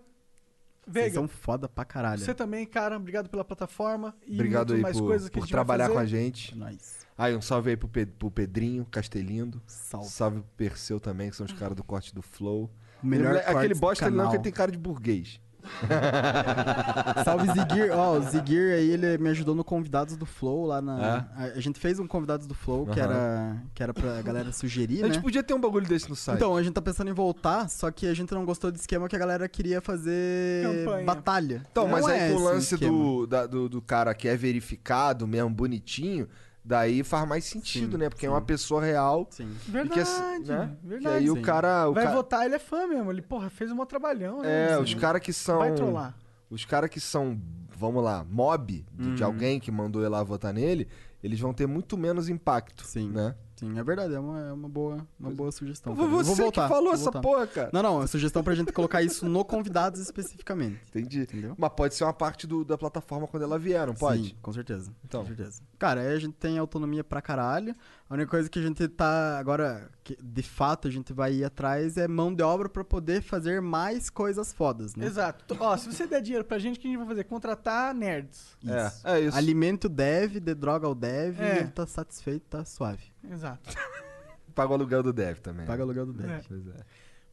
Vocês 0.86 0.94
Veiga, 1.04 1.14
são 1.16 1.28
foda 1.28 1.68
pra 1.68 1.84
caralho. 1.84 2.20
você 2.20 2.32
também, 2.34 2.64
cara. 2.64 2.96
Obrigado 2.96 3.28
pela 3.28 3.44
plataforma. 3.44 4.14
E 4.26 4.34
Obrigado 4.34 4.72
aí 4.74 4.80
mais 4.80 4.96
por, 4.98 5.06
coisas 5.06 5.28
que 5.28 5.38
por 5.38 5.46
trabalhar 5.46 5.90
com 5.90 5.98
a 5.98 6.06
gente. 6.06 6.56
Nice. 6.56 7.06
Aí, 7.16 7.34
um 7.36 7.42
salve 7.42 7.70
aí 7.70 7.76
pro, 7.76 7.88
Pe- 7.88 8.06
pro 8.06 8.30
Pedrinho, 8.30 8.86
Castelindo. 8.90 9.60
Salve. 9.66 10.08
Salve 10.08 10.40
pro 10.40 10.50
Perseu 10.56 10.98
também, 11.00 11.28
que 11.30 11.36
são 11.36 11.44
os 11.44 11.52
caras 11.52 11.76
do 11.76 11.82
corte 11.84 12.14
do 12.14 12.22
Flow. 12.22 12.70
Melhor 13.02 13.30
Ele- 13.32 13.38
aquele 13.40 13.54
cortes 13.54 13.78
do 13.78 13.80
bosta 13.80 14.06
ele 14.06 14.16
não, 14.16 14.28
que 14.30 14.36
ele 14.36 14.42
tem 14.42 14.52
cara 14.52 14.70
de 14.72 14.78
burguês. 14.78 15.40
Salve 17.24 17.46
Zigir. 17.48 17.90
Ó, 17.92 18.18
o 18.18 18.22
Zigir 18.22 18.74
aí, 18.74 18.90
ele 18.90 19.18
me 19.18 19.28
ajudou 19.30 19.54
no 19.54 19.62
Convidados 19.64 20.16
do 20.16 20.24
Flow 20.26 20.64
lá 20.66 20.80
na. 20.80 21.28
É? 21.38 21.56
A, 21.56 21.60
gente 21.60 21.78
fez 21.78 21.98
um 21.98 22.06
Convidados 22.06 22.46
do 22.46 22.54
Flow 22.54 22.86
que, 22.86 22.98
Aham. 23.00 23.10
era, 23.10 23.56
que 23.74 23.82
era 23.82 23.92
pra 23.94 24.22
galera 24.22 24.52
sugerir, 24.52 25.02
A 25.02 25.06
gente 25.06 25.16
né? 25.16 25.22
podia 25.22 25.42
ter 25.42 25.54
um 25.54 25.60
bagulho 25.60 25.86
desse 25.86 26.08
no 26.08 26.16
site. 26.16 26.36
Então, 26.36 26.56
a 26.56 26.62
gente 26.62 26.72
tá 26.74 26.80
pensando 26.82 27.10
em 27.10 27.14
voltar, 27.14 27.68
só 27.68 27.90
que 27.90 28.06
a 28.06 28.14
gente 28.14 28.32
não 28.32 28.44
gostou 28.44 28.70
do 28.72 28.76
esquema 28.76 29.08
que 29.08 29.16
a 29.16 29.18
galera 29.18 29.48
queria 29.48 29.80
fazer 29.80 30.64
Campanha. 30.84 31.04
batalha. 31.04 31.66
Então, 31.70 31.84
Não 31.84 31.90
mas 31.92 32.08
é 32.08 32.20
aí 32.28 32.32
com 32.32 32.40
o 32.40 32.44
lance 32.44 32.76
do, 32.76 33.26
da- 33.26 33.46
do, 33.46 33.68
do 33.68 33.82
cara 33.82 34.14
que 34.14 34.28
é 34.28 34.36
verificado, 34.36 35.26
mesmo 35.26 35.50
bonitinho, 35.50 36.28
daí 36.68 37.02
faz 37.02 37.26
mais 37.26 37.44
sentido, 37.44 37.92
Sim, 37.92 37.98
né? 37.98 38.08
Porque 38.10 38.26
é 38.26 38.28
sim. 38.28 38.34
uma 38.34 38.42
pessoa 38.42 38.82
real. 38.84 39.26
Sim. 39.30 39.50
E 39.66 39.70
Verdade, 39.70 39.94
que, 39.94 40.00
assim, 40.00 40.44
né? 40.44 40.76
verdade. 40.84 41.16
Que 41.16 41.22
aí 41.24 41.30
o 41.30 41.34
Sim. 41.36 41.42
cara. 41.42 41.88
O 41.88 41.94
Vai 41.94 42.04
ca- 42.04 42.12
votar, 42.12 42.44
ele 42.44 42.54
é 42.56 42.58
fã 42.58 42.86
mesmo. 42.86 43.10
Ele, 43.10 43.22
porra, 43.22 43.48
fez 43.48 43.72
um 43.72 43.84
trabalhão, 43.86 44.42
né? 44.42 44.68
É, 44.70 44.74
Assim, 44.74 44.82
os 44.82 44.94
caras 44.94 45.22
que 45.22 45.32
são. 45.32 45.58
Vai 45.58 45.72
trollar. 45.74 46.14
Os 46.50 46.64
caras 46.64 46.90
que 46.90 47.00
são, 47.00 47.40
vamos 47.76 48.02
lá, 48.04 48.24
mob 48.28 48.84
de, 48.92 49.08
Uhum. 49.08 49.14
de 49.14 49.24
alguém 49.24 49.58
que 49.58 49.70
mandou 49.70 50.02
ele 50.02 50.08
lá 50.10 50.22
votar 50.22 50.52
nele, 50.52 50.86
eles 51.22 51.40
vão 51.40 51.52
ter 51.54 51.66
muito 51.66 51.96
menos 51.96 52.28
impacto. 52.28 52.84
Sim. 52.86 53.10
Né? 53.10 53.34
Sim, 53.58 53.78
é 53.78 53.82
verdade, 53.82 54.14
é 54.14 54.20
uma, 54.20 54.40
é 54.40 54.52
uma, 54.52 54.68
boa, 54.68 55.06
uma 55.18 55.30
boa 55.30 55.50
sugestão. 55.50 55.94
Foi 55.96 56.06
você 56.08 56.26
vou 56.28 56.36
voltar, 56.36 56.62
que 56.68 56.74
falou 56.74 56.92
essa 56.94 57.10
porra, 57.10 57.46
cara. 57.46 57.70
Não, 57.72 57.82
não, 57.82 58.02
é 58.02 58.06
sugestão 58.06 58.42
pra 58.44 58.54
gente 58.54 58.72
colocar 58.72 59.02
isso 59.02 59.28
no 59.28 59.44
convidados 59.44 60.00
especificamente. 60.00 60.80
Entendi. 60.90 61.22
Entendeu? 61.22 61.54
Mas 61.58 61.72
pode 61.72 61.94
ser 61.94 62.04
uma 62.04 62.12
parte 62.12 62.46
do- 62.46 62.64
da 62.64 62.78
plataforma 62.78 63.26
quando 63.26 63.42
ela 63.42 63.58
vier, 63.58 63.86
não 63.86 63.94
pode? 63.94 64.28
Sim, 64.28 64.34
com 64.40 64.52
certeza. 64.52 64.92
Então. 65.04 65.22
Com 65.22 65.26
certeza. 65.26 65.60
Cara, 65.78 66.00
aí 66.02 66.12
a 66.14 66.18
gente 66.18 66.34
tem 66.34 66.56
autonomia 66.58 67.02
pra 67.02 67.20
caralho. 67.20 67.74
A 68.10 68.14
única 68.14 68.30
coisa 68.30 68.48
que 68.48 68.58
a 68.58 68.62
gente 68.62 68.88
tá 68.88 69.38
agora, 69.38 69.90
que 70.02 70.16
de 70.22 70.42
fato 70.42 70.88
a 70.88 70.90
gente 70.90 71.12
vai 71.12 71.34
ir 71.34 71.44
atrás 71.44 71.98
é 71.98 72.08
mão 72.08 72.34
de 72.34 72.42
obra 72.42 72.66
pra 72.66 72.82
poder 72.82 73.20
fazer 73.20 73.60
mais 73.60 74.08
coisas 74.08 74.50
fodas, 74.50 74.96
né? 74.96 75.04
Exato. 75.04 75.54
Ó, 75.60 75.76
se 75.76 75.92
você 75.92 76.06
der 76.06 76.22
dinheiro 76.22 76.42
pra 76.44 76.58
gente, 76.58 76.78
o 76.78 76.80
que 76.80 76.88
a 76.88 76.90
gente 76.90 76.98
vai 76.98 77.06
fazer? 77.06 77.24
Contratar 77.24 77.94
nerds. 77.94 78.56
Isso. 78.62 79.06
É, 79.06 79.12
é 79.12 79.20
isso. 79.20 79.36
Alimento 79.36 79.84
o 79.84 79.88
dev, 79.90 80.38
de 80.40 80.54
droga 80.54 80.86
ao 80.86 80.94
dev 80.94 81.38
É. 81.38 81.56
e 81.56 81.58
ele 81.58 81.68
tá 81.68 81.86
satisfeito, 81.86 82.44
tá 82.48 82.64
suave. 82.64 83.12
Exato. 83.30 83.76
Paga 84.54 84.70
o 84.70 84.74
aluguel 84.74 85.02
do 85.02 85.12
Dev 85.12 85.38
também. 85.38 85.66
Paga 85.66 85.82
o 85.82 85.84
aluguel 85.84 86.06
do 86.06 86.12
dev. 86.14 86.30
É. 86.30 86.40
Pois 86.48 86.66
é. 86.66 86.80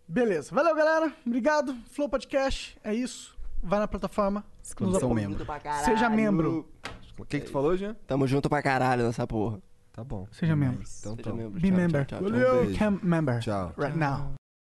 Beleza. 0.07 0.53
Valeu, 0.53 0.75
galera. 0.75 1.11
Obrigado. 1.25 1.75
Flow 1.89 2.07
Podcast. 2.07 2.77
É 2.83 2.93
isso. 2.93 3.35
Vai 3.63 3.79
na 3.79 3.87
plataforma. 3.87 4.45
Exclamação 4.61 5.11
membro. 5.11 5.43
Seja 5.85 6.07
membro. 6.09 6.69
O 7.17 7.25
que, 7.25 7.39
que 7.39 7.45
tu 7.47 7.51
falou, 7.51 7.75
Jean? 7.75 7.95
Tamo 8.05 8.27
junto 8.27 8.47
pra 8.47 8.61
caralho 8.61 9.05
nessa 9.05 9.25
porra. 9.25 9.59
Tá 9.95 10.03
bom. 10.03 10.27
Seja 10.31 10.57
membro. 10.57 10.81
Então, 10.81 11.15
Seja 11.15 11.21
então. 11.21 11.35
membro. 11.37 11.59
Be 11.61 11.69
Tchau, 11.69 11.77
member. 11.77 12.05
tchau, 12.05 12.19
tchau. 12.19 12.29
Valeu. 12.29 12.55
beijo. 12.65 12.71
Become 12.73 12.99
member. 13.01 13.39
Tchau. 13.39 13.73
Right 13.77 13.95
now. 13.97 14.35